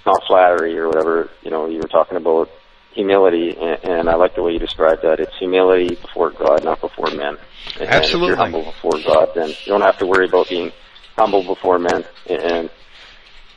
not 0.06 0.22
flattery 0.26 0.78
or 0.78 0.88
whatever. 0.88 1.30
You 1.42 1.50
know, 1.50 1.66
you 1.66 1.78
were 1.78 1.88
talking 1.88 2.16
about 2.16 2.50
humility, 2.92 3.56
and, 3.56 3.84
and 3.84 4.08
I 4.08 4.16
like 4.16 4.34
the 4.34 4.42
way 4.42 4.52
you 4.52 4.58
described 4.58 5.02
that. 5.02 5.20
It's 5.20 5.36
humility 5.38 5.94
before 5.94 6.30
God, 6.30 6.64
not 6.64 6.80
before 6.80 7.10
men. 7.10 7.36
And 7.78 7.88
Absolutely. 7.88 8.06
If 8.06 8.28
you're 8.28 8.36
humble 8.36 8.64
before 8.64 8.98
God, 9.04 9.30
then 9.34 9.48
you 9.48 9.66
don't 9.66 9.82
have 9.82 9.98
to 9.98 10.06
worry 10.06 10.26
about 10.26 10.48
being 10.48 10.72
humble 11.16 11.42
before 11.42 11.78
men. 11.78 12.04
And, 12.28 12.70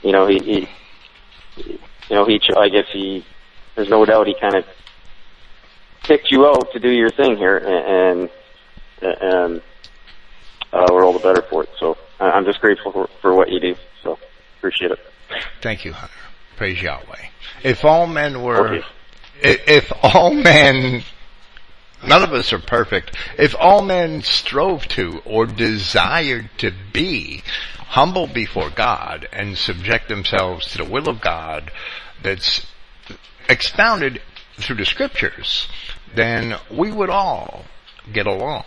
you 0.02 0.12
know, 0.12 0.28
he, 0.28 0.40
he, 0.40 0.68
you 1.58 1.80
know, 2.16 2.26
he. 2.26 2.40
I 2.58 2.70
guess 2.70 2.86
he. 2.92 3.26
There's 3.76 3.90
no 3.90 4.06
doubt 4.06 4.28
he 4.28 4.36
kind 4.40 4.56
of 4.56 4.66
picked 6.04 6.30
you 6.32 6.46
out 6.46 6.72
to 6.74 6.80
do 6.80 6.90
your 6.90 7.10
thing 7.10 7.38
here, 7.38 7.58
and 7.58 8.30
and 9.02 9.62
uh, 10.72 10.88
we're 10.92 11.06
all 11.06 11.14
the 11.14 11.20
better 11.20 11.42
for 11.50 11.64
it. 11.64 11.70
So 11.80 11.98
I'm 12.20 12.46
just 12.46 12.62
grateful 12.62 12.92
for, 12.92 13.10
for 13.22 13.34
what 13.34 13.50
you 13.52 13.60
do. 13.60 13.76
So 14.04 14.18
appreciate 14.58 14.92
it. 14.92 15.00
Thank 15.62 15.86
you, 15.86 15.94
Hunter. 15.94 16.14
Praise 16.56 16.82
Yahweh. 16.82 17.28
If 17.64 17.84
all 17.84 18.08
men 18.08 18.44
were, 18.44 18.76
Okay. 18.76 18.86
If 19.44 19.92
all 20.02 20.34
men, 20.34 21.04
none 22.06 22.24
of 22.24 22.34
us 22.34 22.54
are 22.54 22.60
perfect. 22.60 23.16
If 23.38 23.56
all 23.60 23.82
men 23.82 24.22
strove 24.24 24.88
to 24.90 25.22
or 25.26 25.46
desired 25.46 26.50
to 26.60 26.72
be 26.92 27.44
humble 27.78 28.28
before 28.28 28.70
God 28.70 29.28
and 29.32 29.58
subject 29.58 30.08
themselves 30.08 30.72
to 30.72 30.80
the 30.80 30.90
will 30.90 31.10
of 31.10 31.22
God 31.22 31.72
that's 32.22 32.66
expounded 33.48 34.22
through 34.56 34.78
the 34.78 34.86
scriptures, 34.86 35.68
then 36.16 36.56
we 36.72 36.92
would 36.92 37.10
all 37.10 37.66
get 38.12 38.26
along 38.26 38.66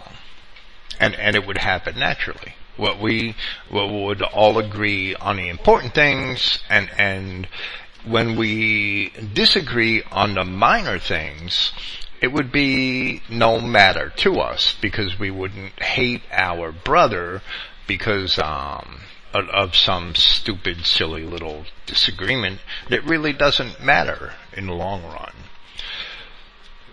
and 1.01 1.15
and 1.15 1.37
it 1.37 1.47
would 1.47 1.59
happen 1.59 1.99
naturally. 1.99 2.55
What 2.77 3.01
we 3.01 3.35
what 3.71 3.91
would 3.91 4.23
all 4.23 4.59
agree 4.59 5.15
on 5.15 5.37
the 5.37 5.49
important 5.49 5.95
things, 5.95 6.63
and 6.69 6.91
and 6.99 7.49
when 8.07 8.37
we 8.37 9.11
disagree 9.35 10.03
on 10.11 10.35
the 10.35 10.45
minor 10.45 10.99
things, 10.99 11.73
it 12.21 12.29
would 12.29 12.51
be 12.51 13.23
no 13.29 13.61
matter 13.61 14.13
to 14.17 14.41
us 14.41 14.77
because 14.81 15.19
we 15.19 15.31
wouldn't 15.31 15.81
hate 15.83 16.23
our 16.31 16.73
brother 16.73 17.43
because 17.87 18.39
um 18.39 19.01
of, 19.35 19.77
some 19.77 20.15
stupid, 20.15 20.87
silly 20.87 21.23
little 21.23 21.67
disagreement 21.85 22.59
that 22.89 23.05
really 23.05 23.35
doesn't 23.35 23.85
matter 23.85 24.33
in 24.57 24.67
the 24.67 24.73
long 24.73 25.03
run 25.03 25.35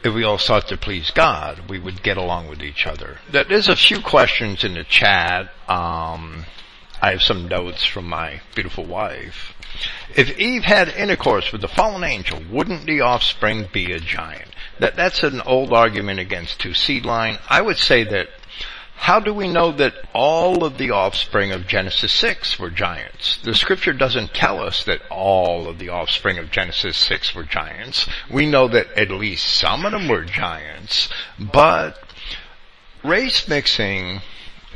if 0.04 0.14
we 0.14 0.24
all 0.24 0.38
sought 0.38 0.68
to 0.68 0.78
please 0.78 1.12
God, 1.12 1.70
we 1.70 1.80
would 1.80 2.04
get 2.04 2.18
along 2.18 2.50
with 2.50 2.62
each 2.62 2.86
other. 2.86 3.20
There's 3.32 3.70
a 3.70 3.76
few 3.76 4.02
questions 4.02 4.64
in 4.64 4.74
the 4.74 4.84
chat. 4.84 5.50
Um, 5.70 6.46
I 7.02 7.12
have 7.12 7.22
some 7.22 7.48
notes 7.48 7.86
from 7.86 8.08
my 8.10 8.42
beautiful 8.54 8.86
wife. 8.86 9.53
If 10.16 10.38
Eve 10.38 10.64
had 10.64 10.90
intercourse 10.90 11.52
with 11.52 11.62
the 11.62 11.68
fallen 11.68 12.04
angel, 12.04 12.42
wouldn't 12.50 12.86
the 12.86 13.02
offspring 13.02 13.68
be 13.72 13.92
a 13.92 14.00
giant? 14.00 14.50
That, 14.80 14.96
that's 14.96 15.24
an 15.24 15.42
old 15.42 15.74
argument 15.74 16.20
against 16.20 16.60
Two 16.60 16.72
Seedline. 16.72 17.40
I 17.50 17.62
would 17.62 17.78
say 17.78 18.04
that 18.04 18.30
how 19.04 19.20
do 19.20 19.34
we 19.34 19.50
know 19.50 19.74
that 19.74 19.96
all 20.14 20.64
of 20.64 20.78
the 20.78 20.92
offspring 20.92 21.52
of 21.52 21.68
Genesis 21.68 22.14
6 22.14 22.58
were 22.58 22.70
giants? 22.70 23.38
The 23.44 23.54
scripture 23.54 23.92
doesn't 23.92 24.34
tell 24.34 24.62
us 24.62 24.86
that 24.86 25.02
all 25.10 25.68
of 25.68 25.78
the 25.78 25.90
offspring 25.90 26.38
of 26.38 26.52
Genesis 26.52 26.96
6 26.96 27.36
were 27.36 27.44
giants. 27.44 28.08
We 28.32 28.46
know 28.46 28.70
that 28.70 28.94
at 28.94 29.12
least 29.12 29.46
some 29.46 29.86
of 29.86 29.92
them 29.92 30.08
were 30.08 30.24
giants, 30.24 31.10
but 31.38 32.02
race 33.04 33.46
mixing, 33.48 34.22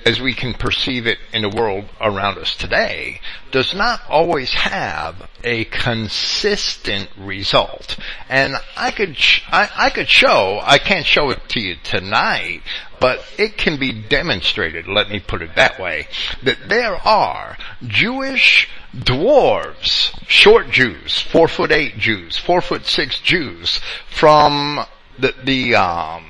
as 0.07 0.21
we 0.21 0.33
can 0.33 0.53
perceive 0.53 1.05
it 1.05 1.17
in 1.33 1.41
the 1.41 1.49
world 1.49 1.83
around 1.99 2.37
us 2.37 2.55
today, 2.55 3.19
does 3.51 3.73
not 3.73 3.99
always 4.07 4.53
have 4.53 5.29
a 5.43 5.65
consistent 5.65 7.09
result. 7.17 7.97
And 8.29 8.55
I 8.77 8.91
could, 8.91 9.17
sh- 9.17 9.43
I, 9.49 9.69
I 9.75 9.89
could 9.89 10.07
show, 10.07 10.61
I 10.63 10.77
can't 10.77 11.05
show 11.05 11.29
it 11.31 11.49
to 11.49 11.59
you 11.59 11.75
tonight, 11.83 12.61
but 13.01 13.21
it 13.37 13.57
can 13.57 13.77
be 13.77 13.91
demonstrated, 13.91 14.87
let 14.87 15.09
me 15.09 15.19
put 15.19 15.41
it 15.41 15.55
that 15.55 15.77
way, 15.77 16.07
that 16.41 16.69
there 16.69 16.95
are 16.95 17.57
Jewish 17.85 18.69
dwarves, 18.95 20.17
short 20.25 20.69
Jews, 20.69 21.19
four 21.19 21.49
foot 21.49 21.73
eight 21.73 21.97
Jews, 21.97 22.37
four 22.37 22.61
foot 22.61 22.85
six 22.85 23.19
Jews, 23.19 23.81
from 24.09 24.85
the, 25.19 25.35
the, 25.43 25.75
um, 25.75 26.23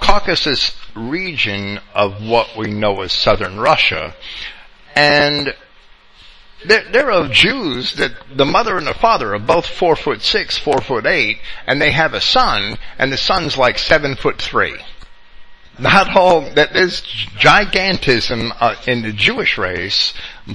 Caucasus 0.00 0.76
region 0.94 1.80
of 1.94 2.22
what 2.22 2.56
we 2.56 2.70
know 2.70 3.02
as 3.02 3.12
southern 3.12 3.58
Russia. 3.58 4.14
And 4.94 5.54
they're, 6.64 6.84
they're 6.92 7.10
of 7.10 7.30
Jews 7.32 7.96
that 7.96 8.12
the 8.34 8.44
mother 8.44 8.76
and 8.76 8.86
the 8.86 8.94
father 8.94 9.34
are 9.34 9.38
both 9.38 9.66
four 9.66 9.96
foot 9.96 10.22
six, 10.22 10.58
four 10.58 10.80
foot 10.80 11.06
eight, 11.06 11.38
and 11.66 11.80
they 11.80 11.90
have 11.90 12.14
a 12.14 12.20
son, 12.20 12.78
and 12.98 13.12
the 13.12 13.16
son's 13.16 13.56
like 13.56 13.78
seven 13.78 14.14
foot 14.14 14.40
three. 14.40 14.76
Not 15.78 16.14
all, 16.14 16.42
that 16.54 16.74
there's 16.74 17.00
gigantism 17.00 18.54
uh, 18.60 18.76
in 18.86 19.02
the 19.02 19.12
Jewish 19.12 19.56
race, 19.56 20.12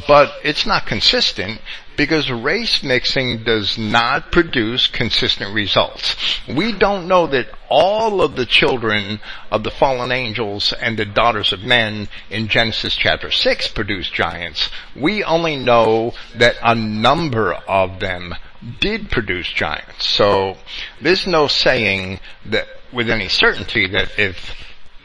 but 0.07 0.31
it's 0.43 0.65
not 0.65 0.85
consistent 0.85 1.59
because 1.97 2.31
race 2.31 2.83
mixing 2.83 3.43
does 3.43 3.77
not 3.77 4.31
produce 4.31 4.85
consistent 4.87 5.53
results. 5.53 6.15
We 6.47 6.71
don't 6.71 7.07
know 7.07 7.25
that 7.27 7.47
all 7.69 8.21
of 8.21 8.35
the 8.35 8.45
children 8.45 9.19
of 9.51 9.63
the 9.63 9.71
fallen 9.71 10.11
angels 10.11 10.73
and 10.73 10.97
the 10.97 11.05
daughters 11.05 11.51
of 11.51 11.63
men 11.63 12.07
in 12.29 12.47
Genesis 12.47 12.95
chapter 12.95 13.31
6 13.31 13.69
produce 13.69 14.09
giants. 14.09 14.69
We 14.95 15.23
only 15.23 15.57
know 15.57 16.13
that 16.35 16.55
a 16.63 16.75
number 16.75 17.53
of 17.53 17.99
them 17.99 18.35
did 18.79 19.09
produce 19.09 19.49
giants. 19.49 20.07
So 20.07 20.57
there's 21.01 21.25
no 21.25 21.47
saying 21.47 22.19
that 22.45 22.67
with 22.93 23.09
any 23.09 23.27
certainty 23.27 23.87
that 23.87 24.17
if 24.19 24.55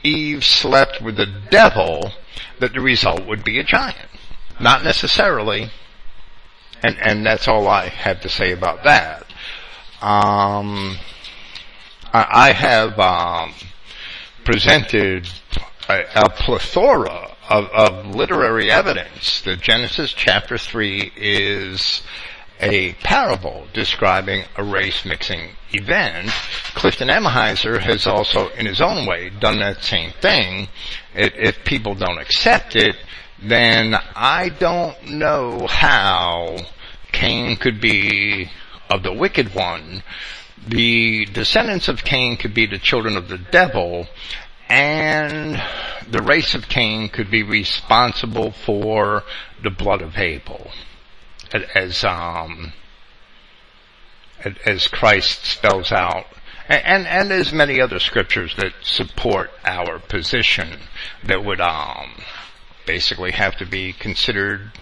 Eve 0.03 0.45
slept 0.45 1.01
with 1.01 1.17
the 1.17 1.33
devil, 1.51 2.13
that 2.61 2.75
the 2.75 2.81
result 2.81 3.27
would 3.27 3.45
be 3.45 3.59
a 3.59 3.65
giant. 3.65 4.09
Not 4.61 4.85
necessarily. 4.85 5.71
And, 6.83 6.97
and 7.01 7.27
that's 7.27 7.49
all 7.49 7.69
I 7.69 7.89
have 7.89 8.21
to 8.23 8.29
say 8.29 8.53
about 8.53 8.85
that. 8.85 9.23
Um, 10.01 10.97
I, 12.13 12.27
I 12.31 12.53
have, 12.53 12.99
um, 12.99 13.55
presented 14.45 15.29
a, 15.89 16.05
a 16.15 16.31
plethora 16.31 17.37
of, 17.49 17.67
of 17.67 18.15
literary 18.15 18.71
evidence 18.71 19.41
that 19.43 19.61
Genesis 19.61 20.13
chapter 20.13 20.59
3 20.59 21.13
is 21.17 22.03
a 22.61 22.93
parable 22.95 23.67
describing 23.73 24.45
a 24.57 24.63
race 24.63 25.05
mixing 25.05 25.51
event. 25.73 26.31
Clifton 26.75 27.09
Emahiser 27.09 27.81
has 27.81 28.07
also, 28.07 28.49
in 28.51 28.67
his 28.67 28.81
own 28.81 29.07
way, 29.07 29.31
done 29.31 29.59
that 29.59 29.83
same 29.83 30.13
thing. 30.21 30.69
If, 31.15 31.33
if 31.35 31.65
people 31.65 31.95
don't 31.95 32.19
accept 32.19 32.77
it, 32.77 32.97
then 33.45 33.95
I 34.15 34.51
don't 34.51 35.11
know 35.11 35.67
how 35.67 36.59
Cain 37.11 37.57
could 37.57 37.81
be 37.81 38.51
of 38.89 39.03
the 39.03 39.13
wicked 39.13 39.55
one. 39.55 40.03
The 40.67 41.25
descendants 41.27 41.89
of 41.89 42.05
Cain 42.05 42.37
could 42.37 42.55
be 42.55 42.67
the 42.67 42.79
children 42.79 43.17
of 43.17 43.29
the 43.29 43.39
devil, 43.39 44.07
and 44.69 45.61
the 46.09 46.23
race 46.23 46.55
of 46.55 46.69
Cain 46.69 47.09
could 47.09 47.31
be 47.31 47.43
responsible 47.43 48.53
for 48.53 49.25
the 49.63 49.71
blood 49.71 50.03
of 50.03 50.17
Abel, 50.17 50.71
as 51.75 52.05
um, 52.05 52.73
as 54.65 54.87
Christ 54.87 55.45
spells 55.45 55.91
out, 55.91 56.27
and 56.69 57.09
and 57.09 57.33
as 57.33 57.53
many 57.53 57.81
other 57.81 57.99
scriptures 57.99 58.55
that 58.57 58.73
support 58.83 59.51
our 59.65 59.99
position 59.99 60.83
that 61.25 61.45
would 61.45 61.61
um, 61.61 62.23
basically 62.87 63.33
have 63.33 63.57
to 63.57 63.67
be 63.67 63.93
considered 63.93 64.73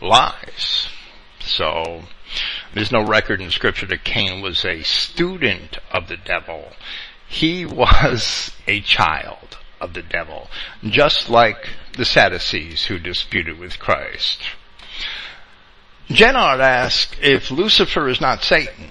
lies. 0.00 0.88
So 1.40 2.02
there's 2.74 2.92
no 2.92 3.04
record 3.04 3.40
in 3.40 3.50
scripture 3.50 3.86
that 3.86 4.04
Cain 4.04 4.42
was 4.42 4.64
a 4.64 4.82
student 4.82 5.78
of 5.90 6.08
the 6.08 6.16
devil. 6.16 6.72
He 7.28 7.64
was 7.66 8.50
a 8.66 8.80
child 8.80 9.58
of 9.80 9.94
the 9.94 10.02
devil, 10.02 10.48
just 10.82 11.30
like 11.30 11.68
the 11.96 12.04
Sadducees 12.04 12.86
who 12.86 12.98
disputed 12.98 13.58
with 13.58 13.78
Christ. 13.78 14.42
Jennard 16.08 16.60
asked 16.60 17.16
if 17.20 17.50
Lucifer 17.50 18.08
is 18.08 18.20
not 18.20 18.42
Satan. 18.42 18.88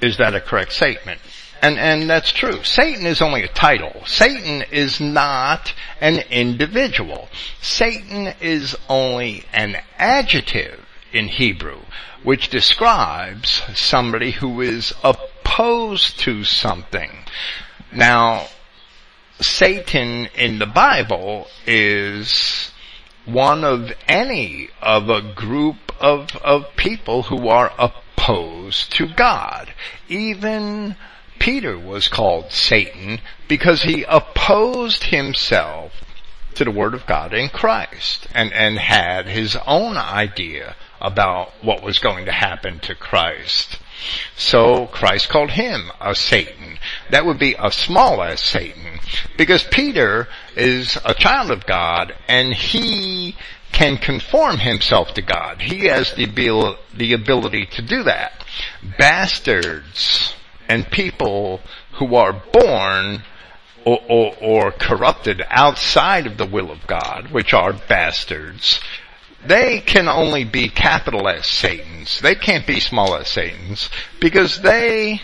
Is 0.00 0.16
that 0.18 0.34
a 0.34 0.40
correct 0.40 0.72
statement? 0.72 1.20
And, 1.62 1.78
and 1.78 2.08
that's 2.08 2.32
true. 2.32 2.64
Satan 2.64 3.04
is 3.06 3.20
only 3.20 3.42
a 3.42 3.48
title. 3.48 4.02
Satan 4.06 4.64
is 4.72 4.98
not 5.00 5.74
an 6.00 6.24
individual. 6.30 7.28
Satan 7.60 8.34
is 8.40 8.76
only 8.88 9.44
an 9.52 9.76
adjective 9.98 10.86
in 11.12 11.28
Hebrew, 11.28 11.80
which 12.22 12.48
describes 12.48 13.62
somebody 13.74 14.30
who 14.30 14.60
is 14.62 14.94
opposed 15.04 16.18
to 16.20 16.44
something. 16.44 17.10
Now, 17.92 18.46
Satan 19.40 20.28
in 20.34 20.58
the 20.58 20.66
Bible 20.66 21.46
is 21.66 22.70
one 23.26 23.64
of 23.64 23.92
any 24.08 24.70
of 24.80 25.08
a 25.10 25.20
group 25.34 25.76
of, 26.00 26.34
of 26.36 26.74
people 26.76 27.24
who 27.24 27.48
are 27.48 27.72
opposed 27.78 28.92
to 28.94 29.06
God. 29.06 29.72
Even 30.08 30.96
Peter 31.40 31.78
was 31.78 32.06
called 32.06 32.52
Satan 32.52 33.18
because 33.48 33.82
he 33.82 34.04
opposed 34.06 35.04
himself 35.04 36.04
to 36.54 36.64
the 36.64 36.70
Word 36.70 36.92
of 36.92 37.06
God 37.06 37.32
in 37.32 37.48
Christ 37.48 38.28
and, 38.34 38.52
and 38.52 38.78
had 38.78 39.26
his 39.26 39.56
own 39.66 39.96
idea 39.96 40.76
about 41.00 41.50
what 41.62 41.82
was 41.82 41.98
going 41.98 42.26
to 42.26 42.32
happen 42.32 42.78
to 42.80 42.94
Christ. 42.94 43.78
So 44.36 44.86
Christ 44.86 45.30
called 45.30 45.50
him 45.50 45.90
a 45.98 46.14
Satan. 46.14 46.78
That 47.08 47.24
would 47.24 47.38
be 47.38 47.56
a 47.58 47.72
small 47.72 48.22
s 48.22 48.42
Satan 48.42 49.00
because 49.38 49.64
Peter 49.64 50.28
is 50.56 50.98
a 51.06 51.14
child 51.14 51.50
of 51.50 51.64
God 51.66 52.14
and 52.28 52.52
he 52.52 53.34
can 53.72 53.96
conform 53.96 54.58
himself 54.58 55.14
to 55.14 55.22
God. 55.22 55.62
He 55.62 55.86
has 55.86 56.12
the, 56.12 56.24
abil- 56.24 56.76
the 56.94 57.14
ability 57.14 57.64
to 57.66 57.82
do 57.82 58.02
that. 58.02 58.44
Bastards 58.98 60.34
and 60.70 60.88
people 60.88 61.60
who 61.94 62.14
are 62.14 62.32
born 62.32 63.24
or, 63.84 63.98
or, 64.08 64.36
or, 64.40 64.70
corrupted 64.70 65.42
outside 65.48 66.26
of 66.28 66.36
the 66.36 66.46
will 66.46 66.70
of 66.70 66.86
God, 66.86 67.32
which 67.32 67.52
are 67.52 67.72
bastards, 67.72 68.78
they 69.44 69.80
can 69.80 70.06
only 70.06 70.44
be 70.44 70.68
capital 70.68 71.26
S 71.26 71.48
Satans. 71.48 72.20
They 72.20 72.36
can't 72.36 72.66
be 72.66 72.78
small 72.78 73.16
s 73.16 73.30
Satans 73.30 73.88
because 74.20 74.60
they 74.60 75.22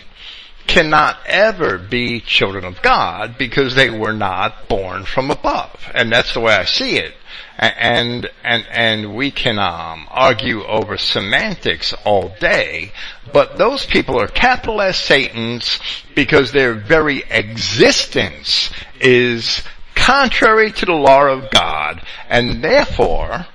cannot 0.65 1.17
ever 1.25 1.77
be 1.77 2.19
children 2.19 2.65
of 2.65 2.81
God 2.81 3.37
because 3.37 3.73
they 3.75 3.89
were 3.89 4.13
not 4.13 4.67
born 4.67 5.05
from 5.05 5.31
above. 5.31 5.89
And 5.93 6.11
that's 6.11 6.33
the 6.33 6.41
way 6.41 6.55
I 6.55 6.65
see 6.65 6.97
it. 6.97 7.13
And, 7.57 8.29
and, 8.43 8.67
and 8.69 9.15
we 9.15 9.31
can, 9.31 9.57
um, 9.57 10.07
argue 10.11 10.63
over 10.63 10.97
semantics 10.97 11.93
all 12.05 12.35
day, 12.39 12.91
but 13.33 13.57
those 13.57 13.85
people 13.85 14.19
are 14.19 14.27
capital 14.27 14.79
S 14.79 14.99
Satans 14.99 15.79
because 16.13 16.51
their 16.51 16.75
very 16.75 17.23
existence 17.29 18.69
is 18.99 19.63
contrary 19.97 20.71
to 20.71 20.85
the 20.85 20.93
law 20.93 21.25
of 21.25 21.49
God, 21.49 22.01
and 22.29 22.63
therefore, 22.63 23.47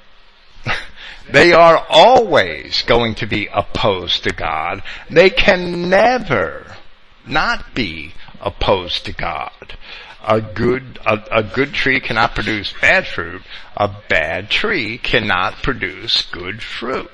they 1.31 1.53
are 1.53 1.87
always 1.89 2.83
going 2.83 3.15
to 3.15 3.27
be 3.27 3.49
opposed 3.53 4.25
to 4.25 4.33
God. 4.33 4.83
They 5.09 5.31
can 5.31 5.89
never 5.89 6.77
not 7.27 7.75
be 7.75 8.13
opposed 8.41 9.07
to 9.07 9.13
God. 9.13 9.77
A 10.25 10.41
good, 10.41 10.99
a, 11.05 11.23
a, 11.31 11.43
good 11.43 11.75
tree 11.75 12.01
cannot 12.01 12.35
produce 12.35 12.73
bad 12.81 13.07
fruit. 13.07 13.43
A 13.77 13.91
bad 14.09 14.51
tree 14.51 14.99
cannot 14.99 15.63
produce 15.63 16.23
good 16.31 16.63
fruit. 16.63 17.11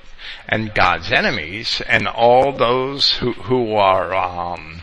And 0.48 0.74
God's 0.74 1.10
enemies 1.10 1.80
and 1.86 2.06
all 2.06 2.52
those 2.52 3.12
who, 3.14 3.32
who 3.32 3.74
are, 3.74 4.14
um, 4.14 4.82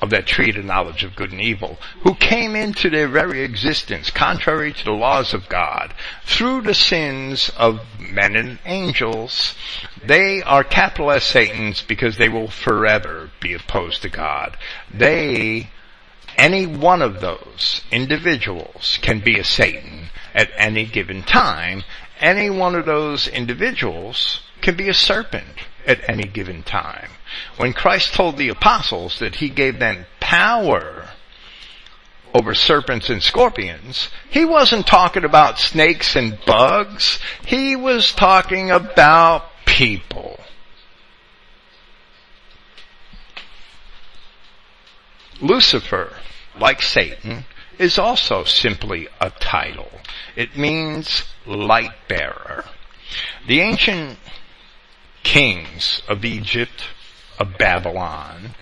of 0.00 0.10
that 0.10 0.26
tree 0.26 0.50
of 0.50 0.64
knowledge 0.64 1.04
of 1.04 1.16
good 1.16 1.32
and 1.32 1.40
evil, 1.40 1.78
who 2.02 2.14
came 2.14 2.54
into 2.54 2.90
their 2.90 3.08
very 3.08 3.42
existence 3.42 4.10
contrary 4.10 4.72
to 4.72 4.84
the 4.84 4.90
laws 4.90 5.32
of 5.32 5.48
God 5.48 5.94
through 6.24 6.62
the 6.62 6.74
sins 6.74 7.50
of 7.56 7.80
men 7.98 8.36
and 8.36 8.58
angels, 8.64 9.54
they 10.04 10.42
are 10.42 10.64
capital 10.64 11.10
S 11.10 11.24
Satans 11.24 11.82
because 11.82 12.16
they 12.16 12.28
will 12.28 12.48
forever 12.48 13.30
be 13.40 13.54
opposed 13.54 14.02
to 14.02 14.08
God. 14.08 14.56
They, 14.92 15.70
any 16.36 16.66
one 16.66 17.02
of 17.02 17.20
those 17.20 17.82
individuals 17.90 18.98
can 19.02 19.20
be 19.20 19.38
a 19.38 19.44
Satan 19.44 20.10
at 20.34 20.50
any 20.56 20.84
given 20.84 21.22
time. 21.22 21.82
Any 22.20 22.50
one 22.50 22.74
of 22.74 22.84
those 22.84 23.26
individuals 23.28 24.40
can 24.60 24.76
be 24.76 24.88
a 24.88 24.94
serpent 24.94 25.46
at 25.86 26.08
any 26.08 26.24
given 26.24 26.62
time. 26.62 27.10
When 27.56 27.72
Christ 27.72 28.14
told 28.14 28.36
the 28.36 28.48
apostles 28.48 29.18
that 29.18 29.36
he 29.36 29.48
gave 29.48 29.78
them 29.78 30.06
power 30.20 31.08
over 32.34 32.54
serpents 32.54 33.08
and 33.08 33.22
scorpions, 33.22 34.10
he 34.28 34.44
wasn't 34.44 34.86
talking 34.86 35.24
about 35.24 35.58
snakes 35.58 36.16
and 36.16 36.38
bugs. 36.44 37.18
He 37.46 37.76
was 37.76 38.12
talking 38.12 38.70
about 38.70 39.44
people. 39.64 40.38
Lucifer, 45.40 46.16
like 46.58 46.82
Satan, 46.82 47.44
is 47.78 47.98
also 47.98 48.44
simply 48.44 49.08
a 49.20 49.30
title. 49.30 49.90
It 50.34 50.56
means 50.56 51.24
light 51.44 51.92
bearer. 52.08 52.64
The 53.46 53.60
ancient 53.60 54.18
kings 55.22 56.02
of 56.08 56.24
Egypt, 56.24 56.84
of 57.38 57.58
Babylon, 57.58 58.54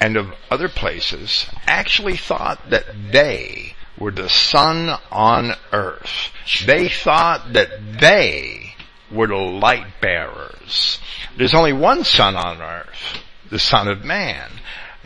and 0.00 0.16
of 0.16 0.32
other 0.50 0.68
places 0.68 1.46
actually 1.66 2.16
thought 2.16 2.70
that 2.70 2.86
they 3.12 3.74
were 3.98 4.10
the 4.10 4.30
sun 4.30 4.90
on 5.12 5.52
earth. 5.72 6.32
They 6.64 6.88
thought 6.88 7.52
that 7.52 8.00
they 8.00 8.74
were 9.10 9.26
the 9.26 9.36
light 9.36 10.00
bearers. 10.00 10.98
There's 11.36 11.54
only 11.54 11.74
one 11.74 12.04
sun 12.04 12.34
on 12.36 12.62
earth, 12.62 13.22
the 13.50 13.58
son 13.58 13.88
of 13.88 14.04
man. 14.04 14.50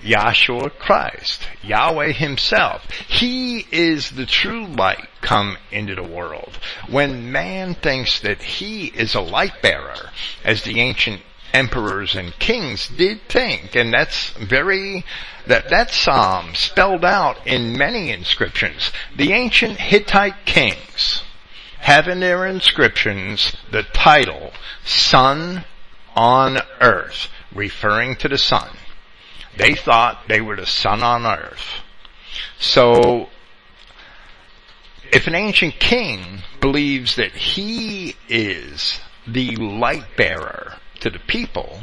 Yahshua 0.05 0.70
Christ, 0.78 1.40
Yahweh 1.62 2.12
himself. 2.12 2.89
He 3.09 3.66
is 3.72 4.10
the 4.10 4.26
true 4.26 4.66
light 4.66 5.09
come 5.22 5.56
into 5.72 5.94
the 5.94 6.02
world. 6.02 6.59
When 6.89 7.32
man 7.32 7.74
thinks 7.74 8.20
that 8.20 8.43
he 8.43 8.86
is 8.86 9.14
a 9.14 9.20
light 9.20 9.62
bearer, 9.62 10.10
as 10.44 10.62
the 10.62 10.81
ancient 10.81 11.22
emperors 11.55 12.14
and 12.14 12.39
kings 12.39 12.89
did 12.89 13.22
think, 13.28 13.74
and 13.74 13.93
that's 13.93 14.31
very, 14.31 15.05
that, 15.47 15.70
that's, 15.70 15.97
psalm 15.97 16.55
spelled 16.55 17.05
out 17.05 17.47
in 17.47 17.78
many 17.78 18.10
inscriptions. 18.10 18.90
The 19.16 19.32
ancient 19.32 19.78
Hittite 19.78 20.44
kings 20.44 21.22
have 21.78 22.09
in 22.09 22.20
their 22.20 22.47
inscriptions 22.47 23.56
the 23.70 23.85
title, 23.85 24.52
Sun 24.85 25.64
on 26.14 26.59
Earth, 26.81 27.28
referring 27.55 28.16
to 28.16 28.28
the 28.28 28.39
sun. 28.39 28.68
They 29.56 29.74
thought 29.74 30.28
they 30.28 30.40
were 30.40 30.56
the 30.56 30.66
sun 30.66 31.02
on 31.02 31.26
earth. 31.26 31.82
So, 32.59 33.28
if 35.12 35.26
an 35.26 35.35
ancient 35.35 35.78
king 35.78 36.40
believes 36.60 37.16
that 37.16 37.32
he 37.32 38.16
is 38.28 39.01
the 39.26 39.56
light 39.56 40.16
bearer 40.16 40.76
to 41.01 41.10
the 41.10 41.18
people, 41.20 41.81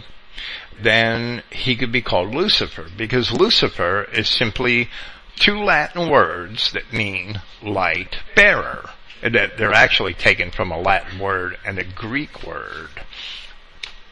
then 0.82 1.44
he 1.52 1.76
could 1.76 1.92
be 1.92 2.02
called 2.02 2.34
Lucifer 2.34 2.88
because 2.98 3.32
Lucifer 3.32 4.04
is 4.04 4.28
simply 4.28 4.90
two 5.36 5.64
Latin 5.64 6.10
words 6.10 6.72
that 6.74 6.92
mean 6.92 7.42
light 7.62 8.18
bearer. 8.36 8.90
That 9.22 9.58
they're 9.58 9.74
actually 9.74 10.16
taken 10.16 10.50
from 10.50 10.72
a 10.72 10.82
Latin 10.82 11.20
word 11.20 11.58
and 11.64 11.78
a 11.78 11.84
Greek 11.84 12.44
word. 12.44 12.90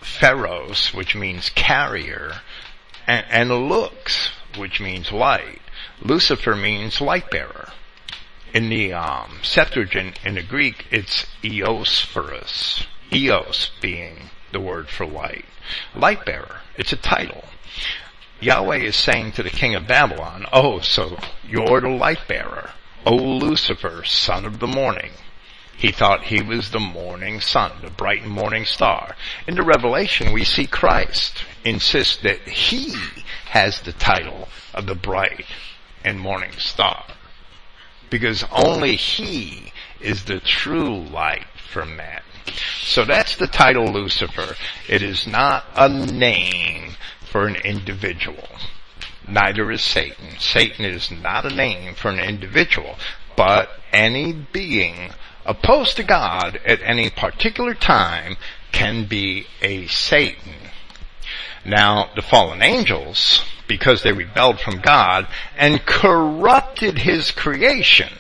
Pharos, 0.02 0.94
which 0.94 1.16
means 1.16 1.50
carrier, 1.50 2.42
and, 3.10 3.26
and 3.32 3.70
lux, 3.70 4.30
which 4.56 4.80
means 4.80 5.12
light. 5.12 5.62
Lucifer 6.00 6.56
means 6.56 7.02
light 7.02 7.32
bearer. 7.32 7.70
In 8.54 8.70
the 8.70 8.94
um, 8.94 9.40
Septuagint, 9.42 10.20
in 10.24 10.36
the 10.36 10.44
Greek, 10.44 10.86
it's 10.92 11.26
eosphorus. 11.44 12.86
Eos 13.12 13.72
being 13.82 14.30
the 14.52 14.60
word 14.60 14.90
for 14.90 15.08
light. 15.08 15.46
Light 15.96 16.24
bearer. 16.24 16.62
It's 16.78 16.94
a 16.94 16.98
title. 16.98 17.46
Yahweh 18.42 18.78
is 18.78 18.96
saying 18.96 19.32
to 19.34 19.44
the 19.44 19.50
king 19.50 19.74
of 19.74 19.88
Babylon, 19.88 20.46
Oh, 20.54 20.80
so 20.80 21.18
you're 21.44 21.82
the 21.82 21.90
light 21.90 22.28
bearer. 22.28 22.72
O 23.08 23.16
Lucifer, 23.16 24.04
son 24.06 24.46
of 24.46 24.60
the 24.60 24.68
morning. 24.68 25.12
He 25.80 25.94
thought 25.94 26.26
he 26.26 26.42
was 26.42 26.72
the 26.72 26.80
morning 26.80 27.40
sun, 27.40 27.72
the 27.82 27.90
bright 27.90 28.26
morning 28.26 28.66
star. 28.66 29.16
In 29.48 29.56
the 29.56 29.64
Revelation, 29.64 30.34
we 30.34 30.44
see 30.44 30.68
Christ 30.68 31.46
insist 31.64 32.22
that 32.24 32.42
he 32.42 32.94
has 33.46 33.80
the 33.80 33.94
title 33.94 34.50
of 34.74 34.88
the 34.88 34.96
bright 34.96 35.46
and 36.04 36.20
morning 36.20 36.52
star. 36.58 37.06
Because 38.10 38.44
only 38.52 38.98
he 38.98 39.72
is 40.02 40.26
the 40.26 40.42
true 40.42 41.00
light 41.00 41.48
for 41.72 41.86
men. 41.86 42.24
So 42.82 43.06
that's 43.06 43.38
the 43.38 43.48
title 43.48 43.86
Lucifer. 43.86 44.56
It 44.90 45.02
is 45.02 45.26
not 45.26 45.64
a 45.78 45.88
name 45.88 46.96
for 47.32 47.48
an 47.48 47.56
individual. 47.56 48.50
Neither 49.26 49.72
is 49.72 49.82
Satan. 49.82 50.40
Satan 50.40 50.84
is 50.84 51.10
not 51.10 51.46
a 51.46 51.56
name 51.56 51.96
for 51.96 52.10
an 52.10 52.20
individual, 52.20 52.98
but 53.38 53.70
any 53.94 54.34
being 54.34 55.14
opposed 55.50 55.98
to 55.98 56.04
God 56.04 56.60
at 56.64 56.80
any 56.84 57.10
particular 57.10 57.74
time 57.74 58.38
can 58.72 59.06
be 59.06 59.48
a 59.64 59.88
Satan. 59.88 60.54
Now, 61.66 62.12
the 62.16 62.22
fallen 62.22 62.62
angels, 62.62 63.44
because 63.68 64.04
they 64.04 64.14
rebelled 64.14 64.60
from 64.60 64.80
God 64.80 65.28
and 65.58 65.86
corrupted 65.86 67.00
His 67.00 67.32
creation, 67.32 68.14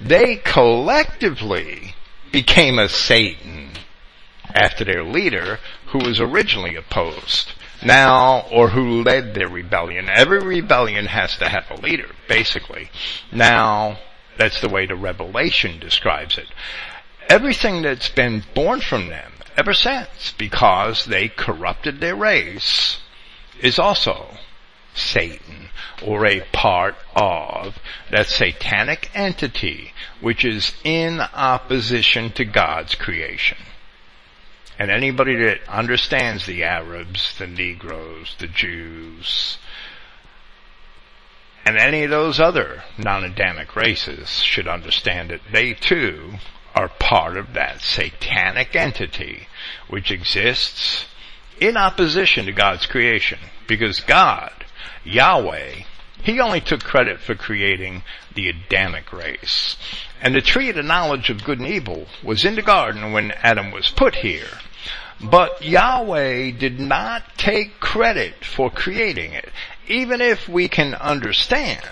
they 0.00 0.36
collectively 0.36 1.94
became 2.32 2.78
a 2.78 2.88
Satan 2.88 3.72
after 4.54 4.84
their 4.84 5.04
leader 5.04 5.58
who 5.88 5.98
was 5.98 6.18
originally 6.18 6.76
opposed. 6.76 7.52
Now, 7.82 8.46
or 8.50 8.68
who 8.70 9.02
led 9.02 9.34
their 9.34 9.48
rebellion. 9.48 10.08
Every 10.10 10.40
rebellion 10.40 11.06
has 11.06 11.36
to 11.38 11.48
have 11.48 11.70
a 11.70 11.80
leader, 11.80 12.10
basically. 12.28 12.90
Now, 13.32 13.98
that's 14.36 14.60
the 14.60 14.68
way 14.68 14.86
the 14.86 14.96
Revelation 14.96 15.78
describes 15.78 16.38
it. 16.38 16.48
Everything 17.28 17.82
that's 17.82 18.08
been 18.08 18.44
born 18.54 18.80
from 18.80 19.08
them 19.08 19.32
ever 19.56 19.74
since, 19.74 20.32
because 20.38 21.04
they 21.04 21.28
corrupted 21.28 22.00
their 22.00 22.16
race, 22.16 22.98
is 23.60 23.78
also 23.78 24.36
Satan, 24.94 25.68
or 26.02 26.26
a 26.26 26.40
part 26.52 26.96
of 27.14 27.78
that 28.10 28.26
satanic 28.26 29.10
entity 29.14 29.92
which 30.20 30.44
is 30.44 30.74
in 30.84 31.20
opposition 31.20 32.32
to 32.32 32.44
God's 32.44 32.94
creation. 32.94 33.58
And 34.78 34.90
anybody 34.90 35.36
that 35.36 35.68
understands 35.68 36.46
the 36.46 36.64
Arabs, 36.64 37.36
the 37.38 37.46
Negroes, 37.46 38.34
the 38.38 38.46
Jews, 38.46 39.58
and 41.64 41.76
any 41.76 42.04
of 42.04 42.10
those 42.10 42.40
other 42.40 42.82
non-Adamic 42.98 43.76
races 43.76 44.28
should 44.40 44.66
understand 44.66 45.30
that 45.30 45.40
they 45.52 45.74
too 45.74 46.34
are 46.74 46.88
part 46.88 47.36
of 47.36 47.52
that 47.54 47.80
satanic 47.80 48.74
entity 48.74 49.46
which 49.88 50.10
exists 50.10 51.06
in 51.60 51.76
opposition 51.76 52.46
to 52.46 52.52
God's 52.52 52.86
creation. 52.86 53.38
Because 53.66 54.00
God, 54.00 54.64
Yahweh, 55.04 55.82
He 56.22 56.40
only 56.40 56.60
took 56.60 56.82
credit 56.82 57.20
for 57.20 57.34
creating 57.34 58.02
the 58.34 58.48
Adamic 58.48 59.12
race. 59.12 59.76
And 60.22 60.34
the 60.34 60.40
tree 60.40 60.70
of 60.70 60.76
the 60.76 60.82
knowledge 60.82 61.30
of 61.30 61.44
good 61.44 61.58
and 61.58 61.68
evil 61.68 62.06
was 62.22 62.44
in 62.44 62.54
the 62.54 62.62
garden 62.62 63.12
when 63.12 63.32
Adam 63.42 63.70
was 63.70 63.90
put 63.90 64.16
here. 64.16 64.58
But 65.22 65.62
Yahweh 65.62 66.52
did 66.52 66.80
not 66.80 67.36
take 67.36 67.78
credit 67.78 68.44
for 68.44 68.70
creating 68.70 69.32
it 69.32 69.50
even 69.90 70.20
if 70.20 70.48
we 70.48 70.68
can 70.68 70.94
understand 70.94 71.84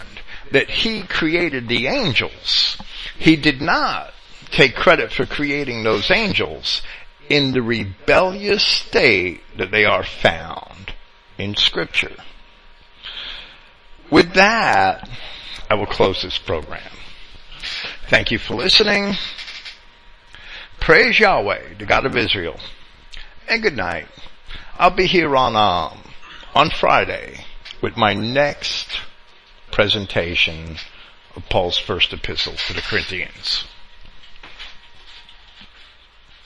that 0.53 0.71
he 0.71 1.03
created 1.03 1.67
the 1.67 1.89
angels, 1.89 2.79
he 3.19 3.35
did 3.35 3.61
not 3.61 4.13
take 4.53 4.77
credit 4.77 5.13
for 5.13 5.27
creating 5.27 5.83
those 5.83 6.11
angels 6.11 6.81
in 7.29 7.51
the 7.51 7.61
rebellious 7.61 8.65
state 8.65 9.41
that 9.59 9.73
they 9.73 9.85
are 9.85 10.05
found 10.05 10.95
in 11.37 11.57
scripture. 11.57 12.17
With 14.11 14.33
that, 14.35 15.11
I 15.69 15.75
will 15.75 15.87
close 15.87 16.23
this 16.23 16.39
program. 16.39 16.93
Thank 18.09 18.31
you 18.31 18.39
for 18.39 18.55
listening. 18.55 19.15
Praise 20.81 21.19
Yahweh, 21.19 21.75
the 21.79 21.85
God 21.85 22.07
of 22.07 22.17
Israel. 22.17 22.59
And 23.49 23.61
good 23.61 23.77
night. 23.77 24.07
I'll 24.79 24.91
be 24.91 25.07
here 25.07 25.37
on, 25.37 25.57
um, 25.57 25.99
on 26.55 26.71
Friday 26.71 27.45
with 27.81 27.97
my 27.97 28.15
next 28.15 29.01
presentation 29.71 30.77
of 31.37 31.49
Paul's 31.49 31.79
first 31.79 32.13
epistle 32.13 32.55
to 32.55 32.73
the 32.73 32.83
Corinthians. 32.83 33.65